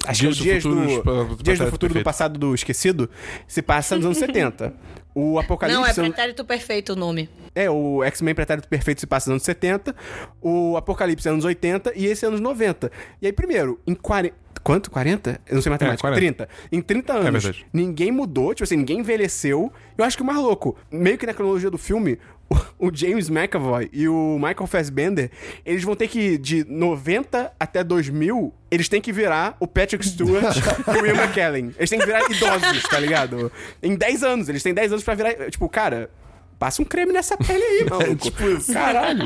Acho 0.06 0.20
que 0.20 0.26
é 0.26 0.28
o 0.28 0.32
Dias 0.32 0.62
do 0.62 0.74
Dias 0.74 0.96
do, 0.96 0.96
Futuro, 0.96 1.36
do 1.36 1.42
Dias 1.42 1.58
do 1.58 1.64
Futuro 1.66 1.76
do 1.76 1.94
Perfeito. 1.94 2.04
Passado 2.04 2.38
do 2.38 2.54
Esquecido, 2.54 3.10
se 3.48 3.62
passa 3.62 3.96
nos 3.96 4.04
anos 4.04 4.18
70. 4.18 4.72
O 5.14 5.38
Apocalipse. 5.38 5.80
Não, 5.80 5.86
é 5.86 5.92
pretérito 5.92 6.44
perfeito 6.44 6.92
o 6.92 6.96
nome. 6.96 7.28
É, 7.54 7.70
o 7.70 8.02
X-Men 8.02 8.34
Pretérito 8.34 8.66
Perfeito 8.66 9.00
se 9.00 9.06
passa 9.06 9.30
nos 9.30 9.34
anos 9.34 9.42
70, 9.44 9.94
o 10.42 10.76
Apocalipse 10.76 11.28
é 11.28 11.30
anos 11.30 11.44
80 11.44 11.92
e 11.94 12.06
esse 12.06 12.24
é 12.24 12.28
anos 12.28 12.40
90. 12.40 12.90
E 13.22 13.26
aí, 13.26 13.32
primeiro, 13.32 13.80
em 13.86 13.94
40. 13.94 14.43
Quanto? 14.64 14.90
40? 14.90 15.42
Eu 15.46 15.56
não 15.56 15.62
sei 15.62 15.70
matemática. 15.70 16.00
40. 16.00 16.46
30. 16.46 16.48
Em 16.72 16.80
30 16.80 17.12
anos, 17.12 17.42
verdade. 17.44 17.66
ninguém 17.70 18.10
mudou, 18.10 18.54
tipo 18.54 18.64
assim, 18.64 18.78
ninguém 18.78 19.00
envelheceu. 19.00 19.70
Eu 19.96 20.04
acho 20.04 20.16
que 20.16 20.22
o 20.22 20.26
mais 20.26 20.38
louco, 20.38 20.74
meio 20.90 21.18
que 21.18 21.26
na 21.26 21.34
cronologia 21.34 21.70
do 21.70 21.76
filme, 21.76 22.18
o, 22.78 22.90
James 22.90 23.28
McAvoy 23.28 23.90
e 23.92 24.08
o 24.08 24.38
Michael 24.38 24.66
Fassbender, 24.66 25.30
eles 25.66 25.84
vão 25.84 25.94
ter 25.94 26.08
que, 26.08 26.38
de 26.38 26.64
90 26.64 27.52
até 27.60 27.84
2000, 27.84 28.54
eles 28.70 28.88
têm 28.88 29.02
que 29.02 29.12
virar 29.12 29.54
o 29.60 29.66
Patrick 29.66 30.06
Stewart 30.08 30.56
e 30.56 30.98
o 30.98 31.06
Ian 31.06 31.22
McKellen. 31.22 31.74
Eles 31.76 31.90
têm 31.90 31.98
que 31.98 32.06
virar 32.06 32.22
idosos, 32.30 32.82
tá 32.84 32.98
ligado? 32.98 33.52
Em 33.82 33.94
10 33.94 34.22
anos, 34.22 34.48
eles 34.48 34.62
têm 34.62 34.72
10 34.72 34.92
anos 34.92 35.04
pra 35.04 35.14
virar, 35.14 35.50
tipo, 35.50 35.68
cara... 35.68 36.10
Passa 36.56 36.80
um 36.80 36.84
creme 36.84 37.12
nessa 37.12 37.36
pele 37.36 37.62
aí, 37.62 37.84
maluco. 37.90 38.14
tipo 38.14 38.48
isso. 38.48 38.72
Caralho. 38.72 39.24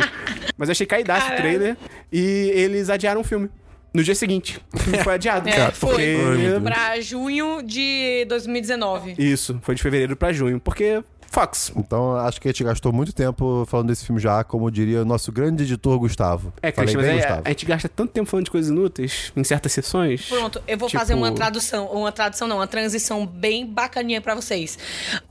Mas 0.56 0.70
eu 0.70 0.72
achei 0.72 0.86
caidaço 0.86 1.30
o 1.30 1.36
trailer 1.36 1.76
e 2.10 2.50
eles 2.54 2.88
adiaram 2.88 3.20
o 3.20 3.24
filme. 3.24 3.50
No 3.98 4.04
dia 4.04 4.14
seguinte. 4.14 4.60
Foi 5.04 5.14
adiado. 5.14 5.48
É, 5.48 5.70
foi. 5.70 5.90
porque... 5.90 6.60
Pra 6.62 7.00
junho 7.00 7.62
de 7.62 8.24
2019. 8.28 9.14
Isso, 9.18 9.58
foi 9.62 9.74
de 9.74 9.82
fevereiro 9.82 10.16
pra 10.16 10.32
junho. 10.32 10.60
Porque 10.60 11.02
Fox. 11.30 11.72
Então 11.76 12.16
acho 12.16 12.40
que 12.40 12.48
a 12.48 12.50
gente 12.52 12.64
gastou 12.64 12.92
muito 12.92 13.12
tempo 13.12 13.66
falando 13.68 13.88
desse 13.88 14.04
filme 14.06 14.20
já, 14.20 14.42
como 14.44 14.70
diria 14.70 15.02
o 15.02 15.04
nosso 15.04 15.30
grande 15.30 15.64
editor 15.64 15.98
Gustavo. 15.98 16.52
É, 16.62 16.72
Falei 16.72 16.94
Christian, 16.94 17.12
mas 17.14 17.20
Gustavo. 17.22 17.42
a, 17.44 17.48
a 17.48 17.50
gente 17.50 17.66
gasta 17.66 17.88
tanto 17.88 18.12
tempo 18.12 18.28
falando 18.30 18.44
de 18.46 18.50
coisas 18.50 18.70
inúteis 18.70 19.32
em 19.36 19.44
certas 19.44 19.72
sessões. 19.72 20.26
Pronto, 20.28 20.62
eu 20.66 20.78
vou 20.78 20.88
Tipo- 20.88 21.00
fazer 21.00 21.14
uma 21.14 21.32
tradução, 21.32 21.86
uma 21.86 22.10
tradução 22.12 22.48
não, 22.48 22.56
uma 22.56 22.66
transição 22.66 23.26
bem 23.26 23.66
bacaninha 23.66 24.20
pra 24.20 24.34
vocês. 24.34 24.78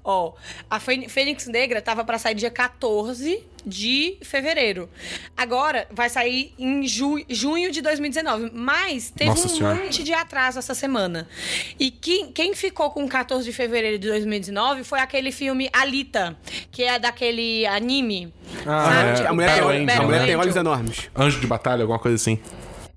Ó, 0.03 0.33
a 0.69 0.79
Fê- 0.79 1.07
Fênix 1.09 1.47
Negra 1.47 1.81
tava 1.81 2.03
pra 2.05 2.17
sair 2.19 2.35
dia 2.35 2.51
14 2.51 3.43
de 3.65 4.17
fevereiro. 4.21 4.89
Agora 5.35 5.87
vai 5.91 6.09
sair 6.09 6.53
em 6.57 6.87
ju- 6.87 7.23
junho 7.29 7.71
de 7.71 7.81
2019, 7.81 8.51
mas 8.53 9.09
teve 9.09 9.29
Nossa 9.31 9.47
um 9.47 9.49
Senhora. 9.49 9.75
monte 9.75 10.03
de 10.03 10.13
atraso 10.13 10.59
essa 10.59 10.73
semana. 10.73 11.27
E 11.79 11.91
quem, 11.91 12.31
quem 12.31 12.53
ficou 12.55 12.89
com 12.91 13.07
14 13.07 13.45
de 13.45 13.53
fevereiro 13.53 13.99
de 13.99 14.07
2019 14.07 14.83
foi 14.83 14.99
aquele 14.99 15.31
filme 15.31 15.69
Alita, 15.73 16.37
que 16.71 16.83
é 16.83 16.97
daquele 16.99 17.65
anime. 17.67 18.33
Ah, 18.65 19.03
é. 19.23 19.27
A 19.27 19.33
mulher, 19.33 19.47
Battle 19.49 19.69
tem, 19.71 19.83
Angel, 19.83 20.01
a 20.01 20.05
mulher 20.05 20.25
tem 20.25 20.35
olhos 20.35 20.55
enormes. 20.55 21.09
Anjo 21.15 21.39
de 21.39 21.47
batalha, 21.47 21.81
alguma 21.81 21.99
coisa 21.99 22.15
assim. 22.15 22.39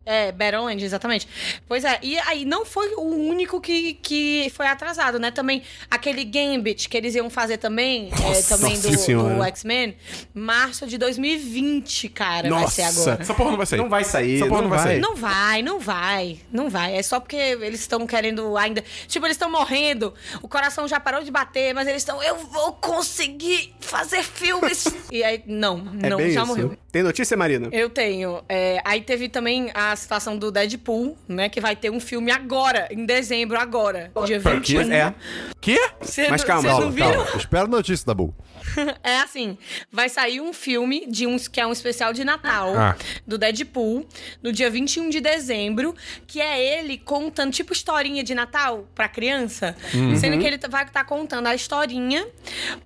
É, 0.04 0.32
Battleland, 0.32 0.82
exatamente. 0.82 1.28
Pois 1.68 1.84
é, 1.84 1.98
e 2.02 2.18
aí 2.20 2.44
não 2.44 2.64
foi 2.64 2.94
o 2.96 3.02
único 3.02 3.60
que, 3.60 3.94
que 3.94 4.50
foi 4.54 4.66
atrasado, 4.66 5.18
né? 5.18 5.30
Também 5.30 5.62
aquele 5.90 6.24
Gambit 6.24 6.88
que 6.88 6.96
eles 6.96 7.14
iam 7.14 7.28
fazer 7.30 7.58
também, 7.58 8.08
é, 8.08 8.42
também 8.42 8.76
nossa 8.76 9.12
do, 9.14 9.36
do 9.36 9.44
X-Men, 9.44 9.96
março 10.34 10.86
de 10.86 10.96
2020, 10.98 12.08
cara, 12.08 12.48
vai 12.48 12.62
Nossa. 12.62 12.74
ser 12.74 12.82
agora. 12.82 13.18
Essa 13.22 13.34
porra 13.34 13.50
não 13.50 13.56
vai 13.56 13.66
sair. 13.66 13.78
Não 13.78 13.88
vai 13.88 14.04
sair, 14.04 14.36
Essa 14.36 14.46
porra 14.46 14.62
não 14.62 14.68
não 14.68 14.76
vai 14.76 14.78
vai. 14.78 14.88
sair. 14.88 15.00
Não 15.00 15.16
vai, 15.16 15.62
não 15.62 15.78
vai, 15.78 16.40
não 16.50 16.70
vai. 16.70 16.96
É 16.96 17.02
só 17.02 17.20
porque 17.20 17.36
eles 17.36 17.80
estão 17.80 18.06
querendo 18.06 18.56
ainda. 18.56 18.82
Tipo, 19.06 19.26
eles 19.26 19.36
estão 19.36 19.50
morrendo, 19.50 20.14
o 20.42 20.48
coração 20.48 20.88
já 20.88 20.98
parou 20.98 21.22
de 21.22 21.30
bater, 21.30 21.74
mas 21.74 21.86
eles 21.86 22.02
estão. 22.02 22.22
Eu 22.22 22.36
vou 22.36 22.72
conseguir 22.74 23.74
fazer 23.80 24.22
filmes. 24.22 24.86
e 25.10 25.22
aí, 25.22 25.42
não, 25.46 25.84
É 26.02 26.08
não, 26.08 26.16
bem 26.16 26.30
já 26.30 26.40
isso. 26.40 26.46
morreu. 26.46 26.76
Tem 26.90 27.02
notícia, 27.02 27.36
Marina? 27.36 27.68
Eu 27.70 27.88
tenho. 27.88 28.42
É, 28.48 28.80
aí 28.84 29.00
teve 29.02 29.28
também 29.28 29.70
a 29.74 29.89
situação 29.96 30.36
do 30.36 30.50
Deadpool, 30.50 31.16
né? 31.28 31.48
Que 31.48 31.60
vai 31.60 31.74
ter 31.76 31.90
um 31.90 32.00
filme 32.00 32.30
agora, 32.30 32.88
em 32.90 33.04
dezembro, 33.06 33.58
agora. 33.58 34.10
Dia 34.26 34.40
Pra 34.40 34.54
21. 34.54 34.84
quê? 34.88 34.92
É. 34.94 35.14
Quê? 35.60 35.90
Cê 36.02 36.28
Mas 36.28 36.42
calma, 36.44 36.68
calma, 36.68 36.84
não 36.84 36.92
viram? 36.92 37.12
Calma, 37.24 37.36
espera 37.36 37.64
a 37.64 37.68
notícia 37.68 38.06
da 38.06 38.14
Bull. 38.14 38.34
É 39.02 39.18
assim, 39.20 39.56
vai 39.90 40.08
sair 40.08 40.40
um 40.40 40.52
filme 40.52 41.04
de 41.06 41.26
uns 41.26 41.48
que 41.48 41.60
é 41.60 41.66
um 41.66 41.72
especial 41.72 42.12
de 42.12 42.22
Natal 42.24 42.74
Ah. 42.76 42.96
do 43.26 43.36
Deadpool 43.38 44.06
no 44.42 44.52
dia 44.52 44.70
21 44.70 45.08
de 45.10 45.20
dezembro, 45.20 45.94
que 46.26 46.40
é 46.40 46.78
ele 46.78 46.96
contando 46.98 47.52
tipo 47.52 47.72
historinha 47.72 48.22
de 48.22 48.34
Natal 48.34 48.86
pra 48.94 49.08
criança, 49.08 49.74
sendo 50.18 50.38
que 50.38 50.46
ele 50.46 50.58
tá- 50.58 50.68
vai 50.68 50.84
estar 50.84 51.04
contando 51.04 51.46
a 51.48 51.54
historinha 51.54 52.26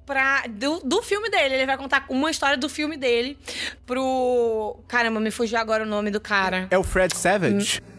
pra, 0.06 0.44
do, 0.48 0.80
do 0.80 1.02
filme 1.02 1.28
dele. 1.28 1.54
Ele 1.56 1.66
vai 1.66 1.76
contar 1.76 2.04
uma 2.08 2.30
história 2.30 2.56
do 2.56 2.68
filme 2.68 2.96
dele 2.96 3.36
pro. 3.84 4.76
Caramba, 4.88 5.20
me 5.20 5.30
fugiu 5.30 5.58
agora 5.58 5.84
o 5.84 5.86
nome 5.86 6.10
do 6.10 6.20
cara. 6.20 6.66
É 6.70 6.78
o 6.78 6.82
Fred 6.94 7.12
Savage. 7.12 7.80
Mm. 7.80 7.93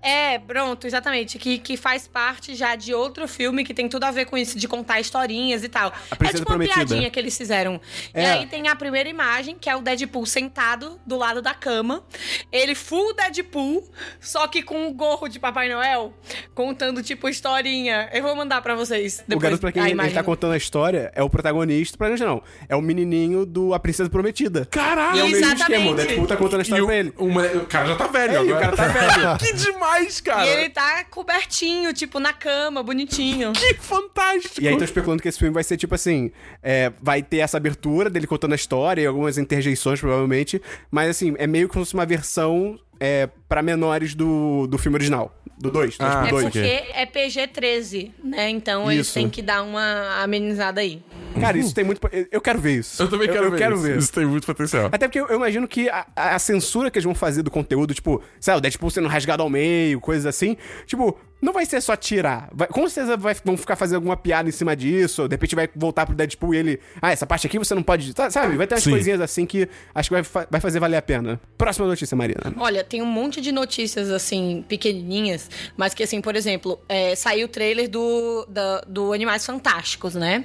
É, 0.00 0.38
pronto, 0.38 0.86
exatamente. 0.86 1.38
Que, 1.38 1.58
que 1.58 1.76
faz 1.76 2.06
parte 2.06 2.54
já 2.54 2.74
de 2.76 2.94
outro 2.94 3.26
filme 3.26 3.64
que 3.64 3.74
tem 3.74 3.88
tudo 3.88 4.04
a 4.04 4.10
ver 4.10 4.26
com 4.26 4.38
isso, 4.38 4.58
de 4.58 4.68
contar 4.68 5.00
historinhas 5.00 5.64
e 5.64 5.68
tal. 5.68 5.92
É 6.10 6.14
Princesa 6.14 6.38
tipo 6.38 6.50
uma 6.52 6.58
Prometida. 6.58 6.86
piadinha 6.86 7.10
que 7.10 7.18
eles 7.18 7.36
fizeram. 7.36 7.80
E 8.14 8.20
É. 8.20 8.32
aí 8.32 8.46
tem 8.46 8.68
a 8.68 8.76
primeira 8.76 9.08
imagem, 9.08 9.56
que 9.60 9.68
é 9.68 9.74
o 9.76 9.80
Deadpool 9.80 10.24
sentado 10.26 11.00
do 11.06 11.16
lado 11.16 11.42
da 11.42 11.52
cama. 11.54 12.04
Ele 12.52 12.74
full 12.74 13.12
Deadpool, 13.14 13.88
só 14.20 14.46
que 14.46 14.62
com 14.62 14.86
um 14.86 14.92
gorro 14.94 15.26
de 15.28 15.38
Papai 15.40 15.68
Noel, 15.68 16.12
contando 16.54 17.02
tipo 17.02 17.28
historinha. 17.28 18.08
Eu 18.12 18.22
vou 18.22 18.36
mandar 18.36 18.62
pra 18.62 18.74
vocês 18.74 19.18
O 19.18 19.22
depois 19.28 19.42
garoto 19.42 19.60
pra 19.60 19.72
quem 19.72 19.82
a 19.82 19.88
ele 19.88 20.10
tá 20.14 20.22
contando 20.22 20.52
a 20.52 20.56
história 20.56 21.10
é 21.14 21.22
o 21.22 21.28
protagonista, 21.30 21.96
pra 21.98 22.08
gente 22.10 22.22
não. 22.22 22.42
É 22.68 22.76
o 22.76 22.80
menininho 22.80 23.44
do 23.44 23.74
A 23.74 23.78
Princesa 23.80 24.08
Prometida. 24.08 24.66
Caralho! 24.70 25.16
E 25.16 25.20
é 25.20 25.24
o 25.24 25.26
mesmo 25.28 25.44
Exatamente. 25.44 25.62
esquema. 25.62 25.90
O 25.90 25.94
Deadpool 25.94 26.26
tá 26.26 26.36
contando 26.36 26.60
a 26.60 26.62
E 26.62 26.62
história 26.62 26.84
o, 26.84 26.86
pra 26.86 26.96
ele. 26.96 27.12
o 27.16 27.58
o 27.58 27.66
cara 27.66 27.86
já 27.86 27.96
tá 27.96 28.06
velho 28.06 28.32
É, 28.32 28.34
e 28.34 28.38
o 28.38 28.56
agora. 28.56 28.60
cara 28.60 28.76
tá 28.76 28.86
velho. 28.88 29.38
que 29.38 29.52
demais, 29.54 29.87
cara! 30.22 30.46
E 30.46 30.48
ele 30.48 30.70
tá 30.70 31.04
cobertinho, 31.04 31.92
tipo, 31.92 32.18
na 32.18 32.32
cama, 32.32 32.82
bonitinho. 32.82 33.52
Que 33.52 33.74
fantástico! 33.74 34.60
E 34.60 34.68
aí 34.68 34.74
estão 34.74 34.84
especulando 34.84 35.22
que 35.22 35.28
esse 35.28 35.38
filme 35.38 35.52
vai 35.52 35.64
ser 35.64 35.76
tipo 35.76 35.94
assim: 35.94 36.30
é, 36.62 36.92
vai 37.02 37.22
ter 37.22 37.38
essa 37.38 37.56
abertura 37.56 38.08
dele 38.08 38.26
contando 38.26 38.52
a 38.52 38.56
história 38.56 39.02
e 39.02 39.06
algumas 39.06 39.38
interjeições, 39.38 40.00
provavelmente. 40.00 40.60
Mas 40.90 41.10
assim, 41.10 41.34
é 41.38 41.46
meio 41.46 41.68
como 41.68 41.84
se 41.84 41.88
fosse 41.90 41.94
uma 41.94 42.06
versão 42.06 42.78
é, 43.00 43.28
para 43.48 43.62
menores 43.62 44.14
do, 44.14 44.66
do 44.66 44.78
filme 44.78 44.96
original. 44.96 45.34
Do 45.60 45.72
2, 45.72 45.96
Ah, 45.98 46.22
É 46.24 46.24
do 46.26 46.30
2. 46.30 46.44
porque 46.44 46.58
é 46.94 47.04
PG-13, 47.04 48.12
né? 48.22 48.48
Então 48.48 48.90
eles 48.90 49.12
têm 49.12 49.28
que 49.28 49.42
dar 49.42 49.62
uma 49.62 50.22
amenizada 50.22 50.80
aí. 50.80 51.02
Cara, 51.40 51.58
isso 51.58 51.74
tem 51.74 51.84
muito. 51.84 52.00
Eu 52.30 52.40
quero 52.40 52.58
ver 52.60 52.78
isso. 52.78 53.02
Eu 53.02 53.08
também 53.08 53.28
quero 53.28 53.44
eu 53.46 53.50
ver 53.50 53.58
quero 53.58 53.74
isso. 53.74 53.82
ver. 53.84 53.98
Isso 53.98 54.12
tem 54.12 54.24
muito 54.24 54.46
potencial. 54.46 54.86
Até 54.92 55.06
porque 55.08 55.20
eu, 55.20 55.26
eu 55.28 55.36
imagino 55.36 55.66
que 55.68 55.88
a, 55.88 56.06
a 56.14 56.38
censura 56.38 56.90
que 56.90 56.98
eles 56.98 57.04
vão 57.04 57.14
fazer 57.14 57.42
do 57.42 57.50
conteúdo, 57.50 57.92
tipo, 57.92 58.22
sabe, 58.40 58.58
o 58.58 58.60
Deadpool 58.60 58.90
sendo 58.90 59.08
rasgado 59.08 59.42
ao 59.42 59.50
meio, 59.50 60.00
coisas 60.00 60.26
assim, 60.26 60.56
tipo, 60.86 61.18
não 61.40 61.52
vai 61.52 61.64
ser 61.66 61.80
só 61.80 61.94
tirar. 61.96 62.48
Vai- 62.52 62.68
com 62.68 62.88
certeza 62.88 63.16
vai- 63.16 63.36
vão 63.44 63.56
ficar 63.56 63.76
fazendo 63.76 63.96
alguma 63.96 64.16
piada 64.16 64.48
em 64.48 64.52
cima 64.52 64.74
disso, 64.74 65.22
ou 65.22 65.28
de 65.28 65.34
repente 65.34 65.54
vai 65.54 65.68
voltar 65.74 66.04
pro 66.06 66.14
Deadpool 66.14 66.54
e 66.54 66.58
ele, 66.58 66.80
ah, 67.00 67.12
essa 67.12 67.26
parte 67.26 67.46
aqui 67.46 67.58
você 67.58 67.74
não 67.74 67.82
pode. 67.82 68.12
Sabe? 68.30 68.56
Vai 68.56 68.66
ter 68.66 68.74
umas 68.74 68.84
Sim. 68.84 68.90
coisinhas 68.90 69.20
assim 69.20 69.46
que 69.46 69.68
acho 69.94 70.08
que 70.08 70.14
vai, 70.14 70.24
fa- 70.24 70.46
vai 70.50 70.60
fazer 70.60 70.80
valer 70.80 70.96
a 70.96 71.02
pena. 71.02 71.40
Próxima 71.56 71.86
notícia, 71.86 72.16
Marina. 72.16 72.40
Olha, 72.58 72.82
tem 72.84 73.00
um 73.02 73.06
monte 73.06 73.40
de 73.40 73.52
notícias, 73.52 74.10
assim, 74.10 74.64
pequenininhas, 74.68 75.48
mas 75.76 75.94
que, 75.94 76.02
assim, 76.02 76.20
por 76.20 76.34
exemplo, 76.36 76.78
é, 76.88 77.14
saiu 77.14 77.46
o 77.46 77.48
trailer 77.48 77.88
do, 77.88 78.44
da- 78.48 78.80
do 78.86 79.12
Animais 79.12 79.44
Fantásticos, 79.46 80.14
né? 80.14 80.44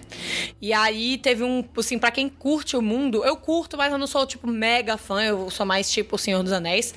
E 0.61 0.71
aí 0.73 1.17
teve 1.17 1.43
um, 1.43 1.63
assim, 1.77 1.97
pra 1.97 2.11
quem 2.11 2.29
curte 2.29 2.75
o 2.77 2.81
mundo, 2.81 3.23
eu 3.25 3.35
curto, 3.35 3.77
mas 3.77 3.91
eu 3.91 3.97
não 3.97 4.07
sou, 4.07 4.25
tipo, 4.25 4.47
mega 4.47 4.97
fã, 4.97 5.23
eu 5.23 5.49
sou 5.49 5.65
mais, 5.65 5.89
tipo, 5.91 6.15
o 6.15 6.19
Senhor 6.19 6.43
dos 6.43 6.51
Anéis. 6.51 6.93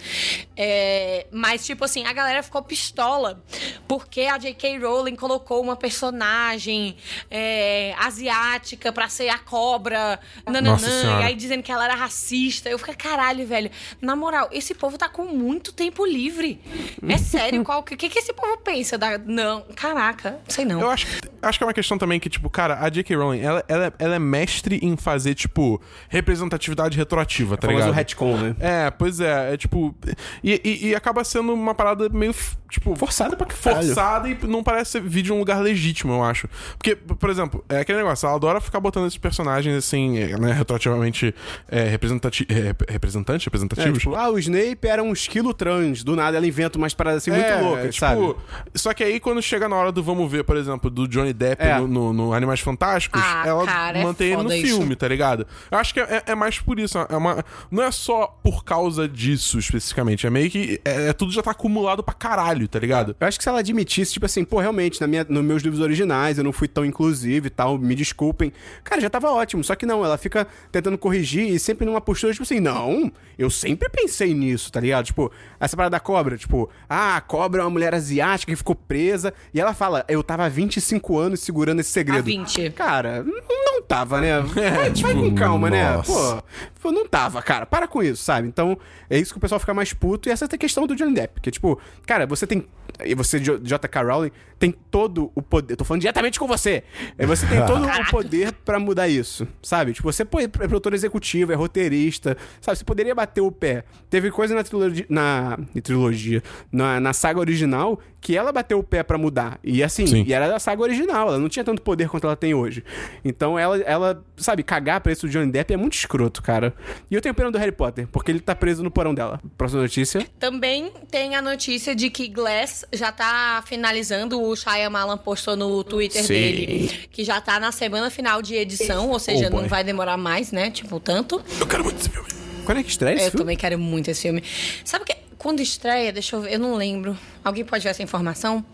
É, 0.56 1.26
mas, 1.30 1.64
tipo 1.64 1.84
assim, 1.84 2.04
a 2.06 2.12
galera 2.12 2.42
ficou 2.42 2.62
pistola, 2.62 3.42
porque 3.88 4.22
a 4.22 4.38
J.K. 4.38 4.78
Rowling 4.78 5.16
colocou 5.16 5.62
uma 5.62 5.76
personagem 5.76 6.96
é, 7.30 7.94
asiática 7.98 8.92
pra 8.92 9.08
ser 9.08 9.28
a 9.28 9.38
cobra, 9.38 10.18
nananã, 10.46 11.20
e 11.20 11.24
aí 11.24 11.34
dizendo 11.34 11.62
que 11.62 11.70
ela 11.72 11.84
era 11.84 11.94
racista. 11.94 12.68
Eu 12.68 12.78
fiquei, 12.78 12.94
caralho, 12.94 13.46
velho. 13.46 13.70
Na 14.00 14.16
moral, 14.16 14.48
esse 14.52 14.74
povo 14.74 14.98
tá 14.98 15.08
com 15.08 15.24
muito 15.26 15.72
tempo 15.72 16.04
livre. 16.04 16.60
É 17.08 17.16
sério, 17.18 17.62
qual 17.64 17.82
que, 17.82 17.96
que, 17.96 18.08
que 18.08 18.18
esse 18.18 18.32
povo 18.32 18.58
pensa? 18.58 18.96
Da... 18.98 19.18
Não, 19.18 19.62
caraca, 19.74 20.38
sei 20.48 20.64
não. 20.64 20.80
Eu 20.80 20.90
acho, 20.90 21.06
que- 21.06 21.28
acho 21.42 21.58
que 21.58 21.64
é 21.64 21.66
uma 21.66 21.72
questão 21.74 21.96
também 21.98 22.18
que, 22.18 22.28
tipo, 22.28 22.48
cara, 22.50 22.78
a 22.80 22.88
J.K. 22.88 23.14
Rowling, 23.16 23.40
ela, 23.40 23.64
ela, 23.68 23.92
ela 23.98 24.14
é 24.16 24.18
mestre 24.18 24.78
em 24.82 24.96
fazer, 24.96 25.34
tipo, 25.34 25.80
representatividade 26.08 26.96
retroativa, 26.96 27.56
tá 27.56 27.66
Famoso 27.68 27.84
ligado? 27.86 27.94
retcon, 27.96 28.36
né? 28.36 28.56
É, 28.58 28.90
pois 28.90 29.20
é, 29.20 29.54
é 29.54 29.56
tipo. 29.56 29.94
E, 30.42 30.60
e- 30.64 30.88
e 30.88 30.94
acaba 30.94 31.22
sendo 31.24 31.52
uma 31.54 31.74
parada 31.74 32.08
meio, 32.08 32.34
tipo. 32.78 32.94
Forçada 32.96 33.36
pra 33.36 33.46
caralho. 33.46 33.86
Forçada 33.86 34.28
e 34.28 34.38
não 34.46 34.62
parece 34.62 35.00
vir 35.00 35.22
de 35.22 35.32
um 35.32 35.38
lugar 35.38 35.60
legítimo, 35.60 36.12
eu 36.14 36.22
acho. 36.24 36.48
Porque, 36.78 36.94
por 36.94 37.30
exemplo, 37.30 37.64
é 37.68 37.80
aquele 37.80 37.98
negócio, 37.98 38.26
ela 38.26 38.36
adora 38.36 38.60
ficar 38.60 38.80
botando 38.80 39.06
esses 39.06 39.18
personagens, 39.18 39.74
assim, 39.76 40.18
é, 40.18 40.38
né, 40.38 40.52
retroativamente 40.52 41.34
é, 41.68 41.84
representati 41.84 42.46
é, 42.48 42.54
rep- 42.54 42.90
representantes, 42.90 43.44
É, 43.44 43.48
representativos. 43.48 43.98
tipo, 43.98 44.14
ah, 44.14 44.30
o 44.30 44.38
Snape 44.38 44.78
era 44.86 45.02
um 45.02 45.12
esquilo 45.12 45.52
trans. 45.54 46.02
Do 46.04 46.14
nada 46.16 46.36
ela 46.36 46.46
inventa 46.46 46.78
umas 46.78 46.94
paradas 46.94 47.22
assim 47.22 47.30
É, 47.30 47.56
muito 47.56 47.64
loucas, 47.68 47.94
tipo, 47.94 48.06
sabe? 48.06 48.34
Só 48.74 48.92
que 48.94 49.02
aí 49.04 49.18
quando 49.20 49.40
chega 49.42 49.68
na 49.68 49.76
hora 49.76 49.90
do 49.92 50.02
vamos 50.02 50.30
ver, 50.30 50.44
por 50.44 50.56
exemplo, 50.56 50.90
do 50.90 51.08
Johnny 51.08 51.32
Depp 51.32 51.62
É. 51.62 51.78
no, 51.78 51.86
no- 51.88 52.12
no 52.12 52.32
Animais 52.32 52.60
Fantásticos, 52.60 53.20
Ah, 53.24 53.42
ela 53.46 53.64
cara, 53.64 53.98
é 53.98 54.02
mantém 54.02 54.32
ele 54.32 54.42
no 54.42 54.52
isso. 54.52 54.76
filme, 54.78 54.94
tá 54.96 55.08
ligado? 55.08 55.46
Eu 55.70 55.78
acho 55.78 55.92
que 55.94 56.00
é, 56.00 56.22
é 56.26 56.34
mais 56.34 56.58
por 56.58 56.78
isso. 56.78 56.98
É 56.98 57.16
uma, 57.16 57.44
não 57.70 57.82
é 57.82 57.90
só 57.90 58.26
por 58.42 58.64
causa 58.64 59.08
disso 59.08 59.58
especificamente. 59.58 60.26
É 60.26 60.30
meio 60.30 60.50
que. 60.50 60.80
É, 60.84 61.08
é 61.08 61.12
tudo 61.12 61.32
já 61.32 61.42
tá 61.42 61.50
acumulado 61.52 62.02
pra 62.02 62.14
caralho, 62.14 62.65
tá 62.68 62.78
ligado? 62.78 63.16
Eu 63.18 63.26
acho 63.26 63.38
que 63.38 63.44
se 63.44 63.48
ela 63.48 63.60
admitisse, 63.60 64.12
tipo 64.12 64.26
assim, 64.26 64.44
pô, 64.44 64.60
realmente, 64.60 65.00
na 65.00 65.06
minha, 65.06 65.24
nos 65.28 65.44
meus 65.44 65.62
livros 65.62 65.80
originais 65.80 66.38
eu 66.38 66.44
não 66.44 66.52
fui 66.52 66.68
tão 66.68 66.84
inclusivo 66.84 67.46
e 67.46 67.50
tal, 67.50 67.78
me 67.78 67.94
desculpem. 67.94 68.52
Cara, 68.84 69.00
já 69.00 69.10
tava 69.10 69.30
ótimo. 69.30 69.62
Só 69.64 69.74
que 69.74 69.86
não, 69.86 70.04
ela 70.04 70.18
fica 70.18 70.46
tentando 70.70 70.98
corrigir 70.98 71.48
e 71.48 71.58
sempre 71.58 71.84
numa 71.86 72.00
postura, 72.00 72.32
tipo 72.32 72.42
assim, 72.42 72.60
não, 72.60 73.10
eu 73.38 73.50
sempre 73.50 73.88
pensei 73.88 74.34
nisso, 74.34 74.70
tá 74.70 74.80
ligado? 74.80 75.06
Tipo, 75.06 75.30
essa 75.58 75.76
parada 75.76 75.92
da 75.92 76.00
cobra, 76.00 76.36
tipo, 76.36 76.68
ah, 76.88 77.16
a 77.16 77.20
cobra 77.20 77.60
é 77.60 77.64
uma 77.64 77.70
mulher 77.70 77.94
asiática 77.94 78.52
que 78.52 78.56
ficou 78.56 78.74
presa. 78.74 79.32
E 79.52 79.60
ela 79.60 79.74
fala, 79.74 80.04
eu 80.08 80.22
tava 80.22 80.44
há 80.44 80.48
25 80.48 81.18
anos 81.18 81.40
segurando 81.40 81.80
esse 81.80 81.90
segredo. 81.90 82.20
Há 82.20 82.22
20. 82.22 82.70
Cara, 82.70 83.24
não, 83.24 83.82
tava, 83.82 84.20
né? 84.20 84.40
Vai, 84.40 84.90
vai 84.94 85.14
com 85.14 85.34
calma, 85.34 85.70
né? 85.70 85.96
nossa. 85.96 86.12
Pô, 86.12 86.42
tipo, 86.86 86.92
não 86.92 87.06
tava, 87.06 87.42
cara. 87.42 87.66
Para 87.66 87.88
com 87.88 88.02
isso, 88.02 88.22
sabe? 88.22 88.48
Então, 88.48 88.78
é 89.08 89.18
isso 89.18 89.32
que 89.32 89.38
o 89.38 89.40
pessoal 89.40 89.58
fica 89.58 89.74
mais 89.74 89.92
puto. 89.92 90.28
E 90.28 90.32
essa 90.32 90.44
é 90.44 90.54
a 90.54 90.58
questão 90.58 90.86
do 90.86 90.94
Johnny 90.94 91.14
Depp. 91.14 91.40
Que, 91.40 91.50
tipo, 91.50 91.78
cara, 92.06 92.26
você 92.26 92.46
tem. 92.46 92.66
E 93.04 93.14
você, 93.14 93.38
J.K. 93.38 94.02
Rowling, 94.02 94.30
tem 94.58 94.72
todo 94.90 95.30
o 95.34 95.42
poder. 95.42 95.74
Eu 95.74 95.76
tô 95.78 95.84
falando 95.84 96.00
diretamente 96.00 96.38
com 96.38 96.46
você. 96.46 96.82
É, 97.18 97.26
Você 97.26 97.46
tem 97.46 97.64
todo 97.66 97.84
o 97.86 98.10
poder 98.10 98.52
pra 98.64 98.78
mudar 98.78 99.08
isso, 99.08 99.46
sabe? 99.62 99.92
Tipo, 99.92 100.10
você 100.10 100.24
pô, 100.24 100.40
é 100.40 100.48
produtor 100.48 100.94
executivo, 100.94 101.52
é 101.52 101.54
roteirista, 101.54 102.36
sabe? 102.60 102.78
Você 102.78 102.84
poderia 102.84 103.14
bater 103.14 103.40
o 103.40 103.52
pé. 103.52 103.84
Teve 104.08 104.30
coisa 104.30 104.54
na 104.54 104.64
trilogia. 104.64 105.06
Na, 105.08 105.58
na 105.74 105.82
trilogia. 105.82 106.42
Na, 106.72 106.98
na 107.00 107.12
saga 107.12 107.38
original 107.40 108.00
que 108.20 108.36
ela 108.36 108.50
bateu 108.50 108.78
o 108.80 108.82
pé 108.82 109.04
pra 109.04 109.16
mudar. 109.16 109.60
E 109.62 109.84
assim, 109.84 110.04
Sim. 110.04 110.24
e 110.26 110.32
era 110.32 110.48
da 110.48 110.58
saga 110.58 110.82
original. 110.82 111.28
Ela 111.28 111.38
não 111.38 111.48
tinha 111.48 111.64
tanto 111.64 111.80
poder 111.80 112.08
quanto 112.08 112.26
ela 112.26 112.34
tem 112.34 112.54
hoje. 112.54 112.82
Então 113.24 113.56
ela, 113.58 113.78
ela 113.82 114.24
sabe, 114.36 114.62
cagar 114.64 115.00
pra 115.00 115.12
isso 115.12 115.26
do 115.26 115.30
Johnny 115.30 115.52
Depp 115.52 115.72
é 115.72 115.76
muito 115.76 115.94
escroto, 115.94 116.42
cara. 116.42 116.74
E 117.08 117.14
eu 117.14 117.20
tenho 117.20 117.34
pena 117.34 117.52
do 117.52 117.58
Harry 117.58 117.70
Potter, 117.70 118.08
porque 118.08 118.32
ele 118.32 118.40
tá 118.40 118.54
preso 118.54 118.82
no 118.82 118.90
porão 118.90 119.14
dela. 119.14 119.40
Próxima 119.56 119.82
notícia. 119.82 120.26
Também 120.40 120.90
tem 121.08 121.36
a 121.36 121.42
notícia 121.42 121.94
de 121.94 122.10
que 122.10 122.26
Glass 122.26 122.84
já 122.92 123.12
tá 123.12 123.62
finalizando. 123.64 124.40
O 124.46 124.56
Shyamalan 124.56 125.16
postou 125.18 125.56
no 125.56 125.82
Twitter 125.82 126.22
Sim. 126.22 126.28
dele 126.34 127.08
que 127.10 127.24
já 127.24 127.40
tá 127.40 127.58
na 127.58 127.72
semana 127.72 128.10
final 128.10 128.40
de 128.42 128.54
edição, 128.54 129.10
ou 129.10 129.18
seja, 129.18 129.48
Oh, 129.52 129.56
não 129.62 129.68
vai 129.68 129.82
demorar 129.82 130.16
mais, 130.16 130.52
né? 130.52 130.70
Tipo, 130.70 131.00
tanto. 131.00 131.42
Eu 131.60 131.66
quero 131.66 131.82
muito 131.84 131.98
esse 132.00 132.08
filme. 132.10 132.28
Quando 132.64 132.78
é 132.78 132.82
que 132.82 132.90
estreia 132.90 133.14
esse 133.14 133.24
Eu 133.26 133.30
filme? 133.30 133.42
também 133.44 133.56
quero 133.56 133.78
muito 133.78 134.08
esse 134.10 134.22
filme. 134.22 134.42
Sabe 134.84 135.02
o 135.02 135.06
que? 135.06 135.16
Quando 135.38 135.60
estreia, 135.60 136.12
deixa 136.12 136.34
eu 136.36 136.40
ver, 136.40 136.54
eu 136.54 136.58
não 136.58 136.74
lembro. 136.74 137.16
Alguém 137.44 137.64
pode 137.64 137.84
ver 137.84 137.90
essa 137.90 138.02
informação? 138.02 138.64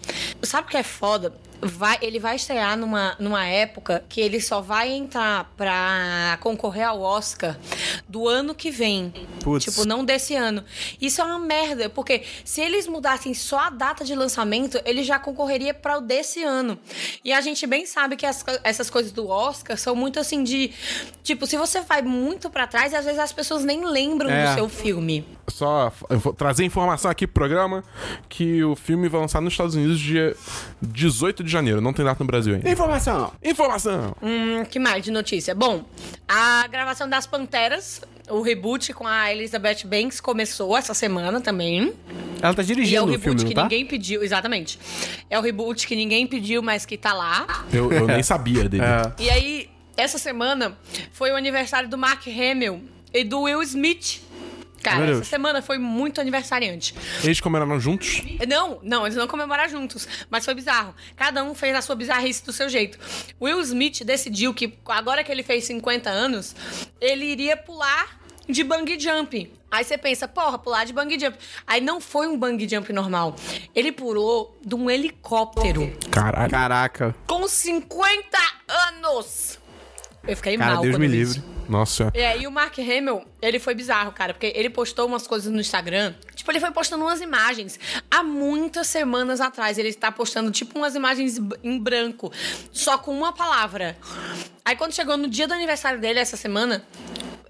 Sabe 0.43 0.69
o 0.69 0.71
que 0.71 0.77
é 0.77 0.83
foda? 0.83 1.35
Vai, 1.63 1.97
ele 2.03 2.19
vai 2.19 2.35
estrear 2.37 2.77
numa, 2.77 3.15
numa 3.21 3.47
época 3.47 4.05
que 4.09 4.21
ele 4.21 4.41
só 4.41 4.61
vai 4.61 4.91
entrar 4.91 5.51
pra 5.57 6.37
concorrer 6.41 6.87
ao 6.89 7.01
Oscar 7.01 7.57
do 8.09 8.29
ano 8.29 8.55
que 8.55 8.71
vem. 8.71 9.13
Putz. 9.43 9.65
Tipo, 9.67 9.87
não 9.87 10.05
desse 10.05 10.35
ano. 10.35 10.65
Isso 11.01 11.21
é 11.21 11.25
uma 11.25 11.39
merda, 11.39 11.89
porque 11.89 12.23
se 12.45 12.61
eles 12.61 12.87
mudassem 12.89 13.33
só 13.33 13.59
a 13.61 13.71
data 13.71 14.05
de 14.05 14.15
lançamento, 14.15 14.81
ele 14.85 15.03
já 15.05 15.19
concorreria 15.19 15.73
para 15.73 15.99
o 15.99 16.01
desse 16.01 16.43
ano. 16.43 16.79
E 17.25 17.33
a 17.33 17.41
gente 17.41 17.67
bem 17.67 17.87
sabe 17.87 18.17
que 18.17 18.27
as 18.27 18.45
essas 18.65 18.91
coisas 18.91 19.13
do 19.13 19.29
Oscar 19.29 19.79
são 19.79 19.95
muito 19.95 20.19
assim 20.19 20.43
de. 20.43 20.73
Tipo, 21.23 21.47
se 21.47 21.57
você 21.57 21.81
vai 21.81 22.03
muito 22.03 22.51
pra 22.51 22.67
trás, 22.67 22.93
às 22.93 23.05
vezes 23.05 23.21
as 23.21 23.33
pessoas 23.33 23.65
nem 23.65 23.85
lembram 23.87 24.29
É. 24.31 24.49
do 24.49 24.55
seu 24.55 24.69
filme. 24.69 25.25
Só 25.49 25.93
trazer 26.37 26.65
informação 26.65 27.11
aqui 27.11 27.27
pro 27.27 27.35
programa 27.35 27.85
que 28.29 28.63
o 28.65 28.75
filme 28.75 29.09
vai 29.09 29.21
lançar 29.21 29.41
nos 29.41 29.53
Estados 29.53 29.75
Unidos 29.75 29.99
dia 30.01 30.35
18 30.81 31.45
de 31.45 31.52
janeiro. 31.53 31.81
Não 31.81 31.93
tem 31.93 32.05
data 32.05 32.23
no 32.23 32.27
Brasil 32.27 32.55
ainda. 32.55 32.69
Informação. 32.71 33.33
Informação! 33.43 34.17
Hum, 34.23 34.65
que 34.69 34.79
mais 34.79 35.03
de 35.05 35.11
notícia? 35.11 35.55
Bom, 35.55 35.85
a 36.29 36.67
gravação 36.69 37.09
das 37.09 37.27
Panteras, 37.27 38.01
o 38.29 38.41
reboot 38.43 38.93
com 38.93 39.07
a 39.07 39.33
Elizabeth 39.33 39.85
Banks 39.85 40.21
começou 40.21 40.77
essa 40.77 40.95
semana 40.95 41.41
também. 41.41 41.93
Ela 42.41 42.55
tá 42.55 42.63
E 42.63 42.65
é 42.65 42.67
dirigindo 42.67 43.03
o 43.03 43.07
o 43.07 43.11
reboot 43.11 43.23
filme, 43.39 43.45
que 43.45 43.55
tá? 43.55 43.63
ninguém 43.63 43.87
pediu, 43.87 44.23
exatamente. 44.23 44.79
É 45.31 45.39
o 45.39 45.43
reboot 45.43 45.87
que 45.87 45.95
ninguém 45.95 46.27
pediu, 46.27 46.63
mas 46.63 46.85
que 46.87 46.97
tá 46.97 47.13
lá. 47.13 47.65
Eu, 47.73 47.93
eu 47.93 48.07
nem 48.07 48.23
sabia 48.25 48.69
dele. 48.69 48.83
É. 48.85 49.13
E 49.23 49.31
aí, 49.31 49.71
essa 49.97 50.19
semana 50.19 50.77
foi 51.13 51.31
o 51.31 51.37
aniversário 51.37 51.89
do 51.89 51.99
Mark 51.99 52.27
Hamill 52.27 52.83
e 53.13 53.23
do 53.25 53.43
Will 53.43 53.63
Smith. 53.63 54.21
Cara, 54.83 55.11
essa 55.13 55.25
semana 55.25 55.63
foi 55.63 55.79
muito 55.79 56.21
aniversariante. 56.21 56.95
Eles 57.23 57.41
comemoraram 57.41 57.79
juntos? 57.81 58.23
Não, 58.49 58.79
não, 58.83 59.07
eles 59.07 59.17
não 59.17 59.27
comemoraram 59.27 59.71
juntos, 59.71 60.09
mas 60.31 60.45
foi 60.45 60.55
bizarro. 60.55 60.95
Cada 61.17 61.43
um 61.45 61.55
fez 61.55 61.75
a 61.75 61.83
sua 61.83 61.95
bizarrice 61.95 62.45
do 62.45 62.53
seu 62.53 62.69
jeito. 62.69 62.99
Will 63.41 63.61
Smith 63.61 64.03
decidiu 64.05 64.53
que 64.53 64.79
agora 64.87 65.23
que 65.23 65.31
ele 65.31 65.43
fez 65.43 65.65
50 65.65 66.11
anos, 66.11 66.55
ele 67.01 67.25
iria 67.25 67.57
pular 67.57 68.21
de 68.49 68.65
bungee 68.65 68.99
jump. 68.99 69.53
Aí 69.71 69.85
você 69.85 69.97
pensa, 69.97 70.29
porra, 70.29 70.59
pular 70.59 70.85
de 70.85 70.93
bungee 70.93 71.19
jump. 71.19 71.39
Aí 71.67 71.81
não 71.81 72.01
foi 72.01 72.27
um 72.27 72.39
bungee 72.39 72.69
jump 72.69 72.93
normal. 72.93 73.35
Ele 73.75 73.91
pulou 73.91 74.59
de 74.65 74.75
um 74.75 74.91
helicóptero. 74.91 75.91
Caraca. 76.11 77.15
com 77.27 77.49
50 77.49 78.39
anos. 78.69 79.59
Eu 80.27 80.37
fiquei 80.37 80.57
Cara, 80.57 80.75
mal 80.75 80.83
Deus 80.83 80.95
quando 80.95 81.01
me 81.01 81.09
livre. 81.09 81.43
Nossa. 81.73 82.13
É, 82.13 82.39
e 82.39 82.47
o 82.47 82.51
Mark 82.51 82.79
Hamill, 82.79 83.25
ele 83.41 83.59
foi 83.59 83.75
bizarro, 83.75 84.13
cara, 84.13 84.35
porque 84.35 84.53
ele 84.55 84.69
postou 84.69 85.07
umas 85.07 85.27
coisas 85.27 85.51
no 85.51 85.59
Instagram. 85.59 86.15
Tipo, 86.35 86.53
ele 86.53 86.61
foi 86.61 86.71
postando 86.71 87.03
umas 87.03 87.23
imagens. 87.23 87.81
Há 88.11 88.23
muitas 88.23 88.89
semanas 88.89 89.41
atrás, 89.41 89.79
ele 89.79 89.89
está 89.89 90.13
postando, 90.13 90.51
tipo, 90.51 90.79
umas 90.79 90.95
imagens 90.95 91.41
em 91.65 91.79
branco, 91.79 92.31
só 92.71 92.99
com 92.99 93.11
uma 93.11 93.33
palavra. 93.33 93.97
Aí, 94.63 94.77
quando 94.77 94.93
chegou 94.93 95.17
no 95.17 95.29
dia 95.29 95.49
do 95.49 95.55
aniversário 95.55 95.99
dele, 95.99 96.19
essa 96.19 96.37
semana, 96.37 96.85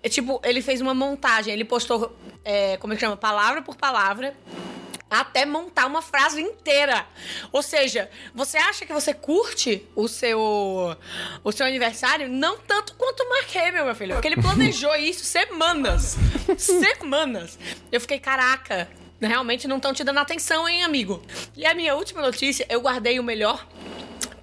é, 0.00 0.08
tipo, 0.08 0.40
ele 0.44 0.62
fez 0.62 0.80
uma 0.80 0.94
montagem. 0.94 1.52
Ele 1.52 1.64
postou, 1.64 2.16
é, 2.44 2.76
como 2.76 2.92
é 2.92 2.96
que 2.96 3.00
chama? 3.00 3.16
Palavra 3.16 3.60
por 3.60 3.74
palavra 3.74 4.34
até 5.20 5.44
montar 5.44 5.86
uma 5.86 6.02
frase 6.02 6.40
inteira. 6.40 7.06
Ou 7.52 7.62
seja, 7.62 8.10
você 8.34 8.56
acha 8.56 8.86
que 8.86 8.92
você 8.92 9.12
curte 9.12 9.86
o 9.94 10.08
seu 10.08 10.96
o 11.44 11.52
seu 11.52 11.66
aniversário 11.66 12.28
não 12.28 12.58
tanto 12.58 12.94
quanto 12.94 13.22
o 13.22 13.28
Mark 13.28 13.56
Hamill, 13.56 13.84
meu 13.84 13.94
filho, 13.94 14.14
porque 14.14 14.28
ele 14.28 14.40
planejou 14.40 14.94
isso 14.96 15.24
semanas. 15.24 16.16
semanas. 16.56 17.58
Eu 17.90 18.00
fiquei, 18.00 18.18
caraca, 18.18 18.88
realmente 19.20 19.68
não 19.68 19.76
estão 19.76 19.92
te 19.92 20.04
dando 20.04 20.18
atenção, 20.18 20.68
hein, 20.68 20.82
amigo? 20.84 21.22
E 21.56 21.64
a 21.66 21.74
minha 21.74 21.94
última 21.94 22.20
notícia, 22.20 22.66
eu 22.68 22.80
guardei 22.80 23.18
o 23.18 23.22
melhor 23.22 23.66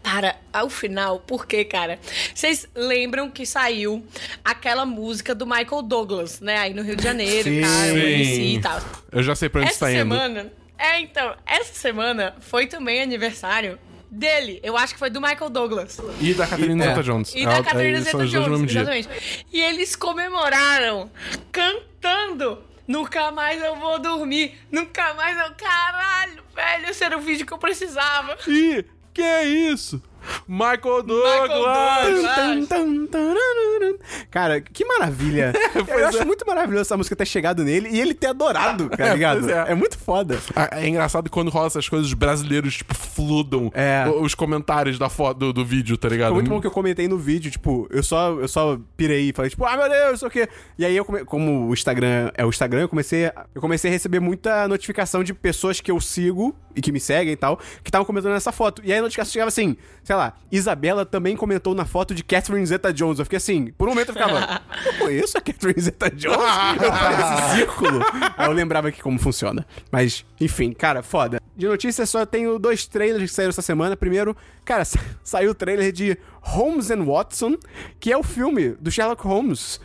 para 0.01 0.37
ao 0.51 0.69
final, 0.69 1.19
porque, 1.19 1.63
cara, 1.63 1.99
vocês 2.33 2.67
lembram 2.73 3.29
que 3.29 3.45
saiu 3.45 4.03
aquela 4.43 4.85
música 4.85 5.35
do 5.35 5.45
Michael 5.45 5.83
Douglas, 5.83 6.39
né, 6.39 6.57
aí 6.57 6.73
no 6.73 6.81
Rio 6.81 6.95
de 6.95 7.03
Janeiro, 7.03 7.49
Sim. 7.49 7.61
cara, 7.61 7.89
MC 7.89 8.35
Sim. 8.35 8.55
e 8.55 8.61
tal. 8.61 8.81
Eu 9.11 9.21
já 9.21 9.35
sei 9.35 9.49
pra 9.49 9.61
onde 9.61 9.69
Essa 9.69 9.91
está 9.91 10.01
indo. 10.01 10.51
É, 10.80 11.01
então, 11.01 11.35
essa 11.45 11.73
semana 11.73 12.35
foi 12.39 12.65
também 12.68 13.01
aniversário 13.01 13.77
dele. 14.10 14.60
Eu 14.64 14.76
acho 14.77 14.93
que 14.93 14.99
foi 14.99 15.10
do 15.10 15.19
Michael 15.22 15.49
Douglas. 15.49 15.99
E 16.22 16.34
da 16.34 16.47
Catherine 16.47 16.81
É. 16.81 16.85
Zeta-Jones. 16.88 17.35
E 17.35 17.45
da 17.45 17.51
Ela- 17.56 17.64
Catherine 17.64 17.97
eles 17.97 18.07
são 18.07 18.19
Zeta 18.22 18.23
os 18.26 18.31
dois 18.31 18.45
no 18.47 18.56
Jones. 18.56 18.73
mesmo 18.73 18.85
dia. 18.88 19.01
Exatamente. 19.01 19.45
E 19.51 19.61
eles 19.61 19.95
comemoraram 19.95 21.11
cantando. 21.51 22.64
Nunca 22.88 23.31
mais 23.31 23.61
eu 23.61 23.76
vou 23.76 23.99
dormir. 23.99 24.57
Nunca 24.72 25.14
mais 25.14 25.38
eu. 25.38 25.53
Caralho, 25.56 26.41
velho. 26.56 26.89
Esse 26.89 27.03
era 27.03 27.15
o 27.18 27.22
vídeo 27.22 27.45
que 27.45 27.53
eu 27.53 27.57
precisava. 27.60 28.35
Ih, 28.47 28.84
que 29.14 29.22
é 29.22 29.43
isso? 29.45 30.01
Michael 30.47 31.03
Douglas! 31.03 31.49
Douglas. 31.49 32.68
Tum, 32.68 33.06
tararara. 33.07 33.95
Cara, 34.31 34.61
que 34.61 34.85
maravilha. 34.85 35.53
eu 35.76 36.07
acho 36.07 36.26
muito 36.26 36.45
maravilhoso 36.45 36.81
essa 36.81 36.97
música 36.97 37.15
ter 37.15 37.26
chegado 37.26 37.64
nele 37.64 37.89
e 37.89 37.99
ele 37.99 38.14
ter 38.14 38.27
adorado, 38.27 38.89
tá 38.95 39.07
É, 39.07 39.14
ligado? 39.14 39.49
é. 39.49 39.72
É. 39.72 39.76
muito 39.76 39.97
foda. 39.97 40.39
Ah, 40.56 40.69
É 40.80 40.88
engraçado 40.88 41.30
quando 41.30 41.49
rola 41.49 41.68
essas 41.68 41.88
coisas, 41.88 42.07
os 42.07 42.14
brasileiros, 42.14 42.76
tipo, 42.77 42.93
fludam 42.95 43.72
É. 43.73 44.06
os 44.22 44.34
comentários 44.35 44.97
da 44.99 45.10
foto 45.10 45.38
do, 45.39 45.53
do 45.53 45.65
vídeo, 45.65 45.97
tá 45.97 46.10
ligado? 46.10 46.30
Foi 46.30 46.35
muito 46.35 46.49
bom 46.49 46.61
que 46.61 46.68
eu 46.68 46.72
comentei 46.72 47.07
no 47.07 47.18
vídeo, 47.18 47.51
tipo, 47.51 47.88
eu 47.91 48.03
só, 48.03 48.31
eu 48.39 48.47
só 48.47 48.77
pirei 48.97 49.30
e 49.30 49.34
falei, 49.34 49.49
tipo, 49.49 49.65
ah, 49.65 49.76
meu 49.77 49.89
Deus, 49.89 50.10
não 50.11 50.18
sei 50.18 50.27
o 50.27 50.31
quê. 50.31 50.49
E 50.77 50.85
aí, 50.85 50.95
eu 50.95 51.06
come... 51.06 51.26
como 51.26 51.68
o 51.69 51.73
Instagram 51.73 52.31
é 52.35 52.45
o 52.45 52.49
Instagram, 52.49 52.81
eu 52.81 52.89
comecei, 52.89 53.26
a- 53.27 53.45
eu 53.53 53.61
comecei 53.61 53.89
a 53.89 53.93
receber 53.93 54.19
muita 54.19 54.68
notificação 54.68 55.23
de 55.23 55.34
pessoas 55.34 55.80
que 55.81 55.91
eu 55.91 55.99
sigo 55.99 56.56
e 56.80 56.81
que 56.81 56.91
me 56.91 56.99
seguem 56.99 57.34
e 57.34 57.35
tal, 57.35 57.57
que 57.84 57.89
estavam 57.89 58.06
comentando 58.06 58.31
nessa 58.34 58.51
foto. 58.51 58.81
E 58.84 58.91
aí 58.91 58.97
a 58.99 59.01
notificação 59.01 59.31
chegava 59.34 59.49
assim, 59.49 59.76
sei 60.03 60.15
lá, 60.15 60.34
Isabela 60.51 61.06
também 61.06 61.35
comentou 61.35 61.76
na 61.76 61.85
foto 61.85 62.15
de 62.15 62.23
Catherine 62.23 62.65
Zeta-Jones. 62.65 63.19
Eu 63.19 63.26
fiquei 63.26 63.38
assim, 63.38 63.72
por 63.77 63.88
um 63.88 63.91
momento 63.91 64.10
eu 64.10 64.14
ficava, 64.14 64.61
eu 64.85 64.93
conheço 64.97 65.38
a 65.38 65.41
Catherine 65.41 65.80
Zeta-Jones? 65.80 66.39
eu 66.81 66.89
esse 66.89 67.51
círculo. 67.56 67.99
Aí 68.38 68.47
eu 68.47 68.53
lembrava 68.53 68.88
aqui 68.88 69.01
como 69.01 69.19
funciona. 69.19 69.65
Mas, 69.91 70.26
enfim, 70.39 70.72
cara, 70.73 71.03
foda. 71.03 71.39
De 71.56 71.68
notícia, 71.68 72.06
só 72.06 72.26
tenho 72.26 72.57
dois 72.57 72.88
trailers 72.88 73.30
que 73.30 73.35
saíram 73.35 73.49
essa 73.49 73.61
semana. 73.61 73.97
Primeiro, 73.97 74.35
cara, 74.64 74.85
sa- 74.85 74.99
saiu 75.23 75.51
o 75.51 75.53
trailer 75.53 75.91
de 75.91 76.18
Holmes 76.41 76.89
and 76.89 77.03
Watson, 77.03 77.57
que 77.99 78.11
é 78.11 78.18
o 78.18 78.23
filme 78.23 78.69
do 78.80 78.89
Sherlock 78.89 79.22
Holmes. 79.27 79.80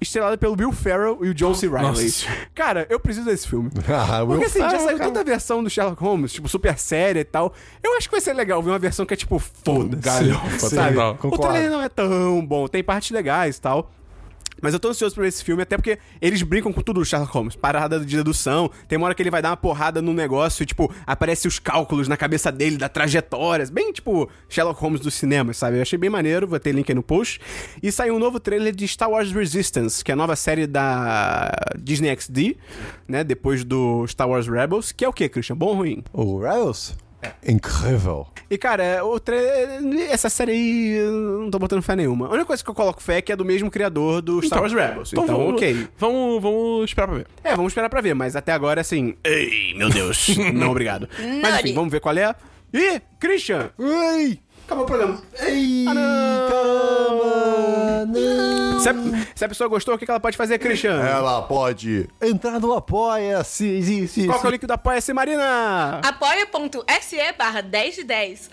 Estrelado 0.00 0.38
pelo 0.38 0.56
Will 0.58 0.72
Ferrell 0.72 1.18
e 1.22 1.28
o 1.28 1.34
John 1.34 1.52
C. 1.54 1.68
Reilly. 1.68 1.86
Nossa. 1.88 2.26
Cara, 2.54 2.86
eu 2.88 2.98
preciso 2.98 3.26
desse 3.26 3.46
filme. 3.46 3.70
Ah, 3.88 4.24
Porque 4.24 4.32
Will 4.38 4.46
assim, 4.46 4.58
já 4.60 4.70
Ferrell, 4.70 4.86
saiu 4.86 4.98
cara. 4.98 5.10
tanta 5.10 5.24
versão 5.24 5.62
do 5.62 5.68
Sherlock 5.68 6.02
Holmes, 6.02 6.32
tipo, 6.32 6.48
super 6.48 6.78
séria 6.78 7.20
e 7.20 7.24
tal. 7.24 7.52
Eu 7.82 7.96
acho 7.96 8.08
que 8.08 8.12
vai 8.12 8.20
ser 8.20 8.32
legal 8.32 8.62
ver 8.62 8.70
uma 8.70 8.78
versão 8.78 9.04
que 9.04 9.12
é 9.12 9.16
tipo, 9.16 9.38
foda-se. 9.38 10.02
galhofa 10.02 10.58
sabe? 10.70 10.94
total. 10.96 11.18
O 11.30 11.38
trailer 11.38 11.70
não 11.70 11.82
é 11.82 11.88
tão 11.88 12.44
bom, 12.46 12.66
tem 12.66 12.82
partes 12.82 13.10
legais 13.10 13.56
e 13.56 13.60
tal. 13.60 13.90
Mas 14.60 14.74
eu 14.74 14.80
tô 14.80 14.88
ansioso 14.88 15.14
pra 15.14 15.22
ver 15.22 15.28
esse 15.28 15.42
filme, 15.42 15.62
até 15.62 15.76
porque 15.76 15.98
eles 16.20 16.42
brincam 16.42 16.72
com 16.72 16.80
tudo 16.80 17.00
do 17.00 17.04
Sherlock 17.04 17.32
Holmes. 17.32 17.56
Parada 17.56 18.00
de 18.00 18.16
dedução, 18.16 18.70
tem 18.88 18.96
uma 18.96 19.06
hora 19.06 19.14
que 19.14 19.22
ele 19.22 19.30
vai 19.30 19.42
dar 19.42 19.50
uma 19.50 19.56
porrada 19.56 20.02
no 20.02 20.12
negócio 20.12 20.62
e, 20.62 20.66
tipo, 20.66 20.92
aparece 21.06 21.48
os 21.48 21.58
cálculos 21.58 22.08
na 22.08 22.16
cabeça 22.16 22.50
dele, 22.52 22.76
da 22.76 22.88
trajetória. 22.88 23.66
Bem, 23.72 23.92
tipo, 23.92 24.28
Sherlock 24.48 24.80
Holmes 24.80 25.00
dos 25.00 25.14
cinemas, 25.14 25.56
sabe? 25.56 25.76
Eu 25.76 25.82
achei 25.82 25.98
bem 25.98 26.10
maneiro, 26.10 26.46
vou 26.46 26.58
ter 26.58 26.72
link 26.72 26.90
aí 26.90 26.94
no 26.94 27.02
post. 27.02 27.40
E 27.82 27.90
saiu 27.90 28.14
um 28.14 28.18
novo 28.18 28.38
trailer 28.38 28.74
de 28.74 28.86
Star 28.86 29.10
Wars 29.10 29.32
Resistance, 29.32 30.04
que 30.04 30.10
é 30.10 30.14
a 30.14 30.16
nova 30.16 30.36
série 30.36 30.66
da 30.66 31.50
Disney 31.78 32.14
XD, 32.16 32.56
né? 33.08 33.24
Depois 33.24 33.64
do 33.64 34.06
Star 34.06 34.28
Wars 34.28 34.46
Rebels, 34.46 34.92
que 34.92 35.04
é 35.04 35.08
o 35.08 35.12
quê, 35.12 35.28
Christian? 35.28 35.56
Bom 35.56 35.66
ou 35.66 35.74
ruim? 35.74 36.04
O 36.12 36.40
Rebels? 36.40 36.96
Incrível. 37.46 38.26
E, 38.50 38.58
cara, 38.58 39.04
outra. 39.04 39.36
Essa 40.08 40.28
série 40.28 40.52
aí, 40.52 40.96
eu 40.98 41.12
não 41.42 41.50
tô 41.50 41.58
botando 41.58 41.82
fé 41.82 41.94
nenhuma. 41.94 42.26
A 42.26 42.30
única 42.30 42.46
coisa 42.46 42.62
que 42.64 42.68
eu 42.70 42.74
coloco 42.74 43.02
fé 43.02 43.18
é 43.18 43.22
que 43.22 43.32
é 43.32 43.36
do 43.36 43.44
mesmo 43.44 43.70
criador 43.70 44.20
do 44.20 44.42
Star 44.42 44.60
Wars 44.60 44.72
Rebels. 44.72 45.12
Então, 45.12 45.26
vamos, 45.26 45.54
ok. 45.54 45.88
Vamos, 45.98 46.42
vamos 46.42 46.84
esperar 46.90 47.06
pra 47.06 47.16
ver. 47.16 47.26
É, 47.44 47.50
vamos 47.54 47.70
esperar 47.70 47.88
pra 47.88 48.00
ver, 48.00 48.14
mas 48.14 48.34
até 48.36 48.52
agora, 48.52 48.80
assim. 48.80 49.14
Ei, 49.24 49.74
meu 49.76 49.88
Deus. 49.90 50.28
não, 50.52 50.70
obrigado. 50.72 51.08
Mas 51.42 51.60
enfim, 51.60 51.74
vamos 51.74 51.90
ver 51.90 52.00
qual 52.00 52.16
é. 52.16 52.34
Ih, 52.72 53.00
Christian! 53.18 53.70
Ei! 53.78 54.40
Acabou 54.64 54.84
o 54.84 54.86
programa. 54.86 55.20
Ei! 55.40 55.84
Não. 55.84 55.94
Caramba! 56.48 58.06
Não! 58.06 58.69
Se 58.80 58.88
a, 58.88 58.94
se 59.34 59.44
a 59.44 59.48
pessoa 59.48 59.68
gostou, 59.68 59.94
o 59.94 59.98
que 59.98 60.10
ela 60.10 60.20
pode 60.20 60.36
fazer, 60.36 60.58
Christian? 60.58 61.00
Ela 61.00 61.42
pode 61.42 62.08
entrar 62.20 62.58
no 62.58 62.72
Apoia-se. 62.72 64.08
Qual 64.26 64.40
que 64.40 64.46
é 64.46 64.48
o 64.48 64.52
link 64.52 64.66
do 64.66 64.72
Apoia-se, 64.72 65.12
Marina? 65.12 66.00
Apoia.se 66.02 67.16
barra 67.38 67.60
10 67.60 67.94
de 67.96 68.04
10. 68.04 68.50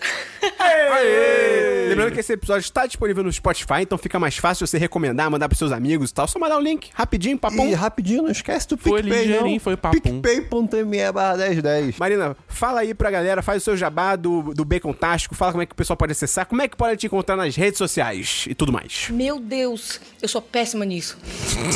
Aê! 0.58 1.88
Lembrando 1.88 2.12
que 2.12 2.20
esse 2.20 2.32
episódio 2.32 2.60
está 2.64 2.86
disponível 2.86 3.24
no 3.24 3.32
Spotify, 3.32 3.80
então 3.82 3.96
fica 3.96 4.18
mais 4.18 4.36
fácil 4.36 4.66
você 4.66 4.78
recomendar, 4.78 5.30
mandar 5.30 5.48
pros 5.48 5.58
seus 5.58 5.72
amigos 5.72 6.10
e 6.10 6.14
tal. 6.14 6.28
Só 6.28 6.38
mandar 6.38 6.56
o 6.58 6.60
link 6.60 6.90
rapidinho, 6.92 7.38
papum. 7.38 7.66
E 7.68 7.74
rapidinho, 7.74 8.22
não 8.22 8.30
esquece 8.30 8.68
do 8.68 8.76
Foi 8.76 9.02
PicPay, 9.02 9.24
ligeirinho, 9.26 9.52
não. 9.54 9.60
foi 9.60 9.76
papum. 9.76 10.20
PicPay.me 10.20 11.12
barra 11.12 11.36
1010. 11.36 11.98
Marina, 11.98 12.36
fala 12.46 12.80
aí 12.80 12.94
pra 12.94 13.10
galera, 13.10 13.42
faz 13.42 13.62
o 13.62 13.64
seu 13.64 13.76
jabá 13.76 14.16
do, 14.16 14.54
do 14.54 14.64
Bacon 14.64 14.92
Tástico, 14.92 15.34
fala 15.34 15.52
como 15.52 15.62
é 15.62 15.66
que 15.66 15.72
o 15.72 15.76
pessoal 15.76 15.96
pode 15.96 16.12
acessar, 16.12 16.46
como 16.46 16.60
é 16.62 16.68
que 16.68 16.76
pode 16.76 16.96
te 16.96 17.06
encontrar 17.06 17.36
nas 17.36 17.56
redes 17.56 17.78
sociais 17.78 18.44
e 18.48 18.54
tudo 18.54 18.72
mais. 18.72 19.08
Meu 19.10 19.38
Deus, 19.40 20.00
eu 20.22 20.28
sou 20.28 20.40
péssima 20.42 20.84
nisso. 20.84 21.16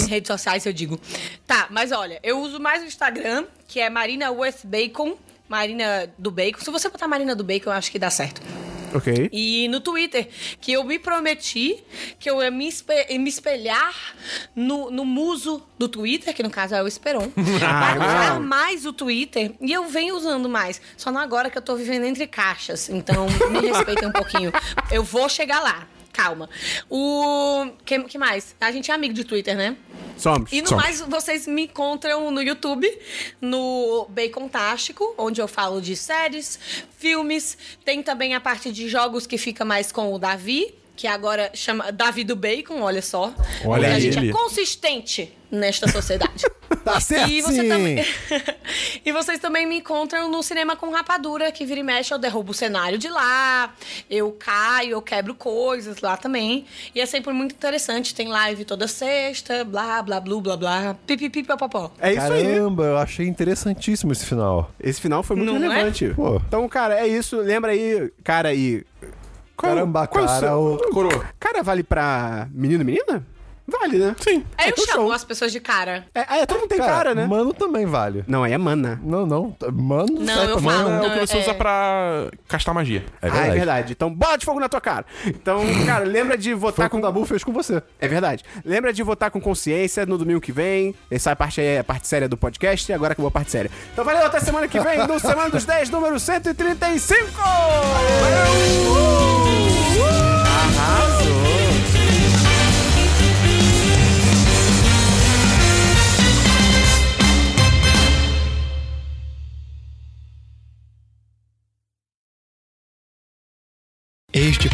em 0.05 0.09
redes 0.09 0.28
sociais 0.28 0.64
eu 0.66 0.73
digo. 0.73 0.98
Tá, 1.47 1.66
mas 1.70 1.93
olha, 1.93 2.19
eu 2.23 2.40
uso 2.40 2.59
mais 2.60 2.82
o 2.82 2.86
Instagram, 2.86 3.44
que 3.69 3.81
é 3.81 3.89
Marina 3.90 4.31
with 4.31 4.55
Bacon. 4.64 5.16
Marina 5.48 6.10
do 6.16 6.31
Bacon. 6.31 6.60
Se 6.64 6.70
você 6.70 6.89
botar 6.89 7.06
Marina 7.06 7.35
do 7.36 7.44
Bacon, 7.44 7.70
eu 7.70 7.74
acho 7.74 7.90
que 7.90 7.98
dá 7.98 8.09
certo. 8.10 8.40
Ok. 8.94 9.31
E 9.32 9.69
no 9.69 9.81
Twitter, 9.81 10.28
que 10.60 10.73
eu 10.73 10.85
me 10.85 10.98
prometi 10.98 11.82
que 12.19 12.28
eu 12.31 12.43
ia 12.43 12.51
me, 12.51 12.69
espe- 12.69 13.06
me 13.19 13.28
espelhar 13.28 13.94
no, 14.55 14.90
no 14.90 15.05
muso 15.05 15.62
do 15.78 15.89
Twitter, 15.89 16.35
que 16.35 16.43
no 16.43 16.51
caso 16.51 16.74
é 16.74 16.82
o 16.82 16.86
Esperon, 16.86 17.31
Ah, 17.66 17.94
pra 17.97 18.06
usar 18.06 18.40
mais 18.40 18.85
o 18.85 18.93
Twitter. 18.93 19.52
E 19.62 19.73
eu 19.73 19.86
venho 19.86 20.14
usando 20.14 20.47
mais. 20.48 20.78
Só 20.97 21.10
não 21.10 21.20
agora 21.20 21.48
que 21.51 21.56
eu 21.56 21.62
tô 21.62 21.74
vivendo 21.74 22.05
entre 22.05 22.27
caixas. 22.27 22.89
Então, 22.90 23.27
me 23.51 23.60
respeitem 23.60 24.09
um 24.09 24.12
pouquinho. 24.12 24.52
Eu 24.90 25.02
vou 25.02 25.27
chegar 25.28 25.60
lá. 25.60 25.86
Calma. 26.12 26.48
O. 26.90 27.66
que, 27.84 27.98
que 28.05 28.18
mais? 28.18 28.55
A 28.60 28.70
gente 28.70 28.90
é 28.90 28.94
amigo 28.94 29.14
de 29.14 29.24
Twitter, 29.24 29.56
né? 29.56 29.76
Somos. 30.16 30.52
E 30.52 30.60
no 30.60 30.68
Somos. 30.68 30.84
mais, 30.84 31.01
vocês 31.01 31.47
me 31.47 31.64
encontram 31.64 32.30
no 32.30 32.43
YouTube, 32.43 32.86
no 33.40 34.06
Bacon 34.10 34.47
Tástico, 34.47 35.14
onde 35.16 35.40
eu 35.40 35.48
falo 35.48 35.80
de 35.80 35.97
séries, 35.97 36.59
filmes. 36.98 37.56
Tem 37.84 38.02
também 38.02 38.34
a 38.34 38.40
parte 38.40 38.70
de 38.70 38.89
jogos 38.89 39.26
que 39.26 39.39
fica 39.39 39.64
mais 39.64 39.90
com 39.90 40.12
o 40.12 40.18
Davi, 40.18 40.74
que 41.03 41.09
agora 41.09 41.51
chama 41.53 41.91
Davi 41.91 42.23
do 42.23 42.37
Bacon, 42.37 42.81
olha 42.81 43.03
só. 43.03 43.35
Olha 43.65 43.89
Porque 43.89 43.97
a 43.97 43.99
gente 43.99 44.19
é 44.20 44.31
consistente 44.31 45.37
nesta 45.51 45.91
sociedade. 45.91 46.47
Tá 46.85 46.99
certo, 46.99 47.31
E, 47.31 47.41
você 47.43 47.61
sim. 47.61 47.69
também... 47.69 48.05
e 49.05 49.12
vocês 49.12 49.39
também 49.39 49.66
me 49.66 49.77
encontram 49.79 50.29
no 50.29 50.43
Cinema 50.43 50.74
com 50.74 50.91
Rapadura, 50.91 51.53
que 51.53 51.65
vira 51.65 51.79
e 51.79 51.83
mexe, 51.83 52.12
eu 52.12 52.19
derrubo 52.19 52.51
o 52.51 52.55
cenário 52.55 52.99
de 52.99 53.09
lá, 53.09 53.73
eu 54.11 54.33
caio, 54.33 54.93
eu 54.93 55.03
quebro 55.03 55.33
coisas 55.33 56.01
lá 56.01 56.16
também. 56.16 56.65
E 56.93 57.01
é 57.01 57.07
sempre 57.07 57.33
muito 57.33 57.55
interessante, 57.55 58.15
tem 58.15 58.27
live 58.27 58.65
toda 58.65 58.89
sexta, 58.89 59.62
blá, 59.65 60.03
blá, 60.03 60.19
blá, 60.19 60.41
blá, 60.41 60.57
blá, 60.57 60.97
pipipi, 61.07 61.45
papapó. 61.45 61.93
É 62.01 62.15
isso 62.15 62.33
aí. 62.33 62.43
Caramba, 62.43 62.85
eu 62.85 62.97
achei 62.97 63.29
interessantíssimo 63.29 64.11
esse 64.11 64.27
final. 64.27 64.73
Esse 64.81 65.01
final 65.01 65.23
foi 65.23 65.37
muito 65.37 65.53
Não 65.53 65.59
é? 65.65 65.69
relevante. 65.69 66.09
Pô. 66.16 66.41
Então, 66.49 66.69
cara, 66.69 66.99
é 66.99 67.07
isso. 67.07 67.37
Lembra 67.37 67.70
aí, 67.73 68.11
cara 68.24 68.49
aí. 68.49 68.83
Qual- 69.57 69.74
Caramba, 69.74 70.07
qual 70.07 70.24
é 70.24 70.27
cara, 70.27 70.57
o- 70.59 70.79
Coroa. 70.93 71.24
Cara, 71.39 71.62
vale 71.62 71.83
pra 71.83 72.49
menino 72.53 72.83
e 72.83 72.85
menina? 72.85 73.27
Vale, 73.66 73.97
né? 73.98 74.16
Sim. 74.20 74.44
Aí 74.59 74.66
eu 74.68 74.72
então 74.72 74.84
chamo 74.86 75.02
show. 75.05 75.12
as 75.12 75.24
pessoas 75.24 75.52
de 75.52 75.60
cara. 75.60 76.05
É, 76.14 76.24
ah, 76.28 76.39
é, 76.39 76.47
todo 76.47 76.59
mundo 76.60 76.68
tem 76.68 76.78
cara, 76.78 77.14
né? 77.14 77.26
Mano 77.26 77.52
também 77.55 77.86
vale. 77.86 78.24
Não, 78.26 78.43
aí 78.43 78.52
é 78.52 78.59
mana. 78.59 79.01
Não, 79.02 79.24
não. 79.24 79.56
Mano, 79.72 80.20
Não, 80.20 80.26
sai 80.34 80.51
eu 80.51 80.60
pra- 80.60 80.72
falo. 80.72 80.89
É 80.90 81.06
o 81.09 81.12
que 81.12 81.26
você 81.26 81.36
é- 81.36 81.40
usa 81.40 81.55
pra 81.55 82.28
castar 82.48 82.74
magia. 82.74 83.05
É 83.22 83.28
Ah, 83.28 83.30
verdade. 83.30 83.48
é 83.48 83.55
verdade. 83.55 83.93
Então, 83.93 84.12
bola 84.12 84.36
de 84.36 84.44
fogo 84.44 84.59
na 84.60 84.68
tua 84.68 84.80
cara. 84.80 85.06
Então, 85.26 85.60
cara, 85.86 86.05
lembra 86.05 86.36
de 86.36 86.52
votar 86.55 86.90
com... 86.90 86.98
o 86.98 87.01
Dabu 87.01 87.24
fez 87.24 87.44
com 87.44 87.52
você. 87.52 87.82
É 88.01 88.09
verdade. 88.09 88.44
Lembra 88.64 88.93
de 88.93 89.02
votar 89.02 89.30
com 89.30 89.40
consciência 89.40 90.05
no 90.06 90.18
domingo 90.18 90.40
que 90.40 90.52
vem. 90.52 90.94
Essa 91.10 91.30
é 91.30 91.32
a 91.32 91.36
parte, 91.36 91.60
aí 91.60 91.66
é 91.68 91.78
a 91.78 91.84
parte 91.84 92.09
séria 92.09 92.28
do 92.28 92.36
podcast 92.36 92.90
e 92.90 92.94
agora 92.94 93.12
acabou 93.12 93.28
a 93.28 93.32
parte 93.32 93.51
séria. 93.52 93.70
Então 93.93 94.05
valeu, 94.05 94.26
até 94.26 94.40
semana 94.40 94.66
que 94.68 94.80
vem, 94.80 94.98
no 95.06 95.18
Semana 95.20 95.51
dos 95.51 95.64
10, 95.64 95.89
número 95.90 96.18
135! 96.18 97.30
Valeu! 98.20 98.93
Arrasou! 100.44 101.61